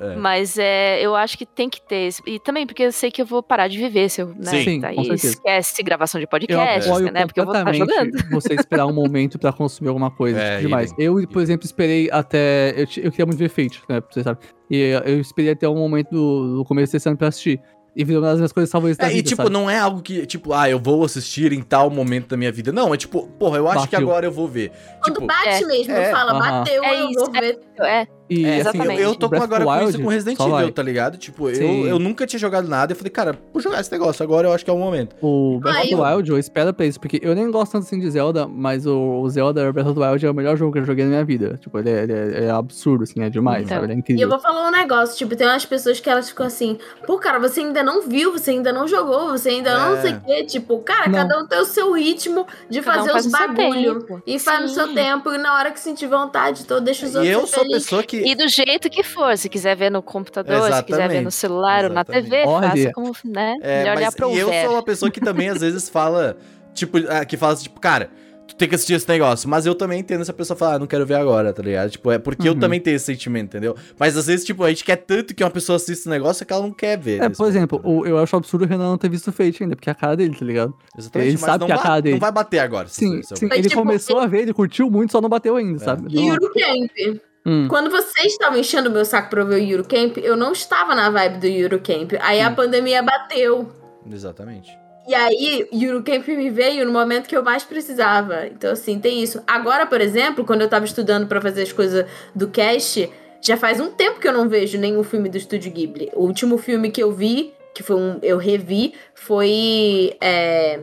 É. 0.00 0.16
Mas 0.16 0.56
é, 0.58 1.00
eu 1.00 1.14
acho 1.16 1.36
que 1.36 1.44
tem 1.44 1.68
que 1.68 1.80
ter. 1.80 2.08
E 2.26 2.38
também 2.38 2.66
porque 2.66 2.84
eu 2.84 2.92
sei 2.92 3.10
que 3.10 3.20
eu 3.20 3.26
vou 3.26 3.42
parar 3.42 3.68
de 3.68 3.76
viver 3.76 4.08
se 4.08 4.20
eu. 4.22 4.28
Né, 4.28 4.44
Sim. 4.44 4.64
Sim, 4.64 4.80
daí 4.80 4.94
com 4.96 5.12
esquece 5.14 5.82
gravação 5.82 6.20
de 6.20 6.24
Eu 6.24 6.28
podcast, 6.28 6.88
apoio 6.88 7.12
né? 7.12 7.26
Porque 7.26 7.40
eu 7.40 7.44
vou 7.44 7.54
estar 7.54 7.72
jogando. 7.72 8.10
você 8.30 8.54
esperar 8.54 8.86
um 8.86 8.92
momento 8.92 9.38
pra 9.38 9.52
consumir 9.52 9.88
alguma 9.88 10.10
coisa. 10.10 10.38
É, 10.38 10.56
tipo, 10.56 10.68
demais. 10.68 10.94
Eu, 10.98 11.26
por 11.28 11.42
exemplo, 11.42 11.66
esperei 11.66 12.08
até. 12.12 12.70
Eu, 12.76 12.86
eu 13.04 13.10
queria 13.10 13.26
muito 13.26 13.38
ver 13.38 13.48
Fate, 13.48 13.82
né? 13.88 14.00
Pra 14.00 14.10
você 14.12 14.22
sabe. 14.22 14.38
E 14.70 14.78
eu 15.04 15.20
esperei 15.20 15.52
até 15.52 15.68
um 15.68 15.74
momento 15.76 16.10
do, 16.10 16.56
do 16.58 16.64
começo 16.64 16.92
desse 16.92 17.08
ano 17.08 17.16
pra 17.18 17.28
assistir. 17.28 17.60
E 17.96 18.04
virou 18.04 18.22
uma 18.22 18.28
das 18.28 18.36
minhas 18.38 18.52
coisas 18.52 18.70
favoritas 18.70 18.98
da 18.98 19.08
É, 19.08 19.12
e 19.12 19.16
vida, 19.16 19.28
tipo, 19.30 19.42
sabe? 19.42 19.52
não 19.52 19.68
é 19.68 19.76
algo 19.76 20.00
que, 20.00 20.24
tipo, 20.24 20.52
ah, 20.52 20.70
eu 20.70 20.78
vou 20.78 21.04
assistir 21.04 21.52
em 21.52 21.60
tal 21.62 21.90
momento 21.90 22.28
da 22.28 22.36
minha 22.36 22.52
vida. 22.52 22.70
Não, 22.70 22.94
é 22.94 22.96
tipo, 22.96 23.26
porra, 23.40 23.56
eu 23.56 23.66
acho 23.66 23.88
que 23.88 23.96
Bateu. 23.96 24.08
agora 24.08 24.26
eu 24.26 24.30
vou 24.30 24.46
ver. 24.46 24.70
Quando 25.02 25.14
Tipo, 25.14 25.26
bate 25.26 25.64
é, 25.64 25.66
mesmo, 25.66 25.92
é, 25.94 26.10
fala, 26.12 26.30
aham. 26.32 26.38
bateu, 26.60 26.84
É 26.84 27.00
eu 27.00 27.10
isso, 27.10 27.18
vou 27.24 27.32
ver. 27.32 27.58
É, 27.80 28.06
E, 28.30 28.44
É, 28.44 28.48
assim, 28.48 28.54
eu, 28.56 28.60
Exatamente. 28.60 29.00
eu 29.02 29.14
tô 29.14 29.28
com 29.30 29.36
agora 29.42 29.60
the 29.60 29.64
com 29.64 29.74
isso 29.76 29.84
Wild, 29.86 30.02
com 30.02 30.08
Resident 30.10 30.38
Evil, 30.40 30.52
vai. 30.52 30.70
tá 30.70 30.82
ligado? 30.82 31.16
Tipo, 31.16 31.48
eu, 31.48 31.54
Sim. 31.54 31.86
eu 31.88 31.98
nunca 31.98 32.26
tinha 32.26 32.38
jogado 32.38 32.68
nada. 32.68 32.92
Eu 32.92 32.96
falei, 32.96 33.10
cara, 33.10 33.38
vou 33.52 33.62
jogar 33.62 33.80
esse 33.80 33.90
negócio. 33.90 34.22
Agora 34.22 34.48
eu 34.48 34.52
acho 34.52 34.64
que 34.64 34.70
é 34.70 34.74
o 34.74 34.78
momento. 34.78 35.16
O 35.22 35.58
Breath 35.60 35.74
Ah, 35.76 35.80
of 35.80 35.88
the 35.88 35.94
eu- 35.94 36.02
Wild, 36.16 36.30
eu 36.30 36.38
espero 36.38 36.74
pra 36.74 36.84
isso, 36.84 37.00
porque 37.00 37.18
eu 37.22 37.34
nem 37.34 37.50
gosto 37.50 37.72
tanto 37.72 37.84
assim 37.84 37.98
de 37.98 38.10
Zelda, 38.10 38.46
mas 38.46 38.86
o, 38.86 39.20
o 39.22 39.28
Zelda 39.30 39.72
Breath 39.72 39.86
of 39.88 39.98
the 39.98 40.06
Wild 40.10 40.26
é 40.26 40.30
o 40.30 40.34
melhor 40.34 40.56
jogo 40.56 40.72
que 40.72 40.78
eu 40.78 40.84
joguei 40.84 41.04
na 41.04 41.10
minha 41.10 41.24
vida. 41.24 41.58
Tipo, 41.60 41.78
ele 41.78 41.90
é, 41.90 42.02
ele 42.02 42.12
é- 42.12 42.44
é 42.44 42.50
absurdo, 42.50 43.04
assim, 43.04 43.22
é 43.22 43.30
demais, 43.30 43.64
Então. 43.64 43.80
sabe? 43.80 43.86
É 43.86 43.88
E 43.88 43.92
eu 43.94 43.98
incrível. 43.98 44.28
vou 44.28 44.38
falar 44.40 44.68
um 44.68 44.70
negócio, 44.70 45.16
tipo, 45.16 45.34
tem 45.34 45.46
umas 45.46 45.64
pessoas 45.64 45.98
que 45.98 46.10
elas 46.10 46.28
ficam 46.28 46.44
assim, 46.46 46.76
pô, 47.06 47.18
cara, 47.18 47.38
você 47.38 47.60
ainda 47.60 47.82
não 47.82 48.02
viu, 48.02 48.32
você 48.32 48.50
ainda 48.50 48.72
não 48.72 48.86
jogou, 48.86 49.28
você 49.30 49.48
ainda 49.48 49.70
É. 49.70 49.74
não 49.78 50.00
sei 50.02 50.12
o 50.12 50.20
quê. 50.20 50.44
Tipo, 50.44 50.78
cara, 50.80 51.08
Não. 51.08 51.18
cada 51.18 51.38
um 51.42 51.46
tem 51.46 51.58
o 51.60 51.64
seu 51.64 51.92
ritmo 51.94 52.46
de 52.68 52.82
Cada 52.82 52.96
um 52.96 53.06
fazer 53.06 53.12
faz 53.12 53.26
os 53.26 53.32
bagulho. 53.32 54.22
E 54.26 54.38
faz 54.38 54.60
no 54.60 54.68
seu 54.68 54.88
Sim. 54.88 54.94
tempo, 54.94 55.32
e 55.32 55.38
na 55.38 55.54
hora 55.56 55.70
que 55.70 55.80
sentir 55.80 56.06
vontade, 56.06 56.62
então 56.62 56.80
deixa 56.82 57.06
os 57.06 57.14
E 57.14 57.18
outros 57.18 57.32
eu 57.32 57.46
ser 57.46 57.54
sou 57.54 57.62
a 57.64 57.66
pessoa 57.68 58.02
que. 58.02 58.17
E 58.26 58.34
do 58.34 58.48
jeito 58.48 58.88
que 58.90 59.02
for, 59.02 59.36
se 59.36 59.48
quiser 59.48 59.76
ver 59.76 59.90
no 59.90 60.02
computador, 60.02 60.72
se 60.72 60.82
quiser 60.84 61.08
ver 61.08 61.20
no 61.22 61.28
Exatamente, 61.28 61.34
celular 61.34 61.84
ou 61.84 61.90
na 61.90 62.00
exatamente. 62.00 62.24
TV, 62.30 62.44
Olha. 62.46 62.68
faça 62.70 62.92
como, 62.92 63.12
né? 63.24 63.54
É, 63.62 63.78
melhor 63.80 63.96
lhe 63.98 64.04
mas, 64.04 64.14
e 64.14 64.38
eu 64.38 64.52
sou 64.64 64.72
uma 64.74 64.82
pessoa 64.82 65.10
que 65.10 65.20
também 65.20 65.48
às 65.48 65.60
vezes 65.60 65.88
fala, 65.88 66.36
tipo, 66.74 66.98
ah, 67.08 67.24
que 67.24 67.36
fala 67.36 67.52
assim, 67.54 67.64
tipo, 67.64 67.80
cara, 67.80 68.10
tu 68.46 68.54
tem 68.56 68.66
que 68.66 68.74
assistir 68.74 68.94
esse 68.94 69.06
negócio. 69.08 69.46
Mas 69.48 69.66
eu 69.66 69.74
também 69.74 70.00
entendo 70.00 70.22
essa 70.22 70.32
pessoa 70.32 70.56
falar, 70.56 70.74
ah, 70.76 70.78
não 70.78 70.86
quero 70.86 71.04
ver 71.04 71.14
agora, 71.16 71.52
tá 71.52 71.62
ligado? 71.62 71.90
Tipo, 71.90 72.10
é 72.10 72.18
porque 72.18 72.48
eu 72.48 72.54
Uhum. 72.54 72.58
também 72.58 72.80
tenho 72.80 72.96
esse 72.96 73.04
sentimento, 73.04 73.48
entendeu? 73.48 73.76
Mas 73.98 74.16
às 74.16 74.26
vezes, 74.26 74.44
tipo, 74.46 74.64
a 74.64 74.70
gente 74.70 74.82
quer 74.84 74.96
tanto 74.96 75.34
que 75.34 75.44
uma 75.44 75.50
pessoa 75.50 75.76
assista 75.76 75.92
esse 75.92 76.08
negócio 76.08 76.46
que 76.46 76.52
ela 76.52 76.62
não 76.62 76.72
quer 76.72 76.96
ver. 76.98 77.20
É, 77.22 77.28
nesse 77.28 77.36
por 77.38 77.46
exemplo, 77.46 77.78
momento, 77.82 78.04
né? 78.04 78.10
o- 78.10 78.16
eu 78.16 78.22
acho 78.22 78.34
absurdo 78.36 78.64
o 78.64 78.68
Renan 78.68 78.88
não 78.90 78.96
ter 78.98 79.10
visto 79.10 79.28
o 79.28 79.32
Fate 79.32 79.62
ainda, 79.62 79.76
porque 79.76 79.90
é 79.90 79.92
a 79.92 79.94
cara 79.94 80.16
dele, 80.16 80.34
tá 80.34 80.44
ligado? 80.46 80.74
Exatamente, 80.96 81.28
ele 81.28 81.36
mas 81.38 81.40
sabe 81.42 81.58
não 81.60 81.66
que 81.66 81.72
é 81.72 81.76
a 81.76 81.78
cara 81.78 82.00
dele. 82.00 82.14
Não 82.14 82.20
vai 82.20 82.32
bater 82.32 82.58
agora. 82.60 82.88
Sim, 82.88 83.16
eu- 83.18 83.36
sim. 83.36 83.46
Mas, 83.48 83.58
Ele 83.58 83.68
tipo, 83.68 83.80
começou 83.82 84.18
a 84.18 84.26
ver, 84.26 84.40
ele 84.42 84.54
curtiu 84.54 84.90
muito, 84.90 85.12
só 85.12 85.20
não 85.20 85.28
bateu 85.28 85.54
ainda, 85.56 85.76
É. 85.82 85.84
sabe? 85.84 86.06
E 86.10 86.14
Não- 86.14 86.28
Eurocamp. 86.28 87.20
Hum. 87.48 87.66
Quando 87.66 87.88
vocês 87.88 88.32
estavam 88.32 88.58
enchendo 88.58 88.90
o 88.90 88.92
meu 88.92 89.06
saco 89.06 89.30
pra 89.30 89.40
eu 89.40 89.46
ver 89.46 89.54
o 89.54 89.70
Eurocamp, 89.70 90.18
eu 90.18 90.36
não 90.36 90.52
estava 90.52 90.94
na 90.94 91.08
vibe 91.08 91.38
do 91.38 91.46
Eurocamp. 91.46 92.12
Aí 92.20 92.42
a 92.42 92.50
pandemia 92.50 93.02
bateu. 93.02 93.72
Exatamente. 94.10 94.76
E 95.08 95.14
aí, 95.14 95.66
Eurocamp 95.72 96.28
me 96.28 96.50
veio 96.50 96.84
no 96.84 96.92
momento 96.92 97.26
que 97.26 97.34
eu 97.34 97.42
mais 97.42 97.64
precisava. 97.64 98.46
Então, 98.46 98.70
assim, 98.70 99.00
tem 99.00 99.22
isso. 99.22 99.42
Agora, 99.46 99.86
por 99.86 100.02
exemplo, 100.02 100.44
quando 100.44 100.60
eu 100.60 100.68
tava 100.68 100.84
estudando 100.84 101.26
pra 101.26 101.40
fazer 101.40 101.62
as 101.62 101.72
coisas 101.72 102.04
do 102.34 102.48
cast, 102.48 103.10
já 103.40 103.56
faz 103.56 103.80
um 103.80 103.90
tempo 103.90 104.20
que 104.20 104.28
eu 104.28 104.32
não 104.34 104.46
vejo 104.46 104.76
nenhum 104.76 105.02
filme 105.02 105.30
do 105.30 105.38
Estúdio 105.38 105.72
Ghibli. 105.72 106.10
O 106.12 106.24
último 106.26 106.58
filme 106.58 106.90
que 106.90 107.02
eu 107.02 107.10
vi, 107.10 107.54
que 107.74 107.82
foi 107.82 107.96
um. 107.96 108.18
Eu 108.22 108.36
revi, 108.36 108.92
foi. 109.14 110.14
é, 110.20 110.80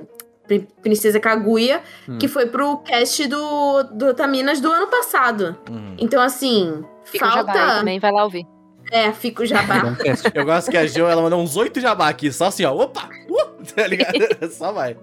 Princesa 0.81 1.19
Kaguya, 1.19 1.81
Hum. 2.07 2.17
que 2.17 2.27
foi 2.27 2.45
pro 2.45 2.77
cast 2.79 3.27
do, 3.27 3.83
do 3.83 4.07
Otaminas 4.07 4.59
do 4.61 4.71
ano 4.71 4.87
passado. 4.87 5.57
Uhum. 5.69 5.95
Então, 5.99 6.21
assim, 6.21 6.83
Fica 7.03 7.27
o 7.27 7.31
jabá 7.31 7.53
falta. 7.53 7.75
também, 7.79 7.99
vai 7.99 8.11
lá 8.11 8.23
ouvir. 8.23 8.45
É, 8.91 9.11
fica 9.11 9.41
o 9.43 9.45
jabá. 9.45 9.81
É. 10.05 10.39
Eu 10.39 10.45
gosto 10.45 10.69
que 10.69 10.77
a 10.77 10.85
Jo, 10.85 11.05
ela 11.07 11.21
mandou 11.21 11.41
uns 11.41 11.57
oito 11.57 11.79
jabá 11.79 12.07
aqui, 12.07 12.31
só 12.31 12.45
assim, 12.45 12.63
ó. 12.65 12.73
Opa! 12.75 13.09
Uh, 13.29 13.63
tá 13.75 13.87
ligado? 13.87 14.13
só 14.51 14.71
vai. 14.71 14.95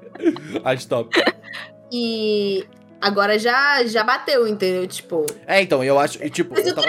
Acho 0.65 0.87
top. 0.89 1.21
E 1.91 2.65
agora 3.01 3.39
já, 3.39 3.85
já 3.85 4.05
bateu, 4.05 4.47
entendeu? 4.47 4.87
Tipo, 4.87 5.27
É, 5.47 5.61
então, 5.61 5.83
eu 5.83 5.99
acho. 5.99 6.23
E, 6.25 6.31
tipo, 6.31 6.55
Mas 6.55 6.67
eu 6.67 6.75
tava, 6.75 6.89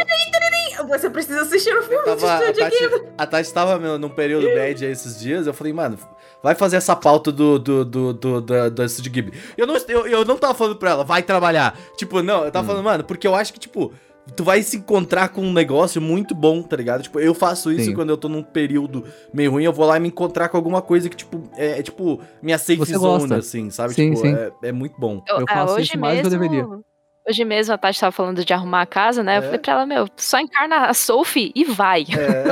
você 0.88 1.10
precisa 1.10 1.42
assistir 1.42 1.76
o 1.76 1.84
filme 1.84 2.04
tava- 2.06 2.32
a, 2.38 2.40
Estúdio 2.52 2.70
Ghibli. 2.70 2.90
Tati, 3.00 3.14
a 3.18 3.26
Tati 3.28 3.54
tava 3.54 3.80
meu, 3.80 3.98
num 3.98 4.10
período 4.10 4.46
bad 4.54 4.86
aí 4.86 4.92
esses 4.92 5.20
dias. 5.20 5.48
Eu 5.48 5.54
falei, 5.54 5.74
mano, 5.74 5.98
vai 6.44 6.54
fazer 6.54 6.76
essa 6.76 6.96
pauta 6.96 7.32
do, 7.32 7.58
do, 7.58 7.86
do, 7.86 8.14
do, 8.14 8.42
do, 8.42 8.70
do 8.70 8.84
Estúdio 8.84 9.12
Ghibli. 9.12 9.34
Eu 9.58 9.66
não, 9.66 9.78
eu, 9.88 10.06
eu 10.06 10.26
não 10.26 10.38
tava 10.38 10.54
falando 10.54 10.76
pra 10.76 10.92
ela, 10.92 11.04
vai 11.06 11.24
trabalhar. 11.24 11.80
Tipo, 11.96 12.22
não, 12.22 12.44
eu 12.44 12.52
tava 12.52 12.68
falando, 12.68 12.84
mano, 12.84 13.04
porque 13.06 13.26
eu 13.26 13.34
acho 13.34 13.54
que, 13.54 13.60
tipo. 13.60 13.94
Tu 14.38 14.42
vai 14.42 14.64
se 14.64 14.78
encontrar 14.78 15.28
com 15.28 15.42
um 15.42 15.52
negócio 15.52 16.02
muito 16.02 16.34
bom, 16.34 16.64
tá 16.64 16.78
ligado? 16.78 17.04
Tipo, 17.04 17.20
eu 17.20 17.34
faço 17.34 17.70
isso 17.70 17.88
Sim. 17.88 17.94
quando 17.94 18.10
eu 18.10 18.16
tô 18.16 18.30
num 18.30 18.42
período 18.42 19.04
meio 19.34 19.52
ruim, 19.52 19.66
eu 19.66 19.74
vou 19.74 19.86
lá 19.86 19.98
e 19.98 20.00
me 20.00 20.08
encontrar 20.08 20.48
com 20.48 20.56
alguma 20.56 20.82
coisa 20.82 21.10
que, 21.10 21.18
tipo, 21.18 21.44
é, 21.58 21.80
é, 21.80 21.84
tipo, 21.84 22.22
minha 22.42 22.58
safe 22.58 22.78
Você 22.78 22.94
zone, 22.94 23.20
gosta. 23.20 23.36
assim, 23.36 23.70
sabe? 23.70 23.94
Sim, 23.94 24.14
tipo, 24.14 24.22
sim. 24.22 24.34
É, 24.34 24.70
é 24.70 24.72
muito 24.72 24.98
bom. 24.98 25.22
Eu 25.28 25.44
ah, 25.46 25.54
faço 25.54 25.74
hoje 25.74 25.90
isso 25.90 26.00
mais 26.00 26.22
do 26.22 26.30
que 26.30 26.36
eu 26.36 26.40
mesmo, 26.40 26.50
deveria. 26.56 26.84
Hoje 27.28 27.46
mesmo 27.46 27.74
a 27.74 27.78
Tati 27.78 28.00
tava 28.00 28.12
falando 28.12 28.44
de 28.44 28.54
arrumar 28.54 28.82
a 28.82 28.86
casa, 28.86 29.24
né? 29.24 29.38
Eu 29.38 29.40
É. 29.40 29.46
falei 29.46 29.60
pra 29.60 29.74
ela, 29.74 29.86
meu, 29.86 30.08
só 30.18 30.40
encarna 30.40 30.88
a 30.88 30.94
Sophie 30.94 31.54
e 31.56 31.64
vai. 31.64 32.02
É. 32.04 32.44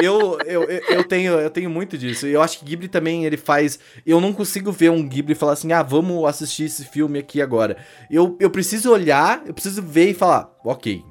eu, 0.02 0.38
eu, 0.46 0.62
eu, 0.64 0.82
eu 0.88 1.04
tenho, 1.04 1.32
eu 1.34 1.50
tenho 1.50 1.68
muito 1.68 1.98
disso. 1.98 2.26
E 2.26 2.32
eu 2.32 2.40
acho 2.40 2.58
que 2.58 2.64
Ghibli 2.64 2.88
também, 2.88 3.26
ele 3.26 3.36
faz. 3.36 3.78
Eu 4.06 4.20
não 4.20 4.32
consigo 4.32 4.72
ver 4.72 4.90
um 4.90 5.06
Ghibli 5.06 5.32
e 5.32 5.36
falar 5.36 5.52
assim, 5.52 5.72
ah, 5.72 5.82
vamos 5.82 6.24
assistir 6.24 6.64
esse 6.64 6.84
filme 6.86 7.18
aqui 7.18 7.42
agora. 7.42 7.76
Eu, 8.10 8.36
eu 8.40 8.50
preciso 8.50 8.90
olhar, 8.90 9.42
eu 9.46 9.52
preciso 9.52 9.82
ver 9.82 10.10
e 10.10 10.14
falar, 10.14 10.50
ok, 10.64 11.02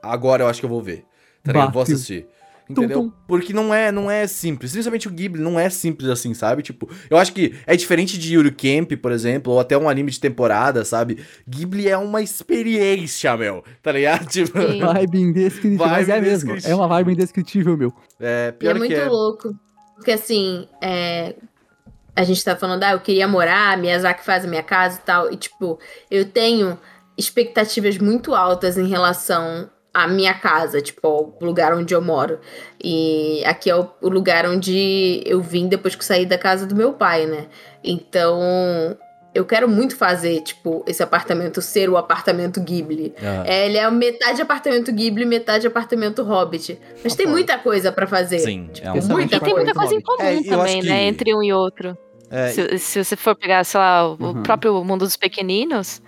agora 0.00 0.44
eu 0.44 0.48
acho 0.48 0.60
que 0.60 0.66
eu 0.66 0.70
vou 0.70 0.82
ver. 0.82 1.04
Tá? 1.42 1.64
Eu 1.64 1.70
vou 1.72 1.82
assistir. 1.82 2.28
Entendeu? 2.72 3.02
Tum, 3.02 3.08
tum. 3.08 3.14
Porque 3.26 3.52
não 3.52 3.72
é, 3.72 3.92
não 3.92 4.10
é 4.10 4.26
simples. 4.26 4.72
Principalmente 4.72 5.08
o 5.08 5.10
Ghibli 5.10 5.40
não 5.40 5.58
é 5.58 5.70
simples 5.70 6.08
assim, 6.08 6.34
sabe? 6.34 6.62
Tipo, 6.62 6.88
eu 7.08 7.16
acho 7.16 7.32
que 7.32 7.54
é 7.66 7.76
diferente 7.76 8.18
de 8.18 8.34
Yuri 8.34 8.50
Camp, 8.50 8.92
por 9.00 9.12
exemplo, 9.12 9.52
ou 9.52 9.60
até 9.60 9.76
um 9.76 9.88
anime 9.88 10.10
de 10.10 10.20
temporada, 10.20 10.84
sabe? 10.84 11.24
Ghibli 11.48 11.88
é 11.88 11.96
uma 11.96 12.22
experiência, 12.22 13.36
meu. 13.36 13.64
Tá 13.82 13.92
ligado? 13.92 14.26
Tipo, 14.32 14.58
Sim. 14.60 14.80
Vibe 14.80 15.20
indescritível. 15.20 15.86
Mas 15.86 16.06
Vibe 16.06 16.18
é 16.18 16.20
mesmo. 16.20 16.56
É 16.64 16.74
uma 16.74 16.88
vibe 16.88 17.12
indescritível, 17.12 17.76
meu. 17.76 17.92
é 18.18 18.48
E 18.48 18.52
pior 18.52 18.70
é 18.70 18.72
que 18.74 18.78
muito 18.78 18.94
é. 18.94 19.04
louco. 19.04 19.54
Porque 19.94 20.12
assim, 20.12 20.66
é, 20.80 21.34
a 22.16 22.24
gente 22.24 22.44
tá 22.44 22.56
falando, 22.56 22.82
ah, 22.82 22.92
eu 22.92 23.00
queria 23.00 23.28
morar, 23.28 23.76
Miyazaki 23.78 24.24
faz 24.24 24.44
a 24.44 24.48
minha 24.48 24.62
casa 24.62 24.98
e 24.98 25.06
tal. 25.06 25.32
E 25.32 25.36
tipo, 25.36 25.78
eu 26.10 26.24
tenho 26.24 26.78
expectativas 27.16 27.98
muito 27.98 28.34
altas 28.34 28.76
em 28.76 28.88
relação 28.88 29.70
à 29.94 30.08
minha 30.08 30.32
casa, 30.34 30.80
tipo, 30.80 31.06
ao 31.06 31.38
lugar 31.40 31.74
onde 31.74 31.94
eu 31.94 32.00
moro. 32.00 32.38
E 32.82 33.42
aqui 33.44 33.68
é 33.70 33.76
o, 33.76 33.88
o 34.00 34.08
lugar 34.08 34.46
onde 34.46 35.22
eu 35.26 35.40
vim 35.42 35.68
depois 35.68 35.94
que 35.94 36.04
saí 36.04 36.24
da 36.26 36.38
casa 36.38 36.66
do 36.66 36.74
meu 36.74 36.92
pai, 36.94 37.26
né? 37.26 37.46
Então, 37.84 38.96
eu 39.34 39.44
quero 39.44 39.68
muito 39.68 39.96
fazer, 39.96 40.40
tipo, 40.42 40.84
esse 40.86 41.02
apartamento 41.02 41.60
ser 41.62 41.88
o 41.88 41.96
apartamento 41.96 42.60
Ghibli. 42.60 43.14
Ah. 43.22 43.44
É, 43.46 43.66
ele 43.66 43.78
é 43.78 43.90
metade 43.90 44.40
apartamento 44.42 44.92
Ghibli, 44.92 45.24
metade 45.24 45.66
apartamento 45.66 46.22
Hobbit. 46.22 46.78
Mas 47.02 47.14
tem 47.14 47.26
muita 47.26 47.58
coisa 47.58 47.90
pra 47.92 48.06
fazer. 48.06 48.38
Sim, 48.40 48.70
é 48.82 48.90
um- 48.92 49.06
muita 49.08 49.36
E 49.36 49.40
tem 49.40 49.54
muita 49.54 49.72
coisa 49.74 49.94
em 49.94 50.00
comum 50.00 50.22
É, 50.22 50.42
também, 50.42 50.80
que- 50.80 50.88
né? 50.88 51.04
Entre 51.04 51.34
um 51.34 51.42
e 51.42 51.52
outro. 51.52 51.96
É, 52.30 52.48
Se, 52.48 52.78
se 52.78 53.04
você 53.04 53.14
for 53.16 53.34
pegar, 53.36 53.62
sei 53.64 53.78
lá, 53.78 54.08
o, 54.08 54.16
o 54.18 54.24
Uhum. 54.26 54.42
próprio 54.42 54.82
mundo 54.84 55.04
dos 55.04 55.16
pequeninos, 55.18 56.00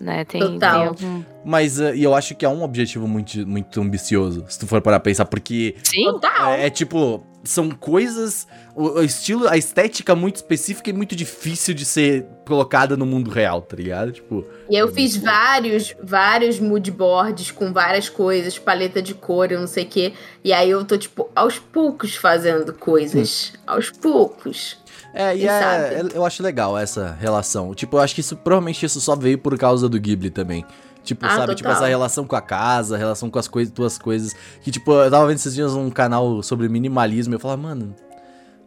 né? 0.00 0.24
Tem, 0.24 0.40
tem 0.40 0.52
Total. 0.54 0.88
algum. 0.88 1.22
Mas 1.44 1.78
uh, 1.78 1.94
e 1.94 2.02
eu 2.02 2.14
acho 2.14 2.34
que 2.34 2.44
é 2.44 2.48
um 2.48 2.62
objetivo 2.62 3.06
muito, 3.06 3.46
muito 3.46 3.80
ambicioso, 3.80 4.44
se 4.48 4.58
tu 4.58 4.66
for 4.66 4.80
para 4.80 4.98
pensar, 4.98 5.24
porque 5.26 5.76
Sim, 5.82 6.04
Total. 6.04 6.52
é, 6.52 6.66
é 6.66 6.70
tipo, 6.70 7.24
são 7.44 7.70
coisas, 7.70 8.46
o, 8.74 8.98
o 8.98 9.02
estilo, 9.02 9.46
a 9.48 9.56
estética 9.56 10.14
muito 10.14 10.36
específica 10.36 10.90
e 10.90 10.92
muito 10.92 11.14
difícil 11.14 11.74
de 11.74 11.84
ser 11.84 12.26
colocada 12.46 12.96
no 12.96 13.04
mundo 13.04 13.30
real, 13.30 13.60
tá 13.60 13.76
ligado? 13.76 14.12
Tipo, 14.12 14.44
E 14.68 14.76
eu 14.76 14.92
fiz 14.92 15.16
vários, 15.16 15.94
vários 16.02 16.58
mood 16.58 16.90
boards 16.90 17.50
com 17.50 17.72
várias 17.72 18.08
coisas, 18.08 18.58
paleta 18.58 19.00
de 19.02 19.14
cor, 19.14 19.52
eu 19.52 19.60
não 19.60 19.66
sei 19.66 19.84
o 19.84 19.88
quê. 19.88 20.12
E 20.42 20.52
aí 20.52 20.70
eu 20.70 20.84
tô, 20.84 20.96
tipo, 20.96 21.28
aos 21.34 21.58
poucos 21.58 22.16
fazendo 22.16 22.72
coisas. 22.72 23.52
Aos 23.66 23.90
poucos. 23.90 24.78
É, 25.14 25.36
e 25.36 25.46
é, 25.46 25.50
é- 25.52 26.02
eu 26.12 26.24
acho 26.26 26.42
legal 26.42 26.76
essa 26.76 27.16
relação. 27.20 27.72
Tipo, 27.74 27.96
eu 27.96 28.00
acho 28.00 28.14
que 28.14 28.20
isso 28.20 28.36
provavelmente 28.36 28.84
isso 28.84 29.00
só 29.00 29.14
veio 29.14 29.38
por 29.38 29.56
causa 29.56 29.88
do 29.88 29.98
Ghibli 30.00 30.28
também. 30.30 30.64
Tipo, 31.04 31.26
Ah, 31.26 31.30
sabe, 31.36 31.54
tipo, 31.54 31.68
total. 31.68 31.82
essa 31.82 31.86
relação 31.88 32.26
com 32.26 32.34
a 32.34 32.40
casa, 32.40 32.96
relação 32.96 33.30
com 33.30 33.38
as 33.38 33.46
coisas, 33.46 33.72
tuas 33.72 33.98
coisas. 33.98 34.34
Que, 34.62 34.70
tipo, 34.70 34.90
eu 34.92 35.10
tava 35.10 35.26
vendo 35.26 35.36
esses 35.36 35.54
dias 35.54 35.72
um 35.74 35.90
canal 35.90 36.42
sobre 36.42 36.68
minimalismo 36.68 37.34
e 37.34 37.36
eu 37.36 37.40
falava, 37.40 37.60
mano. 37.62 37.94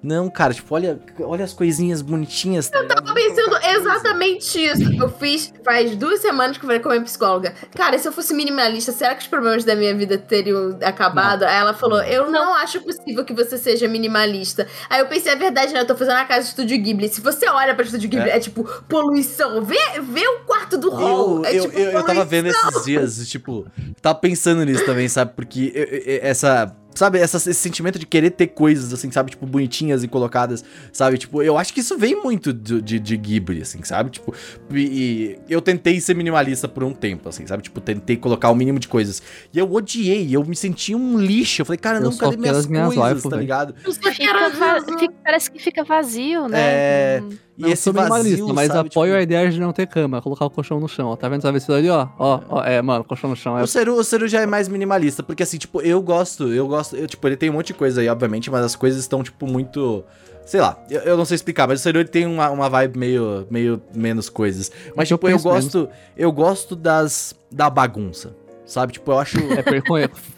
Não, 0.02 0.30
cara, 0.30 0.54
tipo, 0.54 0.74
olha, 0.76 1.00
olha 1.20 1.44
as 1.44 1.54
coisinhas 1.54 2.02
bonitinhas. 2.02 2.70
Tá 2.70 2.80
Eu 2.80 2.88
tô 2.88 3.14
pensando 3.14 3.58
exatamente 3.76 4.64
isso. 4.64 4.84
Eu 5.02 5.10
fiz 5.10 5.52
faz 5.66 5.96
duas 5.96 6.20
semanas 6.22 6.58
que 6.58 6.64
eu 6.64 6.68
falei 6.68 6.80
com 6.82 6.90
a 6.90 6.92
minha 6.94 7.04
psicóloga. 7.04 7.54
Cara, 7.76 7.98
se 7.98 8.08
eu 8.08 8.12
fosse 8.12 8.34
minimalista, 8.34 8.92
será 8.92 9.16
que 9.16 9.22
os 9.24 9.28
problemas 9.28 9.64
da 9.64 9.76
minha 9.76 9.96
vida 9.96 10.18
teriam 10.18 10.78
acabado? 10.84 11.44
Aí 11.44 11.56
ela 11.56 11.74
falou: 11.74 12.02
Eu 12.04 12.30
não 12.32 12.54
acho 12.56 12.80
possível 12.82 13.26
que 13.26 13.34
você 13.34 13.58
seja 13.58 13.88
minimalista. 13.88 14.68
Aí 14.90 15.00
eu 15.00 15.08
pensei, 15.08 15.32
é 15.32 15.36
verdade, 15.36 15.74
né? 15.74 15.82
Eu 15.82 15.88
tô 15.88 15.96
fazendo 15.96 16.18
a 16.18 16.26
casa 16.26 16.42
do 16.46 16.50
Estúdio 16.50 16.78
Ghibli. 16.82 17.10
Se 17.10 17.20
você 17.20 17.50
olha 17.50 17.74
pra 17.74 17.84
Estúdio 17.84 18.10
Ghibli, 18.10 18.30
é, 18.30 18.40
tipo 18.40 18.64
poluição. 18.88 19.64
Vê, 19.64 19.78
vê 20.02 20.28
o 20.28 20.40
quarto 20.46 20.78
do 20.78 20.90
hall. 20.92 21.38
Eu, 21.40 21.46
é 21.46 21.56
eu, 21.58 21.62
tipo 21.64 21.80
eu, 21.80 21.86
eu 21.86 21.92
tava 21.94 22.04
poluição. 22.06 22.26
vendo 22.28 22.48
esses 22.48 22.86
dias, 22.86 23.28
tipo, 23.28 23.66
tava 24.02 24.20
pensando 24.20 24.64
nisso 24.64 24.86
também, 24.86 25.08
sabe? 25.10 25.34
Porque 25.36 25.72
eu- 25.74 25.84
eu- 25.86 26.20
essa. 26.22 26.76
Sabe, 26.98 27.20
essa- 27.20 27.38
esse 27.38 27.54
sentimento 27.56 27.98
de 28.00 28.06
querer 28.06 28.32
ter 28.32 28.48
coisas, 28.48 28.92
assim, 28.94 29.10
sabe, 29.12 29.32
tipo, 29.32 29.46
bonitinhas 29.46 30.04
e 30.04 30.08
colocadas, 30.08 30.64
sabe? 30.92 31.18
Tipo, 31.18 31.42
eu 31.42 31.58
acho 31.58 31.74
que 31.74 31.80
isso 31.80 31.98
vem 31.98 32.22
muito 32.22 32.52
do- 32.52 32.82
de, 32.82 33.00
de 33.00 33.16
Ghibli, 33.18 33.62
assim, 33.62 33.84
sabe? 33.84 34.10
Tipo, 34.10 34.34
e, 34.74 35.38
e 35.48 35.54
eu 35.54 35.62
tentei 35.62 36.00
ser 36.02 36.16
minimalista 36.16 36.68
por 36.68 36.84
um 36.84 36.94
tempo, 36.94 37.30
assim, 37.30 37.46
sabe? 37.48 37.64
Tipo, 37.64 37.80
tentei 37.80 38.18
colocar 38.18 38.50
o 38.50 38.56
mínimo 38.56 38.80
de 38.80 38.88
coisas. 38.88 39.22
E 39.54 39.60
eu 39.60 39.72
odiei, 39.72 40.36
eu 40.36 40.44
me 40.44 40.56
senti 40.56 40.94
um 40.96 41.18
lixo. 41.20 41.62
Eu 41.62 41.66
falei, 41.66 41.78
cara, 41.78 42.00
Eu 42.00 42.04
não, 42.04 42.18
cadê 42.18 42.38
minhas 42.38 42.58
as 42.58 42.68
minhas 42.68 42.86
coisas, 42.88 43.04
waifus, 43.04 43.24
tá 43.24 43.30
velho. 43.30 43.42
ligado? 43.42 43.76
Fica 43.76 44.50
va- 44.50 44.82
fica- 44.82 45.14
parece 45.24 45.52
que 45.52 45.60
fica 45.60 45.84
vazio, 45.84 46.48
né? 46.48 46.58
É, 46.60 47.22
Hum. 47.24 47.30
E 47.58 47.64
Não 47.64 47.70
esse 47.70 47.82
sou 47.82 47.92
minimalista, 47.94 48.38
vazio, 48.38 48.54
mas 48.54 48.68
sabe? 48.68 48.88
apoio 48.90 49.10
tipo, 49.14 49.20
a 49.20 49.24
ideia 49.24 49.50
de 49.50 49.60
não 49.60 49.74
ter 49.74 49.88
cama, 49.88 50.22
colocar 50.22 50.46
o 50.46 50.50
colchão 50.52 50.80
no 50.80 50.88
chão, 50.88 51.08
ó. 51.08 51.16
Tá 51.16 51.28
vendo 51.28 51.40
essa 51.40 51.52
vestida 51.52 51.76
ali, 51.76 51.90
ó? 51.90 52.08
Ó, 52.20 52.40
ó, 52.50 52.64
é, 52.64 52.80
mano, 52.84 53.04
colchão 53.04 53.32
no 53.32 53.36
chão. 53.36 53.58
É... 53.58 53.64
O 53.64 53.68
Seru, 53.68 53.96
o 53.96 54.04
Seru 54.04 54.28
já 54.28 54.42
é 54.42 54.46
mais 54.46 54.68
minimalista, 54.68 55.24
porque 55.24 55.42
assim, 55.42 55.58
tipo, 55.58 55.82
eu 55.82 56.00
gosto, 56.00 56.54
eu 56.54 56.68
gosto, 56.68 56.87
eu, 56.94 57.08
tipo, 57.08 57.28
ele 57.28 57.36
tem 57.38 57.50
um 57.50 57.54
monte 57.54 57.68
de 57.68 57.74
coisa 57.74 58.02
aí, 58.02 58.10
obviamente, 58.10 58.50
mas 58.52 58.64
as 58.64 58.76
coisas 58.76 59.00
estão, 59.00 59.24
tipo, 59.24 59.46
muito. 59.48 60.04
Sei 60.46 60.62
lá, 60.62 60.82
eu, 60.90 61.02
eu 61.02 61.18
não 61.18 61.26
sei 61.26 61.36
explicar, 61.36 61.68
mas 61.68 61.86
o 61.86 61.90
ele 61.90 62.06
tem 62.06 62.26
uma, 62.26 62.50
uma 62.50 62.70
vibe 62.70 62.98
meio, 62.98 63.46
meio 63.52 63.82
menos 63.94 64.30
coisas. 64.30 64.72
Mas, 64.96 65.10
É 65.10 65.14
eu 65.14 65.18
tipo, 65.18 65.28
eu 65.30 65.40
gosto. 65.40 65.90
Eu 66.16 66.32
gosto 66.32 66.76
das. 66.76 67.36
da 67.52 67.70
bagunça. 67.70 68.34
Sabe? 68.66 68.92
Tipo, 68.94 69.12
eu 69.12 69.20
acho. 69.20 69.38
É 69.54 69.62
perco- 69.64 69.94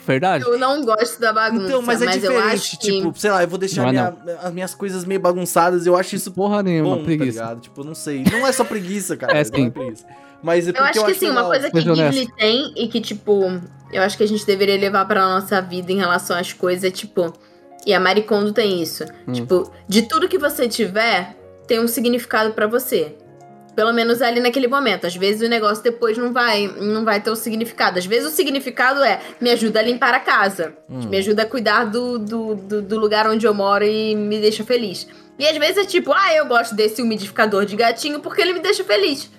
verdade? 0.05 0.43
Eu 0.45 0.57
não 0.57 0.83
gosto 0.85 1.19
da 1.19 1.33
bagunça, 1.33 1.65
Então, 1.65 1.81
mas 1.81 1.99
é 2.01 2.05
eu 2.05 2.11
diferente, 2.11 2.43
acho 2.53 2.79
que... 2.79 2.91
tipo, 2.91 3.19
sei 3.19 3.31
lá, 3.31 3.41
eu 3.43 3.47
vou 3.47 3.57
deixar 3.57 3.81
Não 3.81 3.89
é 3.89 3.91
minha- 3.91 4.37
as 4.43 4.53
minhas 4.53 4.75
coisas 4.75 5.03
meio 5.03 5.19
bagunçadas, 5.19 5.87
eu 5.87 5.95
acho 5.97 6.15
isso 6.15 6.31
Porra 6.31 6.61
nenhuma, 6.61 6.91
bom, 6.91 6.97
tá 6.99 7.05
preguiça. 7.05 7.39
ligado? 7.41 7.59
Tipo, 7.61 7.83
não 7.83 7.95
sei. 7.95 8.23
Não 8.31 8.45
é 8.45 8.51
só 8.51 8.63
preguiça, 8.63 9.17
cara. 9.17 9.33
É, 9.33 9.37
não 9.37 9.45
sim. 9.45 9.69
preguiça. 9.71 10.05
Mas 10.41 10.67
é 10.67 10.71
Eu 10.71 10.83
acho 10.83 11.05
que 11.05 11.11
assim, 11.11 11.29
uma 11.29 11.45
coisa 11.45 11.69
que 11.69 11.81
Ghibli 11.81 12.31
tem 12.37 12.73
e 12.75 12.87
que, 12.87 13.01
tipo, 13.01 13.61
eu 13.91 14.01
acho 14.01 14.17
que 14.17 14.23
a 14.23 14.27
gente 14.27 14.45
deveria 14.45 14.77
levar 14.77 15.05
pra 15.05 15.21
nossa 15.21 15.61
vida 15.61 15.91
em 15.91 15.97
relação 15.97 16.37
às 16.37 16.53
coisas 16.53 16.83
é, 16.83 16.91
tipo, 16.91 17.33
e 17.85 17.93
a 17.93 17.99
Maricondo 17.99 18.51
tem 18.51 18.81
isso. 18.81 19.03
Hum. 19.27 19.33
Tipo, 19.33 19.71
de 19.87 20.03
tudo 20.03 20.27
que 20.27 20.37
você 20.37 20.67
tiver, 20.67 21.35
tem 21.67 21.79
um 21.79 21.87
significado 21.87 22.53
pra 22.53 22.67
você. 22.67 23.15
Pelo 23.75 23.93
menos 23.93 24.21
ali 24.21 24.39
naquele 24.39 24.67
momento. 24.67 25.07
Às 25.07 25.15
vezes 25.15 25.41
o 25.41 25.49
negócio 25.49 25.83
depois 25.83 26.17
não 26.17 26.33
vai, 26.33 26.67
não 26.67 27.05
vai 27.05 27.21
ter 27.21 27.29
o 27.29 27.35
significado. 27.35 27.97
Às 27.97 28.05
vezes 28.05 28.31
o 28.31 28.35
significado 28.35 29.01
é 29.03 29.21
me 29.39 29.49
ajuda 29.51 29.79
a 29.79 29.83
limpar 29.83 30.13
a 30.13 30.19
casa. 30.19 30.73
Hum. 30.89 31.07
Me 31.07 31.17
ajuda 31.17 31.43
a 31.43 31.45
cuidar 31.45 31.85
do, 31.85 32.19
do, 32.19 32.55
do, 32.55 32.81
do 32.81 32.99
lugar 32.99 33.27
onde 33.27 33.47
eu 33.47 33.53
moro 33.53 33.85
e 33.85 34.15
me 34.15 34.39
deixa 34.39 34.63
feliz. 34.63 35.07
E 35.37 35.47
às 35.47 35.57
vezes 35.57 35.77
é 35.77 35.85
tipo, 35.85 36.11
ah, 36.11 36.33
eu 36.33 36.45
gosto 36.47 36.75
desse 36.75 37.01
umidificador 37.01 37.65
de 37.65 37.75
gatinho 37.77 38.19
porque 38.19 38.41
ele 38.41 38.51
me 38.51 38.59
deixa 38.59 38.83
feliz. 38.83 39.31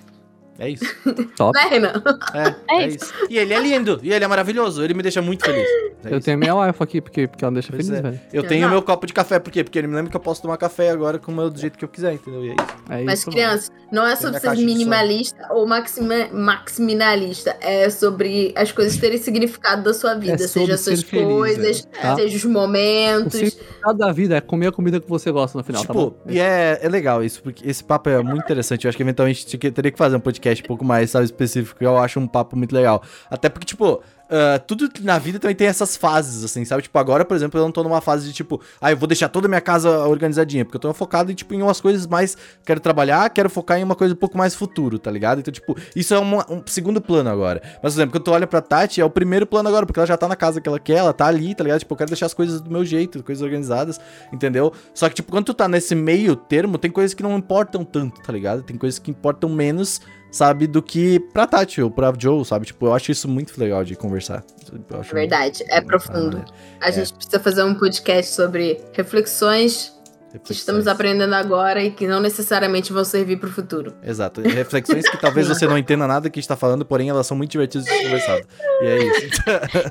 É 0.59 0.69
isso. 0.69 0.83
Top. 1.35 1.57
Né, 1.57 1.67
Renan? 1.69 1.93
É, 2.33 2.75
É 2.77 2.83
é 2.83 2.87
isso. 2.89 3.11
E 3.29 3.37
ele 3.37 3.53
é 3.53 3.59
lindo, 3.59 3.99
e 4.03 4.13
ele 4.13 4.23
é 4.23 4.27
maravilhoso, 4.27 4.83
ele 4.83 4.93
me 4.93 5.01
deixa 5.01 5.21
muito 5.21 5.43
feliz. 5.45 5.67
É 6.03 6.07
Eu 6.07 6.17
isso. 6.17 6.25
tenho 6.25 6.37
minha 6.37 6.55
wife 6.55 6.81
aqui, 6.83 6.99
porque, 7.01 7.27
porque 7.27 7.43
ela 7.43 7.51
me 7.51 7.55
deixa 7.55 7.71
Pois 7.71 7.85
feliz, 7.87 7.99
é. 7.99 8.01
velho. 8.09 8.19
Eu 8.33 8.43
tenho 8.43 8.69
meu 8.69 8.81
copo 8.81 9.05
de 9.05 9.13
café, 9.13 9.39
por 9.39 9.51
quê? 9.51 9.63
Porque 9.63 9.77
ele 9.79 9.87
me 9.87 9.95
lembra 9.95 10.09
que 10.11 10.17
eu 10.17 10.21
posso 10.21 10.41
tomar 10.41 10.57
café 10.57 10.89
agora 10.89 11.17
com 11.19 11.31
o 11.31 11.35
meu 11.35 11.49
do 11.49 11.59
jeito 11.59 11.77
que 11.77 11.85
eu 11.85 11.89
quiser, 11.89 12.13
entendeu? 12.13 12.43
E 12.45 12.49
é 12.49 12.53
isso. 12.53 12.65
É 12.89 13.03
Mas, 13.03 13.19
isso. 13.19 13.31
crianças, 13.31 13.71
não 13.91 14.05
é 14.05 14.15
sobre 14.15 14.39
ser 14.39 14.55
minimalista 14.55 15.47
ou 15.51 15.65
maxima, 15.67 16.27
maximinalista. 16.31 17.55
É 17.61 17.89
sobre 17.89 18.53
as 18.55 18.71
coisas 18.71 18.97
terem 18.97 19.17
significado 19.17 19.83
da 19.83 19.93
sua 19.93 20.13
vida. 20.15 20.33
É 20.43 20.47
seja 20.47 20.73
as 20.73 20.81
suas 20.81 21.01
feliz, 21.03 21.25
coisas, 21.27 21.85
tá? 22.01 22.15
seja 22.15 22.37
os 22.37 22.43
O 22.45 22.49
momentos. 22.49 23.33
significado 23.33 23.97
da 23.97 24.11
vida 24.11 24.35
é 24.37 24.41
comer 24.41 24.67
a 24.67 24.71
comida 24.71 24.99
que 24.99 25.09
você 25.09 25.31
gosta 25.31 25.57
no 25.57 25.63
final, 25.63 25.81
tá 25.81 25.87
tipo, 25.87 26.11
bom? 26.11 26.17
e 26.27 26.39
é, 26.39 26.79
é 26.81 26.89
legal 26.89 27.23
isso, 27.23 27.41
porque 27.43 27.67
esse 27.67 27.83
papo 27.83 28.09
é 28.09 28.21
muito 28.21 28.43
interessante. 28.43 28.85
Eu 28.85 28.89
acho 28.89 28.97
que 28.97 29.03
eventualmente 29.03 29.57
teria 29.57 29.91
que 29.91 29.97
fazer 29.97 30.15
um 30.15 30.19
podcast 30.19 30.40
um 30.49 30.67
pouco 30.67 30.83
mais, 30.85 31.09
sabe, 31.11 31.25
específico. 31.25 31.83
Eu 31.83 31.97
acho 31.97 32.19
um 32.19 32.27
papo 32.27 32.55
muito 32.57 32.73
legal. 32.73 33.01
Até 33.29 33.49
porque, 33.49 33.65
tipo. 33.65 34.01
ah, 34.33 34.59
tudo 34.59 34.89
na 35.01 35.19
vida 35.19 35.37
também 35.39 35.53
tem 35.55 35.67
essas 35.67 35.97
fases, 35.97 36.41
assim, 36.45 36.63
sabe? 36.63 36.83
Tipo, 36.83 36.97
agora, 36.97 37.25
por 37.25 37.35
exemplo, 37.35 37.59
eu 37.59 37.65
não 37.65 37.71
tô 37.71 37.83
numa 37.83 37.99
fase 37.99 38.25
de 38.27 38.31
tipo, 38.33 38.61
ah, 38.79 38.89
eu 38.89 38.95
vou 38.95 39.05
deixar 39.05 39.27
toda 39.27 39.45
a 39.45 39.49
minha 39.49 39.59
casa 39.59 39.89
organizadinha, 40.07 40.63
porque 40.63 40.77
eu 40.77 40.79
tô 40.79 40.93
focado 40.93 41.29
em, 41.33 41.35
tipo, 41.35 41.53
em 41.53 41.61
umas 41.61 41.81
coisas 41.81 42.07
mais. 42.07 42.37
Quero 42.65 42.79
trabalhar, 42.79 43.29
quero 43.29 43.49
focar 43.49 43.77
em 43.77 43.83
uma 43.83 43.93
coisa 43.93 44.13
um 44.13 44.17
pouco 44.17 44.37
mais 44.37 44.55
futuro, 44.55 44.97
tá 44.97 45.11
ligado? 45.11 45.39
Então, 45.39 45.51
tipo, 45.51 45.75
isso 45.93 46.13
é 46.13 46.19
uma- 46.19 46.45
um 46.49 46.61
segundo 46.65 47.01
plano 47.01 47.29
agora. 47.29 47.61
Mas, 47.83 47.93
por 47.93 47.99
exemplo, 47.99 48.11
quando 48.13 48.23
tu 48.23 48.31
olha 48.31 48.47
pra 48.47 48.61
Tati, 48.61 49.01
é 49.01 49.05
o 49.05 49.09
primeiro 49.09 49.45
plano 49.45 49.67
agora, 49.67 49.85
porque 49.85 49.99
ela 49.99 50.07
já 50.07 50.15
tá 50.15 50.29
na 50.29 50.35
casa 50.37 50.61
que 50.61 50.69
ela 50.69 50.79
quer, 50.79 50.99
ela 50.99 51.11
tá 51.11 51.25
ali, 51.27 51.53
tá 51.53 51.63
ligado? 51.65 51.79
Tipo, 51.79 51.93
eu 51.93 51.97
quero 51.97 52.09
deixar 52.09 52.27
as 52.27 52.33
coisas 52.33 52.61
do 52.61 52.71
meu 52.71 52.85
jeito, 52.85 53.21
coisas 53.23 53.41
organizadas, 53.43 53.99
entendeu? 54.31 54.71
Só 54.93 55.09
que, 55.09 55.15
tipo, 55.15 55.29
quando 55.29 55.47
tu 55.47 55.53
tá 55.53 55.67
nesse 55.67 55.93
meio 55.93 56.37
termo, 56.37 56.77
tem 56.77 56.89
coisas 56.89 57.13
que 57.13 57.21
não 57.21 57.35
importam 57.37 57.83
tanto, 57.83 58.21
tá 58.21 58.31
ligado? 58.31 58.63
Tem 58.63 58.77
coisas 58.77 58.97
que 58.97 59.11
importam 59.11 59.49
menos, 59.49 59.99
sabe, 60.31 60.65
do 60.65 60.81
que 60.81 61.19
pra 61.19 61.45
Tati 61.45 61.81
ou 61.81 61.91
pra 61.91 62.13
Joe, 62.17 62.43
sabe? 62.45 62.65
Tipo, 62.65 62.87
eu 62.87 62.93
acho 62.93 63.11
isso 63.11 63.27
muito 63.27 63.59
legal 63.59 63.83
de 63.83 63.95
conversar. 63.95 64.43
É 64.91 65.13
verdade, 65.13 65.63
é 65.67 65.75
muito 65.75 65.87
profundo. 65.87 66.37
maneiro. 66.37 66.53
A 66.79 66.89
gente 66.89 67.13
precisa 67.13 67.39
fazer 67.39 67.63
um 67.63 67.75
podcast 67.75 68.33
sobre 68.33 68.81
reflexões 68.93 69.93
que 70.39 70.51
estamos 70.53 70.87
aprendendo 70.87 71.33
agora 71.33 71.83
e 71.83 71.91
que 71.91 72.07
não 72.07 72.19
necessariamente 72.19 72.93
vão 72.93 73.03
servir 73.03 73.37
pro 73.37 73.49
futuro. 73.51 73.93
Exato. 74.03 74.41
Reflexões 74.41 75.09
que 75.09 75.17
talvez 75.17 75.47
você 75.47 75.67
não 75.67 75.77
entenda 75.77 76.07
nada 76.07 76.29
que 76.29 76.39
a 76.39 76.41
gente 76.41 76.47
tá 76.47 76.55
falando, 76.55 76.85
porém 76.85 77.09
elas 77.09 77.27
são 77.27 77.35
muito 77.35 77.51
divertidas 77.51 77.85
de 77.85 78.03
conversar. 78.03 78.41
E 78.81 78.85
é 78.85 79.03
isso. 79.03 79.41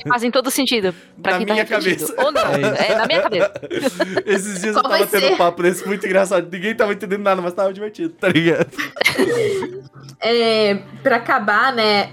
Fazem 0.09 0.31
todo 0.31 0.51
sentido. 0.51 0.95
Pra 1.23 1.33
Na 1.33 1.39
quem 1.39 1.47
tá 1.47 1.53
minha 1.55 1.65
refletindo. 1.65 2.07
cabeça. 2.15 2.25
Ou 2.25 2.33
não. 2.33 2.55
É 2.55 2.93
É, 2.93 2.97
na 2.97 3.07
minha 3.07 3.23
cabeça. 3.23 3.53
Esses 4.27 4.61
dias 4.61 4.75
Qual 4.75 4.85
eu 4.85 4.91
tava 4.91 5.07
tendo 5.07 5.27
ser? 5.27 5.33
um 5.33 5.37
papo 5.37 5.63
desse 5.63 5.87
muito 5.87 6.07
engraçado. 6.07 6.49
Ninguém 6.51 6.75
tava 6.75 6.93
entendendo 6.93 7.23
nada, 7.23 7.43
mas 7.43 7.53
tava 7.53 7.73
divertido, 7.73 8.11
tá 8.15 8.29
ligado? 8.29 8.71
É, 10.23 10.75
pra 11.03 11.17
acabar, 11.17 11.73
né? 11.73 12.11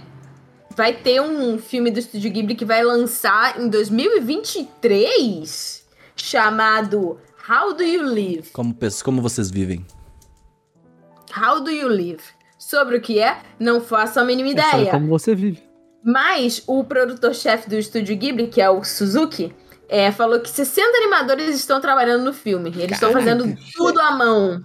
Vai 0.77 0.93
ter 0.93 1.19
um 1.21 1.57
filme 1.57 1.91
do 1.91 1.99
Estúdio 1.99 2.31
Ghibli 2.31 2.55
que 2.55 2.63
vai 2.63 2.81
lançar 2.83 3.59
em 3.59 3.67
2023 3.67 5.83
chamado 6.15 7.19
How 7.49 7.73
Do 7.73 7.83
You 7.83 8.03
Live? 8.03 8.49
Como, 8.51 8.75
como 9.03 9.21
vocês 9.21 9.49
vivem? 9.49 9.85
How 11.35 11.61
Do 11.61 11.69
You 11.71 11.87
Live? 11.87 12.23
Sobre 12.57 12.97
o 12.97 13.01
que 13.01 13.19
é, 13.19 13.37
não 13.59 13.79
faço 13.79 14.19
a 14.19 14.23
mínima 14.25 14.49
É 14.49 14.61
sobre 14.61 14.77
ideia. 14.79 14.91
como 14.91 15.07
você 15.07 15.33
vive. 15.35 15.61
Mas 16.03 16.63
o 16.67 16.83
produtor-chefe 16.83 17.69
do 17.69 17.75
Estúdio 17.77 18.15
Ghibli, 18.17 18.47
que 18.47 18.61
é 18.61 18.69
o 18.69 18.83
Suzuki, 18.83 19.53
é, 19.87 20.11
falou 20.11 20.39
que 20.39 20.49
60 20.49 20.97
animadores 20.97 21.55
estão 21.55 21.79
trabalhando 21.79 22.23
no 22.23 22.33
filme. 22.33 22.69
Eles 22.75 22.93
estão 22.93 23.11
fazendo 23.11 23.55
tudo 23.75 23.99
à 24.01 24.11
mão. 24.11 24.63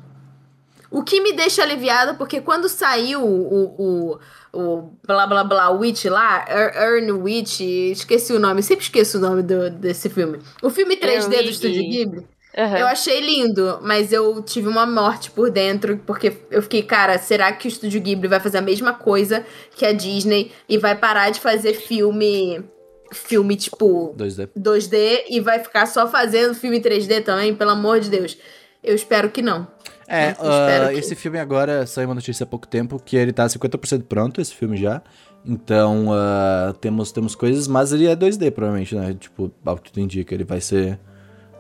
O 0.90 1.02
que 1.02 1.20
me 1.20 1.32
deixa 1.32 1.62
aliviada, 1.62 2.14
porque 2.14 2.40
quando 2.40 2.68
saiu 2.68 3.22
o, 3.24 3.64
o, 3.78 4.18
o 4.52 4.92
blá 5.06 5.26
blá 5.26 5.42
blá 5.42 5.70
Witch 5.70 6.04
lá, 6.04 6.44
Earn 6.48 7.10
Witch, 7.12 7.60
esqueci 7.60 8.32
o 8.32 8.38
nome, 8.38 8.62
sempre 8.62 8.84
esqueço 8.84 9.16
o 9.16 9.20
nome 9.20 9.42
do- 9.42 9.70
desse 9.70 10.10
filme. 10.10 10.38
O 10.62 10.68
filme 10.68 10.96
3D 10.96 11.28
do 11.44 11.48
Estúdio. 11.50 11.82
Ghibli, 11.82 12.26
Aham. 12.56 12.78
eu 12.78 12.86
achei 12.86 13.20
lindo, 13.20 13.78
mas 13.82 14.12
eu 14.12 14.42
tive 14.42 14.68
uma 14.68 14.84
morte 14.86 15.30
por 15.30 15.50
dentro, 15.50 15.98
porque 16.06 16.32
eu 16.50 16.62
fiquei, 16.62 16.82
cara, 16.82 17.16
será 17.18 17.50
que 17.52 17.66
o 17.66 17.68
Estúdio 17.68 18.00
Ghibli 18.00 18.28
vai 18.28 18.40
fazer 18.40 18.58
a 18.58 18.62
mesma 18.62 18.92
coisa 18.92 19.44
que 19.74 19.86
a 19.86 19.92
Disney 19.92 20.52
e 20.68 20.76
vai 20.78 20.94
parar 20.96 21.30
de 21.30 21.40
fazer 21.40 21.74
filme. 21.74 22.62
Filme 23.10 23.56
tipo 23.56 24.14
2D. 24.16 24.48
2D 24.58 25.24
e 25.28 25.38
vai 25.38 25.58
ficar 25.58 25.84
só 25.84 26.08
fazendo 26.08 26.54
filme 26.54 26.80
3D 26.80 27.22
também? 27.22 27.54
Pelo 27.54 27.72
amor 27.72 28.00
de 28.00 28.08
Deus. 28.08 28.38
Eu 28.82 28.94
espero 28.94 29.28
que 29.30 29.42
não. 29.42 29.66
É, 30.08 30.28
Eu 30.28 30.30
espero 30.30 30.84
ah, 30.86 30.92
que- 30.92 30.98
esse 30.98 31.14
filme 31.14 31.38
agora 31.38 31.86
saiu 31.86 32.08
uma 32.08 32.14
notícia 32.14 32.44
há 32.44 32.46
pouco 32.46 32.66
tempo 32.66 32.98
que 33.04 33.14
ele 33.16 33.32
tá 33.32 33.46
50% 33.46 34.04
pronto, 34.04 34.40
esse 34.40 34.54
filme 34.54 34.76
já. 34.78 35.02
Então, 35.44 36.06
ah, 36.10 36.74
temos, 36.80 37.12
temos 37.12 37.34
coisas, 37.34 37.68
mas 37.68 37.92
ele 37.92 38.06
é 38.06 38.16
2D, 38.16 38.50
provavelmente, 38.50 38.94
né? 38.94 39.14
Tipo, 39.18 39.52
ao 39.64 39.76
que 39.76 39.90
tudo 39.92 40.00
indica, 40.02 40.34
ele 40.34 40.44
vai 40.44 40.60
ser. 40.60 40.98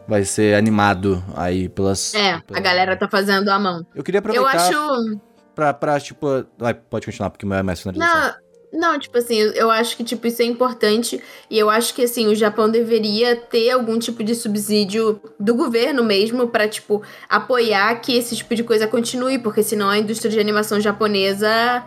Vai 0.08 0.24
ser 0.24 0.54
animado 0.56 1.22
aí 1.36 1.68
pelas. 1.68 2.12
É, 2.14 2.32
a 2.32 2.40
pelas- 2.40 2.62
galera 2.62 2.96
tá 2.96 3.08
fazendo 3.08 3.48
à 3.48 3.58
mão. 3.58 3.86
Eu 3.94 4.02
queria 4.02 4.18
Eu 4.18 4.20
aproveitar 4.46 4.68
acho. 4.68 5.20
pra, 5.54 5.72
pra, 5.72 6.00
tipo. 6.00 6.26
Vai, 6.58 6.74
pode 6.74 7.06
continuar, 7.06 7.30
porque 7.30 7.46
o 7.46 7.48
meu 7.48 7.58
é 7.58 7.62
mais 7.62 7.80
finalização. 7.80 8.34
Não, 8.72 8.92
não, 8.92 8.98
tipo 8.98 9.16
assim, 9.18 9.36
eu- 9.36 9.52
eu 9.52 9.70
acho 9.70 9.96
que 9.96 10.02
tipo, 10.02 10.26
isso 10.26 10.40
é 10.42 10.44
importante 10.46 11.22
e 11.50 11.58
eu 11.58 11.68
acho 11.70 11.94
que 11.94 12.02
assim, 12.02 12.26
o 12.26 12.34
Japão 12.34 12.68
deveria 12.70 13.36
ter 13.36 13.70
algum 13.70 13.98
tipo 13.98 14.24
de 14.24 14.34
subsídio 14.34 15.20
do 15.38 15.54
governo 15.54 16.02
mesmo 16.02 16.48
pra, 16.48 16.66
tipo, 16.66 17.02
apoiar 17.28 17.94
que 18.00 18.16
esse 18.16 18.34
tipo 18.34 18.54
de 18.54 18.64
coisa 18.64 18.86
continue, 18.88 19.38
porque 19.38 19.62
senão 19.62 19.88
a 19.88 19.98
indústria 19.98 20.30
de 20.30 20.40
animação 20.40 20.80
japonesa 20.80 21.84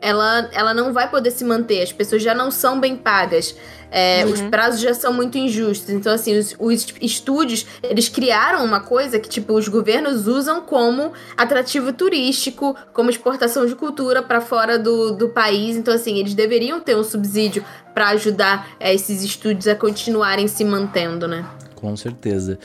ela, 0.00 0.48
ela 0.52 0.74
não 0.74 0.92
vai 0.92 1.10
poder 1.10 1.30
se 1.30 1.44
manter, 1.44 1.82
as 1.82 1.92
pessoas 1.92 2.22
já 2.22 2.34
não 2.34 2.50
são 2.50 2.78
bem 2.78 2.96
pagas. 2.96 3.54
É, 3.90 4.24
Os 4.26 4.42
prazos 4.42 4.80
já 4.80 4.92
são 4.92 5.12
muito 5.12 5.38
injustos. 5.38 5.88
Então, 5.90 6.12
assim, 6.12 6.36
os, 6.36 6.54
os 6.58 6.86
estúdios, 7.00 7.66
eles 7.82 8.08
criaram 8.08 8.64
uma 8.64 8.80
coisa 8.80 9.18
que, 9.18 9.28
tipo, 9.28 9.54
os 9.54 9.66
governos 9.66 10.26
usam 10.26 10.60
como 10.60 11.12
atrativo 11.36 11.92
turístico, 11.92 12.76
como 12.92 13.08
exportação 13.08 13.64
de 13.64 13.74
cultura 13.74 14.22
para 14.22 14.40
fora 14.40 14.78
do, 14.78 15.12
do 15.12 15.30
país. 15.30 15.76
Então, 15.76 15.94
assim, 15.94 16.18
eles 16.18 16.34
deveriam 16.34 16.80
ter 16.80 16.96
um 16.96 17.04
subsídio 17.04 17.64
para 17.94 18.08
ajudar 18.10 18.68
é, 18.78 18.94
esses 18.94 19.22
estúdios 19.22 19.66
a 19.66 19.74
continuarem 19.74 20.46
se 20.46 20.64
mantendo, 20.64 21.26
né? 21.26 21.46
Com 21.74 21.96
certeza. 21.96 22.58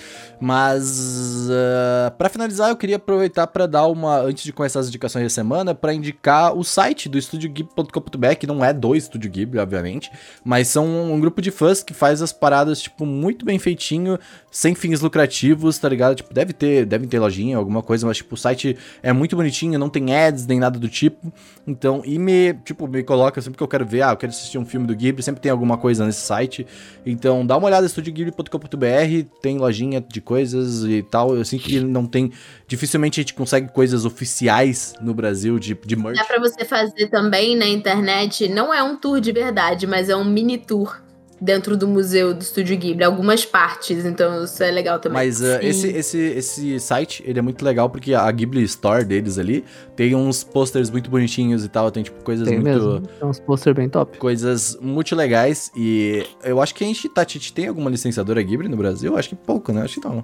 Mas 0.44 1.48
uh, 1.48 2.11
para 2.18 2.28
finalizar, 2.28 2.70
eu 2.70 2.76
queria 2.76 2.98
aproveitar 2.98 3.48
para 3.48 3.65
dar 3.65 3.88
uma 3.88 4.18
antes 4.18 4.44
de 4.44 4.52
começar 4.52 4.82
as 4.82 4.90
indicações 4.90 5.24
da 5.24 5.30
semana, 5.30 5.74
para 5.74 5.94
indicar 5.94 6.53
o 6.53 6.65
site 6.65 7.07
do 7.07 7.18
estudioghibli.com.br, 7.18 8.36
que 8.38 8.45
não 8.45 8.64
é 8.64 8.74
do 8.74 8.94
Estúdio 8.94 9.32
Ghibli, 9.32 9.57
obviamente, 9.57 10.11
mas 10.44 10.68
são 10.68 11.14
um 11.14 11.18
grupo 11.18 11.41
de 11.41 11.49
fãs 11.49 11.82
que 11.82 11.94
faz 11.94 12.22
as 12.22 12.34
paradas 12.34 12.82
tipo 12.82 13.06
muito 13.06 13.45
bem 13.45 13.57
feitinho, 13.57 14.20
sem 14.52 14.76
fins 14.76 14.99
lucrativos, 14.99 15.78
tá 15.78 15.88
ligado? 15.88 16.15
Tipo, 16.15 16.34
deve 16.34 16.52
ter, 16.52 16.86
deve 16.86 17.07
ter 17.07 17.20
lojinha, 17.20 17.56
alguma 17.56 17.82
coisa, 17.82 18.06
mas 18.06 18.18
tipo, 18.18 18.36
o 18.36 18.38
site 18.38 18.78
é 19.02 19.14
muito 19.14 19.38
bonitinho, 19.38 19.80
não 19.80 19.88
tem 19.88 20.14
ads 20.14 20.45
nem 20.45 20.60
nada 20.60 20.78
do 20.78 20.90
tipo. 20.90 21.32
Então, 21.65 22.02
e 22.03 22.20
me, 22.20 22.53
tipo, 22.65 22.86
me 22.86 23.02
coloca 23.02 23.41
sempre 23.41 23.57
que 23.57 23.64
eu 23.64 23.68
quero 23.70 23.86
ver, 23.86 24.02
ah, 24.02 24.11
eu 24.11 24.18
quero 24.18 24.34
assistir 24.34 24.57
um 24.57 24.65
filme 24.65 24.86
do 24.86 24.94
Ghibli, 24.94 25.24
sempre 25.24 25.40
tem 25.40 25.53
alguma 25.53 25.78
coisa 25.78 26.06
nesse 26.06 26.20
site. 26.20 26.68
Então, 27.06 27.45
dá 27.45 27.56
uma 27.56 27.68
olhada 27.68 27.86
estudioghibli.com.br 27.86 29.24
tem 29.41 29.57
lojinha 29.57 30.02
de 30.02 30.20
coisas 30.34 30.84
e 30.84 31.03
tal. 31.03 31.35
Eu 31.35 31.45
sinto 31.45 31.64
que 31.64 31.80
não 31.80 32.05
tem. 32.07 32.31
Dificilmente 32.68 33.19
a 33.19 33.22
gente 33.22 33.35
consegue 33.35 33.72
coisas 33.72 34.03
oficiais 34.03 34.95
no 34.99 35.14
Brasil 35.14 35.60
de, 35.60 35.77
de 35.85 35.95
merch. 35.95 36.18
Dá 36.18 36.26
pra 36.26 36.39
você 36.39 36.65
fazer 36.65 37.07
também 37.07 37.55
na 37.55 37.68
internet. 37.68 38.47
Não 38.47 38.73
é 38.73 38.81
um 38.81 38.95
tour 38.95 39.22
de 39.22 39.31
verdade, 39.31 39.85
mas 39.85 40.10
é 40.10 40.15
um 40.15 40.26
mini 40.26 40.57
tour 40.57 41.02
dentro 41.44 41.76
do 41.76 41.86
museu 41.86 42.34
do 42.34 42.41
Estúdio 42.41 42.78
Ghibli, 42.78 43.03
algumas 43.03 43.45
partes, 43.45 44.06
então 44.06 44.45
isso 44.45 44.64
é 44.64 44.72
legal 44.72 44.98
também. 44.98 45.26
Mas 45.26 45.41
uh, 45.41 45.60
esse, 45.61 45.90
esse, 45.90 46.18
esse 46.18 46.80
site, 46.80 47.22
ele 47.28 47.38
é 47.38 47.41
muito 47.41 47.64
legal 47.65 47.90
porque 47.90 48.14
a 48.14 48.32
Ghibli 48.32 48.64
Store 48.64 49.03
deles 49.03 49.38
ali 49.38 49.65
tem 49.94 50.15
uns 50.15 50.41
posters 50.41 50.90
muito 50.90 51.10
bonitinhos 51.10 51.65
e 51.65 51.70
tal, 51.70 51.91
tem 51.91 52.02
tipo 52.02 52.24
coisas 52.24 52.48
Tem 52.48 52.60
muito... 52.60 52.70
mesmo. 52.70 53.02
Tem 53.02 53.28
uns 53.28 53.40
posters 53.41 53.76
bem 53.76 53.90
top. 53.90 54.18
Coisas 54.18 54.78
muito 54.82 55.14
legais 55.15 55.70
e 55.76 56.26
eu 56.44 56.61
acho 56.61 56.74
que 56.74 56.84
a 56.84 56.88
gente, 56.88 57.10
tá, 57.10 57.24
a 57.24 57.28
gente 57.28 57.52
tem 57.52 57.68
alguma 57.68 57.90
licenciadora 57.90 58.41
Ghibli 58.41 58.70
no 58.70 58.78
Brasil? 58.78 59.18
Acho 59.18 59.30
que 59.30 59.36
pouco, 59.36 59.74
né? 59.74 59.82
Acho 59.82 59.99
que 59.99 60.07
não. 60.07 60.24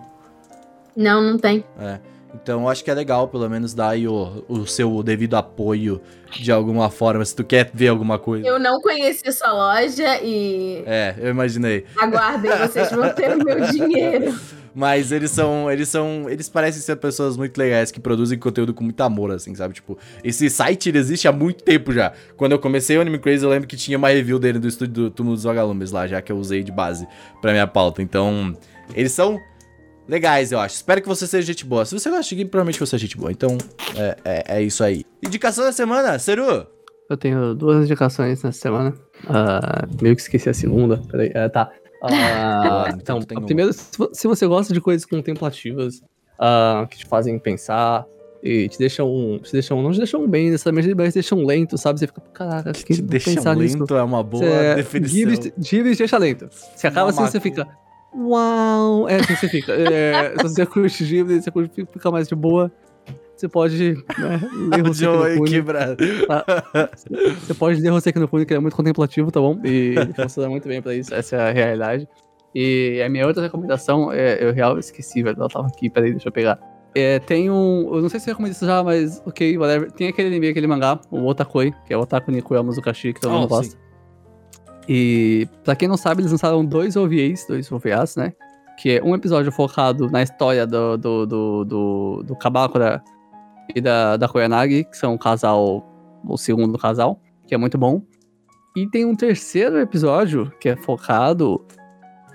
Não, 0.95 1.21
não 1.21 1.37
tem. 1.37 1.65
É. 1.77 1.99
Então 2.33 2.61
eu 2.61 2.69
acho 2.69 2.83
que 2.83 2.91
é 2.91 2.93
legal, 2.93 3.27
pelo 3.27 3.49
menos, 3.49 3.73
dar 3.73 3.89
aí 3.89 4.07
o, 4.07 4.43
o 4.47 4.65
seu 4.67 5.01
devido 5.01 5.35
apoio 5.35 5.99
de 6.31 6.51
alguma 6.51 6.89
forma, 6.89 7.25
se 7.25 7.35
tu 7.35 7.43
quer 7.43 7.71
ver 7.73 7.87
alguma 7.87 8.19
coisa. 8.19 8.45
Eu 8.47 8.59
não 8.59 8.79
conheci 8.81 9.31
sua 9.31 9.51
loja 9.51 10.21
e 10.21 10.83
É, 10.85 11.15
eu 11.17 11.29
imaginei. 11.29 11.85
aguardem, 11.97 12.51
vocês 12.57 12.91
vão 12.91 13.09
ter 13.13 13.35
o 13.35 13.43
meu 13.43 13.59
dinheiro. 13.71 14.39
Mas 14.75 15.11
eles 15.11 15.31
são, 15.31 15.69
eles 15.69 15.89
são, 15.89 16.29
eles 16.29 16.47
parecem 16.47 16.79
ser 16.81 16.95
pessoas 16.97 17.35
muito 17.35 17.57
legais 17.57 17.89
que 17.89 17.99
produzem 17.99 18.37
conteúdo 18.37 18.71
com 18.75 18.83
muito 18.83 19.01
amor, 19.01 19.31
assim, 19.31 19.53
sabe? 19.55 19.73
Tipo, 19.73 19.97
esse 20.23 20.47
site 20.49 20.89
existe 20.95 21.27
há 21.27 21.31
muito 21.31 21.63
tempo 21.63 21.91
já. 21.91 22.13
Quando 22.37 22.51
eu 22.51 22.59
comecei 22.59 22.95
o 22.95 23.01
Anime 23.01 23.17
Crazy, 23.17 23.43
eu 23.43 23.49
lembro 23.49 23.67
que 23.67 23.75
tinha 23.75 23.97
uma 23.97 24.09
review 24.09 24.37
dele 24.37 24.59
do 24.59 24.67
estúdio 24.67 24.93
do 25.05 25.09
Túmulo 25.11 25.35
dos 25.35 25.43
Vagalumes 25.43 25.91
lá, 25.91 26.05
já 26.05 26.21
que 26.21 26.31
eu 26.31 26.37
usei 26.37 26.63
de 26.63 26.71
base 26.71 27.07
pra 27.41 27.51
minha 27.51 27.65
pauta. 27.65 28.03
Então, 28.03 28.55
eles 28.93 29.11
são 29.11 29.39
legais, 30.09 30.51
eu 30.51 30.59
acho. 30.59 30.75
Espero 30.75 31.01
que 31.01 31.07
você 31.07 31.25
seja 31.27 31.45
gente 31.47 31.65
boa. 31.65 31.85
Se 31.85 31.93
você 31.97 32.09
gosta 32.09 32.27
de 32.27 32.35
game, 32.35 32.49
provavelmente 32.49 32.79
você 32.79 32.95
é 32.95 32.99
gente 32.99 33.15
boa. 33.17 33.31
Então, 33.31 33.57
é, 33.95 34.17
é, 34.25 34.43
é 34.57 34.61
isso 34.63 34.83
aí. 34.83 35.05
Indicação 35.23 35.63
da 35.63 35.71
semana, 35.71 36.17
Seru! 36.19 36.65
Eu 37.09 37.17
tenho 37.17 37.55
duas 37.55 37.85
indicações 37.85 38.43
nessa 38.43 38.51
semana. 38.59 38.93
Ah, 39.27 39.87
meio 40.01 40.15
que 40.15 40.21
esqueci 40.21 40.49
a 40.49 40.53
segunda. 40.53 41.01
Peraí. 41.09 41.31
É, 41.33 41.47
tá. 41.49 41.71
Ah, 42.03 42.85
então 42.95 43.17
então, 43.19 43.37
uma. 43.37 43.45
primeira, 43.45 43.73
se 43.73 43.97
vo- 43.97 44.09
se 44.13 44.27
você 44.27 44.45
gosta 44.47 44.73
de 44.73 44.79
coisas 44.81 45.05
contemplativas, 45.05 46.01
ah, 46.39 46.85
que 46.89 46.97
te 46.99 47.05
fazem 47.07 47.37
pensar 47.39 48.05
e 48.43 48.69
te 48.69 48.77
deixam, 48.77 49.39
te 49.43 49.51
deixam, 49.51 49.81
não 49.81 49.91
te 49.91 49.97
deixam 49.97 50.25
bem 50.27 50.45
necessariamente, 50.51 50.93
mas 50.95 51.09
te 51.09 51.15
deixam 51.15 51.43
lento, 51.43 51.77
sabe? 51.77 51.99
Você 51.99 52.07
fica, 52.07 52.21
caraca, 52.33 52.71
Que 52.71 52.83
que 52.83 52.93
te 52.93 53.01
deixa 53.01 53.31
pensar 53.33 53.55
nisso. 53.55 53.77
lento 53.79 53.95
é 53.95 54.03
uma 54.03 54.23
boa 54.23 54.43
Você- 54.45 54.75
definição. 54.75 55.15
Ghibli 55.59 55.95
te 55.95 55.97
deixa 55.97 56.17
lento. 56.17 56.47
Você 56.75 56.87
acaba 56.87 57.09
assim, 57.09 57.17
Mamaco. 57.17 57.31
você 57.33 57.39
fica. 57.39 57.67
Uau! 58.13 59.07
É 59.07 59.15
assim 59.17 59.35
você 59.35 59.47
fica. 59.47 59.71
É, 59.73 60.35
se 60.37 60.43
você 60.43 60.65
curte 60.65 61.03
Ghibli, 61.05 61.41
você 61.41 61.51
curte 61.51 61.85
ficar 61.91 62.11
mais 62.11 62.27
de 62.27 62.35
boa. 62.35 62.71
Você 63.35 63.47
pode 63.47 63.93
né, 63.93 64.41
ler 64.75 64.83
O 64.85 64.89
Hoseki 64.89 65.05
Joe 65.05 65.39
no 65.39 65.45
quebrado. 65.45 65.97
Você 67.39 67.53
pode 67.53 67.79
ler 67.79 67.91
Hoseki 67.91 68.19
no 68.19 68.27
Fune, 68.27 68.45
que 68.45 68.53
é 68.53 68.59
muito 68.59 68.75
contemplativo, 68.75 69.31
tá 69.31 69.39
bom? 69.39 69.59
E 69.63 69.95
funciona 70.15 70.49
muito 70.49 70.67
bem 70.67 70.81
pra 70.81 70.93
isso, 70.93 71.13
essa 71.13 71.35
é 71.37 71.49
a 71.49 71.51
realidade. 71.51 72.07
E 72.53 73.01
a 73.01 73.07
minha 73.09 73.25
outra 73.27 73.43
recomendação, 73.43 74.11
é, 74.11 74.43
eu 74.43 74.51
real 74.51 74.77
esqueci, 74.77 75.21
velho, 75.23 75.37
ela 75.39 75.47
tava 75.47 75.67
aqui, 75.67 75.89
peraí, 75.89 76.11
deixa 76.11 76.27
eu 76.27 76.31
pegar. 76.33 76.59
É, 76.95 77.19
tem 77.19 77.49
um, 77.49 77.87
eu 77.93 78.01
não 78.01 78.09
sei 78.09 78.19
se 78.19 78.29
eu 78.29 78.33
recomendo 78.33 78.51
isso 78.53 78.65
já, 78.65 78.83
mas 78.83 79.21
ok, 79.25 79.57
whatever. 79.57 79.91
Tem 79.91 80.07
aquele 80.07 80.27
anime, 80.29 80.49
aquele 80.49 80.67
mangá, 80.67 80.99
o 81.11 81.25
Otakoi, 81.27 81.71
que 81.85 81.93
é 81.93 81.97
o 81.97 82.01
Otaku 82.01 82.31
Nikuya 82.31 82.63
Muzukashi, 82.63 83.13
que 83.13 83.21
todo 83.21 83.31
mundo 83.31 83.45
Oh, 83.45 83.47
gosta. 83.47 83.77
E 84.91 85.47
pra 85.63 85.75
quem 85.75 85.87
não 85.87 85.95
sabe, 85.95 86.21
eles 86.21 86.31
lançaram 86.31 86.65
dois 86.65 86.95
OVAs, 86.97 87.45
dois 87.47 87.71
OVAs, 87.71 88.15
né? 88.15 88.33
Que 88.75 88.97
é 88.97 89.03
um 89.03 89.13
episódio 89.13 89.51
focado 89.51 90.09
na 90.09 90.23
história 90.23 90.65
do, 90.65 90.97
do, 90.97 91.25
do, 91.27 91.65
do, 91.65 92.23
do 92.23 92.35
Kabakura 92.35 92.99
e 93.75 93.79
da, 93.79 94.17
da 94.17 94.27
Koyanagi, 94.27 94.85
que 94.85 94.97
são 94.97 95.13
o 95.13 95.19
casal, 95.19 95.85
o 96.25 96.37
segundo 96.37 96.75
casal, 96.75 97.21
que 97.45 97.53
é 97.53 97.57
muito 97.57 97.77
bom. 97.77 98.01
E 98.75 98.87
tem 98.87 99.05
um 99.05 99.15
terceiro 99.15 99.77
episódio 99.79 100.51
que 100.59 100.69
é 100.69 100.75
focado 100.75 101.63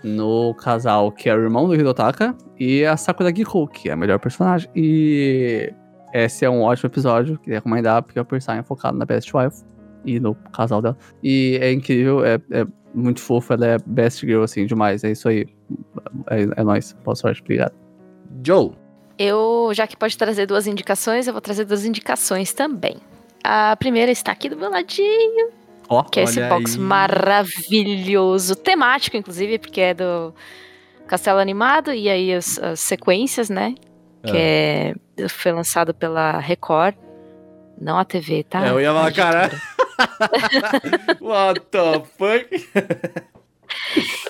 no 0.04 0.54
casal 0.54 1.10
que 1.10 1.28
é 1.28 1.34
o 1.34 1.40
irmão 1.40 1.66
do 1.66 1.74
Hirotaka 1.74 2.36
e 2.60 2.84
a 2.84 2.96
Sakura 2.96 3.34
Giko, 3.34 3.66
que 3.66 3.88
é 3.88 3.94
a 3.94 3.96
melhor 3.96 4.20
personagem. 4.20 4.70
E 4.76 5.72
esse 6.12 6.44
é 6.44 6.50
um 6.50 6.62
ótimo 6.62 6.88
episódio, 6.88 7.36
queria 7.36 7.58
recomendar, 7.58 8.00
porque 8.04 8.20
o 8.20 8.24
personagem 8.24 8.60
é 8.60 8.64
focado 8.64 8.96
na 8.96 9.04
Best 9.04 9.36
Wife 9.36 9.73
e 10.04 10.20
no 10.20 10.34
casal 10.52 10.80
dela. 10.82 10.96
E 11.22 11.58
é 11.60 11.72
incrível, 11.72 12.24
é, 12.24 12.40
é 12.50 12.66
muito 12.94 13.20
fofo, 13.20 13.52
ela 13.52 13.66
é 13.66 13.78
best 13.84 14.20
girl, 14.24 14.42
assim, 14.42 14.66
demais. 14.66 15.02
É 15.04 15.10
isso 15.10 15.28
aí. 15.28 15.46
É, 16.30 16.42
é 16.60 16.64
nóis. 16.64 16.94
Boa 17.04 17.14
sorte, 17.16 17.40
obrigado. 17.40 17.72
Joe. 18.44 18.72
Eu, 19.18 19.70
já 19.72 19.86
que 19.86 19.96
pode 19.96 20.16
trazer 20.18 20.46
duas 20.46 20.66
indicações, 20.66 21.26
eu 21.26 21.32
vou 21.32 21.40
trazer 21.40 21.64
duas 21.64 21.84
indicações 21.84 22.52
também. 22.52 22.96
A 23.42 23.76
primeira 23.76 24.10
está 24.10 24.32
aqui 24.32 24.48
do 24.48 24.56
meu 24.56 24.70
ladinho, 24.70 25.50
Ó, 25.88 26.02
que 26.02 26.18
é 26.18 26.24
esse 26.24 26.40
box 26.48 26.74
aí. 26.74 26.80
maravilhoso, 26.80 28.56
temático, 28.56 29.16
inclusive, 29.16 29.58
porque 29.58 29.80
é 29.80 29.94
do 29.94 30.34
Castelo 31.06 31.38
Animado, 31.38 31.92
e 31.92 32.08
aí 32.08 32.32
as, 32.32 32.58
as 32.58 32.80
sequências, 32.80 33.48
né? 33.50 33.74
Que 34.24 34.36
é, 34.36 34.94
foi 35.28 35.52
lançado 35.52 35.92
pela 35.92 36.38
Record, 36.38 36.94
não 37.78 37.98
a 37.98 38.04
TV, 38.04 38.42
tá? 38.44 38.66
É, 38.66 38.70
eu 38.70 38.80
ia 38.80 38.92
falar, 38.92 39.08
A 39.08 39.12
cara. 39.12 39.50
What 41.20 41.60
the 41.70 42.04
fuck? 42.16 42.48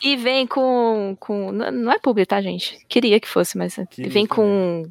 E 0.02 0.16
vem 0.16 0.46
com. 0.46 1.16
com 1.18 1.52
não 1.52 1.92
é 1.92 1.98
publi, 1.98 2.26
tá, 2.26 2.40
gente? 2.40 2.78
Queria 2.88 3.20
que 3.20 3.28
fosse, 3.28 3.56
mas 3.56 3.76
Queria 3.90 4.10
vem 4.10 4.26
com 4.26 4.88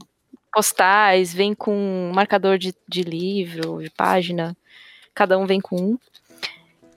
postais, 0.54 1.34
vem 1.34 1.54
com 1.54 2.12
marcador 2.14 2.58
de, 2.58 2.74
de 2.88 3.02
livro, 3.02 3.82
de 3.82 3.90
página. 3.90 4.56
Cada 5.14 5.38
um 5.38 5.46
vem 5.46 5.60
com 5.60 5.76
um. 5.76 5.98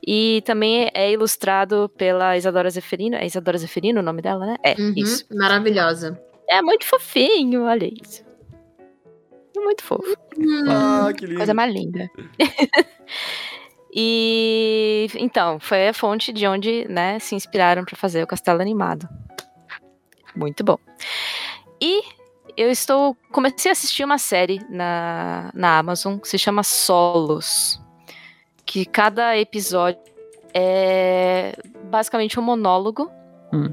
E 0.07 0.43
também 0.47 0.89
é 0.95 1.11
ilustrado 1.11 1.91
pela 1.97 2.37
Isadora 2.37 2.71
Zeferino. 2.71 3.17
É 3.17 3.27
Isadora 3.27 3.59
Zeferino 3.59 4.01
o 4.01 4.03
nome 4.03 4.23
dela, 4.23 4.47
né? 4.47 4.57
É, 4.63 4.75
Uhum, 4.81 4.93
isso. 4.97 5.25
Maravilhosa. 5.35 6.21
É 6.49 6.63
muito 6.63 6.85
fofinho, 6.87 7.65
olha 7.65 7.87
isso. 7.87 8.25
É 9.57 9.61
muito 9.61 9.83
fofo. 9.83 10.17
Ah, 10.69 11.11
que 11.17 11.25
lindo. 11.25 11.39
Coisa 11.39 11.55
mais 11.55 11.75
linda. 11.75 12.09
e 13.99 15.09
então, 15.15 15.59
foi 15.59 15.89
a 15.89 15.95
fonte 15.95 16.31
de 16.31 16.47
onde, 16.47 16.87
né, 16.87 17.19
se 17.19 17.35
inspiraram 17.35 17.83
para 17.83 17.97
fazer 17.97 18.23
o 18.23 18.27
castelo 18.27 18.61
animado. 18.61 19.09
Muito 20.37 20.63
bom. 20.63 20.79
E 21.81 22.03
eu 22.59 22.71
estou 22.71 23.17
comecei 23.33 23.71
a 23.71 23.73
assistir 23.73 24.05
uma 24.05 24.19
série 24.19 24.61
na, 24.69 25.51
na 25.55 25.79
Amazon 25.79 26.19
que 26.19 26.29
se 26.29 26.39
chama 26.39 26.63
Solos, 26.63 27.81
que 28.67 28.85
cada 28.85 29.39
episódio 29.39 30.01
é 30.53 31.59
basicamente 31.85 32.39
um 32.39 32.43
monólogo. 32.43 33.11
Hum. 33.51 33.73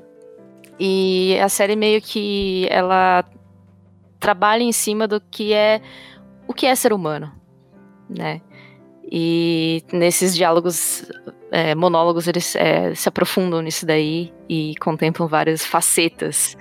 E 0.79 1.37
a 1.41 1.49
série 1.49 1.75
meio 1.75 2.01
que 2.01 2.65
ela 2.69 3.25
trabalha 4.21 4.63
em 4.63 4.71
cima 4.71 5.05
do 5.05 5.19
que 5.19 5.51
é 5.51 5.81
o 6.47 6.53
que 6.53 6.65
é 6.65 6.73
ser 6.75 6.93
humano, 6.93 7.29
né? 8.09 8.41
E 9.11 9.83
nesses 9.91 10.35
diálogos, 10.35 11.05
é, 11.51 11.75
monólogos, 11.75 12.27
eles 12.27 12.55
é, 12.55 12.95
se 12.95 13.07
aprofundam 13.07 13.61
nisso 13.61 13.85
daí 13.85 14.33
e 14.49 14.73
contemplam 14.79 15.27
várias 15.27 15.65
facetas. 15.65 16.57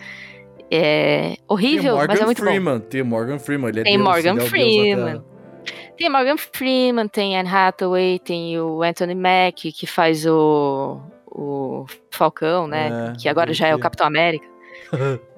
É 0.70 1.28
Tem 1.28 1.38
horrível, 1.48 1.96
mas 1.96 2.20
é 2.20 2.24
muito 2.24 2.38
bom. 2.38 2.50
Freeman. 2.50 2.80
Tem 2.80 3.02
o 3.02 3.06
Morgan 3.06 3.38
Freeman. 3.38 3.68
Ele 3.70 3.80
é 3.80 3.82
Tem 3.84 3.96
Deus, 3.96 4.04
Morgan 4.04 4.30
ele 4.30 4.40
é 4.40 4.42
da 4.42 4.48
Freeman. 4.48 5.24
Tem 5.96 6.10
Morgan 6.10 6.36
Freeman, 6.36 7.08
tem 7.08 7.38
Anne 7.38 7.48
Hathaway, 7.48 8.18
tem 8.18 8.58
o 8.58 8.82
Anthony 8.82 9.14
Mack, 9.14 9.70
que 9.72 9.86
faz 9.86 10.26
o, 10.26 11.00
o 11.26 11.86
Falcão, 12.10 12.66
né? 12.66 13.12
É, 13.12 13.18
que 13.18 13.28
agora 13.28 13.52
já 13.52 13.68
é 13.68 13.74
o 13.74 13.76
vi. 13.76 13.82
Capitão 13.82 14.06
América. 14.06 14.46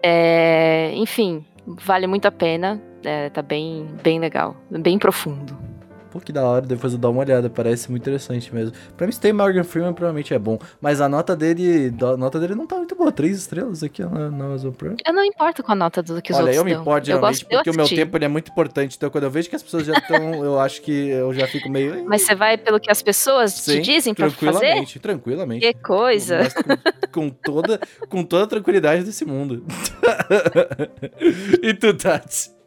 É, 0.00 0.92
enfim, 0.94 1.44
vale 1.66 2.06
muito 2.06 2.26
a 2.26 2.30
pena. 2.30 2.80
É, 3.04 3.30
tá 3.30 3.42
bem, 3.42 3.86
bem 4.02 4.18
legal, 4.18 4.56
bem 4.70 4.98
profundo. 4.98 5.56
Pô, 6.10 6.18
que 6.20 6.32
da 6.32 6.42
hora, 6.42 6.66
depois 6.66 6.92
eu 6.94 6.98
dar 6.98 7.10
uma 7.10 7.20
olhada, 7.20 7.50
parece 7.50 7.90
muito 7.90 8.02
interessante 8.02 8.54
mesmo. 8.54 8.74
Pra 8.96 9.06
mim, 9.06 9.12
se 9.12 9.20
tem 9.20 9.32
Morgan 9.32 9.62
Freeman, 9.62 9.92
provavelmente 9.92 10.32
é 10.32 10.38
bom. 10.38 10.58
Mas 10.80 11.00
a 11.00 11.08
nota 11.08 11.36
dele, 11.36 11.94
a 12.00 12.16
nota 12.16 12.40
dele 12.40 12.54
não 12.54 12.66
tá 12.66 12.76
muito 12.76 12.94
boa. 12.94 13.12
Três 13.12 13.36
estrelas 13.36 13.82
aqui 13.82 14.02
na, 14.02 14.30
na 14.30 14.44
Amazon 14.46 14.72
Prime. 14.72 14.96
Eu 15.06 15.12
não 15.12 15.22
importo 15.22 15.62
com 15.62 15.72
a 15.72 15.74
nota 15.74 16.02
do 16.02 16.22
que 16.22 16.32
os 16.32 16.38
Olha, 16.38 16.46
outros 16.46 16.56
eu 16.56 16.64
me 16.64 16.72
dão. 16.72 16.80
importo 16.80 17.10
eu 17.10 17.14
geralmente 17.14 17.44
porque 17.44 17.70
o 17.70 17.74
meu 17.74 17.86
tempo 17.86 18.16
ele 18.16 18.24
é 18.24 18.28
muito 18.28 18.50
importante. 18.50 18.96
Então, 18.96 19.10
quando 19.10 19.24
eu 19.24 19.30
vejo 19.30 19.50
que 19.50 19.56
as 19.56 19.62
pessoas 19.62 19.84
já 19.84 19.92
estão, 19.94 20.34
eu 20.42 20.58
acho 20.58 20.80
que 20.80 21.08
eu 21.08 21.34
já 21.34 21.46
fico 21.46 21.68
meio. 21.68 22.04
Mas 22.06 22.22
você 22.22 22.34
vai 22.34 22.56
pelo 22.56 22.80
que 22.80 22.90
as 22.90 23.02
pessoas 23.02 23.52
Sim, 23.52 23.76
te 23.76 23.82
dizem 23.82 24.14
pra 24.14 24.30
fazer? 24.30 24.50
tranquilamente, 24.50 24.98
tranquilamente. 24.98 25.66
Que 25.66 25.74
coisa. 25.74 26.38
Com, 27.12 27.28
com 27.28 27.30
toda, 27.30 27.80
com 28.08 28.24
toda 28.24 28.44
a 28.44 28.46
tranquilidade 28.46 29.04
desse 29.04 29.26
mundo. 29.26 29.64
e 31.62 31.74
tu, 31.74 31.92
Tati? 31.92 32.57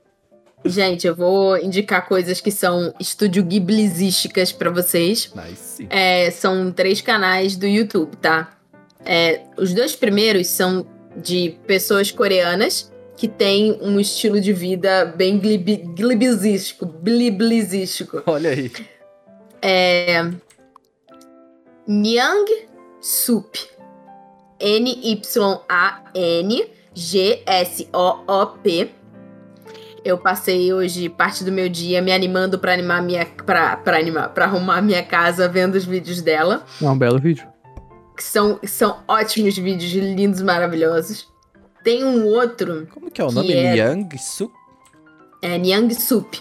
Gente, 0.63 1.07
eu 1.07 1.15
vou 1.15 1.57
indicar 1.57 2.07
coisas 2.07 2.39
que 2.39 2.51
são 2.51 2.93
estúdio 2.99 3.43
ghiblizísticas 3.43 4.51
pra 4.51 4.69
vocês. 4.69 5.31
Nice. 5.35 5.88
É, 5.89 6.29
são 6.29 6.71
três 6.71 7.01
canais 7.01 7.55
do 7.55 7.65
YouTube, 7.65 8.15
tá? 8.17 8.57
É, 9.03 9.41
os 9.57 9.73
dois 9.73 9.95
primeiros 9.95 10.47
são 10.47 10.85
de 11.15 11.57
pessoas 11.65 12.11
coreanas 12.11 12.91
que 13.17 13.27
têm 13.27 13.77
um 13.81 13.99
estilo 13.99 14.39
de 14.39 14.53
vida 14.53 15.05
bem 15.05 15.38
glib, 15.39 15.77
glibizístico, 15.95 16.85
bliblizístico. 16.85 18.21
Olha 18.25 18.51
aí. 18.51 18.71
É, 19.61 20.23
Nyang 21.88 22.67
Sup. 22.99 23.55
N-Y-A-N-G-S-O-O-P. 24.59 25.31
Eu 30.03 30.18
passei 30.18 30.73
hoje 30.73 31.10
parte 31.10 31.44
do 31.44 31.52
meu 31.52 31.69
dia 31.69 32.02
me 32.02 32.11
animando 32.11 32.57
pra 32.57 32.73
animar 32.73 33.02
minha. 33.03 33.26
pra, 33.45 33.78
pra 33.78 33.98
animar, 33.98 34.30
pra 34.30 34.45
arrumar 34.45 34.82
minha 34.82 35.03
casa 35.03 35.48
vendo 35.48 35.76
os 35.76 35.86
vídeos 35.86 36.22
dela. 36.22 36.65
É 36.82 36.86
um 36.90 36.98
belo 36.98 37.19
vídeo. 37.19 37.48
Que 38.18 38.23
são, 38.23 38.60
são 38.64 38.99
ótimos 39.07 39.57
vídeos, 39.57 39.91
lindos, 39.91 40.41
maravilhosos. 40.41 41.28
Tem 41.84 42.03
um 42.03 42.26
outro, 42.28 42.88
Como 42.94 43.10
que 43.10 43.22
é 43.22 43.23
o 43.23 43.30
Que 43.30 43.36
nome? 43.36 43.53
é- 43.53 43.76
Yang 43.76 44.19
é 45.41 45.57
Nyang 45.57 45.94
Sup. 45.95 46.36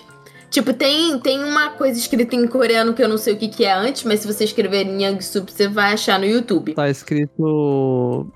Tipo, 0.51 0.75
tem, 0.75 1.19
tem 1.21 1.43
uma 1.45 1.71
coisa 1.71 1.99
escrita 1.99 2.35
em 2.35 2.47
coreano 2.47 2.93
que 2.93 3.03
eu 3.03 3.09
não 3.09 3.17
sei 3.17 3.35
o 3.35 3.37
que, 3.37 3.49
que 3.49 3.65
é 3.65 3.73
antes, 3.73 4.03
mas 4.05 4.21
se 4.21 4.27
você 4.27 4.45
escrever 4.45 4.85
Nyang 4.85 5.23
Sup, 5.23 5.49
você 5.51 5.69
vai 5.69 5.93
achar 5.95 6.19
no 6.19 6.27
YouTube. 6.27 6.75
Tá 6.75 6.89
escrito. 6.91 8.27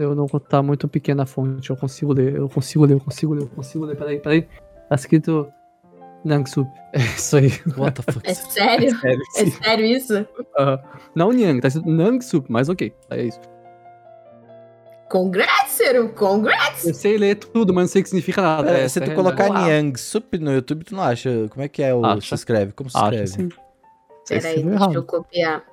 Eu 0.00 0.14
não 0.14 0.26
tá 0.26 0.62
muito 0.62 0.88
pequena 0.88 1.24
a 1.24 1.26
fonte, 1.26 1.70
eu 1.70 1.76
consigo 1.76 2.12
ler, 2.12 2.36
eu 2.36 2.48
consigo 2.48 2.84
ler, 2.84 2.94
eu 2.94 3.00
consigo 3.00 3.34
ler, 3.34 3.42
eu 3.42 3.48
consigo 3.48 3.84
ler. 3.84 3.96
Peraí, 3.96 4.18
peraí. 4.20 4.48
Tá 4.88 4.94
escrito 4.94 5.50
Nangsup. 6.24 6.68
É 6.92 6.98
isso 6.98 7.36
aí. 7.36 7.52
What 7.76 8.02
the 8.02 8.12
fuck? 8.12 8.28
É 8.28 8.34
sério? 8.34 8.98
Sério, 8.98 9.22
É 9.36 9.46
sério 9.46 9.86
isso? 9.86 10.26
Aham. 10.58 10.78
Não 11.14 11.32
Nyang, 11.32 11.60
tá 11.60 11.68
escrito 11.68 11.88
Nangsup, 11.88 12.50
mas 12.50 12.68
ok. 12.68 12.92
É 13.10 13.22
isso. 13.22 13.40
Congrats, 15.08 15.72
Ciro! 15.72 16.08
Congrats! 16.10 16.86
Eu 16.86 16.94
sei 16.94 17.18
ler 17.18 17.34
tudo, 17.34 17.74
mas 17.74 17.82
não 17.84 17.88
sei 17.88 18.00
o 18.00 18.04
que 18.04 18.10
significa 18.10 18.40
nada. 18.40 18.70
É, 18.70 18.88
se 18.88 19.00
é 19.00 19.04
tu 19.04 19.14
colocar. 19.14 19.48
Nyang 19.50 19.98
Sup 19.98 20.38
no 20.38 20.52
YouTube, 20.52 20.84
tu 20.84 20.94
não 20.94 21.02
acha? 21.02 21.48
Como 21.50 21.62
é 21.64 21.68
que 21.68 21.82
é 21.82 21.92
o 21.92 22.04
Acha. 22.04 22.28
se 22.28 22.34
escreve? 22.36 22.72
Como 22.72 22.88
se 22.88 22.96
escreve? 22.96 23.48
Peraí, 24.28 24.62
deixa 24.62 24.70
errado. 24.70 24.94
eu 24.94 25.02
copiar. 25.02 25.64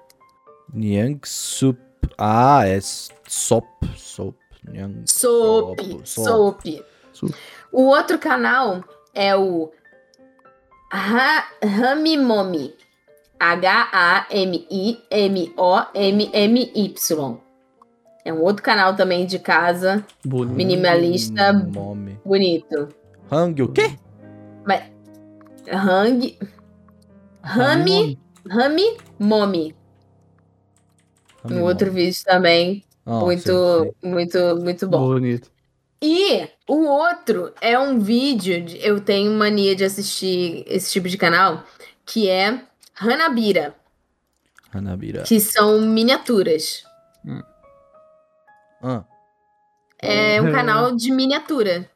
Nyang 0.74 1.20
Sup. 1.24 1.78
Ah, 2.18 2.68
é 2.68 2.80
Sop. 2.82 3.66
Sop. 3.96 4.36
Soap. 5.06 5.80
Soap. 6.06 6.62
O 7.72 7.84
outro 7.84 8.20
canal 8.20 8.84
é 9.14 9.36
o 9.36 9.72
Ha- 10.92 11.46
Hamimomi. 11.62 12.74
H-A-M-I-M-O-M-M-Y. 16.08 17.38
É 18.26 18.34
um 18.34 18.42
outro 18.42 18.62
canal 18.64 18.96
também 18.96 19.26
de 19.26 19.40
casa, 19.40 20.06
Bonito. 20.26 20.56
minimalista, 20.56 21.54
Nome. 21.54 22.20
bonito. 22.26 22.90
Hang 23.32 23.62
o 23.62 23.70
quê? 23.72 23.98
Hang. 25.70 26.38
Rami. 27.42 28.20
Rami 28.50 28.98
Momi. 29.20 29.76
Um 31.46 31.62
outro 31.64 31.92
vídeo 31.92 32.22
também. 32.26 32.84
Ah, 33.06 33.20
muito, 33.20 33.42
sei, 33.44 33.94
sei. 34.02 34.10
muito, 34.12 34.38
muito 34.62 34.88
bom. 34.88 35.00
Bonito. 35.14 35.50
E 36.02 36.48
o 36.68 36.86
outro 36.86 37.54
é 37.62 37.78
um 37.80 38.00
vídeo. 38.00 38.64
de- 38.64 38.78
eu 38.86 39.00
tenho 39.00 39.32
mania 39.34 39.76
de 39.76 39.84
assistir 39.86 40.64
esse 40.68 40.92
tipo 40.92 41.08
de 41.08 41.18
canal, 41.18 41.64
que 42.06 42.30
é 42.30 42.62
Hanabira, 43.00 43.74
Hanabira. 44.74 45.24
que 45.24 45.40
são 45.40 45.82
miniaturas. 45.82 46.84
Ah. 48.84 49.04
É 50.02 50.42
um 50.42 50.52
canal 50.54 50.96
de 50.96 51.12
miniatura. 51.12 51.90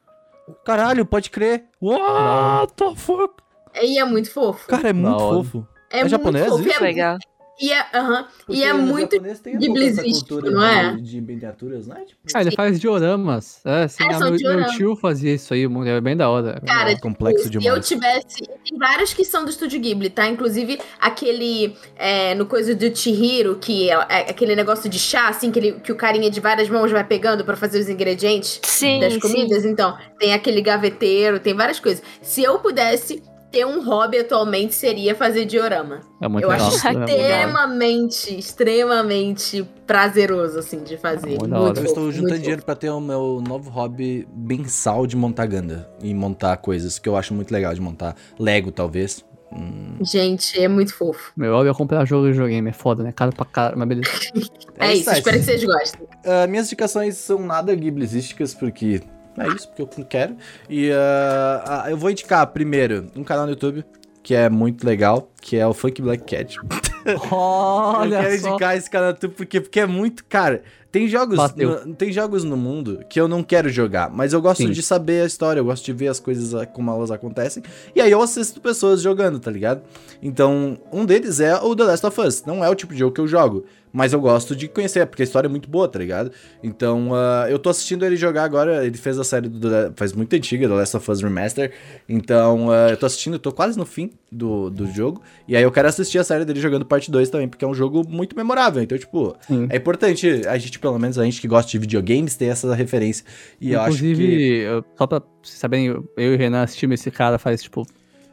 Caralho, 0.64 1.06
pode 1.06 1.30
crer. 1.30 1.64
What 1.80 2.72
the 2.74 2.94
fuck? 2.96 3.34
E 3.80 3.98
é 3.98 4.04
muito 4.04 4.30
fofo. 4.30 4.66
Cara, 4.68 4.88
é 4.90 4.92
muito 4.92 5.18
fofo. 5.18 5.66
é, 5.90 5.98
é 5.98 6.00
muito 6.00 6.10
japonês 6.10 6.46
fofo. 6.48 6.62
E 6.64 6.68
isso? 6.68 6.78
é, 6.78 6.82
Legal. 6.82 7.18
E 7.60 7.70
é, 7.72 7.84
aham, 7.94 8.26
e 8.48 8.62
é 8.62 8.72
muito. 8.72 9.20
ghiblizístico, 9.20 10.40
não 10.50 10.62
é? 10.64 10.94
De, 10.94 11.02
de 11.02 11.20
miniaturas, 11.20 11.86
não 11.86 11.96
é? 11.96 12.04
Tipo, 12.04 12.20
Ah, 12.34 12.40
ele 12.40 12.50
faz 12.52 12.80
dioramas. 12.80 13.60
É, 13.64 13.84
assim, 13.84 14.02
É, 14.04 14.08
meu, 14.08 14.18
meu 14.30 14.36
dioramas. 14.36 14.72
tio 14.72 14.96
fazia 14.96 15.34
isso 15.34 15.52
aí, 15.54 15.64
é 15.86 16.00
bem 16.00 16.16
da 16.16 16.28
hora. 16.28 16.60
Cara, 16.66 16.90
é 16.92 16.98
complexo 16.98 17.48
se 17.48 17.54
eu 17.54 17.60
demais. 17.60 17.86
tivesse. 17.86 18.38
Tem 18.68 18.78
vários 18.78 19.12
que 19.14 19.24
são 19.24 19.44
do 19.44 19.50
Estúdio 19.50 19.80
Ghibli, 19.80 20.10
tá? 20.10 20.26
Inclusive 20.28 20.78
aquele. 21.00 21.76
é, 21.96 22.34
no 22.34 22.46
coisa 22.46 22.74
do 22.74 22.94
Chihiro, 22.96 23.56
que 23.56 23.90
é, 23.90 23.94
é 23.94 24.30
aquele 24.30 24.56
negócio 24.56 24.88
de 24.88 24.98
chá, 24.98 25.28
assim, 25.28 25.50
que, 25.50 25.58
ele- 25.58 25.72
que 25.80 25.92
o 25.92 25.96
carinha 25.96 26.30
de 26.30 26.40
várias 26.40 26.68
mãos 26.68 26.90
vai 26.90 27.04
pegando 27.04 27.44
pra 27.44 27.56
fazer 27.56 27.78
os 27.78 27.88
ingredientes. 27.88 28.60
Sim, 28.64 29.00
das 29.00 29.12
sim. 29.14 29.20
comidas, 29.20 29.64
então, 29.64 29.96
tem 30.18 30.32
aquele 30.32 30.60
gaveteiro, 30.60 31.38
tem 31.38 31.54
várias 31.54 31.78
coisas. 31.78 32.02
Se 32.20 32.42
eu 32.42 32.58
pudesse 32.58 33.22
ter 33.52 33.66
um 33.66 33.84
hobby 33.84 34.18
atualmente, 34.18 34.74
seria 34.74 35.14
fazer 35.14 35.44
diorama. 35.44 36.00
É 36.20 36.26
muito 36.26 36.44
eu 36.44 36.48
legal. 36.48 36.68
acho 36.68 36.88
é 36.88 36.92
muito 36.92 37.10
extremamente, 37.10 38.38
extremamente 38.38 39.68
prazeroso, 39.86 40.58
assim, 40.58 40.82
de 40.82 40.96
fazer. 40.96 41.28
Muito 41.28 41.46
da 41.46 41.58
Muito 41.58 41.70
hora. 41.70 41.80
Eu 41.80 41.84
estou 41.84 42.10
juntando 42.10 42.30
muito 42.30 42.40
dinheiro 42.40 42.64
pra 42.64 42.74
ter 42.74 42.88
o 42.88 43.00
meu 43.00 43.44
novo 43.46 43.68
hobby 43.70 44.26
mensal 44.34 45.06
de 45.06 45.14
montar 45.16 45.46
Ganda. 45.46 45.88
E 46.02 46.14
montar 46.14 46.56
coisas 46.56 46.98
que 46.98 47.08
eu 47.08 47.14
acho 47.14 47.34
muito 47.34 47.52
legal 47.52 47.74
de 47.74 47.80
montar. 47.80 48.16
Lego, 48.38 48.72
talvez. 48.72 49.22
Hum. 49.52 49.98
Gente, 50.00 50.58
é 50.58 50.66
muito 50.66 50.94
fofo. 50.94 51.30
Meu 51.36 51.52
hobby 51.52 51.68
é 51.68 51.74
comprar 51.74 52.06
jogo 52.06 52.26
de 52.26 52.32
videogame, 52.32 52.70
é 52.70 52.72
foda, 52.72 53.02
né? 53.02 53.12
Caro 53.12 53.32
pra 53.32 53.44
caralho, 53.44 53.78
mas 53.78 53.88
beleza. 53.88 54.10
É, 54.78 54.94
isso, 54.94 55.10
aí. 55.10 55.18
espero 55.18 55.38
que 55.38 55.44
vocês 55.44 55.62
gostem. 55.62 56.08
Ah, 56.24 56.46
minhas 56.48 56.66
indicações 56.66 57.16
são 57.16 57.38
nada 57.38 57.72
ghiblizísticas, 57.72 58.52
porque 58.52 59.02
é 59.38 59.48
isso, 59.48 59.68
porque 59.68 59.82
eu 59.82 60.06
quero. 60.06 60.36
E 60.68 60.90
ah, 60.92 61.86
eu 61.88 61.96
vou 61.96 62.10
indicar 62.10 62.46
primeiro 62.48 63.06
um 63.16 63.24
canal 63.24 63.46
no 63.46 63.52
YouTube 63.52 63.84
que 64.22 64.34
é 64.34 64.48
muito 64.48 64.86
legal, 64.86 65.30
que 65.40 65.56
é 65.56 65.66
o 65.66 65.74
Funk 65.74 66.00
Black 66.00 66.24
Cat. 66.24 66.56
eu 67.04 67.18
Olha 67.30 68.22
quero 68.22 68.38
só. 68.38 68.48
indicar 68.48 68.76
esse 68.76 68.88
canal 68.88 69.08
no 69.08 69.14
YouTube 69.14 69.34
porque, 69.34 69.60
porque 69.60 69.80
é 69.80 69.86
muito. 69.86 70.24
Cara, 70.24 70.62
tem 70.92 71.08
jogos, 71.08 71.38
no, 71.56 71.94
tem 71.94 72.12
jogos 72.12 72.44
no 72.44 72.56
mundo 72.56 73.00
que 73.08 73.18
eu 73.18 73.26
não 73.26 73.42
quero 73.42 73.70
jogar, 73.70 74.10
mas 74.10 74.34
eu 74.34 74.42
gosto 74.42 74.62
Sim. 74.64 74.70
de 74.70 74.82
saber 74.82 75.22
a 75.22 75.26
história, 75.26 75.58
eu 75.58 75.64
gosto 75.64 75.84
de 75.84 75.92
ver 75.94 76.08
as 76.08 76.20
coisas 76.20 76.52
como 76.74 76.90
elas 76.90 77.10
acontecem. 77.10 77.62
E 77.96 78.00
aí 78.00 78.10
eu 78.12 78.20
assisto 78.20 78.60
pessoas 78.60 79.00
jogando, 79.00 79.40
tá 79.40 79.50
ligado? 79.50 79.80
Então, 80.22 80.78
um 80.92 81.04
deles 81.06 81.40
é 81.40 81.56
o 81.56 81.74
The 81.74 81.84
Last 81.84 82.06
of 82.06 82.20
Us. 82.20 82.44
Não 82.44 82.62
é 82.62 82.68
o 82.68 82.74
tipo 82.74 82.92
de 82.92 82.98
jogo 83.00 83.14
que 83.14 83.20
eu 83.22 83.26
jogo, 83.26 83.64
mas 83.92 84.12
eu 84.12 84.20
gosto 84.20 84.54
de 84.54 84.68
conhecer, 84.68 85.06
porque 85.06 85.22
a 85.22 85.24
história 85.24 85.48
é 85.48 85.50
muito 85.50 85.68
boa, 85.68 85.88
tá 85.88 85.98
ligado? 85.98 86.30
Então, 86.62 87.10
ah, 87.14 87.46
eu 87.50 87.58
tô 87.58 87.68
assistindo 87.70 88.04
ele 88.06 88.16
jogar 88.16 88.44
agora. 88.44 88.84
Ele 88.86 88.96
fez 88.96 89.18
a 89.18 89.24
série 89.24 89.48
do 89.48 89.68
The- 89.68 89.92
faz 89.96 90.12
muito 90.12 90.34
antiga, 90.36 90.68
The 90.68 90.74
Last 90.74 90.96
of 90.96 91.10
Us 91.10 91.20
Remaster. 91.22 91.72
Então, 92.08 92.70
ah, 92.70 92.88
eu 92.90 92.96
tô 92.96 93.06
assistindo, 93.06 93.34
eu 93.34 93.38
tô 93.38 93.50
quase 93.52 93.76
no 93.78 93.84
fim 93.84 94.10
do, 94.30 94.70
do 94.70 94.86
jogo. 94.86 95.20
E 95.48 95.56
aí 95.56 95.62
eu 95.62 95.70
quero 95.72 95.88
assistir 95.88 96.18
a 96.18 96.24
série 96.24 96.44
dele 96.44 96.60
jogando 96.60 96.84
parte 96.86 97.10
2 97.10 97.28
também, 97.30 97.48
porque 97.48 97.64
é 97.64 97.68
um 97.68 97.74
jogo 97.74 98.06
muito 98.08 98.34
memorável. 98.36 98.82
Então, 98.82 98.96
tipo, 98.96 99.36
Sim. 99.46 99.66
é 99.70 99.76
importante 99.76 100.42
a 100.46 100.56
gente, 100.56 100.78
pelo 100.82 100.98
menos 100.98 101.18
a 101.18 101.24
gente 101.24 101.40
que 101.40 101.48
gosta 101.48 101.70
de 101.70 101.78
videogames, 101.78 102.36
ter 102.36 102.46
essa 102.46 102.74
referência. 102.74 103.24
E 103.58 103.72
eu 103.72 103.80
acho 103.80 103.98
que. 103.98 104.06
Inclusive, 104.10 104.66
só 104.98 105.06
pra 105.06 105.22
vocês 105.42 105.58
saberem, 105.58 105.86
eu 105.86 106.04
e 106.18 106.34
o 106.34 106.36
Renan 106.36 106.62
assistimos 106.62 107.00
esse 107.00 107.10
cara 107.10 107.38
faz, 107.38 107.62
tipo, 107.62 107.86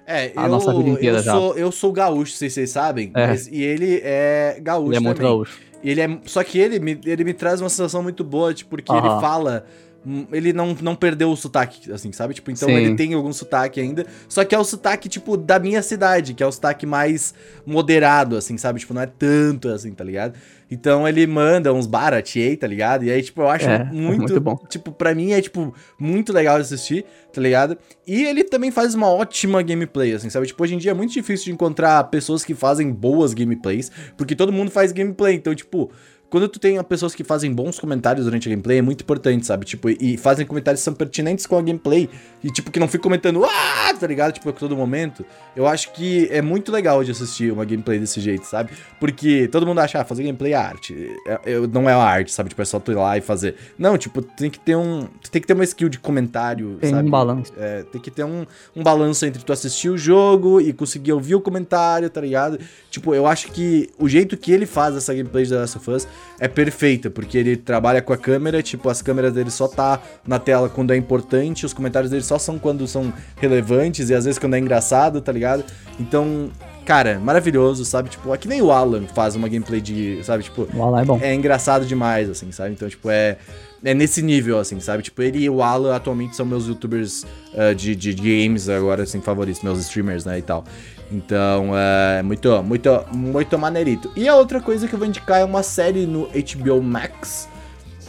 É, 0.05 0.33
a 0.35 0.43
eu, 0.43 0.49
nossa 0.49 0.73
vida 0.75 0.89
inteira 0.89 1.19
eu 1.19 1.23
já. 1.23 1.31
Sou, 1.31 1.57
eu 1.57 1.71
sou 1.71 1.91
gaúcho, 1.93 2.33
se 2.33 2.49
vocês 2.49 2.69
sabem. 2.71 3.11
É. 3.15 3.27
mas- 3.27 3.47
e 3.47 3.61
ele 3.63 4.01
é 4.03 4.59
gaúcho 4.61 4.89
ele 4.89 4.97
é 4.97 4.99
muito 4.99 5.17
também. 5.17 5.31
gaúcho. 5.31 5.59
Ele 5.81 6.01
é, 6.01 6.19
só 6.25 6.43
que 6.43 6.59
ele 6.59 6.77
me, 6.79 6.99
ele 7.05 7.23
me 7.23 7.33
traz 7.33 7.61
uma 7.61 7.69
sensação 7.69 8.03
muito 8.03 8.21
boa, 8.23 8.53
tipo, 8.53 8.71
porque 8.71 8.91
ele 8.91 8.99
Aham. 9.07 9.21
fala 9.21 9.65
hum, 9.65 9.88
ele 10.31 10.53
não, 10.53 10.75
não 10.81 10.95
perdeu 10.95 11.29
o 11.29 11.35
sotaque, 11.35 11.91
assim, 11.91 12.11
sabe? 12.11 12.33
Tipo, 12.33 12.51
então 12.51 12.69
Sim. 12.69 12.75
ele 12.75 12.95
tem 12.95 13.13
algum 13.13 13.33
sotaque 13.33 13.79
ainda. 13.81 14.05
Só 14.27 14.45
que 14.45 14.55
é 14.55 14.59
o 14.59 14.63
sotaque, 14.63 15.09
tipo, 15.09 15.35
da 15.35 15.59
minha 15.59 15.81
cidade, 15.81 16.33
que 16.33 16.41
é 16.41 16.45
o 16.47 16.51
sotaque 16.51 16.85
mais 16.85 17.33
moderado, 17.65 18.37
assim, 18.37 18.57
sabe? 18.57 18.79
Tipo, 18.79 18.93
não 18.93 19.01
é 19.01 19.05
tanto 19.05 19.69
assim, 19.69 19.91
tá 19.91 20.03
ligado? 20.03 20.35
Então 20.71 21.07
ele 21.07 21.25
manda 21.25 21.73
uns 21.73 21.87
baratiei, 21.87 22.55
tá 22.55 22.67
ligado? 22.67 23.03
E 23.03 23.11
aí, 23.11 23.21
tipo, 23.21 23.41
eu 23.41 23.49
acho 23.49 23.67
É, 23.69 23.83
muito, 23.83 24.19
muito 24.19 24.41
bom. 24.41 24.55
Tipo, 24.69 24.91
pra 24.91 25.13
mim 25.13 25.31
é, 25.31 25.41
tipo, 25.41 25.73
muito 25.99 26.31
legal 26.31 26.55
de 26.55 26.61
assistir, 26.61 27.05
tá 27.33 27.41
ligado? 27.41 27.77
E 28.07 28.23
ele 28.23 28.43
também 28.43 28.71
faz 28.71 28.95
uma 28.95 29.07
ótima 29.07 29.61
gameplay, 29.61 30.13
assim, 30.13 30.29
sabe? 30.29 30.47
Tipo, 30.47 30.63
hoje 30.63 30.75
em 30.75 30.77
dia 30.77 30.91
é 30.91 30.93
muito 30.93 31.13
difícil 31.13 31.45
de 31.45 31.51
encontrar 31.51 32.03
pessoas 32.05 32.43
que 32.43 32.55
fazem 32.55 32.91
boas 32.91 33.33
gameplays, 33.33 33.91
porque 34.17 34.35
todo 34.35 34.51
mundo 34.51 34.71
faz 34.71 34.91
gameplay. 34.91 35.35
Então, 35.35 35.53
tipo, 35.53 35.91
quando 36.29 36.47
tu 36.47 36.59
tem 36.59 36.81
pessoas 36.83 37.15
que 37.15 37.23
fazem 37.23 37.51
bons 37.53 37.79
comentários 37.79 38.25
durante 38.25 38.47
a 38.47 38.51
gameplay, 38.51 38.77
é 38.77 38.81
muito 38.81 39.01
importante, 39.01 39.45
sabe? 39.45 39.65
Tipo, 39.65 39.89
e 39.89 40.17
fazem 40.17 40.45
comentários 40.45 40.81
que 40.81 40.85
são 40.85 40.93
pertinentes 40.93 41.45
com 41.45 41.57
a 41.57 41.61
gameplay. 41.61 42.09
E, 42.43 42.49
tipo, 42.51 42.69
que 42.71 42.79
não 42.79 42.87
fica 42.87 43.03
comentando, 43.03 43.43
ah, 43.43 43.93
tá 43.99 44.05
ligado? 44.07 44.33
Tipo, 44.33 44.49
a 44.49 44.53
todo 44.53 44.75
momento. 44.77 45.25
Eu 45.55 45.67
acho 45.67 45.91
que 45.91 46.27
é 46.31 46.41
muito 46.41 46.71
legal 46.71 47.03
de 47.03 47.11
assistir 47.11 47.51
uma 47.51 47.65
gameplay 47.65 47.99
desse 47.99 48.21
jeito, 48.21 48.45
sabe? 48.45 48.71
Porque 48.99 49.47
todo 49.51 49.65
mundo 49.65 49.79
acha, 49.79 49.99
ah, 49.99 50.05
fazer 50.05 50.23
gameplay 50.23 50.53
é 50.53 50.55
arte. 50.55 50.95
É- 51.27 51.39
é- 51.53 51.67
não 51.67 51.89
é 51.89 51.95
uma 51.95 52.05
arte, 52.05 52.31
sabe? 52.31 52.49
Tipo, 52.49 52.61
é 52.61 52.65
só 52.65 52.79
tu 52.79 52.91
ir 52.91 52.95
lá 52.95 53.17
e 53.17 53.21
fazer. 53.21 53.55
Não, 53.77 53.97
tipo, 53.97 54.21
tem 54.21 54.49
que 54.49 54.59
ter 54.59 54.75
um. 54.75 55.07
Tem 55.31 55.41
que 55.41 55.47
ter 55.47 55.53
uma 55.53 55.63
skill 55.63 55.89
de 55.89 55.99
comentário, 55.99 56.77
Tem 56.79 56.91
sabe? 56.91 57.07
um 57.07 57.11
balanço. 57.11 57.51
É, 57.57 57.83
tem 57.83 57.99
que 57.99 58.11
ter 58.11 58.23
um, 58.23 58.45
um 58.75 58.83
balanço 58.83 59.25
entre 59.25 59.43
tu 59.43 59.51
assistir 59.51 59.89
o 59.89 59.97
jogo 59.97 60.61
e 60.61 60.71
conseguir 60.73 61.11
ouvir 61.13 61.35
o 61.35 61.41
comentário, 61.41 62.09
tá 62.09 62.21
ligado? 62.21 62.59
Tipo, 62.89 63.13
eu 63.15 63.25
acho 63.25 63.51
que 63.51 63.89
o 63.97 64.07
jeito 64.07 64.37
que 64.37 64.51
ele 64.51 64.65
faz 64.65 64.95
essa 64.95 65.13
gameplay 65.13 65.43
de 65.43 65.49
The 65.51 65.57
Last 65.57 65.77
of 65.77 65.91
Us 65.91 66.07
é 66.39 66.47
perfeita, 66.47 67.09
porque 67.09 67.37
ele 67.37 67.57
trabalha 67.57 68.01
com 68.01 68.13
a 68.13 68.17
câmera, 68.17 68.63
tipo, 68.63 68.89
as 68.89 69.01
câmeras 69.01 69.33
dele 69.33 69.51
só 69.51 69.67
tá 69.67 70.01
na 70.25 70.39
tela 70.39 70.69
quando 70.69 70.91
é 70.91 70.97
importante, 70.97 71.65
os 71.65 71.73
comentários 71.73 72.09
dele 72.09 72.23
só 72.23 72.39
são 72.39 72.57
quando 72.57 72.87
são 72.87 73.11
relevantes 73.37 74.09
e 74.09 74.15
às 74.15 74.25
vezes 74.25 74.39
quando 74.39 74.55
é 74.55 74.59
engraçado, 74.59 75.19
tá 75.21 75.31
ligado? 75.31 75.65
Então, 75.99 76.49
cara, 76.85 77.19
maravilhoso, 77.19 77.83
sabe? 77.83 78.09
Tipo, 78.09 78.33
é 78.33 78.37
que 78.37 78.47
nem 78.47 78.61
o 78.61 78.71
Alan 78.71 79.03
faz 79.13 79.35
uma 79.35 79.49
gameplay 79.49 79.81
de, 79.81 80.21
sabe? 80.23 80.43
Tipo, 80.43 80.67
O 80.73 80.81
Alan 80.83 81.01
é 81.01 81.05
bom. 81.05 81.19
é 81.21 81.33
engraçado 81.33 81.85
demais, 81.85 82.29
assim, 82.29 82.51
sabe? 82.51 82.71
Então, 82.71 82.87
tipo, 82.87 83.09
é. 83.09 83.37
É 83.81 83.93
nesse 83.93 84.21
nível, 84.21 84.59
assim, 84.59 84.77
sabe? 84.81 85.03
Tipo, 85.03 85.21
ele 85.21 85.39
e 85.39 85.49
o 85.49 85.61
Alan 85.63 85.95
atualmente 85.95 86.35
são 86.35 86.45
meus 86.45 86.67
youtubers 86.67 87.25
ah, 87.55 87.73
de, 87.73 87.95
de 87.95 88.13
games 88.13 88.67
agora, 88.67 89.03
assim, 89.03 89.21
favoritos, 89.21 89.61
meus 89.63 89.79
streamers, 89.79 90.25
né, 90.25 90.37
e 90.37 90.41
tal. 90.41 90.65
Então, 91.11 91.71
é 91.75 92.21
muito, 92.21 92.61
muito, 92.63 93.05
muito 93.11 93.57
maneirito. 93.57 94.11
E 94.15 94.27
a 94.27 94.35
outra 94.35 94.61
coisa 94.61 94.87
que 94.87 94.93
eu 94.93 94.99
vou 94.99 95.07
indicar 95.07 95.39
é 95.39 95.43
uma 95.43 95.63
série 95.63 96.05
no 96.05 96.27
HBO 96.27 96.81
Max, 96.81 97.49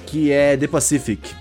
que 0.07 0.31
é 0.31 0.57
The 0.57 0.67
Pacific. 0.67 1.35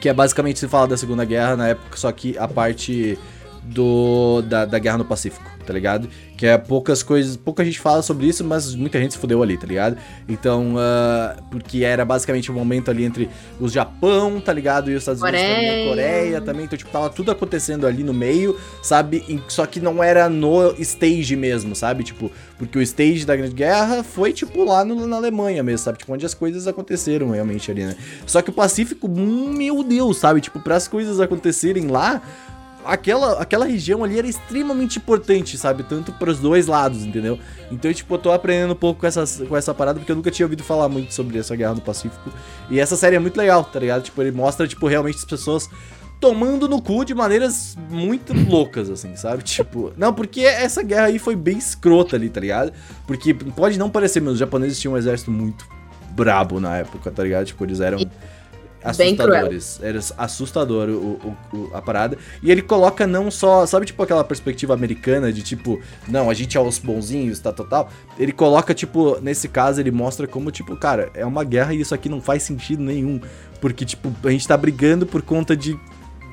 Que 0.00 0.08
é 0.08 0.12
basicamente 0.12 0.58
se 0.58 0.66
fala 0.66 0.88
da 0.88 0.96
Segunda 0.96 1.24
Guerra 1.24 1.56
na 1.56 1.68
época, 1.68 1.96
só 1.96 2.10
que 2.10 2.36
a 2.36 2.48
parte 2.48 3.16
do 3.62 4.42
da, 4.42 4.64
da 4.64 4.78
Guerra 4.78 4.98
no 4.98 5.04
Pacífico, 5.04 5.48
tá 5.64 5.72
ligado? 5.72 6.08
Que 6.42 6.46
é 6.48 6.58
poucas 6.58 7.04
coisas, 7.04 7.36
pouca 7.36 7.64
gente 7.64 7.78
fala 7.78 8.02
sobre 8.02 8.26
isso, 8.26 8.42
mas 8.42 8.74
muita 8.74 8.98
gente 8.98 9.12
se 9.12 9.18
fudeu 9.20 9.40
ali, 9.44 9.56
tá 9.56 9.64
ligado? 9.64 9.96
Então, 10.28 10.74
ah, 10.76 11.36
porque 11.52 11.84
era 11.84 12.04
basicamente 12.04 12.50
o 12.50 12.52
momento 12.52 12.90
ali 12.90 13.04
entre 13.04 13.30
o 13.60 13.68
Japão, 13.68 14.40
tá 14.40 14.52
ligado? 14.52 14.90
E 14.90 14.94
os 14.96 15.02
Estados 15.02 15.22
Unidos 15.22 15.40
também, 15.40 15.54
a 15.70 15.88
Coreia. 15.88 15.88
Coreia 16.18 16.40
também, 16.40 16.64
então 16.64 16.76
tipo, 16.76 16.90
tava 16.90 17.08
tudo 17.10 17.30
acontecendo 17.30 17.86
ali 17.86 18.02
no 18.02 18.12
meio, 18.12 18.58
sabe? 18.82 19.24
E- 19.28 19.40
Só 19.46 19.64
que 19.66 19.78
não 19.78 20.02
era 20.02 20.28
no 20.28 20.74
stage 20.80 21.36
mesmo, 21.36 21.76
sabe? 21.76 22.02
Tipo, 22.02 22.28
porque 22.58 22.76
o 22.76 22.82
stage 22.82 23.24
da 23.24 23.36
Grande 23.36 23.54
Guerra 23.54 24.02
foi, 24.02 24.32
tipo, 24.32 24.64
lá 24.64 24.84
no- 24.84 25.06
na 25.06 25.18
Alemanha 25.18 25.62
mesmo, 25.62 25.78
sabe? 25.84 25.98
Tipo, 25.98 26.12
onde 26.12 26.26
as 26.26 26.34
coisas 26.34 26.66
aconteceram 26.66 27.30
realmente 27.30 27.70
ali, 27.70 27.84
né? 27.84 27.94
Só 28.26 28.42
que 28.42 28.50
o 28.50 28.52
Pacífico, 28.52 29.06
hum, 29.08 29.54
meu 29.56 29.84
Deus, 29.84 30.16
sabe? 30.18 30.40
Tipo, 30.40 30.58
para 30.58 30.74
as 30.74 30.88
coisas 30.88 31.20
acontecerem 31.20 31.86
lá, 31.86 32.20
aquela, 32.84 33.40
aquela 33.40 33.64
região 33.64 34.02
ali 34.04 34.18
era 34.18 34.26
extremamente 34.26 34.98
importante, 34.98 35.56
sabe? 35.56 35.82
Tanto 35.82 36.12
pros 36.12 36.38
dois 36.38 36.66
lados, 36.66 37.04
entendeu? 37.04 37.38
Então, 37.70 37.92
tipo, 37.92 38.14
eu 38.14 38.18
tô 38.18 38.32
aprendendo 38.32 38.72
um 38.72 38.76
pouco 38.76 39.00
com 39.00 39.06
essa, 39.06 39.24
com 39.46 39.56
essa 39.56 39.72
parada, 39.74 39.98
porque 39.98 40.12
eu 40.12 40.16
nunca 40.16 40.30
tinha 40.30 40.46
ouvido 40.46 40.62
falar 40.62 40.88
muito 40.88 41.12
sobre 41.14 41.38
essa 41.38 41.54
guerra 41.56 41.74
do 41.74 41.80
Pacífico. 41.80 42.30
E 42.70 42.78
essa 42.80 42.96
série 42.96 43.16
é 43.16 43.18
muito 43.18 43.36
legal, 43.36 43.64
tá 43.64 43.78
ligado? 43.78 44.02
Tipo, 44.02 44.22
ele 44.22 44.32
mostra, 44.32 44.66
tipo, 44.66 44.86
realmente 44.86 45.16
as 45.16 45.24
pessoas 45.24 45.68
tomando 46.20 46.68
no 46.68 46.80
cu 46.80 47.04
de 47.04 47.14
maneiras 47.14 47.76
muito 47.90 48.32
loucas, 48.32 48.88
assim, 48.88 49.16
sabe? 49.16 49.42
Tipo, 49.42 49.92
não, 49.96 50.14
porque 50.14 50.42
essa 50.42 50.82
guerra 50.82 51.06
aí 51.06 51.18
foi 51.18 51.34
bem 51.34 51.58
escrota 51.58 52.14
ali, 52.14 52.30
tá 52.30 52.40
ligado? 52.40 52.72
Porque 53.06 53.34
pode 53.34 53.76
não 53.78 53.90
parecer, 53.90 54.20
mas 54.20 54.34
os 54.34 54.38
japoneses 54.38 54.78
tinham 54.78 54.94
um 54.94 54.96
exército 54.96 55.32
muito 55.32 55.66
brabo 56.10 56.60
na 56.60 56.78
época, 56.78 57.10
tá 57.10 57.22
ligado? 57.24 57.46
Tipo, 57.46 57.64
eles 57.64 57.80
eram 57.80 57.98
assustadores. 58.84 59.80
Era 59.82 59.98
assustador 60.18 60.88
o, 60.88 60.92
o- 60.92 61.36
o- 61.56 61.70
a 61.74 61.80
parada. 61.82 62.18
E 62.42 62.50
ele 62.50 62.62
coloca 62.62 63.06
não 63.06 63.30
só, 63.30 63.64
sabe, 63.66 63.86
tipo 63.86 64.02
aquela 64.02 64.24
perspectiva 64.24 64.74
americana 64.74 65.32
de 65.32 65.42
tipo, 65.42 65.80
não, 66.08 66.28
a 66.30 66.34
gente 66.34 66.56
é 66.56 66.60
os 66.60 66.78
bonzinhos, 66.78 67.38
tá, 67.38 67.52
total. 67.52 67.90
Ele 68.18 68.32
coloca, 68.32 68.74
tipo, 68.74 69.18
nesse 69.20 69.48
caso, 69.48 69.80
ele 69.80 69.90
mostra 69.90 70.26
como, 70.26 70.50
tipo, 70.50 70.76
cara, 70.76 71.10
é 71.14 71.24
uma 71.24 71.44
guerra 71.44 71.74
e 71.74 71.80
isso 71.80 71.94
aqui 71.94 72.08
não 72.08 72.20
faz 72.20 72.42
sentido 72.42 72.82
nenhum. 72.82 73.20
Porque, 73.60 73.84
tipo, 73.84 74.12
a 74.24 74.30
gente 74.30 74.46
tá 74.46 74.56
brigando 74.56 75.06
por 75.06 75.22
conta 75.22 75.56
de 75.56 75.78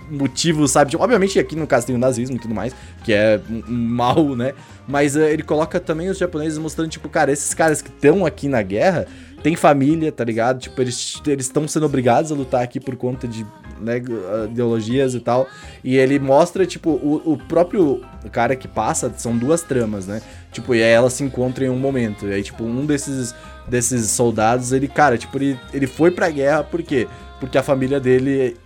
motivos, 0.09 0.71
sabe? 0.71 0.91
Tipo, 0.91 1.03
obviamente 1.03 1.37
aqui 1.37 1.55
no 1.55 1.67
caso 1.67 1.85
tem 1.85 1.95
o 1.95 1.99
nazismo 1.99 2.35
e 2.35 2.39
tudo 2.39 2.53
mais, 2.53 2.73
que 3.03 3.13
é 3.13 3.39
um, 3.49 3.61
mal, 3.71 4.35
né? 4.35 4.53
Mas 4.87 5.15
eh, 5.15 5.31
ele 5.31 5.43
coloca 5.43 5.79
também 5.79 6.09
os 6.09 6.17
japoneses 6.17 6.57
mostrando, 6.57 6.89
tipo, 6.89 7.07
cara, 7.07 7.31
esses 7.31 7.53
caras 7.53 7.79
que 7.81 7.89
estão 7.89 8.25
aqui 8.25 8.47
na 8.47 8.61
guerra 8.63 9.05
têm 9.43 9.55
família, 9.55 10.11
tá 10.11 10.23
ligado? 10.23 10.59
Tipo, 10.59 10.81
eles 10.81 11.21
estão 11.39 11.67
sendo 11.67 11.85
obrigados 11.85 12.31
a 12.31 12.35
lutar 12.35 12.61
aqui 12.63 12.79
por 12.79 12.95
conta 12.95 13.27
de 13.27 13.45
né, 13.79 14.01
ideologias 14.49 15.13
e 15.13 15.19
tal. 15.19 15.47
E 15.83 15.95
ele 15.97 16.19
mostra, 16.19 16.65
tipo, 16.65 16.89
o, 16.91 17.33
o 17.33 17.37
próprio 17.37 18.01
cara 18.31 18.55
que 18.55 18.67
passa, 18.67 19.11
são 19.17 19.37
duas 19.37 19.61
tramas, 19.61 20.05
né? 20.07 20.21
Tipo, 20.51 20.75
e 20.75 20.83
aí 20.83 20.89
elas 20.89 21.13
se 21.13 21.23
encontram 21.23 21.65
em 21.65 21.69
um 21.69 21.77
momento. 21.79 22.27
E 22.27 22.33
aí, 22.33 22.43
tipo, 22.43 22.63
um 22.63 22.85
desses, 22.85 23.33
desses 23.67 24.09
soldados, 24.11 24.71
ele, 24.71 24.87
cara, 24.87 25.17
tipo, 25.17 25.37
ele, 25.37 25.59
ele 25.73 25.87
foi 25.87 26.11
pra 26.11 26.29
guerra 26.29 26.63
por 26.63 26.81
quê? 26.83 27.07
Porque 27.39 27.57
a 27.57 27.63
família 27.63 27.99
dele 27.99 28.57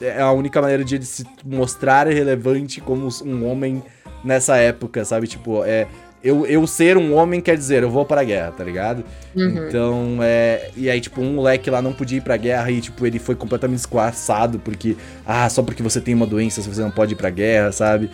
é- 0.00 0.06
é 0.06 0.20
a 0.20 0.32
única 0.32 0.60
maneira 0.60 0.84
de 0.84 0.94
ele 0.94 1.04
se 1.04 1.24
mostrar 1.44 2.06
relevante 2.06 2.80
como 2.80 3.08
um 3.24 3.46
homem 3.46 3.82
nessa 4.24 4.56
época, 4.56 5.04
sabe? 5.04 5.26
Tipo, 5.26 5.64
é. 5.64 5.86
Eu, 6.24 6.46
eu 6.46 6.64
ser 6.68 6.96
um 6.96 7.14
homem 7.14 7.40
quer 7.40 7.56
dizer, 7.56 7.82
eu 7.82 7.90
vou 7.90 8.04
pra 8.04 8.22
guerra, 8.22 8.52
tá 8.52 8.62
ligado? 8.62 9.04
Uhum. 9.34 9.68
Então, 9.68 10.18
é. 10.22 10.70
E 10.76 10.88
aí, 10.88 11.00
tipo, 11.00 11.20
um 11.20 11.34
moleque 11.34 11.68
lá 11.68 11.82
não 11.82 11.92
podia 11.92 12.18
ir 12.18 12.20
pra 12.20 12.36
guerra 12.36 12.70
e, 12.70 12.80
tipo, 12.80 13.04
ele 13.06 13.18
foi 13.18 13.34
completamente 13.34 13.80
esquarçado 13.80 14.58
porque. 14.60 14.96
Ah, 15.26 15.48
só 15.48 15.62
porque 15.62 15.82
você 15.82 16.00
tem 16.00 16.14
uma 16.14 16.26
doença, 16.26 16.60
você 16.62 16.80
não 16.80 16.90
pode 16.92 17.14
ir 17.14 17.16
pra 17.16 17.28
guerra, 17.30 17.72
sabe? 17.72 18.08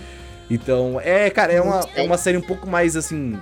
Então, 0.51 0.99
é, 1.05 1.29
cara, 1.29 1.53
é 1.53 1.61
uma, 1.61 1.81
é 1.95 2.03
uma 2.03 2.17
série 2.17 2.39
um 2.39 2.43
pouco 2.43 2.67
mais, 2.69 2.97
assim. 2.97 3.37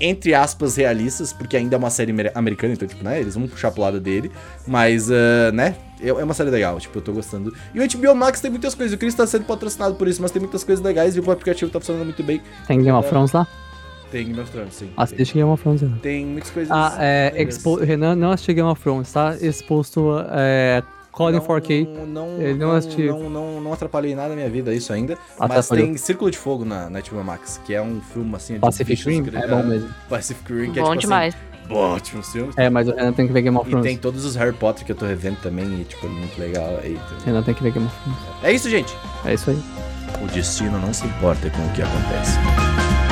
Entre 0.00 0.34
aspas, 0.34 0.76
realistas, 0.76 1.32
porque 1.32 1.56
ainda 1.56 1.76
é 1.76 1.78
uma 1.78 1.90
série 1.90 2.10
amer- 2.10 2.32
americana, 2.34 2.72
então, 2.74 2.88
tipo, 2.88 3.04
né? 3.04 3.20
Eles 3.20 3.34
vão 3.34 3.46
puxar 3.46 3.70
pro 3.70 3.82
lado 3.82 4.00
dele. 4.00 4.30
Mas, 4.66 5.10
ah, 5.10 5.50
né? 5.52 5.74
É 6.02 6.08
é 6.08 6.12
uma 6.24 6.34
série 6.34 6.50
legal, 6.50 6.78
tipo, 6.80 6.98
eu 6.98 7.02
tô 7.02 7.12
gostando. 7.12 7.54
E 7.74 7.78
o 7.80 7.88
HBO 7.88 8.14
Max 8.14 8.40
tem 8.40 8.50
muitas 8.50 8.74
coisas. 8.74 8.94
O 8.94 8.98
Chris 8.98 9.14
tá 9.14 9.26
sendo 9.26 9.44
patrocinado 9.44 9.94
por 9.94 10.08
isso, 10.08 10.20
mas 10.20 10.30
tem 10.32 10.40
muitas 10.42 10.64
coisas 10.64 10.84
legais 10.84 11.16
e 11.16 11.20
o 11.20 11.30
aplicativo 11.30 11.70
tá 11.70 11.78
funcionando 11.78 12.04
muito 12.04 12.22
bem. 12.22 12.42
Tem 12.66 12.78
Game 12.82 12.90
of 12.98 13.08
Thrones 13.08 13.32
lá? 13.32 13.46
Tem 14.12 14.26
Game 14.26 14.38
of 14.40 14.50
Thrones, 14.52 14.74
sim. 14.74 14.90
Assiste 14.96 15.34
Game 15.34 15.50
of 15.50 15.60
Thrones. 15.62 15.80
Renan. 15.80 15.96
Tem 16.02 16.24
muitas 16.26 16.50
coisas. 16.50 16.70
Ah, 16.70 16.94
é. 17.00 17.32
Expo... 17.42 17.76
Renan 17.76 18.14
não 18.14 18.30
assistiu 18.30 18.54
Game 18.54 18.68
of 18.68 18.80
Thrones, 18.80 19.10
tá? 19.12 19.34
Exposto 19.40 20.10
é, 20.30 20.82
Colin 21.10 21.36
Não- 21.38 21.40
4K. 21.46 21.88
Não, 22.06 22.40
Ele 22.40 22.54
não 22.54 22.68
não, 22.68 22.76
assistiu. 22.76 23.18
não, 23.18 23.30
não, 23.30 23.60
não 23.62 23.72
atrapalhei 23.72 24.14
nada 24.14 24.28
na 24.28 24.36
minha 24.36 24.48
vida, 24.50 24.72
isso 24.74 24.92
ainda. 24.92 25.16
Mas 25.38 25.68
tem 25.68 25.96
Círculo 25.96 26.30
de 26.30 26.36
Fogo 26.38 26.64
na, 26.64 26.88
na 26.90 27.00
HBO 27.00 27.24
Max, 27.24 27.58
que 27.64 27.74
é 27.74 27.80
um 27.82 28.00
filme 28.00 28.34
assim. 28.36 28.54
de 28.54 28.60
Pacific 28.60 29.02
Rim? 29.08 29.24
É 29.32 29.48
bom 29.48 29.62
mesmo. 29.62 29.88
Pacific 30.08 30.52
Rim, 30.52 30.72
que 30.72 30.78
é 30.78 30.82
Bom 30.82 30.90
tipo 30.90 31.00
demais. 31.00 31.34
assim. 31.34 31.74
Ótimos 31.74 32.30
filmes. 32.30 32.58
É, 32.58 32.68
mas 32.68 32.86
o 32.88 32.90
Renan 32.94 33.12
tem 33.14 33.26
que 33.26 33.32
ver 33.32 33.40
Game 33.42 33.56
of 33.56 33.66
E 33.66 33.70
Thrones. 33.70 33.86
tem 33.88 33.96
todos 33.96 34.26
os 34.26 34.36
Harry 34.36 34.52
Potter 34.52 34.84
que 34.84 34.92
eu 34.92 34.96
tô 34.96 35.06
revendo 35.06 35.38
também, 35.42 35.80
e 35.80 35.84
tipo, 35.84 36.04
é 36.06 36.10
muito 36.10 36.38
legal. 36.38 36.78
aí. 36.82 36.98
Renan 37.24 37.42
tem 37.42 37.54
que 37.54 37.62
ver 37.62 37.72
Game 37.72 37.86
of 37.86 37.96
Thrones. 38.02 38.20
É 38.42 38.52
isso, 38.52 38.68
gente. 38.68 38.94
É 39.24 39.32
isso 39.32 39.48
aí. 39.50 39.58
O 40.22 40.26
destino 40.26 40.78
não 40.78 40.92
se 40.92 41.06
importa 41.06 41.48
com 41.50 41.62
o 41.64 41.70
que 41.72 41.80
acontece. 41.82 43.11